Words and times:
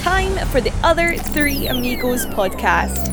time 0.00 0.34
for 0.48 0.62
the 0.62 0.72
Other 0.82 1.14
Three 1.16 1.66
Amigos 1.66 2.24
podcast. 2.26 3.04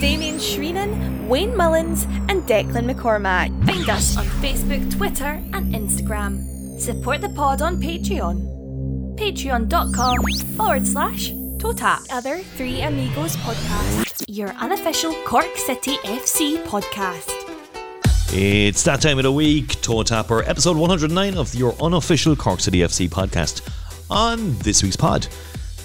Damien 0.00 0.36
Shreenan, 0.36 1.26
Wayne 1.26 1.56
Mullins, 1.56 2.04
and 2.28 2.42
Declan 2.44 2.88
McCormack. 2.88 3.48
Find 3.66 3.88
us 3.90 4.16
on 4.16 4.26
Facebook, 4.40 4.96
Twitter, 4.96 5.42
and 5.52 5.74
Instagram. 5.74 6.78
Support 6.80 7.22
the 7.22 7.30
pod 7.30 7.62
on 7.62 7.80
Patreon. 7.82 9.16
Patreon.com 9.18 10.18
forward 10.56 10.86
slash 10.86 11.30
TOTAP. 11.58 12.06
Other 12.12 12.38
Three 12.56 12.80
Amigos 12.82 13.36
podcast. 13.38 14.24
Your 14.28 14.50
unofficial 14.50 15.14
Cork 15.24 15.56
City 15.56 15.96
FC 16.04 16.62
podcast. 16.66 17.32
It's 18.32 18.84
that 18.84 19.00
time 19.00 19.18
of 19.18 19.24
the 19.24 19.32
week, 19.32 19.80
Toe 19.82 20.04
Tapper, 20.04 20.42
episode 20.44 20.76
109 20.76 21.36
of 21.36 21.54
your 21.56 21.74
unofficial 21.82 22.36
Cork 22.36 22.60
City 22.60 22.78
FC 22.78 23.08
podcast. 23.08 23.68
On 24.10 24.56
this 24.58 24.84
week's 24.84 24.96
pod, 24.96 25.26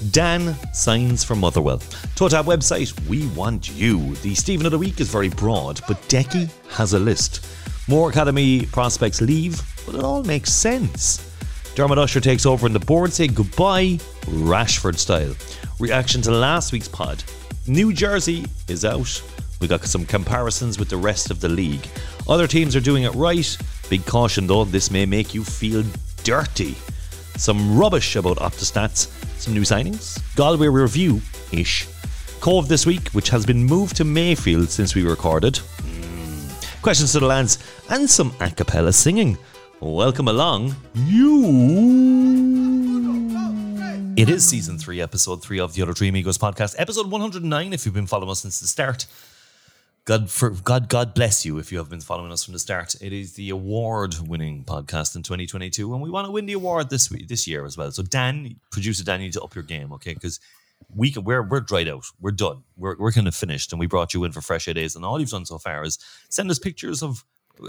Dan 0.10 0.56
signs 0.74 1.24
for 1.24 1.36
Motherwell. 1.36 1.82
Toe 2.16 2.30
Tap 2.30 2.46
website, 2.46 3.00
we 3.08 3.28
want 3.30 3.70
you. 3.72 4.16
The 4.16 4.34
Stephen 4.34 4.66
of 4.66 4.72
the 4.72 4.80
Week 4.80 5.00
is 5.00 5.10
very 5.10 5.30
broad, 5.30 5.80
but 5.88 6.02
Decky 6.10 6.50
has 6.72 6.94
a 6.94 7.00
list. 7.00 7.46
More 7.88 8.10
academy 8.10 8.66
prospects 8.66 9.22
leave, 9.22 9.62
but 9.86 9.96
it 9.96 10.04
all 10.04 10.24
makes 10.24 10.52
sense. 10.52 11.28
Dermot 11.76 11.98
Usher 11.98 12.20
takes 12.20 12.46
over 12.46 12.66
and 12.66 12.76
the 12.76 12.80
board 12.80 13.14
say 13.14 13.28
goodbye, 13.28 14.00
Rashford 14.26 14.98
style. 14.98 15.36
Reaction 15.80 16.22
to 16.24 16.32
last 16.32 16.72
week's 16.72 16.88
pod. 16.88 17.24
New 17.68 17.94
Jersey 17.94 18.46
is 18.68 18.84
out. 18.84 19.22
We 19.60 19.68
got 19.68 19.86
some 19.86 20.06
comparisons 20.06 20.80
with 20.80 20.90
the 20.90 20.98
rest 20.98 21.30
of 21.30 21.40
the 21.40 21.50
league. 21.50 21.88
Other 22.28 22.48
teams 22.48 22.76
are 22.76 22.82
doing 22.82 23.04
it 23.04 23.14
right. 23.14 23.58
Big 23.90 24.06
caution 24.06 24.48
though, 24.48 24.66
this 24.66 24.90
may 24.90 25.06
make 25.06 25.34
you 25.36 25.44
feel 25.44 25.84
dirty. 26.24 26.76
Some 27.38 27.78
rubbish 27.78 28.16
about 28.16 28.38
Optastats, 28.38 29.21
some 29.42 29.54
new 29.56 29.62
signings, 29.62 30.22
Galway 30.36 30.68
review 30.68 31.20
ish. 31.52 31.88
Cobh 32.42 32.68
this 32.68 32.86
week, 32.86 33.10
which 33.10 33.30
has 33.30 33.44
been 33.44 33.64
moved 33.64 33.96
to 33.98 34.04
Mayfield 34.04 34.70
since 34.70 34.94
we 34.94 35.04
recorded. 35.04 35.56
Mm. 35.56 36.82
Questions 36.84 37.12
to 37.14 37.20
the 37.20 37.26
lads 37.26 37.58
and 37.90 38.08
some 38.08 38.34
a 38.40 38.52
cappella 38.52 38.94
singing. 38.94 39.38
Welcome 39.80 40.28
along, 40.28 40.76
you. 40.94 42.12
It 44.16 44.30
is 44.30 44.48
season 44.48 44.78
three, 44.78 45.02
episode 45.02 45.42
three 45.42 45.60
of 45.60 45.74
the 45.74 45.82
Other 45.82 45.94
Three 45.94 46.10
Amigos 46.10 46.38
podcast, 46.38 46.76
episode 46.78 47.10
109. 47.10 47.74
If 47.74 47.86
you've 47.86 47.96
been 47.96 48.06
following 48.06 48.30
us 48.30 48.42
since 48.42 48.60
the 48.60 48.68
start, 48.68 49.08
God 50.06 50.32
for 50.32 50.50
God, 50.50 50.90
God 50.90 51.14
bless 51.14 51.46
you 51.46 51.60
if 51.60 51.72
you 51.72 51.78
have 51.78 51.90
been 51.90 52.02
following 52.02 52.32
us 52.32 52.44
from 52.44 52.54
the 52.54 52.60
start. 52.60 52.96
It 53.02 53.14
is 53.14 53.34
the 53.34 53.52
award-winning 53.52 54.64
podcast 54.64 55.16
in 55.16 55.22
2022, 55.22 55.94
and 55.94 56.02
we 56.02 56.10
want 56.10 56.26
to 56.26 56.32
win 56.32 56.48
the 56.48 56.54
award 56.54 56.90
this 56.90 57.12
week, 57.12 57.28
this 57.28 57.48
year 57.48 57.66
as 57.66 57.78
well. 57.78 57.92
So, 57.92 58.02
Dan, 58.02 58.56
producer 58.72 59.04
Dan, 59.04 59.20
you 59.20 59.28
need 59.28 59.34
to 59.34 59.42
up 59.42 59.54
your 59.54 59.64
game, 59.64 59.94
okay? 59.94 60.16
Because 60.16 60.40
we 60.96 61.12
can, 61.12 61.24
we're 61.24 61.44
we're 61.44 61.60
dried 61.60 61.88
out, 61.88 62.04
we're 62.20 62.32
done, 62.32 62.64
we're 62.78 62.98
we're 62.98 63.12
kind 63.12 63.28
of 63.28 63.36
finished, 63.36 63.72
and 63.72 63.80
we 63.80 63.86
brought 63.86 64.16
you 64.16 64.24
in 64.24 64.32
for 64.32 64.42
fresh 64.42 64.68
ideas. 64.68 64.96
And 64.96 65.06
all 65.06 65.20
you've 65.20 65.30
done 65.30 65.46
so 65.46 65.60
far 65.60 65.84
is 65.84 66.00
send 66.30 66.50
us 66.50 66.58
pictures 66.58 67.04
of 67.04 67.24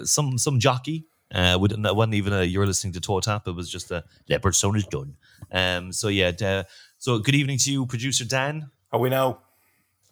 some 0.04 0.38
some 0.38 0.58
jockey. 0.58 1.04
Uh, 1.34 1.58
we 1.60 1.68
didn't, 1.68 1.82
that 1.82 1.96
wasn't 1.96 2.14
even 2.14 2.32
a 2.32 2.44
you're 2.44 2.66
listening 2.66 2.94
to 2.94 3.00
Toe 3.00 3.20
Tap. 3.20 3.46
It 3.46 3.52
was 3.52 3.70
just 3.70 3.90
a 3.90 4.04
leopard 4.30 4.54
stone 4.54 4.76
is 4.76 4.86
done. 4.86 5.16
Um, 5.50 5.92
so 5.92 6.08
yeah. 6.08 6.32
Uh, 6.40 6.62
so 6.96 7.18
good 7.18 7.34
evening 7.34 7.58
to 7.58 7.70
you, 7.70 7.84
producer 7.84 8.24
Dan. 8.24 8.70
Are 8.90 9.00
we 9.00 9.10
now? 9.10 9.40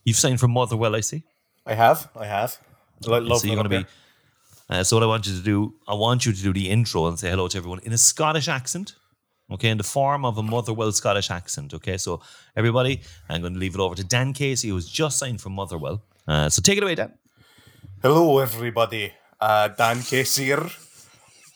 You've 0.05 0.17
signed 0.17 0.41
for 0.41 0.48
Motherwell, 0.48 0.95
I 0.97 1.01
see. 1.01 1.25
I 1.66 1.75
have. 1.75 2.11
I 2.16 2.27
have. 2.27 2.58
Lo- 3.06 3.19
love 3.19 3.41
so 3.41 3.47
you're 3.47 3.56
going 3.56 3.69
to 3.70 3.80
be. 3.80 3.86
Uh, 4.69 4.84
so 4.84 4.97
what 4.97 5.03
I 5.03 5.06
want 5.06 5.27
you 5.27 5.36
to 5.36 5.42
do, 5.42 5.75
I 5.89 5.94
want 5.94 6.25
you 6.25 6.33
to 6.33 6.42
do 6.42 6.52
the 6.52 6.70
intro 6.70 7.06
and 7.06 7.19
say 7.19 7.30
hello 7.30 7.48
to 7.48 7.56
everyone 7.58 7.80
in 7.83 7.92
a 7.92 7.98
Scottish 7.98 8.48
accent, 8.48 8.94
okay, 9.50 9.69
in 9.69 9.78
the 9.78 9.84
form 9.84 10.25
of 10.25 10.39
a 10.39 10.42
Motherwell 10.42 10.92
Scottish 10.92 11.30
accent, 11.30 11.75
okay. 11.75 11.97
So 11.97 12.20
everybody, 12.56 13.00
I'm 13.28 13.41
going 13.41 13.55
to 13.55 13.58
leave 13.58 13.75
it 13.75 13.80
over 13.80 13.97
to 13.97 14.05
Dan 14.05 14.33
Casey, 14.33 14.69
who 14.69 14.75
was 14.77 14.89
just 14.89 15.19
signed 15.19 15.41
from 15.41 15.55
Motherwell. 15.55 16.05
Uh, 16.28 16.48
so 16.48 16.62
take 16.62 16.78
it 16.78 16.84
away, 16.84 16.94
Dan. 16.94 17.14
Hello, 18.00 18.39
everybody. 18.39 19.12
Uh, 19.40 19.68
Dan 19.68 20.02
Casey 20.02 20.45
here, 20.45 20.67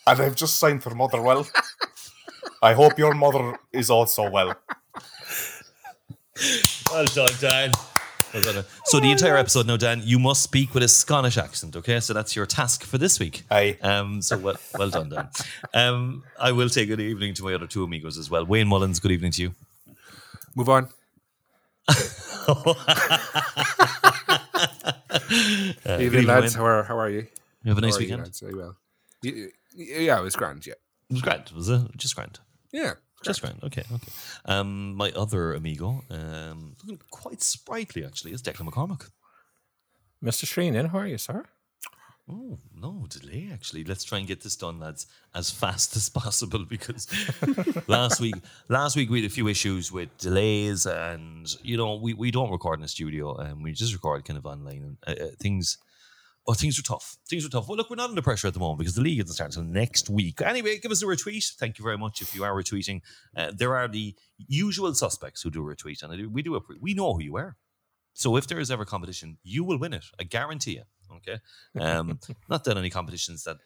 and 0.07 0.21
I've 0.21 0.35
just 0.35 0.57
signed 0.57 0.83
for 0.83 0.95
Motherwell. 0.95 1.47
I 2.63 2.73
hope 2.73 2.99
your 2.99 3.15
mother 3.15 3.59
is 3.73 3.91
also 3.91 4.29
well. 4.29 4.57
Well 6.91 7.05
done, 7.07 7.31
Dan. 7.41 7.71
Well 8.35 8.43
done. 8.43 8.65
So 8.87 8.99
the 9.01 9.11
entire 9.13 9.37
episode 9.37 9.67
now, 9.69 9.77
Dan, 9.77 10.03
you 10.05 10.19
must 10.19 10.43
speak 10.43 10.75
with 10.75 10.83
a 10.83 10.89
Scottish 10.89 11.39
accent, 11.39 11.77
okay? 11.77 12.01
So 12.01 12.13
that's 12.13 12.35
your 12.35 12.47
task 12.47 12.83
for 12.83 12.99
this 12.99 13.21
week. 13.21 13.45
Aye. 13.51 13.79
Um, 13.81 14.21
so 14.23 14.37
well, 14.37 14.57
well 14.77 14.91
done, 14.91 15.09
Dan. 15.09 15.29
Um, 15.73 16.25
I 16.41 16.51
will 16.53 16.69
say 16.69 16.85
good 16.85 17.01
evening 17.01 17.35
to 17.35 17.45
my 17.45 17.55
other 17.55 17.69
two 17.69 17.85
amigos 17.85 18.19
as 18.19 18.29
well. 18.31 18.45
Wayne 18.45 18.67
Mullins, 18.67 18.99
good 18.99 19.13
evening 19.13 19.31
to 19.33 19.43
you. 19.43 19.55
Move 20.57 20.69
on. 20.69 20.89
Uh, 21.89 21.95
Evening, 26.01 26.11
good 26.11 26.25
lads. 26.25 26.57
Wayne. 26.57 26.65
How 26.65 26.67
are 26.67 26.83
how 26.83 26.99
are 26.99 27.11
you? 27.11 27.27
You 27.63 27.69
have 27.71 27.79
a 27.79 27.81
nice 27.81 27.93
How 27.95 27.99
are 27.99 28.03
you, 28.03 28.07
weekend. 28.07 28.23
lads? 28.23 28.41
Very 28.41 28.55
well. 28.55 28.77
Y- 29.23 29.49
y- 29.77 29.85
Yeah, 30.01 30.19
it 30.19 30.23
was 30.23 30.37
grand. 30.37 30.67
Yeah, 30.67 30.75
It 31.11 31.15
was 31.15 31.23
grand, 31.23 31.51
was 31.55 31.69
it? 31.69 31.81
Just 31.97 32.15
grand. 32.17 32.41
yeah, 32.73 32.93
Just 33.25 33.41
grand. 33.41 33.63
Okay, 33.63 33.85
okay. 33.93 34.13
Um, 34.45 34.95
my 34.95 35.11
other 35.13 35.55
amigo, 35.55 36.05
um, 36.11 36.77
looking 36.83 37.01
quite 37.11 37.43
sprightly 37.43 38.05
actually, 38.05 38.33
is 38.33 38.43
Declan 38.43 38.69
McCormack. 38.69 39.11
Mr. 40.23 40.47
Shreenan, 40.47 40.91
how 40.91 40.99
are 40.99 41.07
you, 41.07 41.19
sir? 41.19 41.45
Oh 42.31 42.59
no, 42.75 43.07
delay 43.11 43.51
actually. 43.53 43.85
Let's 43.85 44.03
try 44.03 44.19
and 44.19 44.27
get 44.27 44.41
this 44.41 44.57
done, 44.57 44.81
lads, 44.81 45.07
as 45.35 45.51
fast 45.51 45.95
as 45.95 46.09
possible 46.09 46.65
because 46.69 47.07
last 47.87 48.21
week, 48.21 48.37
last 48.69 48.97
week 48.97 49.11
we 49.11 49.21
had 49.21 49.31
a 49.31 49.35
few 49.35 49.47
issues 49.47 49.93
with 49.93 50.17
delays, 50.17 50.87
and 50.87 51.55
you 51.63 51.77
know 51.77 51.97
we, 51.97 52.15
we 52.15 52.31
don't 52.31 52.51
record 52.51 52.79
in 52.79 52.83
the 52.83 52.89
studio, 52.89 53.37
and 53.37 53.63
we 53.63 53.73
just 53.73 53.93
record 53.93 54.25
kind 54.25 54.39
of 54.39 54.47
online, 54.47 54.97
and 55.07 55.21
uh, 55.21 55.25
uh, 55.25 55.29
things. 55.39 55.79
Oh, 56.47 56.53
things 56.53 56.79
are 56.79 56.83
tough. 56.83 57.17
Things 57.27 57.47
are 57.47 57.49
tough. 57.49 57.69
Well, 57.69 57.77
look, 57.79 57.89
we're 57.89 57.97
not 57.97 58.11
under 58.11 58.21
pressure 58.21 58.47
at 58.49 58.53
the 58.55 58.61
moment 58.61 58.79
because 58.81 58.95
the 58.95 59.01
league 59.01 59.19
doesn't 59.19 59.35
start 59.35 59.57
until 59.57 59.73
next 59.73 60.11
week. 60.11 60.43
Anyway, 60.43 60.79
give 60.79 60.93
us 60.93 61.03
a 61.03 61.07
retweet. 61.07 61.55
Thank 61.55 61.79
you 61.79 61.83
very 61.83 61.97
much 61.97 62.21
if 62.21 62.35
you 62.35 62.45
are 62.45 62.53
retweeting. 62.53 63.01
Uh, 63.35 63.51
there 63.57 63.75
are 63.75 63.89
the 63.89 64.15
usual 64.47 64.93
suspects 64.95 65.41
who 65.41 65.51
do 65.51 65.61
retweet, 65.61 66.03
and 66.03 66.33
we 66.33 66.43
do. 66.43 66.51
appre- 66.53 66.81
We 66.81 66.93
know 66.93 67.15
who 67.15 67.23
you 67.23 67.37
are. 67.37 67.57
So 68.13 68.37
if 68.37 68.47
there 68.47 68.61
is 68.61 68.71
ever 68.71 68.85
competition, 68.85 69.39
you 69.43 69.65
will 69.65 69.79
win 69.79 69.95
it. 69.95 70.05
I 70.21 70.25
guarantee 70.25 70.73
you. 70.75 70.83
Okay. 71.17 71.39
Um, 71.81 72.21
not 72.49 72.65
that 72.65 72.77
any 72.77 72.91
competitions 72.91 73.45
that 73.45 73.57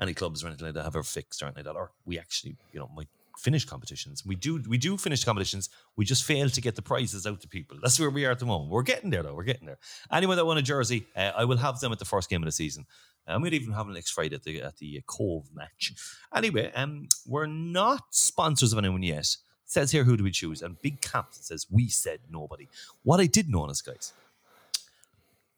any 0.00 0.14
clubs 0.14 0.42
or 0.42 0.48
anything 0.48 0.66
like 0.66 0.74
that 0.74 0.84
have 0.84 0.96
ever 0.96 1.02
fixed 1.04 1.42
or 1.42 1.46
anything 1.46 1.64
like 1.66 1.74
that, 1.74 1.78
or 1.78 1.92
we 2.06 2.18
actually, 2.18 2.56
you 2.72 2.80
know, 2.80 2.90
might 2.96 3.08
finish 3.38 3.64
competitions. 3.64 4.24
We 4.24 4.36
do 4.36 4.62
we 4.68 4.78
do 4.78 4.96
finish 4.96 5.24
competitions. 5.24 5.68
We 5.96 6.04
just 6.04 6.24
fail 6.24 6.48
to 6.48 6.60
get 6.60 6.76
the 6.76 6.82
prizes 6.82 7.26
out 7.26 7.40
to 7.40 7.48
people. 7.48 7.78
That's 7.82 7.98
where 7.98 8.10
we 8.10 8.24
are 8.24 8.30
at 8.30 8.38
the 8.38 8.46
moment. 8.46 8.70
We're 8.70 8.82
getting 8.82 9.10
there 9.10 9.22
though. 9.22 9.34
We're 9.34 9.44
getting 9.44 9.66
there. 9.66 9.78
Anyone 10.12 10.36
that 10.36 10.46
won 10.46 10.58
a 10.58 10.62
jersey, 10.62 11.06
uh, 11.16 11.32
I 11.36 11.44
will 11.44 11.56
have 11.56 11.80
them 11.80 11.92
at 11.92 11.98
the 11.98 12.04
first 12.04 12.30
game 12.30 12.42
of 12.42 12.46
the 12.46 12.52
season. 12.52 12.86
I 13.26 13.38
might 13.38 13.54
even 13.54 13.72
have 13.72 13.86
them 13.86 13.94
next 13.94 14.10
Friday 14.10 14.34
at 14.34 14.42
the 14.42 14.62
at 14.62 14.76
the 14.76 14.98
uh, 14.98 15.00
Cobh 15.06 15.48
match. 15.54 15.92
Anyway, 16.34 16.70
um, 16.74 17.08
we're 17.26 17.46
not 17.46 18.02
sponsors 18.10 18.72
of 18.72 18.78
anyone 18.78 19.02
yet. 19.02 19.36
Says 19.66 19.90
here 19.90 20.04
who 20.04 20.16
do 20.16 20.24
we 20.24 20.30
choose? 20.30 20.62
And 20.62 20.80
big 20.82 21.00
cap 21.00 21.28
says 21.32 21.66
we 21.70 21.88
said 21.88 22.20
nobody. 22.30 22.68
What 23.02 23.20
I 23.20 23.26
did 23.26 23.48
notice, 23.48 23.80
guys, 23.80 24.12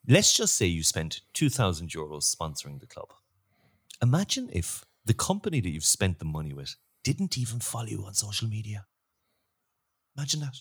let's 0.06 0.36
just 0.36 0.54
say 0.54 0.66
you 0.66 0.84
spent 0.84 1.22
2,000 1.34 1.88
euros 1.90 2.34
sponsoring 2.34 2.80
the 2.80 2.86
club. 2.86 3.08
Imagine 4.00 4.48
if 4.52 4.84
the 5.04 5.14
company 5.14 5.60
that 5.60 5.70
you've 5.70 5.84
spent 5.84 6.18
the 6.18 6.24
money 6.24 6.52
with 6.52 6.76
didn't 7.06 7.38
even 7.38 7.60
follow 7.60 7.86
you 7.94 8.04
on 8.04 8.14
social 8.14 8.48
media. 8.48 8.80
Imagine 10.16 10.40
that. 10.40 10.56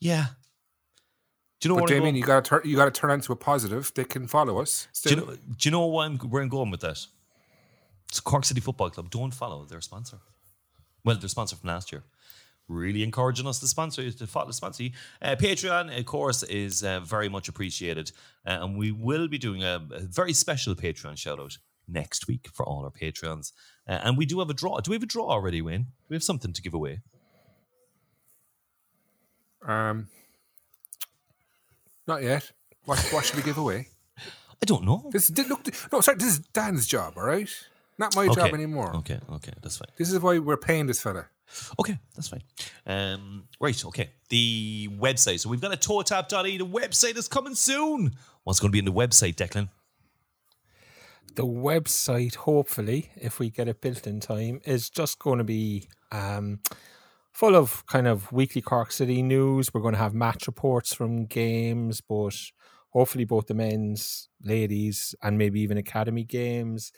Yeah. 0.00 0.26
Do 1.60 1.68
you 1.68 1.74
know 1.74 1.76
But 1.76 1.82
what 1.82 1.88
Damien, 1.90 2.02
going- 2.04 2.16
you 2.16 2.24
got 2.24 2.44
to 2.44 2.48
turn 2.48 2.60
you 2.64 2.76
got 2.76 2.92
to 2.92 3.00
turn 3.00 3.10
into 3.12 3.32
a 3.32 3.36
positive. 3.36 3.92
They 3.94 4.04
can 4.04 4.26
follow 4.26 4.60
us. 4.60 4.88
do 5.02 5.10
you 5.10 5.16
know, 5.16 5.26
do 5.26 5.68
you 5.68 5.70
know 5.70 5.86
why 5.86 6.06
I'm, 6.06 6.18
where 6.18 6.42
I'm 6.42 6.48
going 6.48 6.70
with 6.70 6.80
that? 6.80 6.98
It's 8.08 8.20
Cork 8.20 8.44
City 8.44 8.60
Football 8.60 8.90
Club. 8.90 9.10
Don't 9.10 9.32
follow 9.32 9.64
their 9.64 9.80
sponsor. 9.80 10.18
Well, 11.04 11.16
their 11.16 11.28
sponsor 11.28 11.56
from 11.56 11.68
last 11.68 11.90
year. 11.92 12.02
Really 12.68 13.02
encouraging 13.02 13.46
us 13.46 13.58
to 13.60 13.68
sponsor 13.68 14.10
to 14.10 14.26
follow 14.26 14.50
sponsor. 14.50 14.84
you. 14.84 14.90
Uh, 15.20 15.36
Patreon, 15.36 15.96
of 15.98 16.04
course, 16.06 16.42
is 16.44 16.82
uh, 16.82 17.00
very 17.00 17.28
much 17.28 17.48
appreciated, 17.48 18.10
uh, 18.46 18.58
and 18.62 18.76
we 18.78 18.90
will 18.90 19.28
be 19.28 19.36
doing 19.38 19.62
a, 19.62 19.86
a 19.92 20.00
very 20.00 20.32
special 20.32 20.74
Patreon 20.74 21.16
shout 21.18 21.38
out 21.40 21.58
next 21.88 22.26
week 22.26 22.48
for 22.54 22.64
all 22.66 22.84
our 22.84 22.90
Patreons. 22.90 23.52
Uh, 23.86 24.00
and 24.04 24.16
we 24.16 24.26
do 24.26 24.38
have 24.38 24.50
a 24.50 24.54
draw. 24.54 24.80
Do 24.80 24.90
we 24.90 24.96
have 24.96 25.02
a 25.02 25.06
draw 25.06 25.28
already, 25.28 25.60
Wayne? 25.60 25.82
Do 25.82 26.06
we 26.08 26.16
have 26.16 26.22
something 26.22 26.52
to 26.52 26.62
give 26.62 26.74
away? 26.74 27.00
Um, 29.66 30.08
not 32.06 32.22
yet. 32.22 32.50
What 32.84 32.98
what 33.12 33.24
should 33.24 33.36
we 33.36 33.42
give 33.42 33.58
away? 33.58 33.88
I 34.18 34.66
don't 34.66 34.84
know. 34.84 35.08
This 35.12 35.28
did 35.28 35.48
look. 35.48 35.66
No, 35.92 36.00
sorry. 36.00 36.18
This 36.18 36.28
is 36.28 36.38
Dan's 36.38 36.86
job. 36.86 37.14
All 37.16 37.24
right, 37.24 37.48
not 37.98 38.14
my 38.16 38.26
job 38.28 38.54
anymore. 38.54 38.94
Okay, 38.96 39.18
okay, 39.32 39.52
that's 39.62 39.78
fine. 39.78 39.88
This 39.96 40.10
is 40.12 40.20
why 40.20 40.38
we're 40.38 40.56
paying 40.56 40.86
this 40.86 41.00
fella. 41.00 41.26
Okay, 41.78 41.98
that's 42.14 42.28
fine. 42.28 42.42
Um, 42.86 43.44
right, 43.60 43.84
okay. 43.86 44.10
The 44.28 44.88
website. 44.98 45.40
So 45.40 45.48
we've 45.48 45.60
got 45.60 45.72
a 45.72 45.76
toetap.ie. 45.76 46.58
The 46.58 46.66
website 46.66 47.16
is 47.16 47.28
coming 47.28 47.54
soon. 47.54 48.12
What's 48.44 48.60
going 48.60 48.70
to 48.70 48.72
be 48.72 48.78
in 48.78 48.84
the 48.84 48.92
website, 48.92 49.36
Declan? 49.36 49.68
The 51.34 51.44
website, 51.44 52.36
hopefully, 52.36 53.10
if 53.16 53.40
we 53.40 53.50
get 53.50 53.66
it 53.66 53.80
built 53.80 54.06
in 54.06 54.20
time, 54.20 54.60
is 54.64 54.88
just 54.88 55.18
going 55.18 55.38
to 55.38 55.44
be 55.44 55.88
um, 56.12 56.60
full 57.32 57.56
of 57.56 57.84
kind 57.86 58.06
of 58.06 58.30
weekly 58.30 58.62
Cork 58.62 58.92
City 58.92 59.20
news. 59.20 59.74
We're 59.74 59.80
going 59.80 59.94
to 59.94 60.00
have 60.00 60.14
match 60.14 60.46
reports 60.46 60.94
from 60.94 61.26
games, 61.26 62.00
but 62.00 62.36
hopefully 62.90 63.24
both 63.24 63.48
the 63.48 63.54
men's, 63.54 64.28
ladies, 64.44 65.16
and 65.22 65.36
maybe 65.36 65.60
even 65.60 65.76
academy 65.76 66.22
games. 66.22 66.92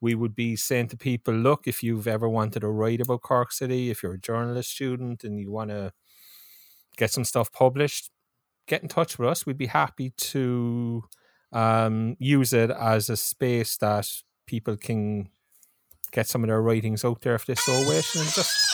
We 0.00 0.14
would 0.14 0.36
be 0.36 0.54
saying 0.54 0.88
to 0.88 0.96
people, 0.96 1.34
look, 1.34 1.66
if 1.66 1.82
you've 1.82 2.06
ever 2.06 2.28
wanted 2.28 2.60
to 2.60 2.68
write 2.68 3.00
about 3.00 3.22
Cork 3.22 3.50
City, 3.50 3.90
if 3.90 4.02
you're 4.02 4.14
a 4.14 4.18
journalist 4.18 4.70
student 4.70 5.24
and 5.24 5.40
you 5.40 5.50
want 5.50 5.70
to 5.70 5.92
get 6.96 7.10
some 7.10 7.24
stuff 7.24 7.50
published, 7.50 8.10
get 8.68 8.82
in 8.82 8.88
touch 8.88 9.18
with 9.18 9.28
us. 9.28 9.44
We'd 9.44 9.58
be 9.58 9.66
happy 9.66 10.10
to 10.10 11.02
um, 11.52 12.16
use 12.18 12.52
it 12.52 12.70
as 12.70 13.10
a 13.10 13.16
space 13.16 13.76
that 13.78 14.08
people 14.46 14.76
can 14.76 15.28
get 16.10 16.26
some 16.26 16.42
of 16.44 16.48
their 16.48 16.62
writings 16.62 17.04
out 17.04 17.20
there 17.22 17.34
if 17.34 17.46
they 17.46 17.54
so 17.54 17.72
wish, 17.88 18.14
and 18.16 18.28
just 18.28 18.72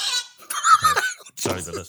Sorry 1.37 1.61
about 1.61 1.75
that. 1.75 1.89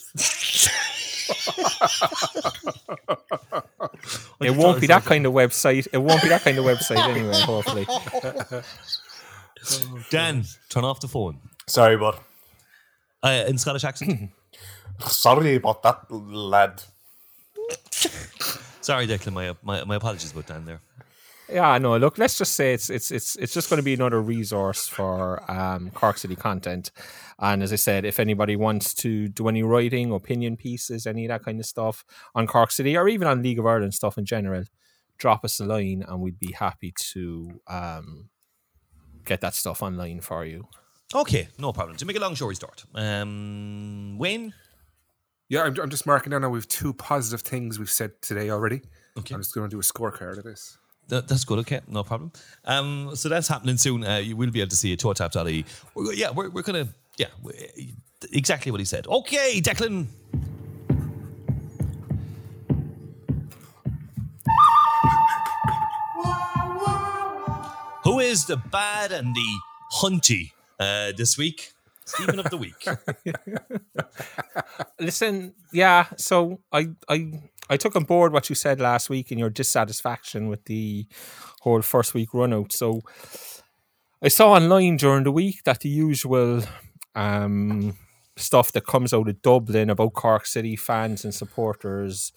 it 4.41 4.55
won't 4.55 4.79
be 4.79 4.87
that 4.87 5.05
kind 5.05 5.25
of 5.25 5.33
website. 5.33 5.87
It 5.91 5.97
won't 5.97 6.21
be 6.21 6.29
that 6.29 6.43
kind 6.43 6.57
of 6.57 6.65
website 6.65 6.97
anyway. 7.07 7.39
Hopefully, 7.41 7.87
Dan, 10.11 10.45
turn 10.69 10.83
off 10.85 10.99
the 10.99 11.07
phone. 11.07 11.39
Sorry, 11.67 11.97
bud. 11.97 12.19
Uh, 13.23 13.45
in 13.47 13.57
Scottish 13.57 13.83
accent. 13.83 14.31
Sorry 15.07 15.55
about 15.55 15.81
that, 15.83 16.11
lad. 16.11 16.83
Sorry, 18.89 19.05
Declan. 19.05 19.33
My, 19.33 19.55
my 19.61 19.83
my 19.83 19.97
apologies 19.97 20.31
about 20.31 20.47
Dan 20.47 20.65
there. 20.65 20.81
yeah. 21.47 21.77
No, 21.77 21.95
look. 21.97 22.17
Let's 22.17 22.39
just 22.39 22.55
say 22.55 22.73
it's 22.73 22.89
it's 22.89 23.11
it's 23.11 23.35
it's 23.35 23.53
just 23.53 23.69
going 23.69 23.77
to 23.77 23.83
be 23.83 23.93
another 23.93 24.19
resource 24.19 24.87
for 24.87 25.43
um, 25.51 25.91
Cork 25.91 26.17
City 26.17 26.35
content. 26.35 26.89
And 27.37 27.61
as 27.61 27.71
I 27.71 27.75
said, 27.75 28.03
if 28.03 28.19
anybody 28.19 28.55
wants 28.55 28.95
to 28.95 29.27
do 29.27 29.47
any 29.47 29.61
writing, 29.61 30.11
opinion 30.11 30.57
pieces, 30.57 31.05
any 31.05 31.25
of 31.25 31.29
that 31.29 31.43
kind 31.43 31.59
of 31.59 31.67
stuff 31.67 32.03
on 32.33 32.47
Cork 32.47 32.71
City 32.71 32.97
or 32.97 33.07
even 33.07 33.27
on 33.27 33.43
League 33.43 33.59
of 33.59 33.67
Ireland 33.67 33.93
stuff 33.93 34.17
in 34.17 34.25
general, 34.25 34.63
drop 35.19 35.45
us 35.45 35.59
a 35.59 35.65
line 35.65 36.03
and 36.07 36.19
we'd 36.19 36.39
be 36.39 36.53
happy 36.53 36.91
to 37.11 37.61
um, 37.67 38.29
get 39.23 39.39
that 39.41 39.53
stuff 39.53 39.83
online 39.83 40.21
for 40.21 40.45
you. 40.45 40.67
Okay, 41.13 41.47
no 41.59 41.73
problem. 41.73 41.95
To 41.97 42.05
make 42.07 42.17
a 42.17 42.19
long 42.19 42.35
story 42.35 42.55
short, 42.55 42.85
um, 42.95 44.17
Wayne. 44.17 44.55
Yeah, 45.49 45.63
I'm, 45.63 45.75
I'm 45.81 45.89
just 45.89 46.05
marking 46.05 46.29
down 46.29 46.43
now. 46.43 46.49
We've 46.49 46.67
two 46.67 46.93
positive 46.93 47.41
things 47.41 47.79
we've 47.79 47.89
said 47.89 48.21
today 48.21 48.51
already. 48.51 48.81
Okay. 49.17 49.33
I'm 49.33 49.41
just 49.41 49.55
going 49.55 49.67
to 49.67 49.75
do 49.75 49.79
a 49.79 49.83
scorecard 49.83 50.37
of 50.37 50.43
this. 50.43 50.77
That, 51.07 51.27
that's 51.27 51.43
good. 51.43 51.57
Okay, 51.59 51.81
no 51.87 52.03
problem. 52.03 52.31
Um, 52.65 53.15
so 53.15 53.29
that's 53.29 53.47
happening 53.47 53.77
soon. 53.77 54.03
Uh, 54.03 54.17
you 54.17 54.37
will 54.37 54.51
be 54.51 54.61
able 54.61 54.69
to 54.69 54.75
see 54.75 54.93
it. 54.93 54.99
Toetap.ie. 54.99 55.65
We're, 55.95 56.13
yeah, 56.13 56.29
we're, 56.29 56.49
we're 56.49 56.61
gonna. 56.61 56.87
Yeah, 57.17 57.27
exactly 58.31 58.71
what 58.71 58.79
he 58.79 58.85
said. 58.85 59.07
Okay, 59.07 59.59
Declan. 59.59 60.05
Who 68.03 68.19
is 68.19 68.45
the 68.45 68.57
bad 68.57 69.11
and 69.11 69.35
the 69.35 69.59
hunty 69.93 70.51
uh, 70.79 71.11
this 71.17 71.37
week? 71.39 71.73
Stephen 72.09 72.39
of 72.39 72.49
the 72.49 72.57
week. 72.57 72.85
Listen, 74.99 75.53
yeah. 75.71 76.07
So 76.17 76.59
I 76.71 76.89
I 77.07 77.41
I 77.69 77.77
took 77.77 77.95
on 77.95 78.03
board 78.03 78.33
what 78.33 78.49
you 78.49 78.55
said 78.55 78.79
last 78.79 79.09
week 79.09 79.31
and 79.31 79.39
your 79.39 79.49
dissatisfaction 79.49 80.47
with 80.47 80.65
the 80.65 81.07
whole 81.61 81.81
first 81.81 82.13
week 82.13 82.33
run 82.33 82.53
out. 82.53 82.73
So 82.73 83.01
I 84.21 84.27
saw 84.27 84.53
online 84.53 84.97
during 84.97 85.23
the 85.23 85.31
week 85.31 85.63
that 85.63 85.81
the 85.81 85.89
usual 85.89 86.63
um, 87.15 87.97
stuff 88.37 88.71
that 88.71 88.85
comes 88.85 89.13
out 89.13 89.29
of 89.29 89.41
Dublin 89.41 89.89
about 89.89 90.13
Cork 90.13 90.45
City 90.45 90.75
fans 90.75 91.23
and 91.23 91.33
supporters 91.33 92.33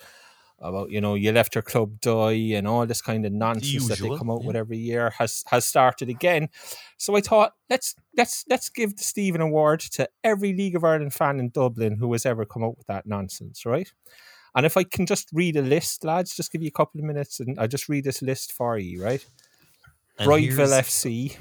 about 0.62 0.90
you 0.90 1.00
know 1.00 1.14
you 1.14 1.32
left 1.32 1.54
your 1.54 1.62
club 1.62 2.00
die 2.00 2.54
and 2.54 2.68
all 2.68 2.86
this 2.86 3.02
kind 3.02 3.26
of 3.26 3.32
nonsense 3.32 3.88
that 3.88 3.98
they 3.98 4.16
come 4.16 4.30
out 4.30 4.42
yeah. 4.42 4.46
with 4.46 4.56
every 4.56 4.78
year 4.78 5.10
has 5.18 5.42
has 5.48 5.64
started 5.64 6.08
again. 6.08 6.48
So 6.98 7.16
I 7.16 7.20
thought 7.20 7.54
let's 7.68 7.96
let's 8.16 8.44
let's 8.48 8.68
give 8.68 8.96
the 8.96 9.02
Stephen 9.02 9.40
Award 9.40 9.80
to 9.80 10.08
every 10.24 10.52
League 10.52 10.76
of 10.76 10.84
Ireland 10.84 11.14
fan 11.14 11.38
in 11.40 11.50
Dublin 11.50 11.96
who 11.96 12.12
has 12.12 12.26
ever 12.26 12.44
come 12.44 12.62
out 12.64 12.76
with 12.76 12.86
that 12.86 13.06
nonsense, 13.06 13.64
right? 13.66 13.90
And 14.54 14.66
if 14.66 14.76
I 14.76 14.84
can 14.84 15.06
just 15.06 15.28
read 15.32 15.56
a 15.56 15.62
list, 15.62 16.04
lads, 16.04 16.34
just 16.36 16.52
give 16.52 16.62
you 16.62 16.68
a 16.68 16.72
couple 16.72 17.00
of 17.00 17.06
minutes 17.06 17.40
and 17.40 17.58
I'll 17.58 17.68
just 17.68 17.88
read 17.88 18.04
this 18.04 18.20
list 18.20 18.52
for 18.52 18.76
you, 18.76 19.02
right? 19.02 19.24
And 20.18 20.28
Brideville 20.28 20.68
here's- 20.68 20.88
FC. 20.88 21.36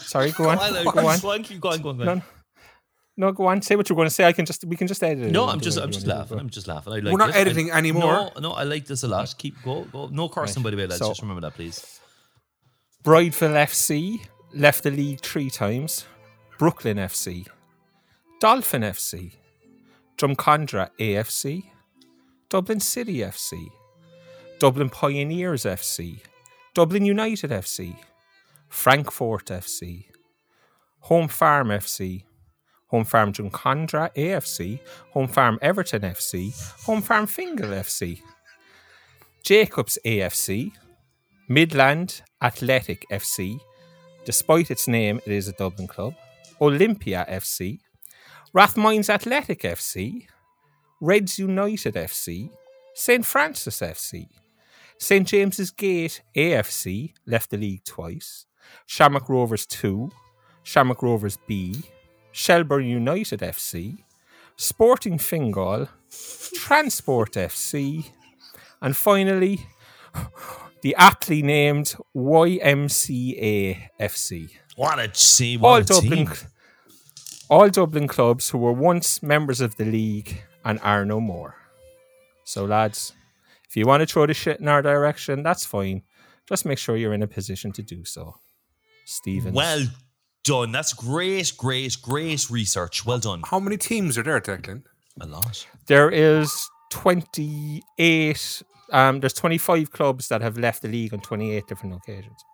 Sorry, 0.00 0.30
go 0.32 0.48
on. 0.48 0.56
Go 0.58 0.64
on, 0.64 0.84
Go 0.94 1.06
on. 1.06 1.18
Go 1.20 1.30
on, 1.32 1.42
keep 1.42 1.60
going, 1.60 1.82
go 1.82 1.90
on, 1.90 1.98
go 1.98 2.04
No, 2.04 2.12
on. 2.12 2.22
no, 3.16 3.32
go 3.32 3.46
on. 3.46 3.62
Say 3.62 3.76
what 3.76 3.88
you're 3.88 3.96
going 3.96 4.08
to 4.08 4.14
say. 4.14 4.24
I 4.24 4.32
can 4.32 4.46
just 4.46 4.64
we 4.64 4.76
can 4.76 4.86
just 4.86 5.02
edit 5.02 5.26
it. 5.26 5.32
No, 5.32 5.48
I'm 5.48 5.60
just, 5.60 5.78
I'm 5.78 5.90
just 5.90 6.06
laughing. 6.06 6.38
I'm 6.38 6.50
just 6.50 6.66
laughing. 6.68 6.92
I 6.92 6.96
like 7.00 7.12
We're 7.12 7.18
not 7.18 7.30
it. 7.30 7.36
I- 7.36 7.40
editing 7.40 7.70
anymore. 7.70 8.30
No, 8.34 8.40
no, 8.40 8.52
I 8.52 8.62
like 8.64 8.86
this 8.86 9.02
a 9.02 9.08
lot. 9.08 9.34
Keep 9.38 9.62
go, 9.62 9.84
go. 9.84 10.08
No 10.08 10.28
cursing 10.28 10.62
by 10.62 10.70
the 10.70 10.76
way, 10.76 10.86
lads. 10.86 10.98
So- 10.98 11.08
just 11.08 11.22
remember 11.22 11.42
that, 11.42 11.54
please. 11.54 12.00
Brideville 13.04 13.54
FC 13.66 14.20
left 14.54 14.82
the 14.82 14.90
league 14.90 15.20
three 15.20 15.50
times. 15.50 16.06
Brooklyn 16.58 16.96
FC, 16.96 17.46
Dolphin 18.40 18.82
FC, 18.82 19.32
Drumcondra 20.16 20.90
AFC, 21.00 21.64
Dublin 22.48 22.78
City 22.78 23.16
FC, 23.18 23.68
Dublin 24.60 24.88
Pioneers 24.88 25.64
FC, 25.64 26.20
Dublin 26.74 27.04
United 27.04 27.50
FC, 27.50 27.96
Frankfort 28.68 29.46
FC, 29.46 30.04
Home 31.00 31.26
Farm 31.26 31.68
FC, 31.68 32.22
Home 32.88 33.04
Farm 33.04 33.32
Drumcondra 33.32 34.14
AFC, 34.14 34.78
Home 35.12 35.26
Farm 35.26 35.58
Everton 35.60 36.02
FC, 36.02 36.52
Home 36.84 37.02
Farm 37.02 37.26
Fingal 37.26 37.70
FC, 37.70 38.20
Jacobs 39.42 39.98
AFC, 40.04 40.70
Midland 41.48 42.22
Athletic 42.40 43.04
FC. 43.10 43.58
Despite 44.24 44.70
its 44.70 44.86
name, 44.86 45.20
it 45.26 45.32
is 45.32 45.48
a 45.48 45.52
Dublin 45.52 45.88
club. 45.88 46.14
Olympia 46.60 47.26
FC. 47.28 47.80
Rathmines 48.54 49.10
Athletic 49.10 49.62
FC. 49.62 50.26
Reds 51.00 51.38
United 51.38 51.94
FC. 51.94 52.50
St 52.94 53.24
Francis 53.24 53.80
FC. 53.80 54.28
St 54.98 55.26
James's 55.26 55.72
Gate 55.72 56.22
AFC 56.36 57.14
left 57.26 57.50
the 57.50 57.56
league 57.56 57.84
twice. 57.84 58.46
Shamrock 58.86 59.28
Rovers 59.28 59.66
2. 59.66 60.10
Shamrock 60.62 61.02
Rovers 61.02 61.38
B. 61.48 61.82
Shelbourne 62.30 62.86
United 62.86 63.40
FC. 63.40 63.98
Sporting 64.56 65.18
Fingal. 65.18 65.88
Transport 66.54 67.32
FC. 67.32 68.10
And 68.80 68.96
finally, 68.96 69.66
the 70.82 70.94
aptly 70.96 71.42
named 71.42 71.94
YMCA 72.16 73.88
FC. 74.00 74.50
What 74.76 74.98
a 74.98 75.08
team! 75.08 75.64
All 75.64 75.76
a 75.76 75.84
Dublin, 75.84 76.26
team. 76.26 76.36
all 77.48 77.68
Dublin 77.68 78.08
clubs 78.08 78.50
who 78.50 78.58
were 78.58 78.72
once 78.72 79.22
members 79.22 79.60
of 79.60 79.76
the 79.76 79.84
league 79.84 80.42
and 80.64 80.78
are 80.82 81.04
no 81.04 81.20
more. 81.20 81.56
So, 82.44 82.64
lads, 82.64 83.12
if 83.68 83.76
you 83.76 83.86
want 83.86 84.00
to 84.00 84.06
throw 84.06 84.26
the 84.26 84.34
shit 84.34 84.60
in 84.60 84.68
our 84.68 84.82
direction, 84.82 85.42
that's 85.42 85.64
fine. 85.64 86.02
Just 86.48 86.64
make 86.64 86.78
sure 86.78 86.96
you're 86.96 87.14
in 87.14 87.22
a 87.22 87.28
position 87.28 87.72
to 87.72 87.82
do 87.82 88.04
so. 88.04 88.36
Stephen. 89.04 89.54
Well 89.54 89.84
done. 90.44 90.72
That's 90.72 90.92
great, 90.92 91.52
great, 91.56 91.96
great 92.02 92.50
research. 92.50 93.06
Well 93.06 93.18
done. 93.18 93.42
How 93.46 93.60
many 93.60 93.76
teams 93.76 94.18
are 94.18 94.22
there, 94.22 94.40
Declan? 94.40 94.82
A 95.20 95.26
lot. 95.26 95.66
there 95.86 96.10
is 96.10 96.68
28, 96.90 98.62
um, 98.92 99.20
there's 99.20 99.32
25 99.32 99.90
clubs 99.90 100.28
that 100.28 100.40
have 100.42 100.56
left 100.58 100.82
the 100.82 100.88
league 100.88 101.12
on 101.12 101.20
28 101.20 101.66
different 101.66 101.94
occasions. 101.96 102.44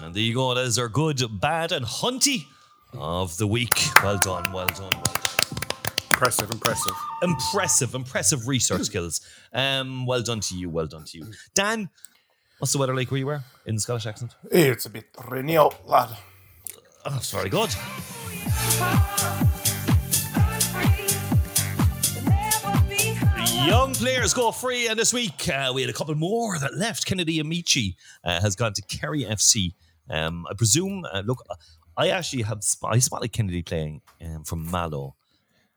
And 0.00 0.14
there 0.14 0.22
you 0.22 0.34
go. 0.34 0.54
That 0.54 0.64
is 0.64 0.78
our 0.78 0.88
good, 0.88 1.22
bad, 1.40 1.72
and 1.72 1.84
hunty 1.84 2.44
of 2.94 3.36
the 3.36 3.46
week. 3.46 3.74
Well 4.02 4.18
done. 4.18 4.50
Well 4.52 4.66
done. 4.68 4.90
Well 4.90 4.90
done. 4.90 5.22
Impressive, 6.10 6.50
impressive. 6.50 6.94
Impressive, 7.22 7.94
impressive 7.94 8.46
research 8.48 8.82
skills. 8.82 9.20
Um, 9.52 10.06
well 10.06 10.22
done 10.22 10.40
to 10.40 10.56
you. 10.56 10.70
Well 10.70 10.86
done 10.86 11.04
to 11.06 11.18
you, 11.18 11.26
Dan. 11.54 11.90
What's 12.58 12.72
the 12.72 12.78
weather 12.78 12.94
like 12.94 13.10
where 13.10 13.18
you 13.18 13.26
were 13.26 13.42
in 13.66 13.74
the 13.74 13.80
Scottish 13.80 14.06
accent? 14.06 14.36
It's 14.50 14.86
a 14.86 14.90
bit 14.90 15.06
rainy 15.28 15.56
out, 15.56 15.86
lad. 15.88 16.10
Oh, 17.04 17.16
it's 17.16 17.32
very 17.32 17.48
good. 17.48 17.70
Young 23.66 23.94
players 23.94 24.34
go 24.34 24.50
free, 24.50 24.88
and 24.88 24.98
this 24.98 25.12
week 25.12 25.48
uh, 25.48 25.70
we 25.72 25.82
had 25.82 25.90
a 25.90 25.92
couple 25.92 26.14
more 26.16 26.58
that 26.58 26.74
left. 26.74 27.06
Kennedy 27.06 27.40
Amechi 27.40 27.94
uh, 28.24 28.40
has 28.40 28.56
gone 28.56 28.72
to 28.72 28.82
Kerry 28.82 29.24
FC. 29.24 29.74
Um, 30.10 30.46
I 30.50 30.54
presume. 30.54 31.04
Uh, 31.10 31.22
look, 31.24 31.44
I 31.96 32.08
actually 32.08 32.42
have 32.42 32.64
sp- 32.66 32.90
I 32.90 32.98
spotted 32.98 33.32
Kennedy 33.32 33.62
playing 33.62 34.02
um, 34.24 34.42
from 34.44 34.68
Mallow 34.68 35.14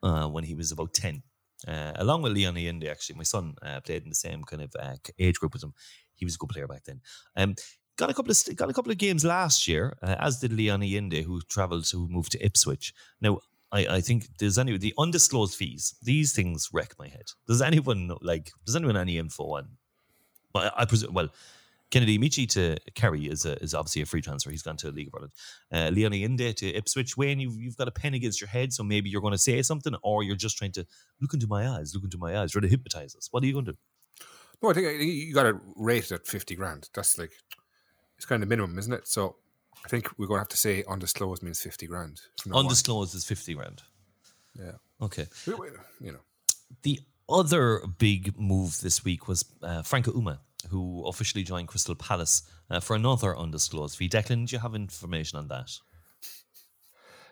uh, 0.01 0.27
when 0.27 0.43
he 0.43 0.55
was 0.55 0.71
about 0.71 0.93
ten, 0.93 1.21
uh, 1.67 1.91
along 1.95 2.23
with 2.23 2.33
Leon 2.33 2.55
Ayinde. 2.55 2.89
Actually, 2.89 3.17
my 3.17 3.23
son 3.23 3.55
uh, 3.61 3.79
played 3.81 4.03
in 4.03 4.09
the 4.09 4.15
same 4.15 4.43
kind 4.43 4.63
of 4.63 4.73
age 5.19 5.39
group 5.39 5.53
as 5.55 5.63
him. 5.63 5.73
He 6.15 6.25
was 6.25 6.35
a 6.35 6.37
good 6.39 6.49
player 6.49 6.67
back 6.67 6.85
then. 6.85 7.01
Um, 7.35 7.55
got 7.97 8.09
a 8.09 8.13
couple 8.13 8.31
of 8.31 8.55
got 8.55 8.69
a 8.69 8.73
couple 8.73 8.91
of 8.91 8.97
games 8.97 9.23
last 9.23 9.67
year, 9.67 9.95
as 10.01 10.39
did 10.39 10.51
Leon 10.51 10.81
Ayinde, 10.81 11.23
who 11.23 11.39
travelled, 11.41 11.87
who 11.89 12.07
moved 12.07 12.31
to 12.31 12.43
Ipswich. 12.43 12.93
Now, 13.21 13.39
I, 13.75 13.95
I 13.97 14.01
think 14.01 14.37
does 14.37 14.57
anyone 14.57 14.79
the 14.79 14.93
undisclosed 14.97 15.55
fees? 15.55 15.95
These 16.01 16.33
things 16.33 16.69
wreck 16.71 16.95
my 16.97 17.09
head. 17.09 17.27
Does 17.47 17.61
anyone 17.61 18.07
know, 18.07 18.17
like? 18.21 18.51
Does 18.65 18.75
anyone 18.75 18.97
any 18.97 19.17
info 19.17 19.43
on? 19.57 19.67
Well, 20.53 20.71
I, 20.77 20.85
presume. 20.85 21.13
Well, 21.13 21.29
Kennedy 21.91 22.17
Michi 22.17 22.47
to 22.49 22.77
Kerry 22.93 23.25
is 23.25 23.45
a, 23.45 23.61
is 23.61 23.73
obviously 23.73 24.01
a 24.01 24.05
free 24.05 24.21
transfer. 24.21 24.49
He's 24.49 24.63
gone 24.63 24.77
to 24.77 24.91
League 24.91 25.09
of 25.09 25.15
Ireland. 25.15 25.33
Uh, 25.71 25.89
Leon 25.95 26.13
Ayinde 26.13 26.55
to 26.55 26.73
Ipswich. 26.73 27.17
Wayne, 27.17 27.39
you've, 27.39 27.59
you've 27.59 27.77
got 27.77 27.87
a 27.87 27.91
pen 27.91 28.13
against 28.13 28.41
your 28.41 28.47
head, 28.47 28.73
so 28.73 28.83
maybe 28.83 29.09
you're 29.09 29.21
going 29.21 29.33
to 29.33 29.37
say 29.37 29.61
something, 29.61 29.93
or 30.01 30.23
you're 30.23 30.35
just 30.35 30.57
trying 30.57 30.71
to 30.73 30.85
look 31.21 31.33
into 31.33 31.47
my 31.47 31.67
eyes, 31.69 31.93
look 31.93 32.03
into 32.03 32.17
my 32.17 32.39
eyes, 32.39 32.53
try 32.53 32.61
to 32.61 32.67
hypnotize 32.67 33.15
us. 33.15 33.27
What 33.31 33.43
are 33.43 33.47
you 33.47 33.53
going 33.53 33.65
to 33.65 33.73
do? 33.73 33.77
No, 34.63 34.69
I 34.69 34.73
think 34.73 34.87
I 34.87 34.97
think 34.97 35.13
you 35.13 35.33
got 35.33 35.43
to 35.43 35.59
rate 35.75 36.05
it 36.05 36.11
at 36.13 36.27
fifty 36.27 36.55
grand. 36.55 36.89
That's 36.93 37.17
like 37.17 37.33
it's 38.17 38.25
kind 38.25 38.41
of 38.41 38.49
minimum, 38.49 38.79
isn't 38.79 38.93
it? 38.93 39.07
So 39.07 39.35
I 39.85 39.87
think 39.87 40.09
we're 40.17 40.25
going 40.27 40.37
to 40.39 40.41
have 40.41 40.49
to 40.49 40.57
say 40.57 40.83
undisclosed 40.87 41.43
means 41.43 41.61
fifty 41.61 41.85
grand. 41.87 42.21
from 42.41 42.51
now 42.51 42.57
on. 42.57 42.65
Undisclosed 42.65 43.13
is 43.15 43.23
fifty 43.25 43.53
grand. 43.53 43.83
Yeah. 44.59 44.71
Okay. 45.01 45.27
We- 45.47 45.53
we- 45.53 45.67
You 46.01 46.11
know. 46.13 46.19
The 46.81 46.99
other 47.29 47.81
big 47.99 48.37
move 48.39 48.81
this 48.81 49.03
week 49.05 49.27
was 49.27 49.45
uh, 49.61 49.81
Franco 49.83 50.11
Umeh, 50.11 50.39
who 50.69 51.05
officially 51.07 51.43
joined 51.43 51.67
Crystal 51.67 51.95
Palace 51.95 52.43
uh, 52.69 52.79
for 52.79 52.95
another 52.95 53.37
undisclosed 53.37 53.95
fee. 53.97 54.09
Declan, 54.09 54.47
do 54.47 54.55
you 54.55 54.59
have 54.59 54.73
information 54.75 55.37
on 55.37 55.47
that? 55.49 55.71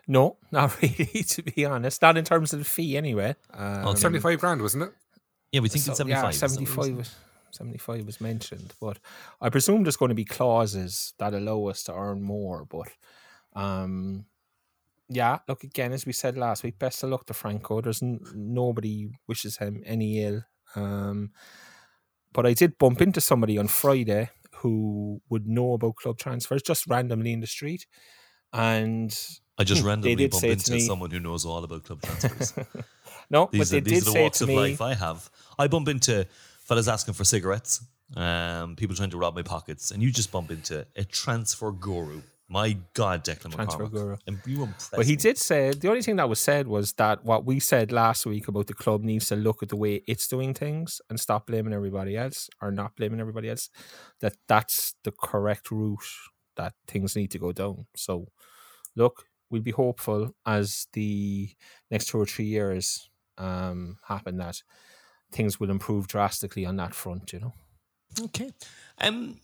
No, 0.06 0.36
not 0.52 0.80
really, 0.82 1.22
to 1.28 1.42
be 1.42 1.64
honest. 1.64 2.02
Not 2.02 2.16
in 2.16 2.24
terms 2.24 2.52
of 2.52 2.58
the 2.60 2.64
fee, 2.64 2.96
anyway. 2.96 3.34
Um, 3.52 3.88
Okay. 3.88 4.00
Seventy-five 4.00 4.38
grand, 4.38 4.60
wasn't 4.62 4.84
it? 4.84 4.92
Yeah, 5.52 5.60
we 5.60 5.68
think 5.68 5.84
so- 5.84 5.92
it's 5.92 5.98
75. 5.98 6.22
Yeah, 6.24 6.28
is 6.30 6.40
that 6.40 6.50
what 6.50 6.62
it 6.62 6.66
75 6.66 6.84
is? 6.86 6.96
was, 6.96 7.14
75 7.54 8.04
was 8.06 8.20
mentioned. 8.20 8.72
But 8.80 8.98
I 9.40 9.48
presume 9.48 9.82
there's 9.84 9.96
going 9.96 10.10
to 10.10 10.14
be 10.14 10.24
clauses 10.24 11.14
that 11.18 11.34
allow 11.34 11.66
us 11.66 11.82
to 11.84 11.94
earn 11.94 12.22
more. 12.22 12.64
But 12.64 12.88
um, 13.54 14.26
yeah, 15.08 15.38
look, 15.48 15.64
again, 15.64 15.92
as 15.92 16.06
we 16.06 16.12
said 16.12 16.36
last 16.36 16.62
week, 16.62 16.78
best 16.78 17.02
of 17.02 17.10
luck 17.10 17.26
to 17.26 17.34
Franco. 17.34 17.80
There's 17.80 18.02
n- 18.02 18.20
nobody 18.34 19.10
wishes 19.26 19.58
him 19.58 19.82
any 19.86 20.24
ill. 20.24 20.42
Um, 20.76 21.30
but 22.32 22.46
I 22.46 22.54
did 22.54 22.78
bump 22.78 23.00
into 23.00 23.20
somebody 23.20 23.58
on 23.58 23.68
Friday 23.68 24.30
who 24.56 25.20
would 25.28 25.46
know 25.46 25.74
about 25.74 25.96
club 25.96 26.18
transfers 26.18 26.62
just 26.62 26.86
randomly 26.86 27.32
in 27.32 27.40
the 27.40 27.46
street. 27.46 27.86
And 28.52 29.16
I 29.58 29.64
just 29.64 29.82
randomly 29.84 30.30
say 30.30 30.50
into 30.50 30.72
me- 30.72 30.80
someone 30.80 31.10
who 31.10 31.20
knows 31.20 31.44
all 31.44 31.62
about 31.62 31.84
club 31.84 32.02
transfers. 32.02 32.54
no, 33.30 33.48
these 33.52 33.70
but 33.70 33.76
are, 33.76 33.80
they 33.80 33.90
these 33.90 34.00
did 34.00 34.02
are 34.02 34.04
the 34.06 34.10
say 34.12 34.22
walks 34.22 34.38
to 34.38 34.44
of 34.44 34.48
me, 34.48 34.56
life 34.56 34.80
I 34.80 34.94
have. 34.94 35.30
I 35.58 35.68
bump 35.68 35.88
into 35.88 36.26
fellas 36.64 36.88
asking 36.88 37.14
for 37.14 37.24
cigarettes, 37.24 37.80
um, 38.16 38.76
people 38.76 38.94
trying 38.96 39.10
to 39.10 39.16
rob 39.16 39.34
my 39.34 39.42
pockets, 39.42 39.90
and 39.90 40.02
you 40.02 40.10
just 40.10 40.30
bump 40.32 40.50
into 40.50 40.86
a 40.96 41.04
transfer 41.04 41.70
guru. 41.72 42.22
My 42.46 42.76
God, 42.92 43.24
Declan 43.24 43.52
Transfer 43.54 43.86
McCormack. 43.86 43.90
guru. 43.90 44.16
And 44.26 44.38
you 44.46 44.62
impressed 44.64 44.92
But 44.92 45.06
he 45.06 45.12
me. 45.12 45.16
did 45.16 45.38
say 45.38 45.70
the 45.72 45.88
only 45.88 46.02
thing 46.02 46.16
that 46.16 46.28
was 46.28 46.38
said 46.38 46.66
was 46.68 46.92
that 46.94 47.24
what 47.24 47.46
we 47.46 47.58
said 47.58 47.90
last 47.90 48.26
week 48.26 48.48
about 48.48 48.66
the 48.66 48.74
club 48.74 49.02
needs 49.02 49.28
to 49.28 49.36
look 49.36 49.62
at 49.62 49.70
the 49.70 49.76
way 49.76 50.02
it's 50.06 50.28
doing 50.28 50.52
things 50.52 51.00
and 51.08 51.18
stop 51.18 51.46
blaming 51.46 51.72
everybody 51.72 52.16
else 52.18 52.50
or 52.60 52.70
not 52.70 52.96
blaming 52.96 53.18
everybody 53.18 53.48
else. 53.48 53.70
That 54.20 54.34
that's 54.46 54.94
the 55.04 55.10
correct 55.12 55.70
route 55.70 56.04
that 56.56 56.74
things 56.86 57.16
need 57.16 57.30
to 57.30 57.38
go 57.38 57.52
down. 57.52 57.86
So, 57.96 58.28
look, 58.94 59.24
we'll 59.50 59.62
be 59.62 59.70
hopeful 59.70 60.34
as 60.44 60.86
the 60.92 61.48
next 61.90 62.08
two 62.08 62.18
or 62.20 62.26
three 62.26 62.44
years 62.44 63.08
um, 63.38 63.96
happen 64.06 64.36
that 64.36 64.62
things 65.34 65.60
will 65.60 65.70
improve 65.70 66.06
drastically 66.06 66.64
on 66.64 66.76
that 66.76 66.94
front. 66.94 67.32
You 67.32 67.40
know. 67.40 67.52
Okay. 68.20 68.52
Um, 69.00 69.40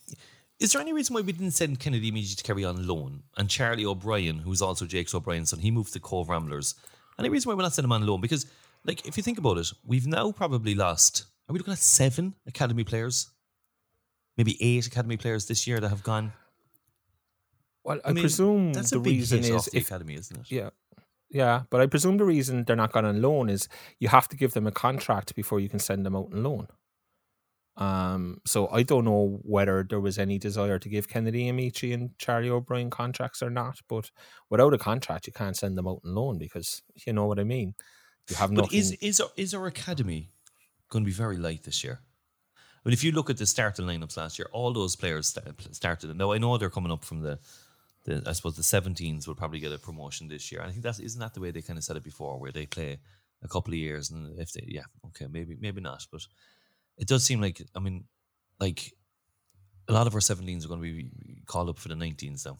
is 0.59 0.73
there 0.73 0.83
any 0.83 0.93
reason 0.93 1.15
why 1.15 1.23
we 1.23 1.33
didn't 1.33 1.53
send 1.53 1.81
Kennedy 1.81 2.11
Meiji 2.11 2.35
to 2.35 2.43
Kerry 2.43 2.65
on 2.65 2.87
loan 2.87 3.23
and 3.37 3.49
Charlie 3.49 3.87
O'Brien, 3.87 4.39
who's 4.39 4.61
also 4.61 4.85
Jake's 4.85 5.15
O'Brien's 5.15 5.51
son, 5.51 5.61
he 5.61 5.71
moved 5.71 5.93
to 5.95 6.01
Cobh 6.01 6.29
Ramblers? 6.29 6.75
Any 7.19 7.31
reason 7.31 7.49
why 7.49 7.55
we're 7.55 7.63
not 7.63 7.75
sending 7.75 7.89
him 7.89 7.93
on 7.93 8.07
loan? 8.07 8.21
Because, 8.21 8.47
like, 8.85 9.07
if 9.07 9.17
you 9.17 9.23
think 9.23 9.39
about 9.39 9.59
it, 9.59 9.73
we've 9.85 10.07
now 10.07 10.33
probably 10.33 10.75
lost. 10.75 11.25
Are 11.49 11.53
we 11.53 11.59
looking 11.59 11.73
at 11.73 11.79
seven 11.79 12.35
academy 12.47 12.85
players? 12.85 13.29
Maybe 14.37 14.57
eight 14.63 14.87
academy 14.87 15.17
players 15.17 15.47
this 15.47 15.67
year 15.67 15.81
that 15.81 15.89
have 15.89 16.03
gone. 16.03 16.33
Well, 17.85 18.01
I, 18.05 18.11
I 18.11 18.13
mean, 18.13 18.23
presume 18.23 18.73
that's 18.73 18.91
the 18.91 19.01
big 19.01 19.19
reason 19.19 19.41
is 19.41 19.51
off 19.51 19.65
the 19.67 19.79
if 19.79 19.87
academy, 19.87 20.15
isn't 20.15 20.41
it? 20.41 20.51
Yeah. 20.51 20.71
Yeah, 21.31 21.63
but 21.71 21.81
I 21.81 21.87
presume 21.87 22.17
the 22.17 22.25
reason 22.25 22.65
they're 22.65 22.75
not 22.77 22.93
going 22.93 23.05
on 23.05 23.23
loan 23.23 23.49
is 23.49 23.69
you 24.01 24.09
have 24.09 24.27
to 24.29 24.37
give 24.37 24.53
them 24.53 24.67
a 24.67 24.73
contract 24.73 25.35
before 25.37 25.61
you 25.61 25.69
can 25.69 25.79
send 25.79 26.05
them 26.05 26.17
out 26.17 26.31
on 26.33 26.43
loan. 26.43 26.67
Um, 27.77 28.41
so 28.45 28.69
I 28.69 28.83
don't 28.83 29.05
know 29.05 29.39
whether 29.43 29.87
there 29.89 30.01
was 30.01 30.19
any 30.19 30.39
desire 30.39 30.79
to 30.79 30.89
give 30.89 31.09
Kennedy 31.09 31.51
Amechi 31.51 31.95
and 31.95 32.11
Charlie 32.19 32.51
O'Brien 32.51 32.91
contracts 32.91 33.43
or 33.43 33.49
not, 33.49 33.81
but 33.89 34.11
without 34.51 34.75
a 34.75 34.79
contract, 34.79 35.27
you 35.29 35.33
can't 35.33 35.57
send 35.57 35.79
them 35.79 35.87
out 35.87 36.01
on 36.05 36.15
loan 36.15 36.37
because 36.39 36.83
you 37.07 37.13
know 37.13 37.27
what 37.27 37.39
I 37.39 37.45
mean. 37.45 37.75
You 38.29 38.37
have 38.37 38.53
But 38.55 38.63
nothing. 38.63 38.79
is 38.79 38.93
is 39.01 39.21
our, 39.21 39.31
is 39.37 39.55
our 39.55 39.67
academy 39.67 40.31
going 40.91 41.05
to 41.05 41.09
be 41.09 41.13
very 41.15 41.37
light 41.37 41.63
this 41.63 41.83
year? 41.85 42.01
I 42.57 42.89
mean, 42.89 42.93
if 42.93 43.05
you 43.05 43.13
look 43.13 43.31
at 43.31 43.37
the 43.37 43.47
starting 43.47 43.87
lineups 43.87 44.17
last 44.17 44.39
year, 44.39 44.49
all 44.53 44.73
those 44.73 44.97
players 44.97 45.29
sta- 45.29 45.53
started. 45.71 46.17
Now 46.17 46.33
I 46.33 46.39
know 46.39 46.57
they're 46.59 46.71
coming 46.71 46.93
up 46.93 47.05
from 47.05 47.21
the, 47.21 47.39
the 48.11 48.29
I 48.29 48.33
suppose 48.33 48.57
the 48.57 48.63
17s 48.63 49.27
will 49.27 49.35
probably 49.35 49.61
get 49.61 49.73
a 49.73 49.79
promotion 49.79 50.29
this 50.29 50.51
year. 50.51 50.61
And 50.61 50.69
I 50.69 50.73
think 50.73 50.83
that's 50.83 50.99
isn't 50.99 51.21
that 51.21 51.35
the 51.35 51.41
way 51.41 51.51
they 51.51 51.63
kind 51.63 51.79
of 51.79 51.85
said 51.85 51.97
it 51.97 52.05
before, 52.05 52.39
where 52.39 52.53
they 52.53 52.67
play 52.67 52.99
a 53.43 53.49
couple 53.49 53.73
of 53.73 53.79
years 53.79 54.11
and 54.11 54.39
if 54.39 54.53
they 54.53 54.65
yeah 54.69 54.85
okay 55.07 55.27
maybe 55.31 55.57
maybe 55.59 55.81
not, 55.81 56.07
but 56.13 56.23
it 56.99 57.09
does 57.09 57.25
seem 57.25 57.41
like 57.41 57.63
I 57.75 57.81
mean 57.81 58.05
like 58.59 58.93
a 59.89 59.93
lot 59.93 60.07
of 60.07 60.15
our 60.15 60.21
17s 60.21 60.65
are 60.65 60.69
going 60.69 60.81
to 60.81 60.83
be 60.83 61.11
called 61.47 61.69
up 61.69 61.79
for 61.79 61.89
the 61.89 61.95
19s 61.95 62.43
though. 62.43 62.59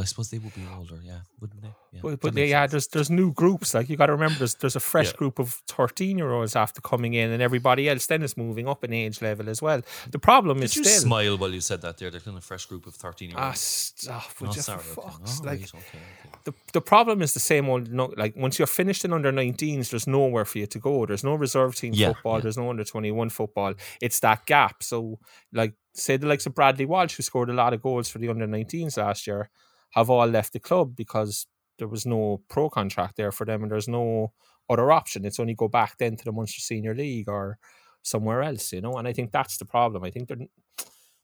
But 0.00 0.06
I 0.06 0.08
suppose 0.10 0.30
they 0.30 0.38
would 0.38 0.54
be 0.54 0.62
older, 0.76 0.98
yeah, 1.04 1.20
wouldn't 1.40 1.62
they? 1.62 1.74
Yeah, 1.92 2.00
But, 2.02 2.20
but 2.20 2.34
makes 2.34 2.50
yeah, 2.50 2.62
sense. 2.62 2.70
there's 2.72 2.86
there's 2.88 3.10
new 3.10 3.32
groups. 3.32 3.74
Like 3.74 3.88
you 3.90 3.96
got 3.96 4.06
to 4.06 4.12
remember, 4.12 4.38
there's 4.38 4.54
there's 4.54 4.76
a 4.76 4.80
fresh 4.92 5.10
Yeah. 5.12 5.18
group 5.20 5.38
of 5.38 5.48
thirteen 5.76 6.18
year 6.18 6.32
olds 6.32 6.54
after 6.56 6.80
coming 6.80 7.14
in, 7.14 7.30
and 7.30 7.42
everybody 7.42 7.88
else 7.88 8.06
then 8.06 8.22
is 8.22 8.36
moving 8.36 8.66
up 8.68 8.84
in 8.84 8.92
age 8.92 9.20
level 9.22 9.48
as 9.48 9.60
well. 9.60 9.80
The 10.10 10.18
problem 10.18 10.62
is 10.62 10.76
you 10.76 10.84
still 10.84 11.00
smile 11.08 11.36
while 11.38 11.52
you 11.52 11.60
said 11.60 11.80
that 11.82 11.98
there? 11.98 12.10
Kind 12.10 12.36
of 12.36 12.44
fresh 12.44 12.66
group 12.66 12.86
of 12.86 12.94
13 12.94 13.30
year 13.30 13.38
olds. 13.38 13.48
ah 13.48 13.52
stop. 13.54 14.40
Would 14.40 14.54
sorry, 14.54 14.80
okay. 14.96 15.08
like 15.44 15.60
right, 15.60 15.74
okay, 15.74 15.78
okay. 15.78 16.30
the 16.44 16.52
the 16.72 16.80
problem 16.80 17.22
is 17.22 17.32
the 17.34 17.40
same 17.52 17.68
old. 17.68 17.92
No, 17.92 18.12
like 18.16 18.34
once 18.36 18.58
you're 18.58 18.66
finished 18.80 19.04
in 19.04 19.12
under 19.12 19.32
19s, 19.32 19.90
there's 19.90 20.06
nowhere 20.06 20.44
for 20.44 20.58
you 20.58 20.66
to 20.66 20.78
go. 20.78 21.06
There's 21.06 21.24
no 21.24 21.34
reserve 21.34 21.74
team 21.76 21.92
Yeah, 21.94 22.12
football. 22.12 22.40
There's 22.40 22.56
no 22.58 22.70
under 22.70 22.84
21 22.84 23.30
football. 23.30 23.74
It's 24.00 24.20
that 24.20 24.46
gap. 24.46 24.82
So 24.82 25.18
like 25.52 25.74
say 25.94 26.16
the 26.16 26.26
likes 26.26 26.46
of 26.46 26.54
Bradley 26.54 26.86
Walsh, 26.86 27.16
who 27.16 27.22
scored 27.22 27.50
a 27.50 27.52
lot 27.52 27.72
of 27.74 27.82
goals 27.82 28.08
for 28.08 28.18
the 28.18 28.28
under 28.28 28.46
19s 28.46 28.96
last 28.96 29.26
year, 29.26 29.50
have 29.90 30.10
all 30.10 30.26
left 30.26 30.52
the 30.52 30.60
club 30.60 30.94
because 30.96 31.46
there 31.78 31.88
was 31.88 32.04
no 32.06 32.42
pro 32.48 32.68
contract 32.70 33.16
there 33.16 33.32
for 33.32 33.44
them, 33.44 33.62
and 33.62 33.70
there's 33.72 33.88
no 33.88 34.32
other 34.68 34.92
option. 34.92 35.24
It's 35.24 35.40
only 35.40 35.54
go 35.54 35.68
back 35.68 35.96
then 35.98 36.16
to 36.16 36.24
the 36.24 36.32
Munster 36.32 36.60
Senior 36.60 36.94
League 36.94 37.28
or 37.28 37.58
somewhere 38.02 38.42
else, 38.42 38.72
you 38.72 38.80
know. 38.80 38.94
And 38.94 39.08
I 39.08 39.12
think 39.12 39.32
that's 39.32 39.56
the 39.58 39.64
problem. 39.64 40.04
I 40.04 40.10
think 40.10 40.28
they're- 40.28 40.48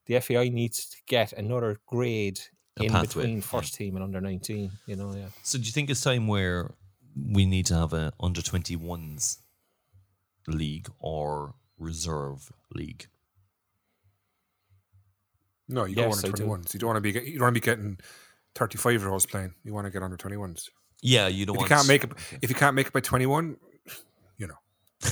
the 0.07 0.15
FAI 0.21 0.49
needs 0.49 0.87
to 0.87 0.97
get 1.07 1.33
another 1.33 1.79
grade 1.87 2.41
A 2.79 2.85
in 2.85 2.93
pathway, 2.93 3.23
between 3.25 3.41
first 3.41 3.75
team 3.75 3.97
and 3.97 4.05
under 4.05 4.21
19. 4.21 4.71
You 4.87 4.97
know, 4.97 5.15
yeah. 5.15 5.29
So 5.43 5.59
do 5.59 5.65
you 5.65 5.73
think 5.73 5.91
it's 5.91 6.01
time 6.03 6.27
where 6.29 6.75
we 7.17 7.45
need 7.47 7.67
to 7.67 7.75
have 7.75 7.93
a 7.93 8.13
under 8.21 8.41
21s 8.43 9.39
league 10.47 10.89
or 11.01 11.55
reserve 11.79 12.53
league? 12.75 13.07
No, 15.69 15.85
you 15.85 15.97
Yes, 15.97 15.97
go 15.97 16.03
I 16.03 16.07
under 16.07 16.23
do. 16.23 16.31
twenty 16.31 16.49
ones. 16.49 16.75
You 16.75 16.81
don't 16.81 16.89
want 16.89 16.97
to 16.99 17.01
be. 17.01 17.13
get- 17.13 17.25
You 17.25 17.33
don't 17.39 17.43
want 17.47 17.55
to 17.57 17.61
be 17.61 17.65
getting 17.65 17.99
thirty 18.57 18.79
five 18.79 19.01
year 19.01 19.11
olds 19.11 19.27
playing. 19.27 19.55
You 19.65 19.73
want 19.73 19.87
to 19.87 19.91
get 19.91 20.03
under 20.03 20.17
twenty 20.17 20.37
ones. 20.37 20.71
Yeah, 21.03 21.29
you 21.29 21.47
don't 21.47 21.57
If 21.57 21.63
you 21.63 21.69
can't 21.69 21.87
make 21.89 22.05
it, 22.05 22.11
if 22.43 22.49
you 22.51 22.57
can't 22.57 22.75
make 22.75 22.87
it 22.89 22.93
by 22.93 23.01
twenty 23.01 23.27
one, 23.27 23.57
you 24.39 24.47
know. 24.49 24.59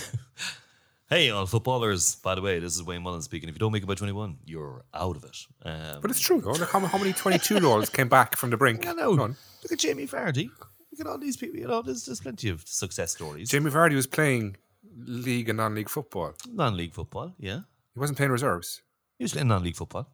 Hey, 1.11 1.29
all 1.31 1.47
footballers, 1.47 2.17
by 2.17 2.35
the 2.35 2.41
way, 2.41 2.59
this 2.59 2.75
is 2.75 2.83
Wayne 2.83 3.03
Mullins 3.03 3.27
speaking. 3.27 3.49
If 3.51 3.55
you 3.55 3.59
don't 3.59 3.73
make 3.73 3.83
it 3.83 3.87
by 3.87 3.95
21, 3.95 4.39
you're 4.47 4.85
out 4.95 5.17
of 5.17 5.23
it. 5.25 5.37
Um, 5.63 6.01
But 6.01 6.11
it's 6.11 6.19
true 6.19 6.41
though. 6.41 6.53
Look 6.53 6.71
how, 6.71 6.81
how 6.81 6.97
many 6.99 7.13
twenty 7.13 7.39
two 7.39 7.55
year 7.55 7.67
olds 7.67 7.91
came 7.91 8.09
back 8.09 8.37
from 8.37 8.49
the 8.51 8.57
brink. 8.57 8.87
I 8.91 8.93
know. 8.93 9.13
None. 9.15 9.37
Look 9.63 9.71
at 9.73 9.79
Jamie 9.79 10.07
Vardy. 10.07 10.49
Look 10.91 11.01
at 11.01 11.07
all 11.07 11.19
these 11.19 11.37
people. 11.37 11.61
You 11.61 11.69
know, 11.69 11.83
there's, 11.83 12.07
there's 12.07 12.21
plenty 12.21 12.49
of 12.49 12.67
success 12.67 13.13
stories. 13.13 13.51
Jamie 13.51 13.71
Vardy 13.71 13.95
was 13.95 14.07
playing 14.07 14.57
league 14.97 15.51
and 15.51 15.59
non 15.59 15.75
league 15.75 15.91
football. 15.91 16.33
non 16.51 16.75
league 16.77 16.95
football, 16.95 17.35
yeah. 17.39 17.61
He 17.93 18.01
wasn't 18.01 18.17
playing 18.17 18.33
reserves. 18.33 18.81
He 19.19 19.25
was 19.25 19.33
playing 19.35 19.49
non 19.49 19.63
league 19.63 19.77
football. 19.77 20.09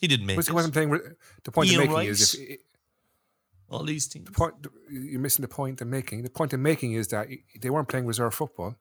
He 0.00 0.08
didn't 0.08 0.26
make 0.26 0.34
He 0.34 0.40
it. 0.40 0.52
wasn't 0.52 0.74
playing. 0.74 0.90
The 1.44 1.52
point 1.52 1.70
Ian 1.70 1.82
I'm 1.82 1.92
making 1.92 2.10
is 2.10 2.34
if 2.34 2.58
all 3.72 3.84
these 3.84 4.06
teams. 4.06 4.26
the 4.26 4.32
point 4.32 4.54
you're 4.90 5.20
missing 5.20 5.42
the 5.42 5.48
point 5.48 5.80
I'm 5.80 5.90
making. 5.90 6.22
The 6.22 6.30
point 6.30 6.52
I'm 6.52 6.62
making 6.62 6.92
is 6.92 7.08
that 7.08 7.28
they 7.60 7.70
weren't 7.70 7.88
playing 7.88 8.06
reserve 8.06 8.34
football. 8.34 8.76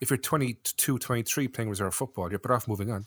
If 0.00 0.10
you're 0.10 0.16
22, 0.16 0.98
23 0.98 1.48
playing 1.48 1.70
reserve 1.70 1.94
football, 1.94 2.30
you're 2.30 2.38
better 2.38 2.54
off 2.54 2.66
moving 2.68 2.90
on, 2.90 3.06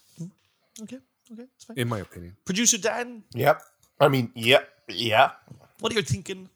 Okay, 0.81 0.97
okay, 1.31 1.45
that's 1.51 1.65
fine. 1.65 1.77
in 1.77 1.87
my 1.87 1.99
opinion. 1.99 2.35
Producer 2.45 2.77
Dan, 2.77 3.23
Yep. 3.33 3.61
I 3.99 4.07
mean, 4.09 4.31
yep, 4.35 4.67
yeah. 4.89 5.31
what 5.79 5.91
are 5.91 5.95
you 5.95 6.01
thinking? 6.01 6.49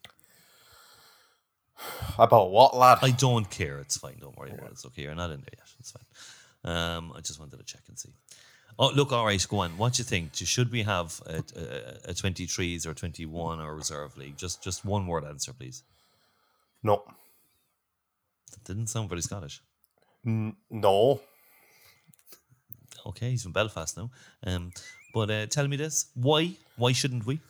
About 2.18 2.50
what, 2.50 2.76
lad? 2.76 2.98
I 3.02 3.10
don't 3.12 3.48
care. 3.48 3.78
It's 3.78 3.96
fine. 3.96 4.16
Don't 4.20 4.36
worry 4.36 4.50
about 4.50 4.66
it. 4.66 4.72
It's 4.72 4.84
okay. 4.86 5.02
You're 5.02 5.14
not 5.14 5.30
in 5.30 5.38
there 5.40 5.54
yet. 5.56 5.68
It's 5.78 5.92
fine. 5.92 6.04
Um, 6.64 7.12
I 7.16 7.20
just 7.20 7.38
wanted 7.38 7.56
to 7.56 7.64
check 7.64 7.82
and 7.88 7.96
see. 7.98 8.10
Oh, 8.78 8.90
look. 8.90 9.12
All 9.12 9.26
right. 9.26 9.44
Go 9.48 9.58
on. 9.58 9.76
What 9.76 9.94
do 9.94 10.00
you 10.00 10.04
think? 10.04 10.34
Should 10.34 10.70
we 10.70 10.82
have 10.82 11.20
a, 11.26 11.42
a, 11.56 12.10
a 12.10 12.14
23s 12.14 12.86
or 12.86 12.94
21 12.94 13.60
or 13.60 13.74
reserve 13.74 14.16
league? 14.16 14.36
Just 14.36 14.62
just 14.62 14.84
one 14.84 15.06
word 15.06 15.24
answer, 15.24 15.52
please. 15.52 15.82
No. 16.82 17.02
That 18.52 18.64
didn't 18.64 18.86
sound 18.88 19.08
very 19.08 19.22
Scottish. 19.22 19.60
N- 20.24 20.56
no. 20.70 21.20
Okay, 23.06 23.30
he's 23.30 23.42
from 23.42 23.52
Belfast 23.52 23.96
now. 23.96 24.10
Um, 24.46 24.72
but 25.14 25.30
uh, 25.30 25.46
tell 25.46 25.66
me 25.66 25.76
this: 25.76 26.06
why? 26.14 26.52
Why 26.76 26.92
shouldn't 26.92 27.26
we? 27.26 27.40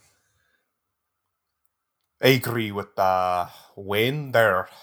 I 2.22 2.28
agree 2.28 2.72
with 2.72 2.98
uh, 2.98 3.46
Wayne 3.76 4.32
there. 4.32 4.68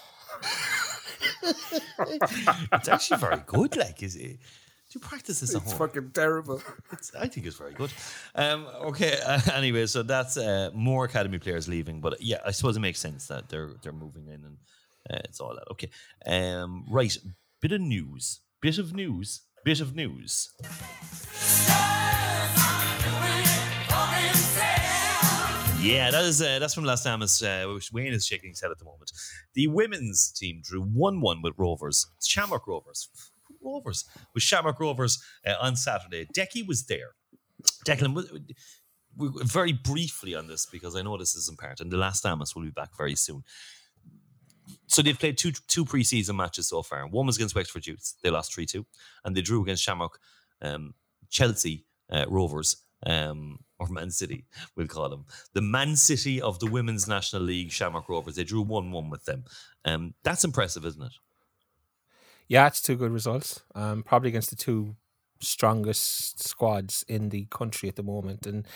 It's 2.72 2.88
actually 2.88 3.18
very 3.18 3.42
good. 3.46 3.76
Like, 3.76 4.02
is 4.02 4.16
it? 4.16 4.38
You 4.96 5.00
practice 5.00 5.40
this 5.40 5.54
at 5.54 5.60
It's 5.60 5.72
home? 5.72 5.88
fucking 5.88 6.10
terrible. 6.12 6.62
It's, 6.92 7.14
I 7.14 7.28
think 7.28 7.46
it's 7.46 7.56
very 7.56 7.74
good. 7.74 7.92
Um, 8.34 8.66
okay. 8.86 9.18
Uh, 9.22 9.38
anyway, 9.52 9.84
so 9.84 10.02
that's 10.02 10.38
uh, 10.38 10.70
more 10.72 11.04
academy 11.04 11.38
players 11.38 11.68
leaving, 11.68 12.00
but 12.00 12.18
yeah, 12.22 12.38
I 12.46 12.50
suppose 12.52 12.78
it 12.78 12.80
makes 12.80 12.98
sense 12.98 13.26
that 13.26 13.50
they're 13.50 13.72
they're 13.82 13.92
moving 13.92 14.26
in 14.28 14.42
and 14.46 14.56
uh, 15.10 15.20
it's 15.28 15.38
all 15.38 15.54
that. 15.54 15.70
Okay. 15.72 15.90
Um, 16.24 16.86
right. 16.88 17.14
Bit 17.60 17.72
of 17.72 17.82
news. 17.82 18.40
Bit 18.62 18.78
of 18.78 18.94
news. 18.94 19.42
Bit 19.66 19.80
of 19.80 19.94
news. 19.94 20.48
Yeah, 25.82 26.10
that 26.10 26.24
is 26.24 26.40
uh, 26.40 26.58
that's 26.58 26.72
from 26.74 26.84
Las 26.84 27.04
Damas. 27.04 27.42
Uh, 27.42 27.66
which 27.74 27.92
Wayne 27.92 28.14
is 28.14 28.26
shaking 28.26 28.48
his 28.48 28.62
head 28.62 28.70
at 28.70 28.78
the 28.78 28.86
moment. 28.86 29.12
The 29.54 29.66
women's 29.66 30.32
team 30.32 30.62
drew 30.64 30.80
one-one 30.82 31.42
with 31.42 31.52
Rovers, 31.58 32.06
Shamrock 32.24 32.66
Rovers, 32.66 33.08
Rovers 33.66 34.04
with 34.32 34.42
Shamrock 34.42 34.80
Rovers 34.80 35.22
uh, 35.46 35.54
on 35.60 35.76
Saturday. 35.76 36.26
Decky 36.34 36.66
was 36.66 36.86
there. 36.86 37.14
Declan, 37.84 38.24
very 39.16 39.72
briefly 39.72 40.34
on 40.34 40.46
this 40.46 40.66
because 40.66 40.94
I 40.94 41.02
know 41.02 41.16
this 41.16 41.34
is 41.34 41.48
important, 41.48 41.80
and 41.80 41.90
the 41.90 41.96
Las 41.96 42.20
Damas 42.20 42.54
will 42.54 42.62
be 42.62 42.70
back 42.70 42.96
very 42.96 43.16
soon. 43.16 43.42
So 44.86 45.02
they've 45.02 45.18
played 45.18 45.38
two 45.38 45.52
two 45.52 45.84
preseason 45.84 46.36
matches 46.36 46.68
so 46.68 46.82
far. 46.82 47.06
One 47.06 47.26
was 47.26 47.36
against 47.36 47.54
Wexford 47.54 47.86
Youths, 47.86 48.16
they 48.22 48.30
lost 48.30 48.54
three 48.54 48.66
two, 48.66 48.86
and 49.24 49.36
they 49.36 49.42
drew 49.42 49.62
against 49.62 49.82
Shamrock, 49.82 50.18
um, 50.62 50.94
Chelsea 51.30 51.86
uh, 52.10 52.26
Rovers, 52.28 52.76
um, 53.04 53.58
or 53.78 53.88
Man 53.88 54.10
City, 54.10 54.46
we'll 54.74 54.86
call 54.86 55.08
them 55.08 55.26
the 55.52 55.60
Man 55.60 55.96
City 55.96 56.40
of 56.40 56.58
the 56.58 56.66
Women's 56.66 57.06
National 57.06 57.42
League. 57.42 57.72
Shamrock 57.72 58.08
Rovers. 58.08 58.36
They 58.36 58.44
drew 58.44 58.62
one 58.62 58.90
one 58.90 59.10
with 59.10 59.24
them. 59.24 59.44
Um, 59.84 60.14
that's 60.24 60.44
impressive, 60.44 60.84
isn't 60.84 61.02
it? 61.02 61.12
Yeah, 62.48 62.66
it's 62.66 62.80
two 62.80 62.96
good 62.96 63.10
results. 63.12 63.62
Um, 63.74 64.02
probably 64.02 64.28
against 64.28 64.50
the 64.50 64.56
two 64.56 64.94
strongest 65.40 66.42
squads 66.42 67.04
in 67.08 67.28
the 67.30 67.46
country 67.50 67.88
at 67.88 67.96
the 67.96 68.02
moment. 68.02 68.46
And 68.46 68.66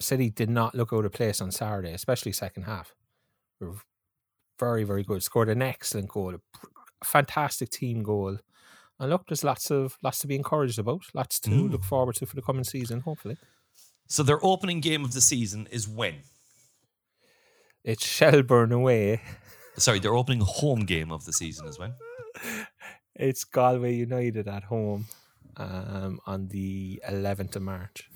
City 0.00 0.30
did 0.30 0.50
not 0.50 0.74
look 0.74 0.92
out 0.92 1.04
of 1.04 1.12
place 1.12 1.40
on 1.40 1.50
Saturday, 1.50 1.92
especially 1.92 2.32
second 2.32 2.64
half. 2.64 2.94
They 3.60 3.66
were 3.66 3.74
very, 4.58 4.84
very 4.84 5.02
good. 5.04 5.22
Scored 5.22 5.48
an 5.48 5.62
excellent 5.62 6.08
goal, 6.08 6.34
a 6.34 7.04
fantastic 7.04 7.70
team 7.70 8.02
goal. 8.02 8.38
And 8.98 9.10
look, 9.10 9.26
there's 9.28 9.44
lots 9.44 9.70
of 9.70 9.96
lots 10.02 10.18
to 10.20 10.26
be 10.26 10.34
encouraged 10.34 10.78
about, 10.78 11.02
lots 11.14 11.38
to 11.40 11.50
Mm. 11.50 11.70
look 11.70 11.84
forward 11.84 12.16
to 12.16 12.26
for 12.26 12.34
the 12.34 12.42
coming 12.42 12.64
season. 12.64 13.00
Hopefully, 13.02 13.36
So 14.08 14.22
their 14.24 14.44
opening 14.44 14.80
game 14.80 15.04
of 15.04 15.12
the 15.12 15.20
season 15.20 15.68
is 15.70 15.86
when? 15.86 16.22
it's 17.84 18.04
Shelbourne 18.04 18.72
away. 18.72 19.22
Sorry, 19.76 19.98
their 20.00 20.14
opening 20.16 20.40
home 20.40 20.80
game 20.80 21.12
of 21.12 21.24
the 21.24 21.32
season 21.32 21.68
is 21.68 21.78
when? 21.78 21.94
It's 23.18 23.44
Galway 23.44 23.94
United 23.94 24.46
at 24.48 24.64
home 24.64 25.06
um, 25.56 26.20
on 26.26 26.48
the 26.48 27.02
11th 27.08 27.56
of 27.56 27.62
March. 27.62 28.08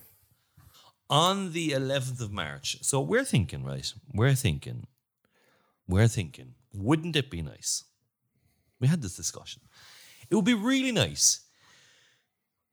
on 1.11 1.53
the 1.53 1.71
11th 1.71 2.21
of 2.23 2.33
March. 2.33 2.79
So 2.81 2.99
we're 3.01 3.25
thinking, 3.25 3.65
right? 3.65 3.93
We're 4.15 4.35
thinking, 4.35 4.87
we're 5.87 6.09
thinking, 6.09 6.55
wouldn't 6.73 7.17
it 7.17 7.31
be 7.31 7.43
nice? 7.43 7.85
We 8.81 8.89
had 8.89 9.03
this 9.03 9.15
discussion. 9.17 9.61
It 10.31 10.35
would 10.37 10.47
be 10.47 10.55
really 10.55 10.91
nice 10.93 11.41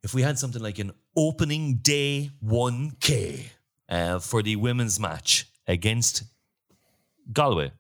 if 0.04 0.14
we 0.14 0.22
had 0.22 0.40
something 0.40 0.62
like 0.62 0.80
an 0.80 0.92
opening 1.18 1.80
day 1.82 2.32
1K 2.46 3.48
uh, 3.90 4.20
for 4.20 4.42
the 4.42 4.56
women's 4.56 5.00
match 5.02 5.50
against 5.68 6.24
Galway 7.34 7.72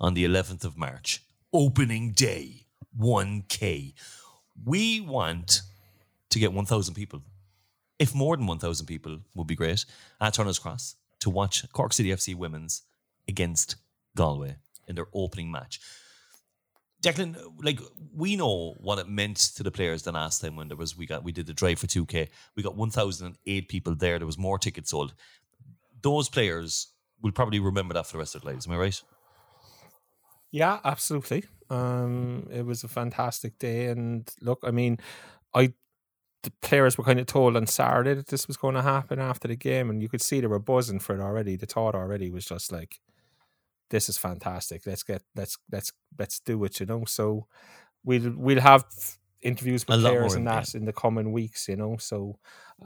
on 0.00 0.14
the 0.14 0.24
11th 0.24 0.64
of 0.64 0.76
March. 0.78 1.24
Opening 1.52 2.12
day 2.12 2.67
1K. 2.98 3.94
We 4.64 5.00
want 5.00 5.62
to 6.30 6.38
get 6.38 6.52
1,000 6.52 6.94
people 6.94 7.22
if 7.98 8.14
more 8.14 8.36
than 8.36 8.46
1,000 8.46 8.86
people 8.86 9.18
would 9.34 9.46
be 9.46 9.56
great 9.56 9.84
at 10.20 10.34
Turner's 10.34 10.58
Cross 10.58 10.96
to 11.20 11.30
watch 11.30 11.64
Cork 11.72 11.92
City 11.92 12.10
FC 12.10 12.34
women's 12.34 12.82
against 13.26 13.76
Galway 14.16 14.56
in 14.86 14.94
their 14.94 15.08
opening 15.12 15.50
match. 15.50 15.80
Declan, 17.02 17.36
like 17.62 17.80
we 18.12 18.34
know 18.34 18.74
what 18.78 18.98
it 18.98 19.08
meant 19.08 19.36
to 19.36 19.62
the 19.62 19.70
players 19.70 20.02
the 20.02 20.12
last 20.12 20.40
time 20.40 20.56
when 20.56 20.66
there 20.68 20.76
was 20.76 20.96
we 20.96 21.06
got 21.06 21.22
we 21.22 21.30
did 21.30 21.46
the 21.46 21.52
drive 21.52 21.78
for 21.78 21.86
2K. 21.86 22.28
We 22.56 22.62
got 22.62 22.76
1,008 22.76 23.68
people 23.68 23.94
there. 23.94 24.18
There 24.18 24.26
was 24.26 24.38
more 24.38 24.58
tickets 24.58 24.90
sold. 24.90 25.14
Those 26.02 26.28
players 26.28 26.88
will 27.22 27.32
probably 27.32 27.60
remember 27.60 27.94
that 27.94 28.06
for 28.06 28.12
the 28.12 28.18
rest 28.18 28.34
of 28.34 28.42
their 28.42 28.52
lives. 28.52 28.66
Am 28.66 28.72
I 28.72 28.78
right? 28.78 29.02
Yeah, 30.50 30.78
absolutely. 30.84 31.44
Um, 31.70 32.48
it 32.50 32.64
was 32.64 32.84
a 32.84 32.88
fantastic 32.88 33.58
day, 33.58 33.86
and 33.86 34.28
look, 34.40 34.60
I 34.62 34.70
mean, 34.70 34.98
I 35.54 35.74
the 36.42 36.52
players 36.62 36.96
were 36.96 37.04
kind 37.04 37.20
of 37.20 37.26
told 37.26 37.56
on 37.56 37.66
Saturday 37.66 38.14
that 38.14 38.28
this 38.28 38.46
was 38.46 38.56
going 38.56 38.74
to 38.74 38.82
happen 38.82 39.18
after 39.18 39.48
the 39.48 39.56
game, 39.56 39.90
and 39.90 40.02
you 40.02 40.08
could 40.08 40.22
see 40.22 40.40
they 40.40 40.46
were 40.46 40.58
buzzing 40.58 41.00
for 41.00 41.14
it 41.14 41.20
already. 41.20 41.56
The 41.56 41.66
thought 41.66 41.94
already 41.94 42.30
was 42.30 42.44
just 42.46 42.72
like, 42.72 43.00
"This 43.90 44.08
is 44.08 44.18
fantastic. 44.18 44.82
Let's 44.86 45.02
get 45.02 45.22
let's 45.36 45.58
let's 45.72 45.92
let's 46.18 46.40
do 46.40 46.64
it." 46.64 46.80
You 46.80 46.86
know, 46.86 47.04
so 47.06 47.46
we'll 48.04 48.32
we'll 48.36 48.60
have 48.60 48.84
interviews 49.42 49.86
with 49.86 49.98
players 50.00 50.34
and 50.34 50.46
that 50.46 50.74
in 50.74 50.84
the 50.84 50.92
coming 50.92 51.32
weeks. 51.32 51.68
You 51.68 51.76
know, 51.76 51.96
so 51.98 52.38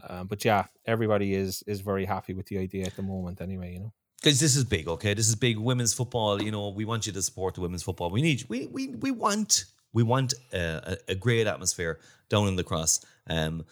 uh, 0.02 0.24
but 0.24 0.44
yeah, 0.44 0.66
everybody 0.86 1.34
is 1.34 1.62
is 1.66 1.80
very 1.80 2.06
happy 2.06 2.34
with 2.34 2.46
the 2.46 2.58
idea 2.58 2.86
at 2.86 2.96
the 2.96 3.02
moment. 3.02 3.40
Anyway, 3.40 3.74
you 3.74 3.80
know. 3.80 3.92
Because 4.22 4.38
this 4.38 4.54
is 4.54 4.64
big, 4.64 4.86
okay? 4.86 5.14
This 5.14 5.28
is 5.28 5.34
big 5.34 5.58
women's 5.58 5.92
football. 5.92 6.40
You 6.40 6.52
know, 6.52 6.68
we 6.68 6.84
want 6.84 7.06
you 7.06 7.12
to 7.12 7.22
support 7.22 7.54
the 7.54 7.60
women's 7.60 7.82
football. 7.82 8.10
We 8.10 8.22
need 8.22 8.44
we 8.48 8.66
we 8.66 8.88
we 8.88 9.10
want 9.10 9.64
we 9.92 10.04
want 10.04 10.34
uh, 10.54 10.80
a, 10.84 10.96
a 11.08 11.14
great 11.14 11.46
atmosphere 11.46 11.98
down 12.28 12.46
in 12.46 12.54
the 12.54 12.62
cross. 12.62 13.04
Um, 13.28 13.64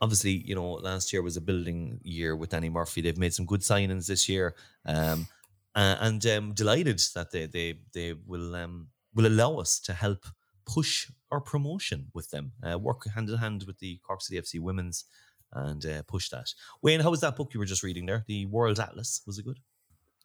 obviously, 0.00 0.30
you 0.30 0.54
know, 0.54 0.74
last 0.74 1.12
year 1.12 1.22
was 1.22 1.36
a 1.36 1.40
building 1.40 2.00
year 2.04 2.36
with 2.36 2.50
Danny 2.50 2.68
Murphy. 2.68 3.00
They've 3.00 3.18
made 3.18 3.34
some 3.34 3.44
good 3.44 3.60
signings 3.60 4.06
this 4.06 4.28
year, 4.28 4.54
um, 4.86 5.26
and 5.74 6.24
um, 6.26 6.54
delighted 6.54 7.00
that 7.16 7.32
they 7.32 7.46
they 7.46 7.80
they 7.92 8.14
will 8.24 8.54
um 8.54 8.88
will 9.14 9.26
allow 9.26 9.56
us 9.56 9.80
to 9.80 9.92
help 9.92 10.26
push 10.64 11.10
our 11.32 11.40
promotion 11.40 12.06
with 12.14 12.30
them. 12.30 12.52
Uh, 12.62 12.78
work 12.78 13.08
hand 13.12 13.28
in 13.30 13.38
hand 13.38 13.64
with 13.66 13.78
the 13.80 13.98
Cork 14.06 14.22
City 14.22 14.40
FC 14.40 14.60
women's. 14.60 15.04
And 15.50 15.82
uh, 15.86 16.02
push 16.02 16.28
that. 16.28 16.52
Wayne, 16.82 17.00
how 17.00 17.08
was 17.08 17.22
that 17.22 17.34
book 17.34 17.54
you 17.54 17.58
were 17.58 17.64
just 17.64 17.82
reading 17.82 18.04
there? 18.04 18.22
The 18.28 18.44
World 18.44 18.78
Atlas. 18.78 19.22
Was 19.26 19.38
it 19.38 19.46
good? 19.46 19.58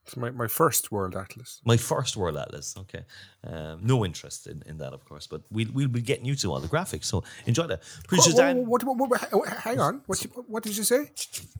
It's 0.05 0.17
my, 0.17 0.31
my 0.31 0.47
first 0.47 0.91
World 0.91 1.15
Atlas. 1.15 1.61
My 1.63 1.77
first 1.77 2.17
World 2.17 2.37
Atlas. 2.37 2.75
Okay. 2.77 3.05
Um, 3.47 3.79
no 3.81 4.03
interest 4.03 4.47
in, 4.47 4.61
in 4.65 4.77
that, 4.79 4.91
of 4.93 5.05
course, 5.05 5.27
but 5.27 5.41
we'll, 5.49 5.67
we'll 5.73 5.87
be 5.87 6.01
getting 6.01 6.25
you 6.25 6.35
to 6.35 6.51
all 6.51 6.59
the 6.59 6.67
graphics. 6.67 7.05
So 7.05 7.23
enjoy 7.45 7.67
that. 7.67 7.83
Producer 8.07 8.31
Whoa, 8.31 8.53
whoa, 8.53 8.61
what, 8.63 8.83
what, 8.83 9.31
what, 9.33 9.49
hang 9.49 9.79
on. 9.79 10.01
What, 10.07 10.19
what 10.47 10.63
did 10.63 10.75
you 10.75 10.83
say? 10.83 11.09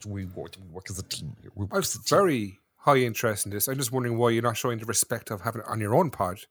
We 0.05 0.25
work, 0.25 0.55
we 0.61 0.67
work 0.73 0.87
as 0.89 0.99
a 0.99 1.03
team. 1.03 1.35
here. 1.41 1.51
We 1.55 1.65
work 1.65 1.73
I 1.73 1.77
as 1.77 1.95
was 1.97 2.09
very 2.09 2.59
high 2.75 2.97
interest 2.97 3.45
in 3.45 3.51
this. 3.53 3.69
I'm 3.69 3.77
just 3.77 3.93
wondering 3.93 4.17
why 4.17 4.31
you're 4.31 4.43
not 4.43 4.57
showing 4.57 4.77
the 4.77 4.85
respect 4.85 5.31
of 5.31 5.39
having 5.39 5.61
it 5.61 5.67
on 5.69 5.79
your 5.79 5.95
own 5.95 6.09
pod. 6.11 6.41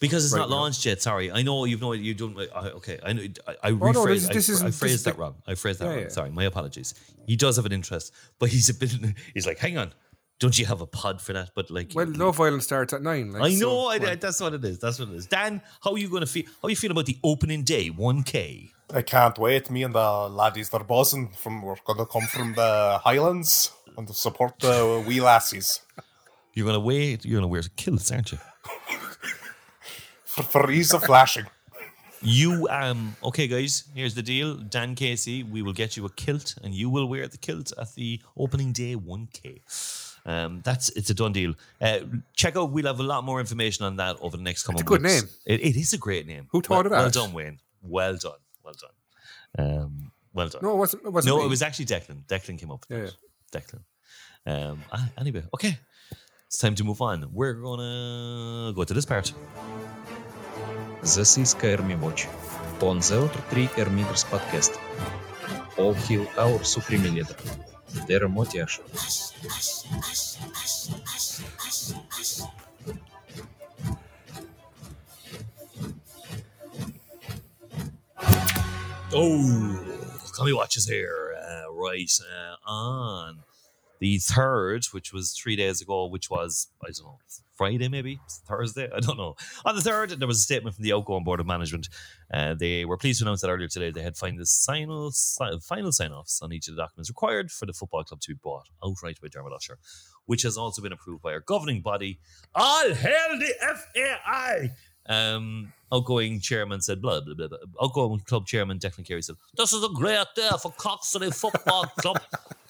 Because 0.00 0.24
it's 0.24 0.34
right 0.34 0.40
not 0.40 0.50
now. 0.50 0.56
launched 0.56 0.84
yet. 0.84 1.00
Sorry. 1.00 1.30
I 1.30 1.42
know 1.42 1.64
you've 1.64 1.80
no 1.80 1.92
you 1.92 2.12
don't. 2.12 2.36
I, 2.40 2.70
okay. 2.70 2.98
I 3.04 3.12
know. 3.12 3.22
I, 3.46 3.52
I 3.62 3.70
Oh, 3.70 3.92
no, 3.92 4.04
this- 4.06 4.26
this 4.28 4.62
I, 4.62 4.66
I 4.66 4.70
phrased 4.72 5.04
that 5.04 5.14
the- 5.14 5.20
wrong. 5.20 5.36
I 5.46 5.54
phrased 5.54 5.78
that 5.78 5.84
Yeah, 5.84 5.90
wrong. 5.92 6.00
yeah. 6.02 6.08
Sorry. 6.08 6.30
My 6.32 6.42
apologies. 6.44 6.94
He 7.28 7.36
does 7.36 7.54
have 7.54 7.66
an 7.66 7.72
interest, 7.72 8.12
but 8.40 8.48
he's 8.48 8.68
a 8.68 8.74
bit. 8.74 8.90
He's 9.34 9.46
like, 9.46 9.58
hang 9.58 9.78
on. 9.78 9.92
Don't 10.38 10.58
you 10.58 10.66
have 10.66 10.80
a 10.82 10.86
pod 10.86 11.20
for 11.20 11.32
that? 11.32 11.50
But 11.54 11.70
like, 11.70 11.92
Well, 11.94 12.06
Love 12.14 12.40
Island 12.40 12.62
starts 12.62 12.92
at 12.92 13.02
nine. 13.02 13.32
Like, 13.32 13.42
I 13.42 13.54
so, 13.54 13.66
know. 13.66 13.86
I, 13.88 13.98
well, 13.98 14.16
that's 14.16 14.40
what 14.40 14.52
it 14.52 14.64
is. 14.64 14.78
That's 14.78 14.98
what 14.98 15.08
it 15.08 15.14
is. 15.14 15.26
Dan, 15.26 15.62
how 15.82 15.92
are 15.92 15.98
you 15.98 16.08
going 16.08 16.20
to 16.20 16.26
feel? 16.26 16.44
How 16.60 16.66
are 16.66 16.70
you 16.70 16.76
feeling 16.76 16.94
about 16.94 17.06
the 17.06 17.18
opening 17.24 17.62
day? 17.64 17.88
One 17.88 18.22
K. 18.22 18.70
I 18.92 19.02
can't 19.02 19.36
wait. 19.38 19.70
Me 19.70 19.82
and 19.82 19.94
the 19.94 20.28
laddies, 20.28 20.68
they're 20.68 20.84
buzzing. 20.84 21.30
From 21.30 21.62
we're 21.62 21.76
gonna 21.84 22.06
come 22.06 22.22
from 22.22 22.54
the 22.54 23.00
Highlands 23.02 23.72
and 23.96 24.08
support 24.14 24.58
the 24.60 25.02
wee 25.06 25.20
lassies 25.20 25.80
You're 26.54 26.66
gonna 26.66 26.78
wait. 26.80 27.24
You're 27.24 27.38
gonna 27.40 27.48
wear 27.48 27.62
kilts, 27.76 28.12
aren't 28.12 28.30
you? 28.32 28.38
for, 30.24 30.42
for 30.42 30.70
ease 30.70 30.92
of 30.94 31.02
flashing. 31.02 31.46
You 32.22 32.68
um 32.70 33.16
okay, 33.24 33.48
guys. 33.48 33.84
Here's 33.94 34.14
the 34.14 34.22
deal. 34.22 34.54
Dan 34.54 34.94
Casey, 34.94 35.42
we 35.42 35.62
will 35.62 35.72
get 35.72 35.96
you 35.96 36.04
a 36.06 36.10
kilt, 36.10 36.54
and 36.62 36.72
you 36.74 36.88
will 36.88 37.08
wear 37.08 37.26
the 37.26 37.38
kilt 37.38 37.72
at 37.78 37.94
the 37.94 38.20
opening 38.36 38.72
day 38.72 38.94
1K. 38.94 39.60
Um, 40.26 40.60
that's 40.64 40.88
it's 40.90 41.08
a 41.10 41.14
done 41.14 41.32
deal. 41.32 41.54
Uh, 41.80 42.00
check 42.34 42.56
out. 42.56 42.70
We'll 42.72 42.86
have 42.86 42.98
a 42.98 43.04
lot 43.04 43.22
more 43.24 43.38
information 43.40 43.86
on 43.86 43.96
that 43.96 44.16
over 44.20 44.36
the 44.36 44.42
next 44.42 44.64
couple. 44.64 44.80
a 44.80 44.82
of 44.82 44.86
good 44.86 45.02
weeks. 45.02 45.22
name. 45.22 45.30
It, 45.46 45.60
it 45.60 45.76
is 45.76 45.92
a 45.92 45.98
great 45.98 46.26
name. 46.26 46.48
Who 46.50 46.60
thought 46.60 46.70
well, 46.70 46.86
of 46.86 46.90
Well 46.92 47.04
that? 47.04 47.12
done, 47.14 47.32
Wayne. 47.32 47.60
Well 47.82 48.16
done. 48.16 48.40
Well 48.64 48.74
done. 48.74 48.90
Um, 49.58 50.10
well 50.34 50.48
done. 50.48 50.62
No, 50.62 50.72
it 50.72 50.76
wasn't. 50.78 51.04
It 51.04 51.12
wasn't 51.12 51.34
No, 51.34 51.38
me. 51.40 51.46
it 51.46 51.48
was 51.48 51.62
actually 51.62 51.86
Declan. 51.86 52.24
Declan 52.26 52.58
came 52.58 52.72
up 52.72 52.84
with 52.88 52.98
Yeah, 52.98 53.04
it. 53.04 53.16
Declan. 53.52 53.82
Um, 54.48 54.82
ah, 54.92 55.08
anyway, 55.18 55.44
okay. 55.54 55.78
it's 56.46 56.58
time 56.58 56.74
to 56.74 56.84
move 56.84 57.00
on. 57.00 57.28
We're 57.32 57.54
gonna 57.54 58.72
go 58.74 58.82
to 58.84 58.94
this 58.94 59.04
part. 59.04 59.32
This 61.02 61.38
is 61.38 61.54
Kairmi 61.54 61.96
Watch. 62.00 62.26
On 62.82 62.98
the 62.98 63.22
other 63.22 63.40
three 63.48 63.68
Ermiders 63.68 64.24
podcast. 64.26 64.76
All 65.78 65.94
heal 65.94 66.26
our 66.36 66.62
supreme 66.64 67.02
leader. 67.04 67.34
Dermot 68.06 68.56
Usher. 68.56 68.82
Oh, 79.12 79.84
Comedy 80.32 80.52
Watches 80.52 80.86
here. 80.86 81.34
Uh, 81.40 81.72
right 81.72 82.10
uh, 82.20 82.70
on 82.70 83.38
the 84.00 84.18
third, 84.18 84.84
which 84.86 85.12
was 85.12 85.32
three 85.32 85.56
days 85.56 85.80
ago, 85.80 86.06
which 86.06 86.28
was, 86.28 86.68
I 86.82 86.88
don't 86.90 87.06
know, 87.06 87.18
Friday 87.56 87.88
maybe? 87.88 88.20
Thursday? 88.46 88.88
I 88.94 89.00
don't 89.00 89.16
know. 89.16 89.34
On 89.64 89.74
the 89.74 89.80
third, 89.80 90.10
there 90.10 90.28
was 90.28 90.38
a 90.38 90.42
statement 90.42 90.76
from 90.76 90.84
the 90.84 90.92
outgoing 90.92 91.24
Board 91.24 91.40
of 91.40 91.46
Management. 91.46 91.88
Uh, 92.32 92.54
they 92.54 92.84
were 92.84 92.96
pleased 92.96 93.20
to 93.20 93.24
announce 93.24 93.40
that 93.40 93.50
earlier 93.50 93.68
today 93.68 93.90
they 93.90 94.02
had 94.02 94.16
final, 94.16 94.44
final, 94.44 95.10
final 95.60 95.92
sign 95.92 96.12
offs 96.12 96.42
on 96.42 96.52
each 96.52 96.68
of 96.68 96.76
the 96.76 96.82
documents 96.82 97.10
required 97.10 97.50
for 97.50 97.66
the 97.66 97.72
football 97.72 98.04
club 98.04 98.20
to 98.20 98.34
be 98.34 98.38
bought 98.42 98.68
outright 98.84 99.20
by 99.20 99.28
Dermot 99.28 99.52
Usher, 99.52 99.78
which 100.26 100.42
has 100.42 100.56
also 100.56 100.82
been 100.82 100.92
approved 100.92 101.22
by 101.22 101.32
our 101.32 101.40
governing 101.40 101.82
body. 101.82 102.20
All 102.54 102.92
hail 102.92 103.38
the 103.38 103.54
FAI! 103.94 104.70
Um, 105.08 105.72
outgoing 105.92 106.40
chairman 106.40 106.80
said, 106.80 107.00
blah, 107.00 107.20
blah, 107.20 107.34
blah, 107.34 107.48
blah. 107.48 107.58
Outgoing 107.82 108.20
club 108.20 108.46
chairman 108.46 108.78
Declan 108.78 109.06
Carey 109.06 109.22
said, 109.22 109.36
This 109.56 109.72
is 109.72 109.84
a 109.84 109.88
great 109.88 110.26
day 110.34 110.50
for 110.60 110.72
Cork 110.72 111.04
City 111.04 111.30
Football 111.30 111.86
Club. 111.98 112.20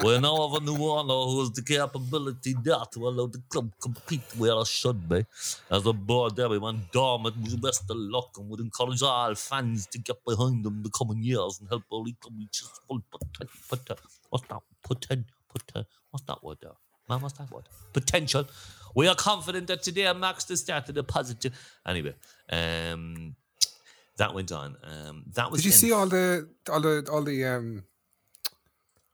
we 0.05 0.19
now 0.19 0.49
have 0.49 0.63
a 0.63 0.65
new 0.65 0.77
owner 0.85 1.15
who 1.31 1.41
has 1.41 1.51
the 1.53 1.63
capability 1.63 2.55
there 2.63 2.85
to 2.93 3.09
allow 3.09 3.27
the 3.27 3.41
club 3.49 3.71
compete 3.81 4.21
where 4.37 4.61
it 4.61 4.67
should 4.67 5.09
be. 5.09 5.25
As 5.71 5.87
a 5.87 5.93
board 5.93 6.37
we 6.37 6.59
want 6.59 6.93
Dermot 6.93 7.35
the 7.45 7.57
best 7.57 7.91
of 7.91 7.97
luck 7.97 8.37
and 8.37 8.49
would 8.51 8.61
encourage 8.61 9.03
all 9.03 9.35
fans 9.35 9.87
to 9.87 9.99
get 9.99 10.23
behind 10.27 10.65
them 10.65 10.83
the 10.83 10.91
coming 10.91 11.23
years 11.23 11.59
and 11.61 11.69
help 11.69 11.85
the 11.91 12.13
club 12.21 12.35
reach 12.39 12.61
its 12.61 12.81
full 12.87 13.03
potential. 13.11 13.97
What's 14.29 14.47
that? 14.49 14.61
Poten- 14.87 15.25
what's 16.11 16.25
that 16.27 16.45
word 16.45 16.59
there? 16.61 16.73
Man, 17.09 17.21
what's 17.21 17.39
that 17.39 17.51
word? 17.51 17.65
Potential. 17.93 18.47
We 18.97 19.07
are 19.09 19.15
confident 19.15 19.67
that 19.69 19.83
today 19.83 20.11
marks 20.15 20.45
the 20.45 20.57
start 20.57 20.89
of 20.89 20.95
the 20.95 21.05
positive. 21.05 21.53
Anyway, 21.87 22.15
um, 22.51 23.37
that 24.17 24.35
went 24.35 24.51
on. 24.51 24.77
Um, 24.83 25.25
that 25.35 25.51
was. 25.51 25.61
Did 25.61 25.67
you 25.67 25.73
see 25.73 25.93
all 25.93 26.07
the 26.07 26.49
all 26.73 26.81
the 26.81 27.07
all 27.13 27.23
the 27.23 27.45
um 27.45 27.85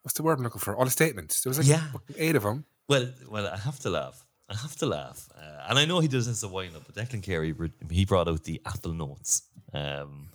what's 0.02 0.14
the 0.14 0.22
word 0.22 0.38
I'm 0.38 0.44
looking 0.44 0.60
for? 0.60 0.76
All 0.76 0.84
the 0.84 0.90
statements. 0.90 1.42
There 1.42 1.50
was 1.50 1.58
like 1.58 1.66
Yeah. 1.66 1.82
eight 2.16 2.36
of 2.36 2.44
them. 2.44 2.64
Well, 2.88 3.10
well, 3.28 3.46
I 3.48 3.56
have 3.58 3.78
to 3.80 3.90
laugh. 3.90 4.24
I 4.48 4.54
have 4.54 4.76
to 4.76 4.86
laugh, 4.86 5.28
uh, 5.36 5.66
and 5.68 5.78
I 5.78 5.84
know 5.86 6.00
he 6.00 6.08
does 6.08 6.26
this 6.26 6.42
a 6.42 6.48
wind 6.48 6.76
up. 6.76 6.82
But 6.86 6.94
Declan 6.94 7.22
Carey, 7.22 7.54
he 7.90 8.04
brought 8.04 8.28
out 8.28 8.44
the 8.44 8.60
Apple 8.66 8.92
Notes, 8.92 9.42
um, 9.72 10.28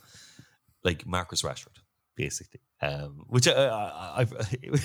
like 0.83 1.05
Marcus 1.05 1.43
Rashford, 1.43 1.77
basically. 2.15 2.61
Um, 2.81 3.25
which 3.27 3.47
I, 3.47 3.51
I, 3.53 4.21
I, 4.21 4.21
I 4.21 4.79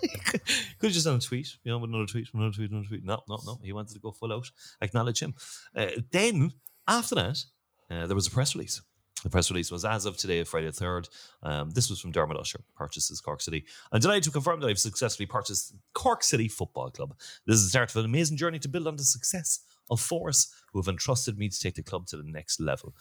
could 0.24 0.86
have 0.88 0.92
just 0.92 1.06
done 1.06 1.16
a 1.16 1.20
tweet, 1.20 1.56
you 1.64 1.70
know, 1.70 1.78
with 1.78 1.90
another 1.90 2.06
tweet, 2.06 2.28
another 2.34 2.52
tweet, 2.52 2.70
another 2.70 2.86
tweet. 2.86 3.04
No, 3.04 3.20
no, 3.28 3.38
no. 3.44 3.60
He 3.62 3.72
wanted 3.72 3.94
to 3.94 4.00
go 4.00 4.12
full 4.12 4.32
out. 4.32 4.50
Acknowledge 4.80 5.20
him. 5.20 5.34
Uh, 5.74 5.86
then 6.10 6.52
after 6.86 7.14
that, 7.14 7.44
uh, 7.90 8.06
there 8.06 8.14
was 8.14 8.26
a 8.26 8.30
press 8.30 8.54
release. 8.54 8.80
The 9.22 9.30
press 9.30 9.50
release 9.50 9.70
was 9.70 9.84
as 9.84 10.06
of 10.06 10.16
today, 10.16 10.42
Friday 10.44 10.66
the 10.66 10.72
3rd. 10.72 11.08
Um, 11.42 11.70
this 11.70 11.90
was 11.90 12.00
from 12.00 12.10
Dermot 12.10 12.38
Usher, 12.38 12.60
purchases 12.74 13.20
Cork 13.20 13.42
City. 13.42 13.66
I'm 13.92 14.00
delighted 14.00 14.24
to 14.24 14.30
confirm 14.30 14.60
that 14.60 14.68
I've 14.68 14.78
successfully 14.78 15.26
purchased 15.26 15.74
Cork 15.92 16.22
City 16.22 16.48
Football 16.48 16.90
Club. 16.90 17.14
This 17.46 17.56
is 17.56 17.64
the 17.64 17.70
start 17.70 17.90
of 17.90 17.96
an 17.96 18.06
amazing 18.06 18.38
journey 18.38 18.58
to 18.60 18.68
build 18.68 18.86
on 18.86 18.96
the 18.96 19.04
success 19.04 19.60
of 19.90 20.00
Foras, 20.00 20.48
who 20.72 20.80
have 20.80 20.88
entrusted 20.88 21.38
me 21.38 21.48
to 21.48 21.60
take 21.60 21.74
the 21.74 21.82
club 21.82 22.06
to 22.06 22.16
the 22.16 22.22
next 22.22 22.60
level. 22.60 22.94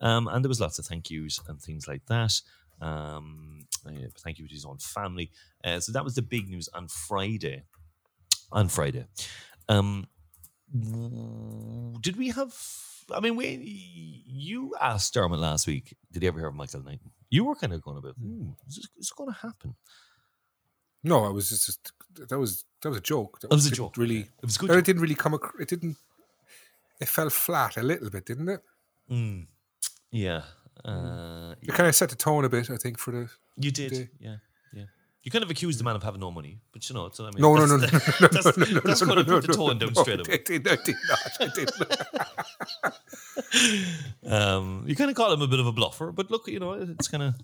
Um, 0.00 0.28
and 0.28 0.44
there 0.44 0.48
was 0.48 0.60
lots 0.60 0.78
of 0.78 0.86
thank 0.86 1.10
yous 1.10 1.40
and 1.46 1.60
things 1.60 1.86
like 1.86 2.06
that. 2.06 2.40
Um, 2.80 3.60
uh, 3.86 3.90
thank 4.18 4.38
you 4.38 4.44
which 4.44 4.54
is 4.54 4.64
on 4.64 4.78
family. 4.78 5.30
Uh, 5.64 5.80
so 5.80 5.92
that 5.92 6.04
was 6.04 6.14
the 6.14 6.22
big 6.22 6.48
news 6.48 6.68
on 6.74 6.88
Friday. 6.88 7.64
On 8.52 8.68
Friday. 8.68 9.06
Um, 9.68 10.06
did 12.00 12.16
we 12.16 12.28
have? 12.28 12.54
I 13.12 13.20
mean, 13.20 13.36
we 13.36 14.22
you 14.26 14.74
asked 14.80 15.14
Dermot 15.14 15.38
last 15.40 15.66
week. 15.66 15.96
Did 16.12 16.22
he 16.22 16.28
ever 16.28 16.38
hear 16.38 16.48
of 16.48 16.54
Michael 16.54 16.82
Knighton? 16.82 17.10
You 17.28 17.44
were 17.44 17.54
kind 17.54 17.72
of 17.72 17.82
going 17.82 17.98
about, 17.98 18.14
hmm, 18.16 18.50
is 18.68 18.76
this, 18.76 18.88
this 18.96 19.12
going 19.12 19.32
to 19.32 19.38
happen? 19.38 19.74
No, 21.02 21.24
I 21.24 21.28
was 21.28 21.48
just, 21.48 21.66
just 21.66 21.92
that 22.28 22.38
was 22.38 22.64
that 22.82 22.88
was 22.88 22.98
a 22.98 23.02
joke. 23.02 23.40
That 23.40 23.48
It 23.50 23.54
was 23.54 23.66
a 23.66 23.70
joke. 23.70 23.96
Really, 23.96 24.20
It 24.20 24.28
was 24.42 24.58
good. 24.58 24.70
it 24.70 24.84
didn't 24.84 25.02
really 25.02 25.14
come. 25.14 25.34
Ac- 25.34 25.60
it 25.60 25.68
didn't. 25.68 25.96
It 27.00 27.08
fell 27.08 27.30
flat 27.30 27.76
a 27.76 27.82
little 27.82 28.10
bit, 28.10 28.26
didn't 28.26 28.48
it? 28.48 28.60
Mm. 29.10 29.46
Yeah. 30.10 30.42
Uh, 30.84 31.54
It 31.62 31.74
kind 31.74 31.88
of 31.88 31.94
set 31.94 32.08
the 32.10 32.16
tone 32.16 32.44
a 32.44 32.48
bit, 32.48 32.70
I 32.70 32.76
think, 32.76 32.98
for 32.98 33.10
the. 33.10 33.30
You 33.56 33.70
did, 33.70 33.92
Did. 33.92 34.08
yeah, 34.18 34.36
yeah. 34.72 34.84
You 35.22 35.30
kind 35.30 35.44
of 35.44 35.50
accused 35.50 35.78
the 35.78 35.84
man 35.84 35.96
of 35.96 36.02
having 36.02 36.20
no 36.20 36.30
money, 36.30 36.58
but 36.72 36.88
you 36.88 36.94
know, 36.94 37.06
it's, 37.06 37.20
I 37.20 37.24
mean, 37.24 37.32
No, 37.38 37.54
no, 37.54 37.66
no, 37.66 37.76
no, 37.76 37.86
that's, 37.86 38.20
no, 38.20 38.28
that's, 38.28 38.56
no, 38.56 38.64
no, 38.64 38.80
that's 38.80 39.00
no, 39.02 39.06
going 39.06 39.24
to 39.24 39.30
no, 39.30 39.40
put 39.40 39.46
the 39.46 39.56
no, 39.58 39.66
tone 39.66 39.78
down 39.78 39.92
no, 39.94 40.02
straight 40.02 40.20
away. 40.20 40.34
I 40.34 40.42
did, 40.44 40.68
I 40.68 40.76
did 40.76 40.96
not. 41.08 41.20
I 41.40 41.48
did 41.54 41.70
not. 41.78 42.26
Um, 44.26 44.84
you 44.86 44.94
kind 44.94 45.10
of 45.10 45.16
call 45.16 45.32
him 45.32 45.42
a 45.42 45.46
bit 45.48 45.58
of 45.60 45.66
a 45.66 45.72
bluffer, 45.72 46.12
but 46.12 46.30
look, 46.30 46.46
you 46.46 46.60
know, 46.60 46.72
it's 46.72 47.08
kind 47.08 47.22
of, 47.22 47.34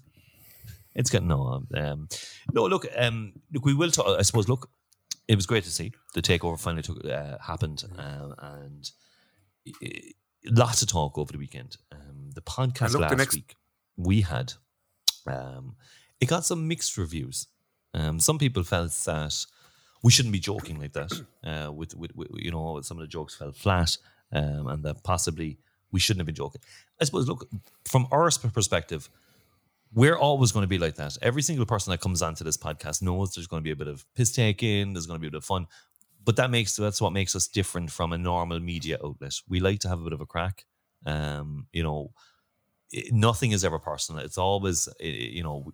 it's 0.94 1.11
getting 1.11 1.29
no, 1.29 1.64
um, 1.75 2.09
no. 2.53 2.64
Look, 2.66 2.87
um, 2.96 3.33
look, 3.53 3.64
we 3.64 3.75
will 3.75 3.90
talk. 3.90 4.07
I 4.18 4.22
suppose. 4.22 4.49
Look, 4.49 4.70
it 5.29 5.35
was 5.35 5.46
great 5.46 5.64
to 5.64 5.70
see 5.70 5.92
the 6.14 6.22
takeover 6.22 6.59
finally 6.59 6.83
took 6.83 7.05
uh, 7.05 7.38
happened, 7.40 7.83
um, 7.99 8.35
and 8.38 8.90
uh, 9.85 9.88
lots 10.44 10.83
of 10.83 10.88
talk 10.88 11.18
over 11.18 11.33
the 11.33 11.38
weekend. 11.38 11.77
Um, 11.92 12.06
the 12.37 12.42
podcast 12.42 12.92
look, 12.92 12.92
the 12.92 12.99
last 13.01 13.18
next- 13.18 13.35
week 13.35 13.57
we 13.96 14.20
had, 14.20 14.53
um, 15.27 15.75
it 16.20 16.27
got 16.27 16.44
some 16.44 16.68
mixed 16.68 16.96
reviews. 16.96 17.49
Um, 17.94 18.20
some 18.20 18.38
people 18.38 18.62
felt 18.62 18.92
that 19.07 19.46
we 20.03 20.12
shouldn't 20.12 20.33
be 20.33 20.38
joking 20.38 20.79
like 20.79 20.92
that. 20.92 21.12
Uh, 21.42 21.72
with, 21.72 21.96
with, 21.96 22.14
with 22.14 22.29
you 22.35 22.51
know, 22.51 22.81
some 22.83 22.99
of 22.99 23.03
the 23.03 23.09
jokes 23.09 23.35
fell 23.35 23.53
flat, 23.53 23.96
um, 24.33 24.68
and 24.68 24.85
that 24.85 25.03
possibly 25.03 25.59
we 25.90 25.99
shouldn't 25.99 26.20
have 26.20 26.27
been 26.27 26.35
joking. 26.35 26.61
I 27.01 27.05
suppose. 27.05 27.27
Look, 27.27 27.49
from 27.85 28.07
our 28.12 28.31
perspective, 28.53 29.09
we're 29.94 30.16
always 30.16 30.53
going 30.53 30.64
to 30.64 30.68
be 30.68 30.79
like 30.79 30.96
that. 30.96 31.16
Every 31.22 31.42
single 31.42 31.64
person 31.64 31.90
that 31.90 32.01
comes 32.01 32.22
onto 32.22 32.44
this 32.44 32.57
podcast 32.57 33.03
knows 33.03 33.35
there's 33.35 33.46
going 33.46 33.62
to 33.62 33.64
be 33.64 33.70
a 33.70 33.77
bit 33.77 33.88
of 33.88 34.05
piss 34.14 34.33
taking, 34.33 34.92
there's 34.92 35.07
going 35.07 35.18
to 35.18 35.20
be 35.20 35.29
a 35.29 35.31
bit 35.31 35.38
of 35.38 35.44
fun, 35.44 35.66
but 36.25 36.37
that 36.37 36.51
makes 36.51 36.77
that's 36.77 37.01
what 37.01 37.12
makes 37.12 37.35
us 37.35 37.49
different 37.49 37.90
from 37.90 38.12
a 38.12 38.18
normal 38.18 38.61
media 38.61 38.99
outlet. 39.03 39.35
We 39.49 39.61
like 39.61 39.79
to 39.81 39.88
have 39.88 40.01
a 40.01 40.05
bit 40.05 40.12
of 40.12 40.20
a 40.20 40.27
crack. 40.27 40.66
Um, 41.07 41.69
you 41.73 41.85
know, 41.85 42.12
it, 42.92 43.12
nothing 43.12 43.53
is 43.53 43.64
ever 43.64 43.79
personal. 43.79 44.25
It's 44.25 44.38
always, 44.38 44.88
i- 45.01 45.05
i- 45.05 45.07
you 45.07 45.42
know, 45.42 45.73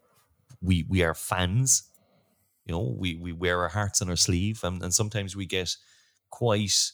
we 0.63 0.85
we 0.89 1.03
are 1.03 1.15
fans. 1.15 1.85
You 2.67 2.73
know, 2.75 2.97
we 2.99 3.17
we 3.17 3.33
wear 3.33 3.61
our 3.63 3.69
hearts 3.69 4.03
on 4.03 4.09
our 4.11 4.17
sleeve, 4.17 4.65
and, 4.65 4.83
and 4.83 4.95
sometimes 4.95 5.37
we 5.37 5.47
get 5.47 5.77
quite 6.31 6.93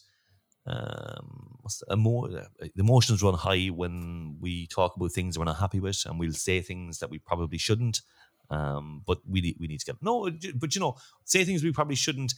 um, 0.66 1.58
emo- 1.92 2.28
the 2.28 2.70
emotions 2.76 3.22
run 3.22 3.34
high 3.34 3.66
when 3.68 4.36
we 4.40 4.66
talk 4.66 4.96
about 4.96 5.12
things 5.12 5.38
we're 5.38 5.44
not 5.44 5.58
happy 5.58 5.80
with, 5.80 6.04
and 6.06 6.18
we'll 6.18 6.32
say 6.32 6.60
things 6.60 6.98
that 6.98 7.10
we 7.10 7.18
probably 7.18 7.58
shouldn't. 7.58 8.02
Um, 8.50 9.02
but 9.06 9.18
we 9.28 9.40
need, 9.42 9.56
we 9.60 9.66
need 9.66 9.80
to 9.80 9.86
get 9.86 9.96
no, 10.02 10.30
but 10.54 10.74
you 10.74 10.80
know, 10.80 10.96
say 11.24 11.44
things 11.44 11.62
we 11.62 11.72
probably 11.72 11.96
shouldn't. 11.96 12.34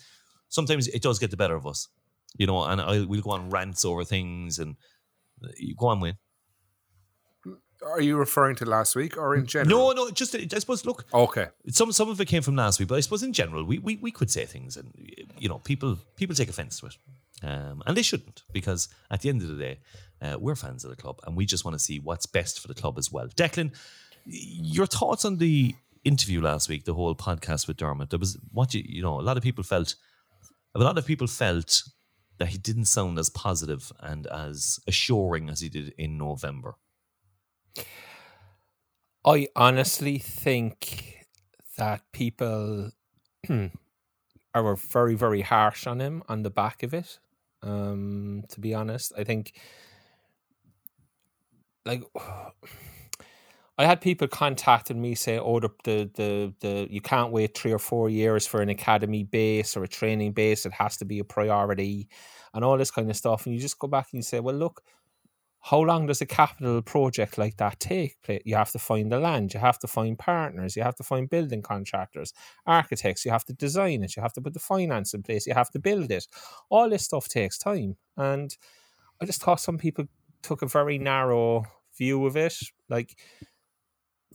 Sometimes 0.48 0.88
it 0.88 1.02
does 1.02 1.18
get 1.20 1.30
the 1.30 1.36
better 1.36 1.54
of 1.54 1.66
us, 1.66 1.88
you 2.36 2.46
know, 2.46 2.64
and 2.64 2.80
I, 2.80 3.04
we'll 3.04 3.22
go 3.22 3.30
on 3.30 3.50
rants 3.50 3.84
over 3.84 4.04
things, 4.04 4.58
and 4.58 4.72
uh, 4.72 4.74
go 5.78 5.86
on, 5.88 6.00
Wayne. 6.00 6.16
Are 7.82 8.00
you 8.00 8.18
referring 8.18 8.56
to 8.56 8.66
last 8.66 8.94
week 8.94 9.16
or 9.16 9.34
in 9.34 9.46
general? 9.46 9.94
No, 9.94 10.04
no, 10.04 10.10
just 10.10 10.34
I 10.34 10.46
suppose. 10.58 10.84
Look, 10.84 11.06
Okay. 11.14 11.46
some 11.68 11.92
some 11.92 12.10
of 12.10 12.20
it 12.20 12.26
came 12.26 12.42
from 12.42 12.54
last 12.56 12.78
week, 12.78 12.88
but 12.88 12.96
I 12.96 13.00
suppose 13.00 13.22
in 13.22 13.32
general, 13.32 13.64
we 13.64 13.78
we, 13.78 13.96
we 13.96 14.10
could 14.10 14.30
say 14.30 14.44
things, 14.44 14.76
and 14.76 14.92
you 15.38 15.48
know, 15.48 15.58
people 15.58 15.96
people 16.16 16.34
take 16.36 16.50
offence 16.50 16.78
to 16.80 16.86
it, 16.86 16.96
um, 17.42 17.82
and 17.86 17.96
they 17.96 18.02
shouldn't, 18.02 18.42
because 18.52 18.88
at 19.10 19.22
the 19.22 19.30
end 19.30 19.40
of 19.40 19.48
the 19.48 19.56
day, 19.56 19.78
uh, 20.20 20.36
we're 20.38 20.56
fans 20.56 20.84
of 20.84 20.90
the 20.90 20.96
club, 20.96 21.20
and 21.26 21.34
we 21.38 21.46
just 21.46 21.64
want 21.64 21.74
to 21.74 21.78
see 21.78 21.98
what's 21.98 22.26
best 22.26 22.60
for 22.60 22.68
the 22.68 22.74
club 22.74 22.98
as 22.98 23.10
well. 23.10 23.28
Declan, 23.28 23.74
your 24.26 24.84
thoughts 24.86 25.24
on 25.24 25.38
the 25.38 25.74
interview 26.04 26.42
last 26.42 26.68
week, 26.68 26.84
the 26.84 26.92
whole 26.94 27.14
podcast 27.14 27.66
with 27.66 27.78
Dermot? 27.78 28.10
There 28.10 28.18
was 28.18 28.38
what 28.52 28.74
you 28.74 28.82
you 28.86 29.00
know, 29.00 29.18
a 29.18 29.22
lot 29.22 29.38
of 29.38 29.42
people 29.42 29.64
felt, 29.64 29.94
a 30.74 30.78
lot 30.80 30.98
of 30.98 31.06
people 31.06 31.26
felt 31.26 31.82
that 32.40 32.48
he 32.48 32.58
didn't 32.58 32.86
sound 32.86 33.18
as 33.18 33.28
positive 33.28 33.92
and 34.00 34.26
as 34.26 34.80
assuring 34.86 35.50
as 35.50 35.60
he 35.60 35.68
did 35.68 35.92
in 35.98 36.16
November. 36.16 36.76
I 39.26 39.48
honestly 39.54 40.18
think 40.18 41.26
that 41.76 42.00
people 42.12 42.92
are 44.54 44.76
very, 44.76 45.14
very 45.14 45.42
harsh 45.42 45.86
on 45.86 46.00
him 46.00 46.22
on 46.30 46.42
the 46.42 46.48
back 46.48 46.82
of 46.82 46.94
it. 46.94 47.18
Um, 47.62 48.44
to 48.48 48.58
be 48.58 48.72
honest, 48.72 49.12
I 49.18 49.24
think, 49.24 49.52
like, 51.84 52.02
I 53.80 53.86
had 53.86 54.02
people 54.02 54.28
contacting 54.28 55.00
me 55.00 55.14
say, 55.14 55.38
"Oh, 55.38 55.58
the, 55.58 55.70
the 55.84 56.10
the 56.14 56.54
the 56.60 56.86
you 56.90 57.00
can't 57.00 57.32
wait 57.32 57.56
three 57.56 57.72
or 57.72 57.78
four 57.78 58.10
years 58.10 58.46
for 58.46 58.60
an 58.60 58.68
academy 58.68 59.24
base 59.24 59.74
or 59.76 59.82
a 59.84 59.88
training 59.88 60.32
base. 60.32 60.66
It 60.66 60.72
has 60.74 60.98
to 60.98 61.06
be 61.06 61.18
a 61.18 61.24
priority, 61.24 62.08
and 62.52 62.62
all 62.62 62.76
this 62.76 62.90
kind 62.90 63.08
of 63.08 63.16
stuff." 63.16 63.46
And 63.46 63.54
you 63.54 63.60
just 63.60 63.78
go 63.78 63.88
back 63.88 64.08
and 64.12 64.18
you 64.18 64.22
say, 64.22 64.40
"Well, 64.40 64.54
look, 64.54 64.82
how 65.60 65.80
long 65.80 66.06
does 66.06 66.20
a 66.20 66.26
capital 66.26 66.82
project 66.82 67.38
like 67.38 67.56
that 67.56 67.80
take? 67.80 68.16
You 68.44 68.56
have 68.56 68.72
to 68.72 68.78
find 68.78 69.10
the 69.10 69.18
land, 69.18 69.54
you 69.54 69.60
have 69.60 69.78
to 69.80 69.86
find 69.86 70.18
partners, 70.18 70.76
you 70.76 70.82
have 70.82 70.96
to 70.96 71.02
find 71.02 71.28
building 71.28 71.62
contractors, 71.62 72.32
architects, 72.66 73.24
you 73.24 73.30
have 73.30 73.44
to 73.46 73.54
design 73.54 74.02
it, 74.02 74.16
you 74.16 74.22
have 74.22 74.34
to 74.34 74.42
put 74.42 74.54
the 74.54 74.60
finance 74.60 75.14
in 75.14 75.22
place, 75.22 75.46
you 75.46 75.54
have 75.54 75.70
to 75.70 75.78
build 75.78 76.10
it. 76.10 76.26
All 76.70 76.88
this 76.90 77.04
stuff 77.04 77.28
takes 77.28 77.58
time. 77.58 77.96
And 78.16 78.56
I 79.20 79.26
just 79.26 79.42
thought 79.42 79.60
some 79.60 79.78
people 79.78 80.06
took 80.42 80.62
a 80.62 80.66
very 80.66 80.98
narrow 80.98 81.64
view 81.96 82.24
of 82.26 82.36
it. 82.36 82.54
Like 82.88 83.16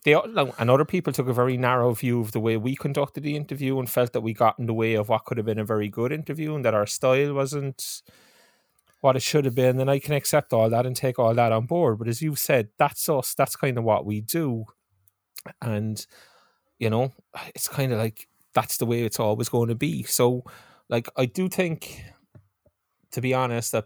they 0.06 0.14
and 0.14 0.70
other 0.70 0.86
people 0.86 1.12
took 1.12 1.28
a 1.28 1.34
very 1.34 1.58
narrow 1.58 1.92
view 1.94 2.22
of 2.22 2.32
the 2.32 2.40
way 2.40 2.58
we 2.58 2.76
conducted 2.76 3.24
the 3.24 3.36
interview 3.36 3.80
and 3.80 3.90
felt 3.90 4.14
that 4.14 4.22
we 4.22 4.34
got 4.34 4.60
in 4.60 4.68
the 4.68 4.74
way 4.74 4.94
of 4.94 5.10
what 5.10 5.26
could 5.26 5.38
have 5.38 5.48
been 5.48 5.60
a 5.60 5.66
very 5.66 5.90
good 5.90 6.12
interview 6.12 6.56
and 6.56 6.64
that 6.64 6.76
our 6.76 6.86
style 6.86 7.34
wasn't 7.34 8.04
what 9.02 9.16
it 9.16 9.24
should 9.24 9.46
have 9.46 9.56
been, 9.56 9.78
then 9.78 9.90
I 9.90 10.00
can 10.00 10.14
accept 10.14 10.54
all 10.54 10.70
that 10.70 10.86
and 10.86 10.96
take 10.96 11.20
all 11.20 11.34
that 11.34 11.52
on 11.52 11.66
board. 11.66 11.98
But 12.00 12.08
as 12.08 12.22
you 12.22 12.36
said, 12.36 12.70
that's 12.78 13.10
us. 13.10 13.34
That's 13.34 13.56
kind 13.56 13.78
of 13.78 13.84
what 13.84 14.06
we 14.06 14.22
do. 14.22 14.66
And, 15.62 16.06
you 16.80 16.90
know, 16.90 17.12
it's 17.56 17.68
kind 17.68 17.92
of 17.92 17.98
like 17.98 18.28
that's 18.54 18.78
the 18.78 18.86
way 18.86 19.04
it's 19.04 19.20
always 19.20 19.50
going 19.50 19.70
to 19.70 19.76
be. 19.76 20.04
So, 20.04 20.44
like, 20.88 21.10
I 21.18 21.26
do 21.26 21.50
think, 21.50 22.04
to 23.12 23.22
be 23.22 23.34
honest, 23.34 23.72
that 23.72 23.86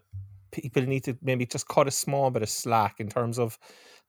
people 0.52 0.84
need 0.84 1.06
to 1.06 1.18
maybe 1.22 1.46
just 1.46 1.68
cut 1.68 1.88
a 1.88 1.92
small 1.92 2.30
bit 2.30 2.44
of 2.44 2.50
slack 2.50 3.00
in 3.00 3.10
terms 3.10 3.40
of 3.40 3.58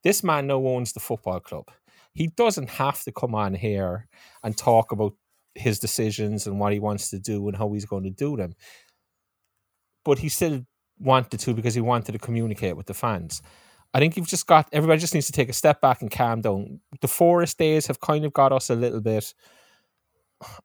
this 0.02 0.22
man 0.24 0.46
now 0.46 0.64
owns 0.66 0.92
the 0.92 1.00
football 1.00 1.40
club. 1.40 1.68
He 2.12 2.28
doesn't 2.28 2.70
have 2.70 3.02
to 3.04 3.12
come 3.12 3.34
on 3.34 3.54
here 3.54 4.08
and 4.42 4.56
talk 4.56 4.92
about 4.92 5.14
his 5.54 5.78
decisions 5.78 6.46
and 6.46 6.58
what 6.58 6.72
he 6.72 6.78
wants 6.78 7.10
to 7.10 7.18
do 7.18 7.46
and 7.48 7.56
how 7.56 7.72
he's 7.72 7.84
going 7.84 8.04
to 8.04 8.10
do 8.10 8.36
them. 8.36 8.54
But 10.04 10.18
he 10.18 10.28
still 10.28 10.64
wanted 10.98 11.38
to 11.40 11.54
because 11.54 11.74
he 11.74 11.80
wanted 11.80 12.12
to 12.12 12.18
communicate 12.18 12.76
with 12.76 12.86
the 12.86 12.94
fans. 12.94 13.42
I 13.92 13.98
think 13.98 14.16
you've 14.16 14.28
just 14.28 14.46
got 14.46 14.68
everybody 14.72 15.00
just 15.00 15.14
needs 15.14 15.26
to 15.26 15.32
take 15.32 15.48
a 15.48 15.54
step 15.54 15.80
back 15.80 16.00
and 16.00 16.10
calm 16.10 16.40
down. 16.42 16.80
The 17.00 17.08
Foras 17.08 17.56
days 17.56 17.86
have 17.88 18.00
kind 18.00 18.24
of 18.24 18.32
got 18.32 18.52
us 18.52 18.70
a 18.70 18.74
little 18.74 19.00
bit. 19.00 19.34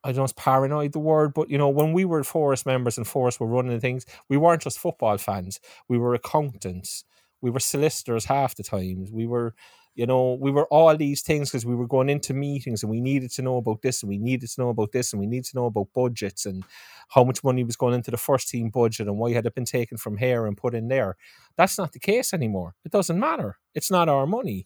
I 0.04 0.10
don't 0.10 0.18
know, 0.18 0.24
it's 0.24 0.34
paranoid 0.34 0.94
the 0.94 1.00
word, 1.00 1.34
but 1.34 1.50
you 1.50 1.58
know, 1.58 1.68
when 1.70 1.92
we 1.92 2.06
were 2.06 2.22
Foras 2.22 2.66
members 2.66 2.98
and 2.98 3.06
Foras 3.06 3.40
were 3.40 3.48
running 3.48 3.80
things, 3.80 4.06
we 4.30 4.38
weren't 4.38 4.62
just 4.62 4.80
football 4.80 5.18
fans. 5.18 5.60
We 5.90 5.98
were 5.98 6.14
accountants. 6.14 7.04
We 7.42 7.50
were 7.50 7.60
solicitors 7.60 8.26
half 8.26 8.56
the 8.56 8.64
times. 8.64 9.12
We 9.12 9.26
were 9.26 9.54
you 9.96 10.06
know, 10.06 10.38
we 10.40 10.52
were 10.52 10.66
all 10.68 10.96
these 10.96 11.22
things 11.22 11.50
because 11.50 11.66
we 11.66 11.76
were 11.76 11.88
going 11.88 12.10
into 12.10 12.34
meetings 12.34 12.84
and 12.84 12.90
we 12.90 13.00
needed 13.00 13.32
to 13.32 13.42
know 13.42 13.58
about 13.58 13.82
this 13.82 14.04
and 14.04 14.10
we 14.10 14.18
needed 14.18 14.50
to 14.50 14.62
know 14.62 14.70
about 14.70 14.92
this 14.92 15.14
and 15.14 15.20
we 15.22 15.26
needed 15.26 15.46
to 15.46 15.56
know 15.56 15.66
about 15.66 15.88
budgets 15.94 16.46
and 16.46 16.66
how 17.10 17.24
much 17.24 17.44
money 17.44 17.64
was 17.64 17.78
going 17.78 17.94
into 17.94 18.12
the 18.12 18.18
first 18.18 18.50
team 18.50 18.70
budget 18.70 19.08
and 19.08 19.18
why 19.18 19.32
had 19.32 19.46
it 19.46 19.56
been 19.56 19.66
taken 19.66 19.98
from 19.98 20.18
here 20.18 20.46
and 20.46 20.58
put 20.58 20.76
in 20.76 20.90
there. 20.90 21.16
That's 21.58 21.78
not 21.78 21.94
the 21.94 22.00
case 22.00 22.34
anymore. 22.34 22.76
It 22.84 22.92
doesn't 22.92 23.20
matter. 23.20 23.58
It's 23.74 23.90
not 23.90 24.10
our 24.10 24.28
money. 24.28 24.66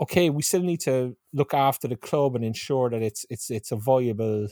Okay, 0.00 0.30
we 0.30 0.42
still 0.42 0.62
need 0.62 0.80
to 0.80 1.16
look 1.32 1.52
after 1.52 1.88
the 1.88 1.96
club 1.96 2.36
and 2.36 2.44
ensure 2.44 2.90
that 2.90 3.02
it's 3.02 3.24
it's 3.30 3.50
it's 3.50 3.72
a 3.72 3.76
viable 3.76 4.48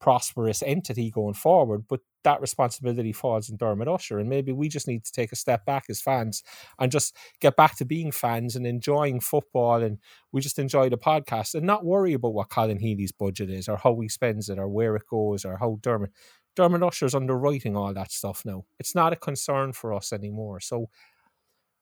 prosperous 0.00 0.62
entity 0.62 1.10
going 1.10 1.34
forward, 1.34 1.84
but 1.88 2.00
that 2.24 2.40
responsibility 2.40 3.12
falls 3.12 3.50
on 3.50 3.56
Dermot 3.56 3.88
Usher. 3.88 4.18
And 4.18 4.28
maybe 4.28 4.52
we 4.52 4.68
just 4.68 4.88
need 4.88 5.04
to 5.04 5.12
take 5.12 5.32
a 5.32 5.36
step 5.36 5.64
back 5.64 5.84
as 5.88 6.00
fans 6.00 6.42
and 6.78 6.92
just 6.92 7.16
get 7.40 7.56
back 7.56 7.76
to 7.76 7.84
being 7.84 8.12
fans 8.12 8.56
and 8.56 8.66
enjoying 8.66 9.20
football. 9.20 9.82
And 9.82 9.98
we 10.32 10.40
just 10.40 10.58
enjoy 10.58 10.88
the 10.88 10.98
podcast 10.98 11.54
and 11.54 11.66
not 11.66 11.84
worry 11.84 12.12
about 12.12 12.34
what 12.34 12.50
Colin 12.50 12.78
Healy's 12.78 13.12
budget 13.12 13.50
is 13.50 13.68
or 13.68 13.76
how 13.76 13.98
he 14.00 14.08
spends 14.08 14.48
it 14.48 14.58
or 14.58 14.68
where 14.68 14.96
it 14.96 15.06
goes 15.08 15.44
or 15.44 15.56
how 15.58 15.78
Dermot. 15.82 16.10
Dermot 16.56 16.82
Usher's 16.82 17.14
underwriting 17.14 17.76
all 17.76 17.94
that 17.94 18.10
stuff 18.10 18.42
now. 18.44 18.64
It's 18.78 18.94
not 18.94 19.12
a 19.12 19.16
concern 19.16 19.72
for 19.72 19.94
us 19.94 20.12
anymore. 20.12 20.60
So 20.60 20.90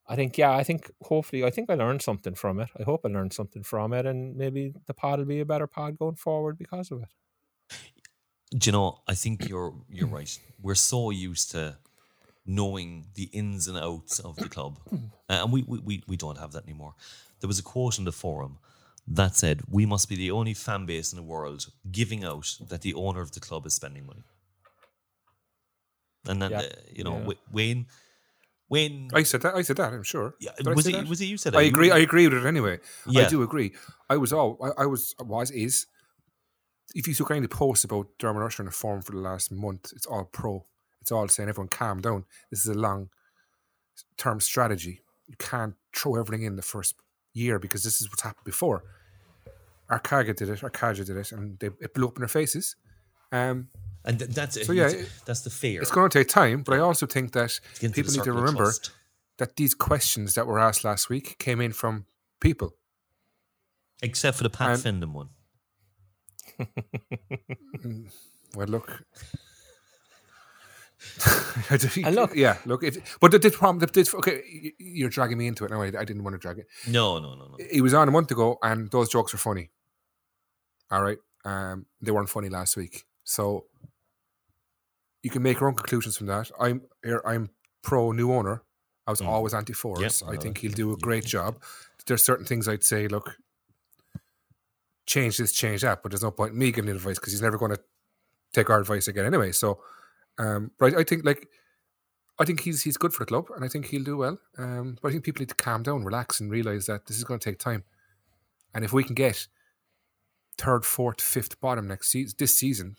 I 0.07 0.15
think, 0.17 0.39
yeah, 0.39 0.53
I 0.53 0.63
think 0.63 0.91
hopefully, 1.03 1.45
I 1.45 1.51
think 1.51 1.71
I 1.71 1.75
learned 1.75 2.03
something 2.03 2.35
from 2.35 2.61
it. 2.61 2.69
I 2.79 2.83
hope 2.83 3.01
I 3.05 3.09
learned 3.09 3.33
something 3.33 3.63
from 3.63 3.93
it. 3.93 4.07
And 4.07 4.37
maybe 4.37 4.75
the 4.87 4.95
pod 4.95 5.19
will 5.19 5.27
be 5.27 5.41
a 5.41 5.47
better 5.47 5.67
pod 5.67 5.99
going 5.99 6.17
forward 6.17 6.59
because 6.59 6.91
of 6.91 7.03
it. 7.03 7.09
Do 8.51 8.69
you 8.69 8.73
know? 8.73 9.01
I 9.07 9.15
think 9.15 9.49
you're 9.49 9.75
you're 9.91 10.09
right. 10.09 10.39
We're 10.61 10.75
so 10.75 11.11
used 11.11 11.51
to 11.53 11.77
knowing 12.47 13.07
the 13.15 13.25
ins 13.33 13.69
and 13.69 13.77
outs 13.79 14.19
of 14.21 14.37
the 14.37 14.49
club, 14.49 14.79
uh, 14.93 14.97
and 15.29 15.53
we, 15.53 15.63
we 15.63 16.03
we 16.07 16.17
don't 16.17 16.39
have 16.39 16.53
that 16.53 16.65
anymore. 16.65 16.95
There 17.41 17.49
was 17.49 17.59
a 17.59 17.63
quote 17.63 17.99
in 17.99 18.05
the 18.05 18.13
forum 18.13 18.59
that 19.07 19.37
said, 19.37 19.63
"We 19.71 19.87
must 19.87 20.09
be 20.09 20.17
the 20.17 20.31
only 20.31 20.55
fan 20.55 20.87
base 20.87 21.13
in 21.13 21.17
the 21.17 21.23
world 21.23 21.67
giving 21.91 22.25
out 22.25 22.57
that 22.69 22.83
the 22.83 22.95
owner 22.95 23.21
of 23.21 23.33
the 23.33 23.41
club 23.41 23.67
is 23.67 23.75
spending 23.75 24.07
money." 24.07 24.25
And 26.27 26.43
then, 26.43 26.51
yeah. 26.51 26.61
uh, 26.61 26.69
you 26.93 27.05
know, 27.05 27.19
yeah. 27.27 27.35
Wayne. 27.53 27.87
When 28.69 29.09
I 29.15 29.23
said 29.23 29.41
that, 29.43 29.55
I 29.55 29.63
said 29.63 29.77
that. 29.77 29.95
I'm 29.95 30.03
sure. 30.03 30.35
Yeah, 30.41 30.51
was 30.63 30.87
it? 30.87 30.93
That? 30.93 31.09
Was 31.09 31.23
it 31.23 31.27
you 31.27 31.39
said? 31.39 31.55
That? 31.55 31.61
I 31.61 31.63
agree. 31.63 31.91
I 31.91 31.99
agree 31.99 32.29
with 32.29 32.45
it 32.45 32.47
anyway. 32.47 32.81
Yeah. 33.07 33.25
I 33.25 33.29
do 33.29 33.43
agree. 33.43 33.73
I 34.11 34.19
was 34.19 34.31
all. 34.31 34.59
I, 34.63 34.83
I 34.83 34.87
was 34.87 35.15
was 35.19 35.51
is 35.51 35.87
if 36.95 37.07
you 37.07 37.15
took 37.15 37.31
any 37.31 37.39
of 37.39 37.51
the 37.51 37.55
posts 37.55 37.85
about 37.85 38.09
Dermot 38.19 38.43
Usher 38.43 38.63
in 38.63 38.67
the 38.67 38.73
forum 38.73 39.03
for 39.03 39.13
the 39.13 39.19
last 39.19 39.53
month, 39.53 39.93
it's 39.95 40.07
all 40.07 40.25
pro. 40.25 40.65
It's 41.01 41.13
all 41.13 41.29
saying 41.29 41.49
everyone 41.49 41.69
calm 41.69 42.01
down. 42.01 42.25
This 42.51 42.61
is 42.61 42.75
a 42.75 42.79
long 42.79 43.11
term 44.17 44.41
strategy. 44.41 45.01
You 45.27 45.37
can't 45.39 45.75
throw 45.95 46.17
everything 46.17 46.45
in 46.45 46.57
the 46.57 46.63
first 46.63 46.97
year 47.35 47.59
because 47.59 47.85
this 47.85 48.01
is 48.01 48.11
what's 48.11 48.23
happened 48.23 48.45
before. 48.45 48.85
Arkaga 49.91 50.37
did 50.37 50.49
it, 50.49 50.63
Arcadia 50.63 51.05
did 51.05 51.17
it, 51.17 51.33
and 51.33 51.59
they, 51.59 51.69
it 51.81 51.95
blew 51.95 52.09
up 52.09 52.17
in 52.17 52.21
their 52.21 52.29
faces. 52.29 52.77
Um, 53.33 53.69
and 54.05 54.19
that's 54.19 54.57
it. 54.57 54.67
So 54.67 54.73
yeah, 54.73 54.93
that's 55.25 55.43
the 55.43 55.51
fear. 55.51 55.81
It's 55.81 55.91
going 55.91 56.09
to 56.09 56.19
take 56.19 56.29
time, 56.29 56.63
but 56.63 56.75
I 56.75 56.79
also 56.79 57.07
think 57.07 57.33
that 57.33 57.59
people 57.81 58.13
need 58.13 58.25
to 58.25 58.33
remember 58.33 58.73
that 59.39 59.57
these 59.57 59.75
questions 59.75 60.35
that 60.35 60.47
were 60.47 60.59
asked 60.59 60.85
last 60.85 61.09
week 61.09 61.39
came 61.39 61.61
in 61.61 61.73
from 61.73 62.07
people, 62.41 62.75
except 64.03 64.37
for 64.37 64.43
the 64.43 64.51
Pat 64.51 64.85
and, 64.85 65.03
Findon 65.03 65.13
one. 65.13 65.29
well, 68.55 68.67
look. 68.67 69.05
and 71.71 72.15
look, 72.15 72.35
yeah, 72.35 72.59
look. 72.67 72.83
It, 72.83 72.99
but 73.21 73.31
the, 73.31 73.39
the 73.39 73.51
problem, 73.51 73.79
the, 73.79 73.87
the, 73.87 74.17
okay, 74.17 74.75
you're 74.79 75.09
dragging 75.09 75.39
me 75.39 75.47
into 75.47 75.65
it. 75.65 75.71
No, 75.71 75.83
I, 75.83 75.87
I, 75.87 76.05
didn't 76.05 76.25
want 76.25 76.35
to 76.35 76.39
drag 76.39 76.59
it. 76.59 76.67
No, 76.89 77.19
no, 77.19 77.35
no, 77.35 77.47
no. 77.47 77.57
He 77.71 77.81
was 77.81 77.95
on 77.95 78.09
a 78.09 78.11
month 78.11 78.31
ago, 78.31 78.59
and 78.63 78.91
those 78.91 79.09
jokes 79.09 79.33
were 79.33 79.39
funny. 79.39 79.71
All 80.91 81.03
right, 81.03 81.19
um, 81.45 81.87
they 82.01 82.11
weren't 82.11 82.29
funny 82.29 82.49
last 82.49 82.77
week, 82.77 83.05
so 83.23 83.67
you 85.23 85.31
can 85.31 85.43
make 85.43 85.61
your 85.61 85.69
own 85.69 85.77
conclusions 85.77 86.17
from 86.17 86.27
that. 86.27 86.51
I'm 86.59 86.83
I'm 87.25 87.51
pro 87.83 88.13
new 88.13 88.33
owner. 88.33 88.63
I 89.07 89.11
was 89.11 89.21
mm. 89.21 89.27
always 89.27 89.55
anti 89.55 89.75
Foras. 89.75 90.23
Yep, 90.23 90.35
I 90.35 90.37
think 90.37 90.59
he'll 90.59 90.73
do 90.73 90.93
a 90.93 90.97
great 90.97 91.25
job. 91.25 91.63
There's 92.07 92.25
certain 92.25 92.45
things 92.45 92.69
I'd 92.69 92.85
say. 92.85 93.07
Look, 93.09 93.37
change 95.09 95.39
this, 95.39 95.53
change 95.53 95.81
that. 95.81 96.03
But 96.03 96.13
there's 96.13 96.23
no 96.23 96.31
point 96.31 96.53
in 96.53 96.59
me 96.59 96.71
giving 96.71 96.91
advice 96.91 97.19
because 97.19 97.33
he's 97.33 97.43
never 97.43 97.59
going 97.59 97.73
to 97.73 97.81
take 98.53 98.71
our 98.71 98.81
advice 98.81 99.09
again 99.09 99.27
anyway. 99.27 99.53
So, 99.53 99.81
um, 100.39 100.71
but 100.79 100.95
I, 100.95 101.01
I, 101.01 101.05
think 101.05 101.25
like 101.25 101.49
I 102.39 102.45
think 102.45 102.61
he's 102.61 102.83
he's 102.83 102.97
good 102.97 103.13
for 103.13 103.25
the 103.25 103.29
club, 103.29 103.47
and 103.55 103.65
I 103.65 103.69
think 103.69 103.87
he'll 103.87 104.05
do 104.05 104.19
well. 104.19 104.39
Um, 104.57 104.99
but 105.03 105.09
I 105.09 105.13
think 105.13 105.25
people 105.25 105.41
need 105.41 105.49
to 105.49 105.55
calm 105.55 105.83
down, 105.83 106.05
relax, 106.05 106.41
and 106.41 106.51
realize 106.51 106.87
that 106.87 107.07
this 107.07 107.17
is 107.17 107.25
going 107.25 107.41
to 107.41 107.51
take 107.51 107.59
time. 107.59 107.83
And 108.75 108.85
if 108.85 108.93
we 108.93 109.03
can 109.03 109.15
get 109.15 109.49
third, 110.59 110.85
fourth, 110.85 111.21
fifth 111.21 111.61
bottom 111.61 111.89
next 111.89 112.11
season, 112.11 112.35
this 112.39 112.55
season, 112.55 112.97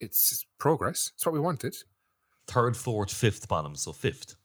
it's 0.00 0.44
progress. 0.58 1.10
It's 1.14 1.26
what 1.26 1.32
we 1.32 1.40
wanted. 1.40 1.74
Third, 2.46 2.76
fourth, 2.76 3.12
fifth 3.12 3.48
bottom, 3.48 3.74
so 3.74 3.92
fifth. 3.92 4.36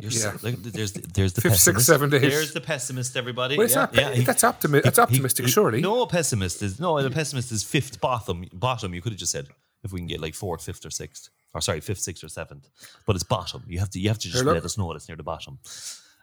You're 0.00 0.12
yeah. 0.12 0.36
so, 0.36 0.50
there's 0.50 0.92
there's 0.92 1.32
the 1.32 1.40
Fifth, 1.40 1.52
pessimist. 1.52 1.64
six, 1.64 1.86
seven 1.86 2.10
days. 2.10 2.22
There's 2.22 2.52
the 2.52 2.60
pessimist, 2.60 3.16
everybody. 3.16 3.56
Well, 3.56 3.68
yeah, 3.68 3.86
yeah. 3.92 4.12
He, 4.12 4.22
that's, 4.22 4.44
optimi- 4.44 4.80
that's 4.80 4.98
optimistic, 4.98 5.46
he, 5.46 5.50
surely. 5.50 5.80
No 5.80 6.06
pessimist 6.06 6.62
is 6.62 6.78
no. 6.78 7.02
The 7.02 7.10
pessimist 7.10 7.50
is 7.52 7.62
fifth 7.62 8.00
bottom. 8.00 8.44
Bottom. 8.52 8.94
You 8.94 9.02
could 9.02 9.12
have 9.12 9.18
just 9.18 9.32
said 9.32 9.48
if 9.82 9.92
we 9.92 10.00
can 10.00 10.06
get 10.06 10.20
like 10.20 10.34
fourth, 10.34 10.64
fifth, 10.64 10.84
or 10.86 10.90
sixth, 10.90 11.30
or 11.54 11.60
sorry, 11.60 11.80
fifth, 11.80 12.00
sixth, 12.00 12.22
or 12.22 12.28
seventh. 12.28 12.68
But 13.06 13.16
it's 13.16 13.24
bottom. 13.24 13.64
You 13.66 13.80
have 13.80 13.90
to 13.90 14.00
you 14.00 14.08
have 14.08 14.18
to 14.18 14.28
just 14.28 14.44
let 14.44 14.64
us 14.64 14.78
know 14.78 14.92
it's 14.92 15.08
near 15.08 15.16
the 15.16 15.22
bottom. 15.22 15.58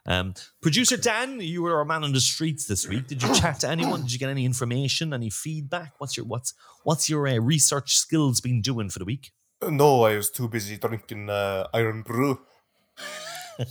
Um, 0.08 0.34
Producer 0.62 0.96
Dan, 0.96 1.40
you 1.40 1.62
were 1.62 1.80
a 1.80 1.84
man 1.84 2.04
on 2.04 2.12
the 2.12 2.20
streets 2.20 2.66
this 2.66 2.88
week. 2.88 3.08
Did 3.08 3.22
you 3.22 3.34
chat 3.34 3.60
to 3.60 3.68
anyone? 3.68 4.02
Did 4.02 4.12
you 4.12 4.20
get 4.20 4.30
any 4.30 4.44
information, 4.44 5.12
any 5.12 5.30
feedback? 5.30 5.94
What's 5.98 6.16
your 6.16 6.26
what's 6.26 6.54
what's 6.84 7.10
your 7.10 7.26
uh, 7.26 7.38
research 7.38 7.96
skills 7.96 8.40
been 8.40 8.62
doing 8.62 8.88
for 8.88 9.00
the 9.00 9.04
week? 9.04 9.32
No, 9.68 10.04
I 10.04 10.16
was 10.16 10.30
too 10.30 10.48
busy 10.48 10.76
drinking 10.76 11.30
uh, 11.30 11.66
Irn-Bru. 11.74 12.38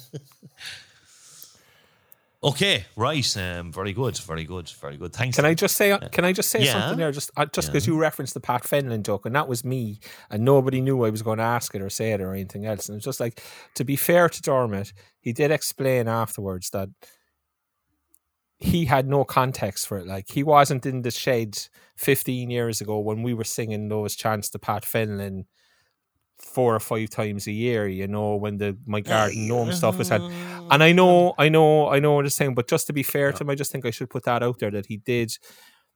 okay, 2.43 2.85
right. 2.95 3.37
Um, 3.37 3.71
very 3.71 3.93
good, 3.93 4.17
very 4.17 4.43
good, 4.43 4.69
very 4.69 4.97
good. 4.97 5.13
Thanks. 5.13 5.35
Can 5.35 5.45
I 5.45 5.53
just 5.53 5.75
say? 5.75 5.97
Can 6.11 6.25
I 6.25 6.33
just 6.33 6.49
say 6.49 6.63
yeah. 6.63 6.73
something 6.73 6.97
there? 6.97 7.11
Just 7.11 7.31
uh, 7.37 7.45
just 7.45 7.69
because 7.69 7.87
yeah. 7.87 7.93
you 7.93 7.99
referenced 7.99 8.33
the 8.33 8.39
Pat 8.39 8.63
Fenlon 8.63 9.03
joke, 9.03 9.25
and 9.25 9.35
that 9.35 9.47
was 9.47 9.63
me, 9.63 9.99
and 10.29 10.43
nobody 10.43 10.81
knew 10.81 11.05
I 11.05 11.09
was 11.09 11.21
going 11.21 11.37
to 11.37 11.43
ask 11.43 11.73
it 11.75 11.81
or 11.81 11.89
say 11.89 12.11
it 12.13 12.21
or 12.21 12.33
anything 12.33 12.65
else. 12.65 12.89
And 12.89 12.97
it's 12.97 13.05
just 13.05 13.19
like 13.19 13.41
to 13.75 13.83
be 13.83 13.95
fair 13.95 14.29
to 14.29 14.41
Dermot, 14.41 14.93
he 15.19 15.33
did 15.33 15.51
explain 15.51 16.07
afterwards 16.07 16.69
that 16.71 16.89
he 18.57 18.85
had 18.85 19.07
no 19.07 19.23
context 19.23 19.87
for 19.87 19.97
it. 19.97 20.07
Like 20.07 20.31
he 20.31 20.43
wasn't 20.43 20.85
in 20.85 21.01
the 21.01 21.11
shed 21.11 21.57
15 21.97 22.49
years 22.49 22.81
ago 22.81 22.99
when 22.99 23.21
we 23.21 23.33
were 23.33 23.43
singing 23.43 23.89
those 23.89 24.15
chants 24.15 24.49
to 24.51 24.59
Pat 24.59 24.83
Fenlon 24.83 25.45
four 26.55 26.73
or 26.73 26.79
five 26.79 27.09
times 27.09 27.47
a 27.47 27.51
year, 27.51 27.87
you 27.87 28.07
know, 28.07 28.35
when 28.35 28.57
the 28.57 28.77
my 28.85 29.01
garden 29.01 29.47
gnome 29.47 29.73
stuff 29.73 29.97
was 29.97 30.09
had. 30.09 30.21
And 30.71 30.81
I 30.81 30.93
know, 30.93 31.35
I 31.37 31.49
know, 31.49 31.89
I 31.89 31.99
know 31.99 32.13
what 32.13 32.25
I'm 32.25 32.29
saying, 32.29 32.55
but 32.55 32.67
just 32.67 32.87
to 32.87 32.93
be 32.93 33.03
fair 33.03 33.31
to 33.33 33.43
him, 33.43 33.49
I 33.49 33.55
just 33.55 33.71
think 33.71 33.85
I 33.85 33.91
should 33.91 34.09
put 34.09 34.23
that 34.23 34.41
out 34.41 34.57
there 34.59 34.71
that 34.71 34.85
he 34.87 34.97
did 34.97 35.37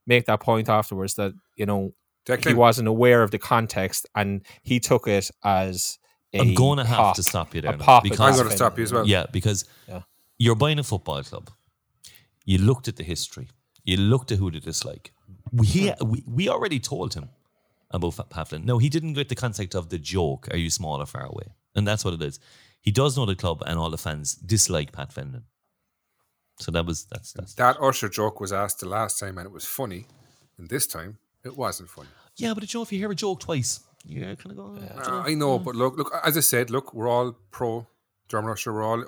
make 0.05 0.25
that 0.25 0.41
point 0.41 0.67
afterwards 0.69 1.15
that, 1.15 1.31
you 1.55 1.65
know, 1.65 1.93
Declan, 2.25 2.49
he 2.49 2.53
wasn't 2.53 2.87
aware 2.87 3.23
of 3.23 3.31
the 3.31 3.39
context 3.39 4.05
and 4.13 4.45
he 4.61 4.79
took 4.79 5.07
it 5.07 5.31
as 5.43 5.97
a 6.33 6.39
I'm 6.41 6.53
going 6.53 6.77
to 6.77 6.85
have 6.85 6.97
pop, 6.97 7.15
to 7.15 7.23
stop 7.23 7.55
you 7.55 7.61
there 7.61 7.77
now, 7.77 7.83
pop 7.83 8.03
because- 8.03 8.19
I'm 8.19 8.33
going 8.35 8.49
to 8.49 8.55
stop 8.55 8.77
you 8.77 8.83
as 8.83 8.91
well. 8.93 9.07
Yeah, 9.07 9.25
because 9.31 9.65
Yeah. 9.87 10.01
you're 10.37 10.55
buying 10.55 10.79
a 10.79 10.83
football 10.83 11.23
club. 11.23 11.49
You 12.45 12.57
looked 12.57 12.87
at 12.87 12.97
the 12.97 13.03
history. 13.03 13.47
You 13.85 13.97
looked 13.97 14.31
at 14.31 14.37
who 14.39 14.51
to 14.51 14.59
dislike. 14.59 15.13
We, 15.51 15.65
he, 15.65 15.89
hmm. 15.89 16.09
we, 16.11 16.23
we 16.27 16.49
already 16.49 16.79
told 16.79 17.13
him 17.13 17.29
about 17.91 18.13
Fa- 18.13 18.23
Pavlin. 18.29 18.65
No, 18.65 18.77
he 18.77 18.89
didn't 18.89 19.13
get 19.13 19.29
the 19.29 19.35
concept 19.35 19.75
of 19.75 19.89
the 19.89 19.97
joke, 19.99 20.47
are 20.51 20.57
you 20.57 20.69
small 20.69 21.01
or 21.01 21.05
far 21.05 21.25
away? 21.25 21.53
And 21.75 21.87
that's 21.87 22.03
what 22.05 22.13
it 22.13 22.21
is. 22.21 22.39
He 22.81 22.91
does 22.91 23.17
know 23.17 23.25
the 23.25 23.35
club 23.35 23.61
and 23.65 23.77
all 23.79 23.89
the 23.89 23.97
fans 23.97 24.35
dislike 24.35 24.91
Pat 24.91 25.13
Fenlon. 25.13 25.43
So 26.59 26.71
that 26.71 26.85
was, 26.85 27.05
that's, 27.05 27.31
that's, 27.33 27.53
That 27.55 27.77
Usher 27.81 28.09
joke 28.09 28.39
was 28.39 28.51
asked 28.51 28.79
the 28.81 28.87
last 28.89 29.19
time 29.19 29.37
and 29.37 29.45
it 29.45 29.51
was 29.51 29.65
funny. 29.65 30.05
And 30.57 30.69
this 30.69 30.85
time, 30.87 31.17
it 31.43 31.55
wasn't 31.57 31.89
funny. 31.89 32.09
yeah, 32.35 32.53
but 32.53 32.71
you 32.73 32.77
know, 32.79 32.83
if 32.83 32.91
you 32.91 32.99
hear 32.99 33.11
a 33.11 33.15
joke 33.15 33.39
twice, 33.39 33.79
you're 34.05 34.35
kind 34.35 34.51
of 34.51 34.55
going, 34.57 34.83
Uh, 34.83 35.23
I 35.25 35.33
know, 35.35 35.59
but 35.59 35.75
look, 35.75 35.97
look. 35.97 36.11
As 36.23 36.37
I 36.37 36.41
said, 36.41 36.69
look, 36.69 36.93
we're 36.93 37.07
all 37.07 37.33
pro 37.51 37.85
Dermot 38.29 38.51
Usher. 38.51 38.73
We're 38.73 38.83
all. 38.83 39.05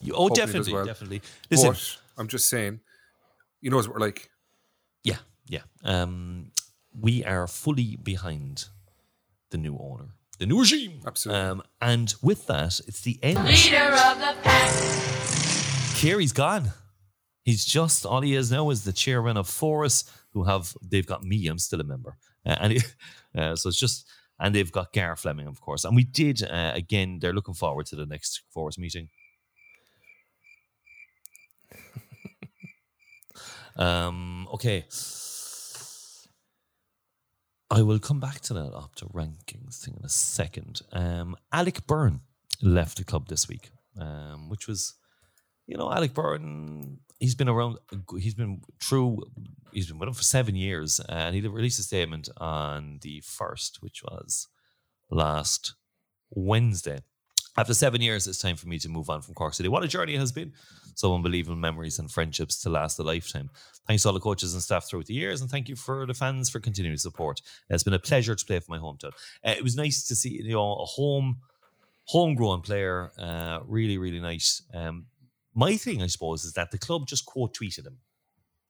You- 0.00 0.14
oh, 0.14 0.28
Hopefully 0.28 0.42
it 0.42 0.46
does 0.46 0.46
definitely, 0.46 0.72
well. 0.74 0.84
definitely. 0.86 1.22
Listen, 1.50 1.68
But 1.72 1.96
I'm 2.18 2.28
just 2.28 2.48
saying, 2.48 2.80
you 3.60 3.70
know, 3.70 3.76
what 3.78 3.88
we're 3.88 3.98
like. 3.98 4.30
Yeah, 5.02 5.16
yeah. 5.46 5.60
Um, 5.84 6.50
we 6.98 7.24
are 7.24 7.46
fully 7.46 7.96
behind 8.02 8.66
the 9.50 9.58
new 9.58 9.76
owner, 9.78 10.14
the 10.38 10.46
new 10.46 10.60
regime. 10.60 11.00
Absolutely. 11.06 11.42
Um, 11.42 11.62
and 11.80 12.14
with 12.22 12.46
that, 12.46 12.80
it's 12.86 13.02
the 13.02 13.18
end. 13.22 13.44
Leader 13.44 13.84
of 13.84 14.18
the 14.18 14.34
pack. 14.42 14.70
Kerry's 15.96 16.32
gone. 16.32 16.70
He's 17.44 17.64
just 17.64 18.06
all 18.06 18.22
he 18.22 18.34
is 18.34 18.50
now 18.50 18.70
is 18.70 18.84
the 18.84 18.92
chairman 18.92 19.36
of 19.36 19.46
Foras, 19.48 20.10
who 20.32 20.44
have 20.44 20.74
they've 20.82 21.06
got 21.06 21.22
me. 21.22 21.46
I'm 21.46 21.58
still 21.58 21.80
a 21.80 21.84
member, 21.84 22.16
uh, 22.46 22.56
and 22.60 22.72
he- 22.72 22.80
uh, 23.38 23.54
so 23.56 23.68
it's 23.68 23.78
just 23.78 24.06
and 24.40 24.54
they've 24.54 24.72
got 24.72 24.92
Gar 24.92 25.14
Fleming, 25.16 25.46
of 25.46 25.60
course. 25.60 25.84
And 25.84 25.94
we 25.94 26.04
did 26.04 26.42
uh, 26.42 26.72
again. 26.74 27.18
They're 27.20 27.32
looking 27.32 27.54
forward 27.54 27.86
to 27.86 27.96
the 27.96 28.06
next 28.06 28.42
Foras 28.54 28.78
meeting. 28.78 29.08
um. 33.76 34.48
Okay. 34.54 34.84
I 37.70 37.82
will 37.82 37.98
come 37.98 38.20
back 38.20 38.40
to 38.42 38.54
that 38.54 38.72
Opta 38.72 39.10
rankings 39.12 39.82
thing 39.82 39.94
in 39.98 40.04
a 40.04 40.08
second. 40.08 40.82
Um, 40.92 41.36
Alec 41.52 41.86
Byrne 41.86 42.20
left 42.62 42.98
the 42.98 43.04
club 43.04 43.28
this 43.28 43.48
week, 43.48 43.70
um, 43.98 44.48
which 44.48 44.68
was, 44.68 44.94
you 45.66 45.76
know, 45.76 45.90
Alec 45.90 46.14
Byrne. 46.14 46.98
He's 47.18 47.34
been 47.34 47.48
around. 47.48 47.78
He's 48.18 48.34
been 48.34 48.60
through. 48.82 49.22
He's 49.72 49.88
been 49.88 49.98
with 49.98 50.08
him 50.08 50.14
for 50.14 50.22
seven 50.22 50.56
years, 50.56 51.00
and 51.08 51.34
he 51.34 51.40
released 51.40 51.80
a 51.80 51.82
statement 51.82 52.28
on 52.36 52.98
the 53.02 53.22
first, 53.24 53.78
which 53.80 54.02
was 54.02 54.48
last 55.10 55.74
Wednesday. 56.30 57.00
After 57.56 57.72
seven 57.74 58.00
years, 58.00 58.26
it's 58.26 58.38
time 58.38 58.56
for 58.56 58.66
me 58.66 58.78
to 58.80 58.88
move 58.88 59.08
on 59.08 59.22
from 59.22 59.34
Cork 59.34 59.54
City. 59.54 59.68
What 59.68 59.84
a 59.84 59.88
journey 59.88 60.14
it 60.14 60.20
has 60.20 60.32
been. 60.32 60.52
So 60.96 61.14
unbelievable 61.14 61.56
memories 61.56 61.98
and 61.98 62.10
friendships 62.10 62.60
to 62.62 62.70
last 62.70 62.98
a 62.98 63.02
lifetime. 63.02 63.50
Thanks 63.86 64.02
to 64.02 64.08
all 64.08 64.14
the 64.14 64.20
coaches 64.20 64.54
and 64.54 64.62
staff 64.62 64.88
throughout 64.88 65.06
the 65.06 65.14
years, 65.14 65.40
and 65.40 65.50
thank 65.50 65.68
you 65.68 65.76
for 65.76 66.06
the 66.06 66.14
fans 66.14 66.48
for 66.50 66.60
continuing 66.60 66.96
support. 66.96 67.42
It's 67.68 67.82
been 67.82 67.94
a 67.94 67.98
pleasure 67.98 68.34
to 68.34 68.44
play 68.44 68.58
for 68.60 68.70
my 68.70 68.78
hometown. 68.78 69.12
Uh, 69.44 69.54
it 69.56 69.62
was 69.62 69.76
nice 69.76 70.06
to 70.08 70.14
see 70.16 70.42
you 70.42 70.52
know 70.52 70.72
a 70.74 70.84
home, 70.84 71.38
homegrown 72.06 72.62
player. 72.62 73.12
Uh, 73.18 73.60
really, 73.66 73.98
really 73.98 74.20
nice. 74.20 74.62
Um, 74.72 75.06
my 75.54 75.76
thing, 75.76 76.02
I 76.02 76.06
suppose, 76.06 76.44
is 76.44 76.54
that 76.54 76.70
the 76.70 76.78
club 76.78 77.06
just 77.06 77.26
quote 77.26 77.54
tweeted 77.54 77.86
him 77.86 77.98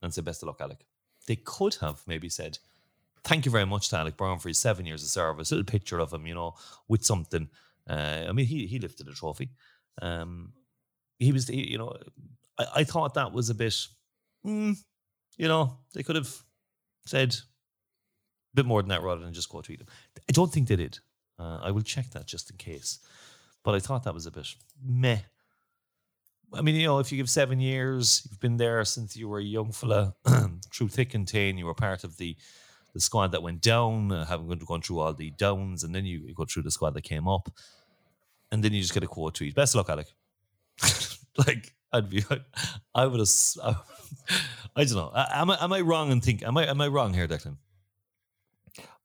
and 0.01 0.13
said, 0.13 0.25
"Best 0.25 0.43
of 0.43 0.47
luck, 0.47 0.61
Alec." 0.61 0.85
They 1.27 1.37
could 1.37 1.75
have 1.75 2.01
maybe 2.07 2.29
said, 2.29 2.59
"Thank 3.23 3.45
you 3.45 3.51
very 3.51 3.65
much 3.65 3.89
to 3.89 3.97
Alec 3.97 4.17
Byrne 4.17 4.39
for 4.39 4.49
his 4.49 4.57
seven 4.57 4.85
years 4.85 5.03
of 5.03 5.09
service." 5.09 5.51
A 5.51 5.55
little 5.55 5.71
picture 5.71 5.99
of 5.99 6.11
him, 6.11 6.25
you 6.27 6.35
know, 6.35 6.55
with 6.87 7.05
something. 7.05 7.49
Uh, 7.89 8.25
I 8.27 8.31
mean, 8.31 8.45
he 8.45 8.65
he 8.67 8.79
lifted 8.79 9.07
a 9.07 9.13
trophy. 9.13 9.49
Um, 10.01 10.53
he 11.19 11.31
was, 11.31 11.47
he- 11.47 11.71
you 11.71 11.77
know, 11.77 11.95
I, 12.59 12.65
I 12.77 12.83
thought 12.83 13.13
that 13.13 13.31
was 13.31 13.49
a 13.49 13.53
bit, 13.55 13.75
mm, 14.45 14.75
you 15.37 15.47
know, 15.47 15.77
they 15.93 16.03
could 16.03 16.15
have 16.17 16.33
said 17.05 17.33
a 17.33 18.55
bit 18.55 18.65
more 18.65 18.81
than 18.81 18.89
that 18.89 19.01
rather 19.03 19.21
than 19.23 19.33
just 19.33 19.49
quote 19.49 19.65
tweet 19.65 19.81
him. 19.81 19.87
I 20.27 20.31
don't 20.31 20.51
think 20.51 20.67
they 20.67 20.75
did. 20.75 20.99
Uh, 21.39 21.59
I 21.61 21.71
will 21.71 21.81
check 21.83 22.09
that 22.11 22.25
just 22.27 22.49
in 22.51 22.57
case. 22.57 22.99
But 23.63 23.75
I 23.75 23.79
thought 23.79 24.03
that 24.03 24.13
was 24.13 24.25
a 24.25 24.31
bit 24.31 24.47
meh. 24.83 25.19
I 26.53 26.61
mean, 26.61 26.75
you 26.75 26.83
know, 26.87 26.99
if 26.99 27.11
you 27.11 27.17
give 27.17 27.29
seven 27.29 27.59
years, 27.59 28.25
you've 28.29 28.39
been 28.39 28.57
there 28.57 28.85
since 28.85 29.17
you 29.17 29.27
were 29.27 29.39
a 29.39 29.43
young 29.43 29.71
fella, 29.71 30.13
through 30.71 30.89
thick 30.89 31.13
and 31.13 31.27
thin, 31.29 31.57
you 31.57 31.65
were 31.65 31.73
part 31.73 32.03
of 32.03 32.17
the 32.17 32.37
the 32.95 33.01
squad 33.01 33.33
that 33.33 33.43
went 33.43 33.61
down, 33.61 34.09
uh, 34.09 34.25
having 34.25 34.47
gone 34.59 34.81
through 34.81 34.99
all 34.99 35.13
the 35.13 35.29
downs, 35.31 35.83
and 35.83 35.93
then 35.93 36.05
you, 36.05 36.23
you 36.25 36.33
go 36.33 36.45
through 36.45 36.63
the 36.63 36.71
squad 36.71 36.93
that 36.93 37.03
came 37.03 37.27
up, 37.27 37.49
and 38.53 38.63
then 38.63 38.71
you 38.71 38.79
just 38.79 38.93
get 38.93 39.03
a 39.03 39.07
quote 39.07 39.35
tweet. 39.35 39.53
Best 39.53 39.75
of 39.75 39.79
luck, 39.79 39.89
Alec. 39.89 40.07
like 41.45 41.75
I'd 41.91 42.09
be, 42.09 42.23
I 42.95 43.05
would 43.05 43.19
have, 43.19 43.29
I, 43.61 43.75
I 44.77 44.83
don't 44.85 44.95
know. 44.95 45.11
Am 45.13 45.49
I 45.49 45.57
am 45.61 45.73
I 45.73 45.81
wrong 45.81 46.09
in 46.09 46.21
think? 46.21 46.41
Am 46.41 46.57
I 46.57 46.67
am 46.67 46.79
I 46.79 46.87
wrong 46.87 47.13
here, 47.13 47.27
Declan? 47.27 47.57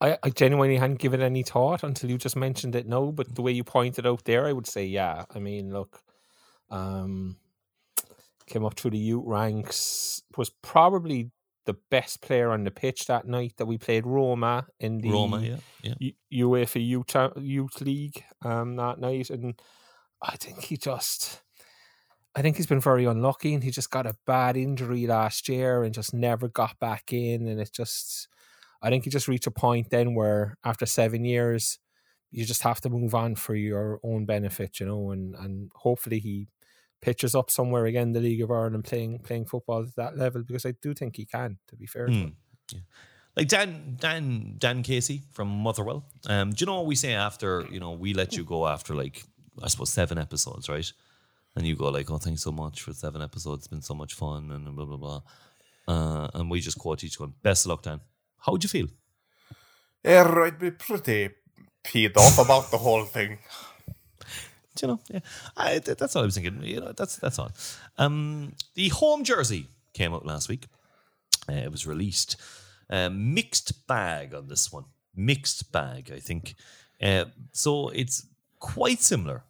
I, 0.00 0.16
I 0.22 0.30
genuinely 0.30 0.76
hadn't 0.76 1.00
given 1.00 1.20
any 1.20 1.42
thought 1.42 1.82
until 1.82 2.10
you 2.10 2.16
just 2.16 2.36
mentioned 2.36 2.74
it 2.74 2.86
No, 2.86 3.12
But 3.12 3.34
the 3.34 3.42
way 3.42 3.52
you 3.52 3.64
pointed 3.64 4.06
out 4.06 4.24
there, 4.24 4.46
I 4.46 4.52
would 4.52 4.66
say, 4.66 4.86
yeah. 4.86 5.24
I 5.34 5.40
mean, 5.40 5.74
look, 5.74 6.00
um, 6.70 7.36
came 8.46 8.64
up 8.64 8.78
through 8.78 8.92
the 8.92 8.98
youth 8.98 9.24
ranks, 9.26 10.22
was 10.36 10.48
probably 10.48 11.32
the 11.66 11.76
best 11.90 12.22
player 12.22 12.50
on 12.50 12.64
the 12.64 12.70
pitch 12.70 13.06
that 13.06 13.26
night 13.26 13.54
that 13.58 13.66
we 13.66 13.78
played 13.78 14.06
Roma 14.06 14.66
in 14.78 14.98
the 14.98 15.10
Roma, 15.10 15.40
yeah, 15.40 15.56
yeah. 15.82 15.94
U- 16.30 16.48
UEFA 16.48 16.84
Youth, 16.84 17.14
Youth 17.36 17.80
League 17.80 18.24
um, 18.44 18.76
that 18.76 18.98
night. 18.98 19.30
And 19.30 19.60
I 20.22 20.36
think 20.36 20.64
he 20.64 20.76
just, 20.76 21.42
I 22.34 22.42
think 22.42 22.56
he's 22.56 22.66
been 22.66 22.80
very 22.80 23.04
unlucky 23.04 23.54
and 23.54 23.62
he 23.62 23.70
just 23.70 23.90
got 23.90 24.06
a 24.06 24.16
bad 24.26 24.56
injury 24.56 25.06
last 25.06 25.48
year 25.48 25.82
and 25.82 25.94
just 25.94 26.14
never 26.14 26.48
got 26.48 26.78
back 26.78 27.12
in. 27.12 27.46
And 27.46 27.60
it 27.60 27.70
just, 27.72 28.28
I 28.82 28.88
think 28.88 29.04
he 29.04 29.10
just 29.10 29.28
reached 29.28 29.46
a 29.46 29.50
point 29.50 29.90
then 29.90 30.14
where 30.14 30.56
after 30.64 30.86
seven 30.86 31.24
years, 31.24 31.78
you 32.30 32.44
just 32.44 32.62
have 32.62 32.80
to 32.80 32.88
move 32.88 33.14
on 33.14 33.34
for 33.34 33.54
your 33.54 34.00
own 34.02 34.24
benefit, 34.24 34.80
you 34.80 34.86
know, 34.86 35.10
and, 35.10 35.34
and 35.34 35.70
hopefully 35.74 36.20
he 36.20 36.46
pitches 37.00 37.34
up 37.34 37.50
somewhere 37.50 37.86
again, 37.86 38.08
in 38.08 38.12
the 38.12 38.20
League 38.20 38.42
of 38.42 38.50
Ireland, 38.50 38.84
playing 38.84 39.18
playing 39.20 39.46
football 39.46 39.82
at 39.82 39.96
that 39.96 40.16
level 40.16 40.42
because 40.42 40.66
I 40.66 40.72
do 40.82 40.94
think 40.94 41.16
he 41.16 41.24
can. 41.26 41.58
To 41.68 41.76
be 41.76 41.86
fair, 41.86 42.06
to 42.06 42.12
Mm, 42.12 42.20
him. 42.22 42.36
yeah. 42.72 42.80
Like 43.36 43.48
Dan 43.48 43.96
Dan 44.00 44.54
Dan 44.58 44.82
Casey 44.82 45.22
from 45.32 45.48
Motherwell. 45.48 46.04
Um, 46.26 46.50
do 46.50 46.56
you 46.62 46.66
know 46.66 46.76
what 46.76 46.86
we 46.86 46.96
say 46.96 47.14
after 47.14 47.66
you 47.70 47.80
know 47.80 47.92
we 47.92 48.12
let 48.14 48.36
you 48.36 48.44
go 48.44 48.66
after 48.66 48.94
like 48.94 49.24
I 49.62 49.68
suppose 49.68 49.90
seven 49.90 50.18
episodes, 50.18 50.68
right? 50.68 50.92
And 51.56 51.66
you 51.66 51.74
go 51.76 51.88
like, 51.88 52.10
"Oh, 52.10 52.18
thanks 52.18 52.42
so 52.42 52.52
much 52.52 52.82
for 52.82 52.92
seven 52.92 53.22
episodes. 53.22 53.60
It's 53.60 53.68
been 53.68 53.82
so 53.82 53.94
much 53.94 54.14
fun," 54.14 54.50
and 54.52 54.74
blah 54.76 54.84
blah 54.86 54.96
blah. 54.96 55.22
Uh, 55.88 56.28
and 56.34 56.50
we 56.50 56.60
just 56.60 56.78
quote 56.78 57.02
each 57.04 57.18
one. 57.18 57.34
Best 57.42 57.64
of 57.66 57.70
luck, 57.70 57.82
Dan. 57.82 58.00
How 58.38 58.52
would 58.52 58.62
you 58.62 58.68
feel? 58.68 58.86
Yeah, 60.04 60.28
I'd 60.44 60.58
be 60.58 60.70
pretty 60.70 61.30
peed 61.84 62.16
off 62.16 62.38
about 62.38 62.70
the 62.70 62.78
whole 62.78 63.04
thing. 63.04 63.38
Do 64.80 64.86
you 64.86 64.92
know, 64.92 65.00
yeah, 65.10 65.20
I, 65.56 65.78
th- 65.78 65.98
that's 65.98 66.14
what 66.14 66.22
I 66.22 66.24
was 66.24 66.34
thinking. 66.34 66.62
You 66.62 66.80
know, 66.80 66.92
that's 66.92 67.16
that's 67.16 67.38
all. 67.38 67.52
Um, 67.98 68.54
the 68.74 68.88
home 68.88 69.24
jersey 69.24 69.66
came 69.92 70.14
out 70.14 70.24
last 70.24 70.48
week. 70.48 70.66
Uh, 71.48 71.52
it 71.52 71.70
was 71.70 71.86
released. 71.86 72.36
Uh, 72.88 73.10
mixed 73.12 73.86
bag 73.86 74.34
on 74.34 74.48
this 74.48 74.72
one. 74.72 74.84
Mixed 75.14 75.70
bag, 75.70 76.10
I 76.14 76.18
think. 76.18 76.54
Uh, 77.02 77.26
so 77.52 77.88
it's 77.90 78.26
quite 78.58 79.00
similar 79.00 79.44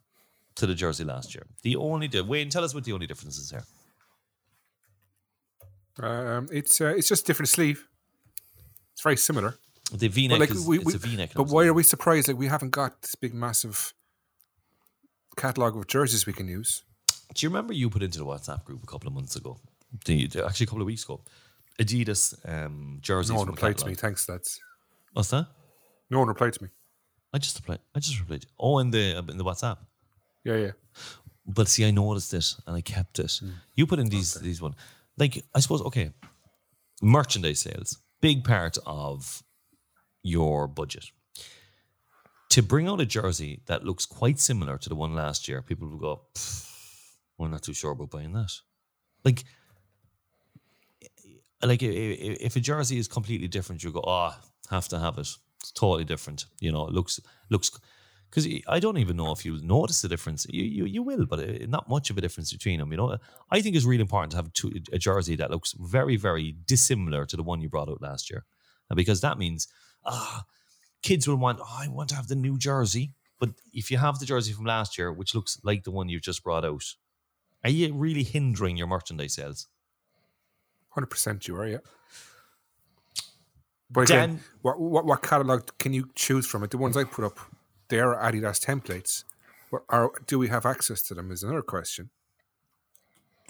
to 0.55 0.65
the 0.67 0.75
jersey 0.75 1.03
last 1.05 1.33
year. 1.33 1.45
The 1.61 1.75
only 1.77 2.07
di- 2.07 2.21
Wayne, 2.21 2.49
tell 2.49 2.63
us 2.63 2.73
what 2.75 2.83
the 2.83 2.91
only 2.93 3.07
difference 3.07 3.37
is 3.37 3.51
here. 3.51 3.63
Um, 6.01 6.47
it's 6.51 6.81
uh, 6.81 6.93
it's 6.97 7.07
just 7.07 7.25
different 7.25 7.49
sleeve. 7.49 7.87
It's 8.93 9.01
very 9.01 9.17
similar. 9.17 9.55
The 9.93 10.07
V-neck 10.07 10.39
like 10.39 10.51
is 10.51 10.65
we, 10.65 10.79
it's 10.79 10.93
a 10.93 10.97
V-neck. 10.97 11.31
but 11.35 11.47
why 11.47 11.65
are 11.65 11.73
we 11.73 11.83
surprised? 11.83 12.27
Like 12.27 12.37
we 12.37 12.47
haven't 12.47 12.69
got 12.69 13.01
this 13.01 13.15
big, 13.15 13.33
massive 13.33 13.93
catalog 15.35 15.75
of 15.77 15.87
jerseys 15.87 16.25
we 16.25 16.33
can 16.33 16.47
use. 16.47 16.83
Do 17.33 17.45
you 17.45 17.49
remember 17.49 17.73
you 17.73 17.89
put 17.89 18.03
into 18.03 18.19
the 18.19 18.25
WhatsApp 18.25 18.63
group 18.65 18.83
a 18.83 18.87
couple 18.87 19.07
of 19.07 19.13
months 19.13 19.35
ago? 19.35 19.57
The- 20.05 20.25
actually, 20.45 20.65
a 20.65 20.67
couple 20.67 20.81
of 20.81 20.87
weeks 20.87 21.03
ago. 21.03 21.21
Adidas 21.79 22.35
um, 22.47 22.99
jerseys. 23.01 23.31
No 23.31 23.37
one 23.37 23.47
replied 23.47 23.77
to 23.79 23.87
me. 23.87 23.95
Thanks, 23.95 24.25
that's 24.25 24.59
What's 25.13 25.29
that? 25.29 25.47
no 26.09 26.19
one 26.19 26.27
replied 26.27 26.53
to 26.53 26.63
me. 26.63 26.69
I 27.33 27.37
just 27.37 27.57
replied. 27.57 27.79
I 27.95 27.99
just 27.99 28.19
replied. 28.19 28.45
Oh, 28.59 28.79
in 28.79 28.91
the 28.91 29.17
in 29.29 29.37
the 29.37 29.43
WhatsApp. 29.43 29.77
Yeah, 30.43 30.57
yeah. 30.57 30.71
But 31.47 31.67
see, 31.69 31.85
I 31.85 31.91
noticed 31.91 32.33
it 32.33 32.55
and 32.67 32.75
I 32.75 32.81
kept 32.81 33.19
it. 33.19 33.39
Hmm. 33.39 33.51
You 33.75 33.87
put 33.87 33.99
in 33.99 34.09
these 34.09 34.33
these 34.35 34.61
one. 34.61 34.75
like 35.17 35.43
I 35.55 35.59
suppose 35.61 35.81
okay, 35.81 36.11
merchandise 37.01 37.61
sales 37.61 37.97
big 38.21 38.43
part 38.43 38.77
of 38.85 39.43
your 40.23 40.67
budget. 40.67 41.11
To 42.51 42.61
bring 42.61 42.87
out 42.87 42.99
a 42.99 43.05
jersey 43.05 43.61
that 43.67 43.85
looks 43.85 44.05
quite 44.05 44.37
similar 44.37 44.77
to 44.77 44.89
the 44.89 44.95
one 44.95 45.15
last 45.15 45.47
year, 45.47 45.61
people 45.61 45.87
will 45.87 45.97
go, 45.97 46.21
"We're 47.37 47.47
not 47.47 47.63
too 47.63 47.73
sure 47.73 47.91
about 47.91 48.11
buying 48.11 48.33
that." 48.33 48.51
Like, 49.23 49.45
like 51.63 51.81
if 51.81 52.55
a 52.55 52.59
jersey 52.59 52.97
is 52.97 53.07
completely 53.07 53.47
different, 53.47 53.83
you 53.83 53.91
go, 53.91 54.03
"Oh, 54.05 54.35
have 54.69 54.89
to 54.89 54.99
have 54.99 55.17
it." 55.17 55.29
It's 55.61 55.71
totally 55.71 56.03
different. 56.03 56.45
You 56.59 56.71
know, 56.73 56.87
it 56.87 56.93
looks 56.93 57.21
looks 57.49 57.71
because 58.29 58.47
I 58.67 58.79
don't 58.79 58.97
even 58.97 59.15
know 59.15 59.31
if 59.31 59.45
you'll 59.45 59.63
notice 59.63 60.01
the 60.01 60.09
difference. 60.09 60.45
You, 60.49 60.63
you 60.63 60.85
you 60.85 61.03
will, 61.03 61.25
but 61.25 61.39
uh, 61.39 61.65
not 61.67 61.87
much 61.87 62.09
of 62.09 62.17
a 62.17 62.21
difference 62.21 62.51
between 62.51 62.79
them. 62.79 62.91
You 62.91 62.97
know, 62.97 63.17
I 63.49 63.61
think 63.61 63.75
it's 63.75 63.85
really 63.85 64.01
important 64.01 64.31
to 64.31 64.37
have 64.37 64.51
two, 64.51 64.71
a 64.91 64.97
jersey 64.97 65.37
that 65.37 65.51
looks 65.51 65.73
very 65.79 66.17
very 66.17 66.55
dissimilar 66.65 67.25
to 67.27 67.37
the 67.37 67.43
one 67.43 67.61
you 67.61 67.69
brought 67.69 67.89
out 67.89 68.01
last 68.01 68.29
year, 68.29 68.43
because 68.93 69.21
that 69.21 69.37
means 69.37 69.67
ah, 70.05 70.43
kids 71.01 71.27
will 71.27 71.37
want. 71.37 71.59
Oh, 71.61 71.77
I 71.79 71.87
want 71.87 72.09
to 72.09 72.15
have 72.15 72.27
the 72.27 72.35
new 72.35 72.57
jersey, 72.57 73.13
but 73.39 73.49
if 73.73 73.91
you 73.91 73.97
have 73.97 74.19
the 74.19 74.25
jersey 74.25 74.53
from 74.53 74.65
last 74.65 74.97
year, 74.97 75.11
which 75.11 75.35
looks 75.35 75.59
like 75.63 75.83
the 75.83 75.91
one 75.91 76.09
you've 76.09 76.21
just 76.21 76.43
brought 76.43 76.65
out, 76.65 76.83
are 77.63 77.69
you 77.69 77.93
really 77.93 78.23
hindering 78.23 78.77
your 78.77 78.87
merchandise 78.87 79.35
sales? 79.35 79.67
Hundred 80.89 81.07
percent, 81.07 81.47
you 81.47 81.55
are. 81.55 81.67
Yeah. 81.67 81.77
But 83.89 84.01
again, 84.01 84.29
Dan, 84.29 84.39
what, 84.61 84.79
what, 84.79 85.05
what 85.05 85.21
catalog 85.21 85.69
can 85.77 85.93
you 85.93 86.09
choose 86.15 86.45
from? 86.45 86.63
It 86.63 86.71
the 86.71 86.77
ones 86.77 86.95
I 86.95 87.03
put 87.03 87.25
up 87.25 87.39
they 87.91 87.99
are 87.99 88.15
Adidas 88.15 88.65
templates. 88.65 89.25
Are, 89.89 90.11
do 90.25 90.39
we 90.39 90.47
have 90.47 90.65
access 90.65 91.01
to 91.03 91.13
them? 91.13 91.29
Is 91.29 91.43
another 91.43 91.61
question. 91.61 92.09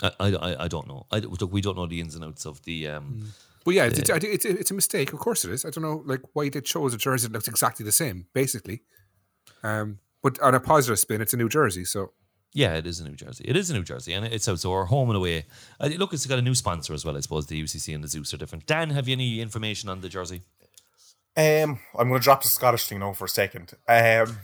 I, 0.02 0.12
I, 0.20 0.64
I 0.64 0.68
don't 0.68 0.88
know. 0.88 1.06
I, 1.12 1.20
we 1.20 1.62
don't 1.62 1.78
know 1.78 1.86
the 1.86 2.00
ins 2.00 2.16
and 2.16 2.26
outs 2.26 2.46
of 2.46 2.64
the. 2.64 2.88
Um, 2.88 3.04
mm. 3.06 3.28
But 3.64 3.76
yeah, 3.76 3.86
it's, 3.86 4.00
it's, 4.00 4.10
it's, 4.10 4.46
it's, 4.46 4.72
a 4.72 4.74
mistake. 4.74 5.14
Of 5.14 5.20
course 5.20 5.46
it 5.46 5.52
is. 5.52 5.66
I 5.66 5.70
don't 5.70 5.84
know, 5.84 6.04
like 6.06 6.22
why 6.34 6.50
they 6.50 6.62
chose 6.62 6.94
a 6.94 6.98
jersey 6.98 7.28
that 7.28 7.34
looks 7.34 7.48
exactly 7.48 7.84
the 7.84 7.92
same, 7.92 8.26
basically. 8.34 8.82
Um, 9.64 10.00
but 10.24 10.40
on 10.40 10.56
a 10.56 10.60
positive 10.60 11.00
spin, 11.00 11.22
it's 11.22 11.34
a 11.34 11.38
new 11.38 11.50
jersey, 11.50 11.86
so. 11.86 12.14
Yeah, 12.54 12.76
it 12.76 12.86
is 12.86 13.00
a 13.00 13.08
new 13.08 13.16
jersey. 13.16 13.46
It 13.48 13.56
is 13.56 13.70
a 13.70 13.74
new 13.74 13.84
jersey, 13.84 14.14
and 14.14 14.26
it's 14.26 14.48
out. 14.50 14.60
So 14.60 14.72
we're 14.72 14.86
home 14.86 15.10
and 15.10 15.18
away. 15.18 15.46
Uh, 15.80 15.90
look, 15.98 16.12
it's 16.12 16.26
got 16.26 16.40
a 16.40 16.42
new 16.42 16.56
sponsor 16.56 16.94
as 16.94 17.06
well. 17.06 17.16
I 17.16 17.22
suppose 17.22 17.48
the 17.48 17.62
UCC 17.62 17.96
and 17.96 18.04
the 18.04 18.10
Zeus 18.10 18.34
are 18.34 18.38
different. 18.38 18.66
Dan, 18.66 18.90
have 18.90 19.08
you 19.08 19.14
any 19.14 19.40
information 19.40 19.90
on 19.90 20.02
the 20.02 20.10
jersey? 20.10 20.42
Um, 21.38 21.80
I'm 21.98 22.10
going 22.10 22.20
to 22.20 22.24
drop 22.24 22.44
the 22.44 22.50
Scottish 22.50 22.88
thing 22.88 23.00
now 23.00 23.14
for 23.14 23.26
a 23.26 23.30
second. 23.30 23.74
Um, 23.88 24.40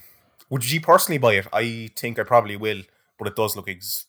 would 0.50 0.72
you 0.72 0.80
personally 0.80 1.18
buy 1.18 1.34
it? 1.34 1.48
I 1.52 1.90
think 1.98 2.18
I 2.18 2.24
probably 2.24 2.56
will, 2.56 2.84
but 3.20 3.28
it 3.28 3.36
does 3.36 3.58
look 3.58 3.68
ex- 3.68 4.06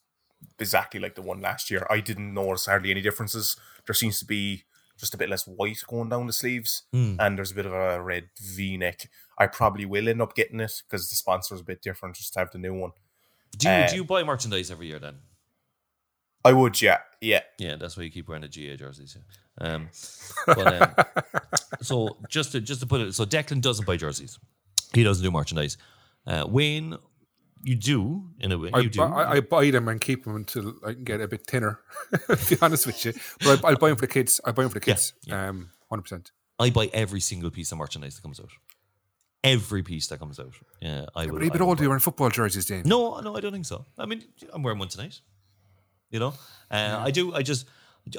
exactly 0.57 0.99
like 0.99 1.15
the 1.15 1.21
one 1.21 1.41
last 1.41 1.69
year. 1.69 1.85
I 1.89 1.99
didn't 1.99 2.33
notice 2.33 2.67
hardly 2.67 2.91
any 2.91 3.01
differences. 3.01 3.57
There 3.85 3.93
seems 3.93 4.19
to 4.19 4.25
be 4.25 4.63
just 4.99 5.13
a 5.13 5.17
bit 5.17 5.29
less 5.29 5.47
white 5.47 5.81
going 5.87 6.09
down 6.09 6.27
the 6.27 6.33
sleeves, 6.33 6.83
mm. 6.93 7.15
and 7.19 7.37
there's 7.37 7.51
a 7.51 7.55
bit 7.55 7.65
of 7.65 7.73
a 7.73 8.01
red 8.01 8.29
V 8.39 8.77
neck. 8.77 9.09
I 9.37 9.47
probably 9.47 9.85
will 9.85 10.09
end 10.09 10.21
up 10.21 10.35
getting 10.35 10.59
it 10.59 10.83
because 10.87 11.09
the 11.09 11.15
sponsor 11.15 11.55
is 11.55 11.61
a 11.61 11.63
bit 11.63 11.81
different. 11.81 12.15
Just 12.15 12.33
to 12.33 12.39
have 12.39 12.51
the 12.51 12.57
new 12.57 12.73
one. 12.73 12.91
Do 13.57 13.67
you, 13.67 13.73
uh, 13.73 13.87
do 13.89 13.95
you 13.95 14.03
buy 14.03 14.23
merchandise 14.23 14.69
every 14.69 14.87
year 14.87 14.99
then? 14.99 15.15
I 16.43 16.53
would, 16.53 16.81
yeah, 16.81 16.99
yeah, 17.21 17.41
yeah. 17.57 17.75
That's 17.75 17.97
why 17.97 18.03
you 18.03 18.11
keep 18.11 18.27
wearing 18.27 18.41
the 18.41 18.47
GA 18.47 18.77
jerseys. 18.77 19.17
Um, 19.59 19.89
but, 20.45 20.81
um, 20.81 20.93
so 21.81 22.17
just 22.29 22.51
to 22.53 22.61
just 22.61 22.81
to 22.81 22.87
put 22.87 23.01
it, 23.01 23.13
so 23.13 23.25
Declan 23.25 23.61
doesn't 23.61 23.85
buy 23.85 23.97
jerseys. 23.97 24.37
He 24.93 25.03
doesn't 25.03 25.23
do 25.23 25.31
merchandise. 25.31 25.77
Uh, 26.25 26.45
Wayne, 26.47 26.97
you 27.63 27.75
do 27.75 28.29
in 28.39 28.51
a 28.51 28.57
way. 28.57 28.69
I, 28.73 28.79
you 28.79 28.89
do. 28.89 29.01
I, 29.01 29.31
I, 29.31 29.39
buy 29.41 29.69
them 29.71 29.87
and 29.87 29.99
keep 29.99 30.23
them 30.23 30.35
until 30.35 30.75
I 30.85 30.93
can 30.93 31.03
get 31.03 31.21
a 31.21 31.27
bit 31.27 31.45
thinner. 31.45 31.79
to 32.27 32.55
be 32.55 32.57
honest 32.61 32.85
with 32.87 33.03
you, 33.05 33.13
but 33.43 33.63
I, 33.63 33.71
will 33.71 33.77
buy 33.77 33.89
them 33.89 33.97
for 33.97 34.01
the 34.01 34.07
kids. 34.07 34.39
I 34.45 34.51
buy 34.51 34.63
them 34.63 34.71
for 34.71 34.79
the 34.79 34.85
kids. 34.85 35.13
Yeah, 35.23 35.35
yeah. 35.35 35.49
Um, 35.49 35.69
hundred 35.89 36.03
percent. 36.03 36.31
I 36.59 36.69
buy 36.69 36.89
every 36.93 37.19
single 37.19 37.51
piece 37.51 37.71
of 37.71 37.77
merchandise 37.77 38.15
that 38.15 38.21
comes 38.21 38.39
out. 38.39 38.51
Every 39.43 39.83
piece 39.83 40.07
that 40.07 40.19
comes 40.19 40.39
out. 40.39 40.53
Yeah, 40.81 41.05
I 41.15 41.23
yeah, 41.23 41.31
will. 41.31 41.39
But 41.39 41.47
a 41.47 41.51
bit 41.51 41.61
older, 41.61 41.83
you're 41.83 41.93
in 41.93 41.99
football 41.99 42.29
jerseys, 42.29 42.65
Dave. 42.65 42.85
No, 42.85 43.19
no, 43.19 43.35
I 43.35 43.39
don't 43.39 43.53
think 43.53 43.65
so. 43.65 43.85
I 43.97 44.05
mean, 44.05 44.23
I'm 44.51 44.63
wearing 44.63 44.79
one 44.79 44.89
tonight. 44.89 45.21
You 46.09 46.19
know, 46.19 46.29
uh, 46.29 46.33
yeah. 46.71 47.03
I 47.03 47.11
do. 47.11 47.33
I 47.33 47.41
just 47.41 47.65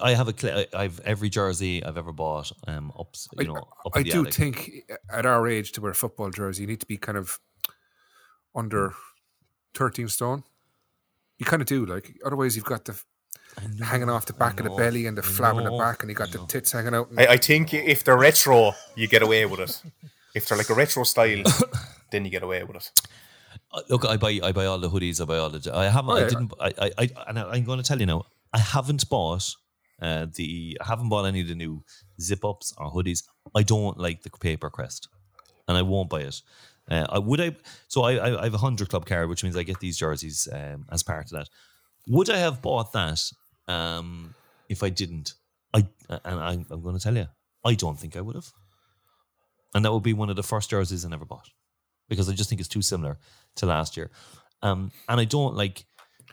I 0.02 0.14
have 0.14 0.28
a 0.28 0.76
I've 0.76 1.00
every 1.00 1.28
jersey 1.28 1.84
I've 1.84 1.98
ever 1.98 2.12
bought. 2.12 2.52
Um, 2.66 2.92
up 2.98 3.14
you 3.38 3.48
know. 3.48 3.56
Up 3.56 3.92
I, 3.94 4.00
I 4.00 4.02
do 4.02 4.22
attic. 4.22 4.34
think 4.34 4.90
at 5.12 5.26
our 5.26 5.48
age 5.48 5.72
to 5.72 5.80
wear 5.80 5.92
a 5.92 5.94
football 5.94 6.30
jersey, 6.30 6.62
you 6.62 6.68
need 6.68 6.80
to 6.80 6.86
be 6.86 6.96
kind 6.96 7.18
of 7.18 7.38
under 8.54 8.94
thirteen 9.74 10.08
stone. 10.08 10.44
You 11.38 11.46
kind 11.46 11.62
of 11.62 11.68
do, 11.68 11.86
like 11.86 12.18
otherwise 12.24 12.54
you've 12.56 12.66
got 12.66 12.84
the 12.84 13.02
know, 13.76 13.84
hanging 13.84 14.08
off 14.08 14.26
the 14.26 14.32
back 14.32 14.60
of 14.60 14.64
the 14.64 14.70
belly 14.70 15.06
and 15.06 15.16
the 15.16 15.22
flab 15.22 15.58
in 15.58 15.64
the 15.64 15.76
back, 15.76 16.02
and 16.02 16.10
you 16.10 16.16
got 16.16 16.30
the 16.30 16.44
tits 16.46 16.72
hanging 16.72 16.94
out. 16.94 17.08
I, 17.16 17.26
I, 17.26 17.36
think 17.36 17.74
if 17.74 18.04
they're 18.04 18.16
retro, 18.16 18.72
you 18.94 19.08
get 19.08 19.22
away 19.22 19.46
with 19.46 19.60
it. 19.60 19.82
If 20.34 20.48
they're 20.48 20.58
like 20.58 20.70
a 20.70 20.74
retro 20.74 21.04
style, 21.04 21.42
then 22.10 22.24
you 22.24 22.30
get 22.30 22.42
away 22.42 22.62
with 22.62 22.76
it. 22.76 22.90
Uh, 23.72 23.80
look, 23.88 24.04
I 24.04 24.16
buy 24.16 24.40
I 24.42 24.52
buy 24.52 24.66
all 24.66 24.78
the 24.78 24.90
hoodies. 24.90 25.20
I 25.20 25.24
buy 25.24 25.38
all 25.38 25.50
the. 25.50 25.70
I 25.74 25.88
haven't. 25.88 26.10
Oh, 26.10 26.16
yeah. 26.18 26.24
I 26.24 26.28
didn't. 26.28 26.52
I, 26.60 26.72
I, 26.78 26.90
I. 26.98 27.10
And 27.28 27.38
I'm 27.38 27.64
going 27.64 27.78
to 27.78 27.84
tell 27.84 27.98
you 27.98 28.06
now. 28.06 28.24
I 28.52 28.58
haven't 28.58 29.08
bought 29.08 29.54
uh, 30.00 30.26
the 30.34 30.78
I 30.80 30.86
haven't 30.86 31.08
bought 31.08 31.24
any 31.24 31.40
of 31.40 31.48
the 31.48 31.54
new 31.54 31.84
zip 32.20 32.44
ups 32.44 32.72
or 32.78 32.90
hoodies. 32.90 33.24
I 33.54 33.62
don't 33.62 33.98
like 33.98 34.22
the 34.22 34.30
paper 34.30 34.70
crest, 34.70 35.08
and 35.68 35.76
I 35.76 35.82
won't 35.82 36.10
buy 36.10 36.20
it. 36.20 36.42
Uh, 36.88 37.06
I 37.08 37.18
would 37.18 37.40
I 37.40 37.56
so 37.88 38.02
I, 38.02 38.40
I 38.40 38.44
have 38.44 38.54
a 38.54 38.58
hundred 38.58 38.88
club 38.88 39.06
card, 39.06 39.28
which 39.28 39.42
means 39.42 39.56
I 39.56 39.62
get 39.62 39.80
these 39.80 39.98
jerseys 39.98 40.48
um, 40.52 40.86
as 40.90 41.02
part 41.02 41.26
of 41.26 41.30
that. 41.30 41.48
Would 42.08 42.30
I 42.30 42.38
have 42.38 42.62
bought 42.62 42.92
that 42.92 43.30
um, 43.68 44.34
if 44.68 44.82
I 44.82 44.88
didn't? 44.88 45.34
I 45.72 45.86
and 46.08 46.40
I, 46.40 46.52
I'm 46.70 46.82
going 46.82 46.96
to 46.96 47.02
tell 47.02 47.16
you, 47.16 47.28
I 47.64 47.74
don't 47.74 47.98
think 47.98 48.16
I 48.16 48.20
would 48.20 48.34
have. 48.34 48.52
And 49.74 49.84
that 49.84 49.92
would 49.92 50.02
be 50.02 50.14
one 50.14 50.30
of 50.30 50.36
the 50.36 50.42
first 50.42 50.70
jerseys 50.70 51.04
I 51.04 51.08
never 51.08 51.24
bought 51.24 51.48
because 52.08 52.28
I 52.28 52.32
just 52.32 52.48
think 52.48 52.60
it's 52.60 52.68
too 52.68 52.82
similar 52.82 53.18
to 53.56 53.66
last 53.66 53.96
year. 53.96 54.10
Um, 54.62 54.90
and 55.08 55.20
I 55.20 55.24
don't 55.24 55.54
like 55.54 55.84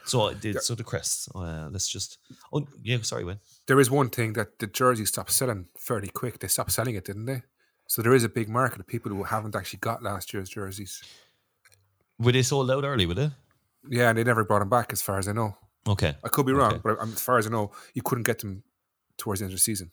so 0.07 0.29
I 0.29 0.33
did. 0.33 0.61
so 0.61 0.73
the 0.75 0.83
crests. 0.83 1.29
Uh, 1.35 1.69
let's 1.71 1.87
just. 1.87 2.17
Oh 2.51 2.65
yeah, 2.81 2.97
sorry, 3.01 3.25
Wayne. 3.25 3.39
There 3.67 3.79
is 3.79 3.91
one 3.91 4.09
thing 4.09 4.33
that 4.33 4.59
the 4.59 4.67
jersey 4.67 5.05
stopped 5.05 5.31
selling 5.31 5.67
fairly 5.77 6.07
quick. 6.07 6.39
They 6.39 6.47
stopped 6.47 6.71
selling 6.71 6.95
it, 6.95 7.05
didn't 7.05 7.25
they? 7.25 7.43
So 7.87 8.01
there 8.01 8.13
is 8.13 8.23
a 8.23 8.29
big 8.29 8.49
market 8.49 8.79
of 8.79 8.87
people 8.87 9.11
who 9.11 9.23
haven't 9.23 9.55
actually 9.55 9.79
got 9.79 10.03
last 10.03 10.33
year's 10.33 10.49
jerseys. 10.49 11.01
Were 12.19 12.31
they 12.31 12.43
sold 12.43 12.69
out 12.69 12.83
early? 12.83 13.05
Were 13.05 13.13
they? 13.13 13.31
Yeah, 13.89 14.09
and 14.09 14.17
they 14.17 14.23
never 14.23 14.43
brought 14.43 14.59
them 14.59 14.69
back, 14.69 14.91
as 14.91 15.01
far 15.01 15.17
as 15.17 15.27
I 15.27 15.31
know. 15.31 15.57
Okay, 15.87 16.15
I 16.23 16.27
could 16.27 16.45
be 16.45 16.51
wrong, 16.51 16.73
okay. 16.73 16.81
but 16.83 17.01
as 17.01 17.21
far 17.21 17.37
as 17.37 17.47
I 17.47 17.49
know, 17.49 17.71
you 17.93 18.01
couldn't 18.01 18.25
get 18.25 18.39
them 18.39 18.63
towards 19.17 19.39
the 19.39 19.45
end 19.45 19.53
of 19.53 19.55
the 19.57 19.61
season. 19.61 19.91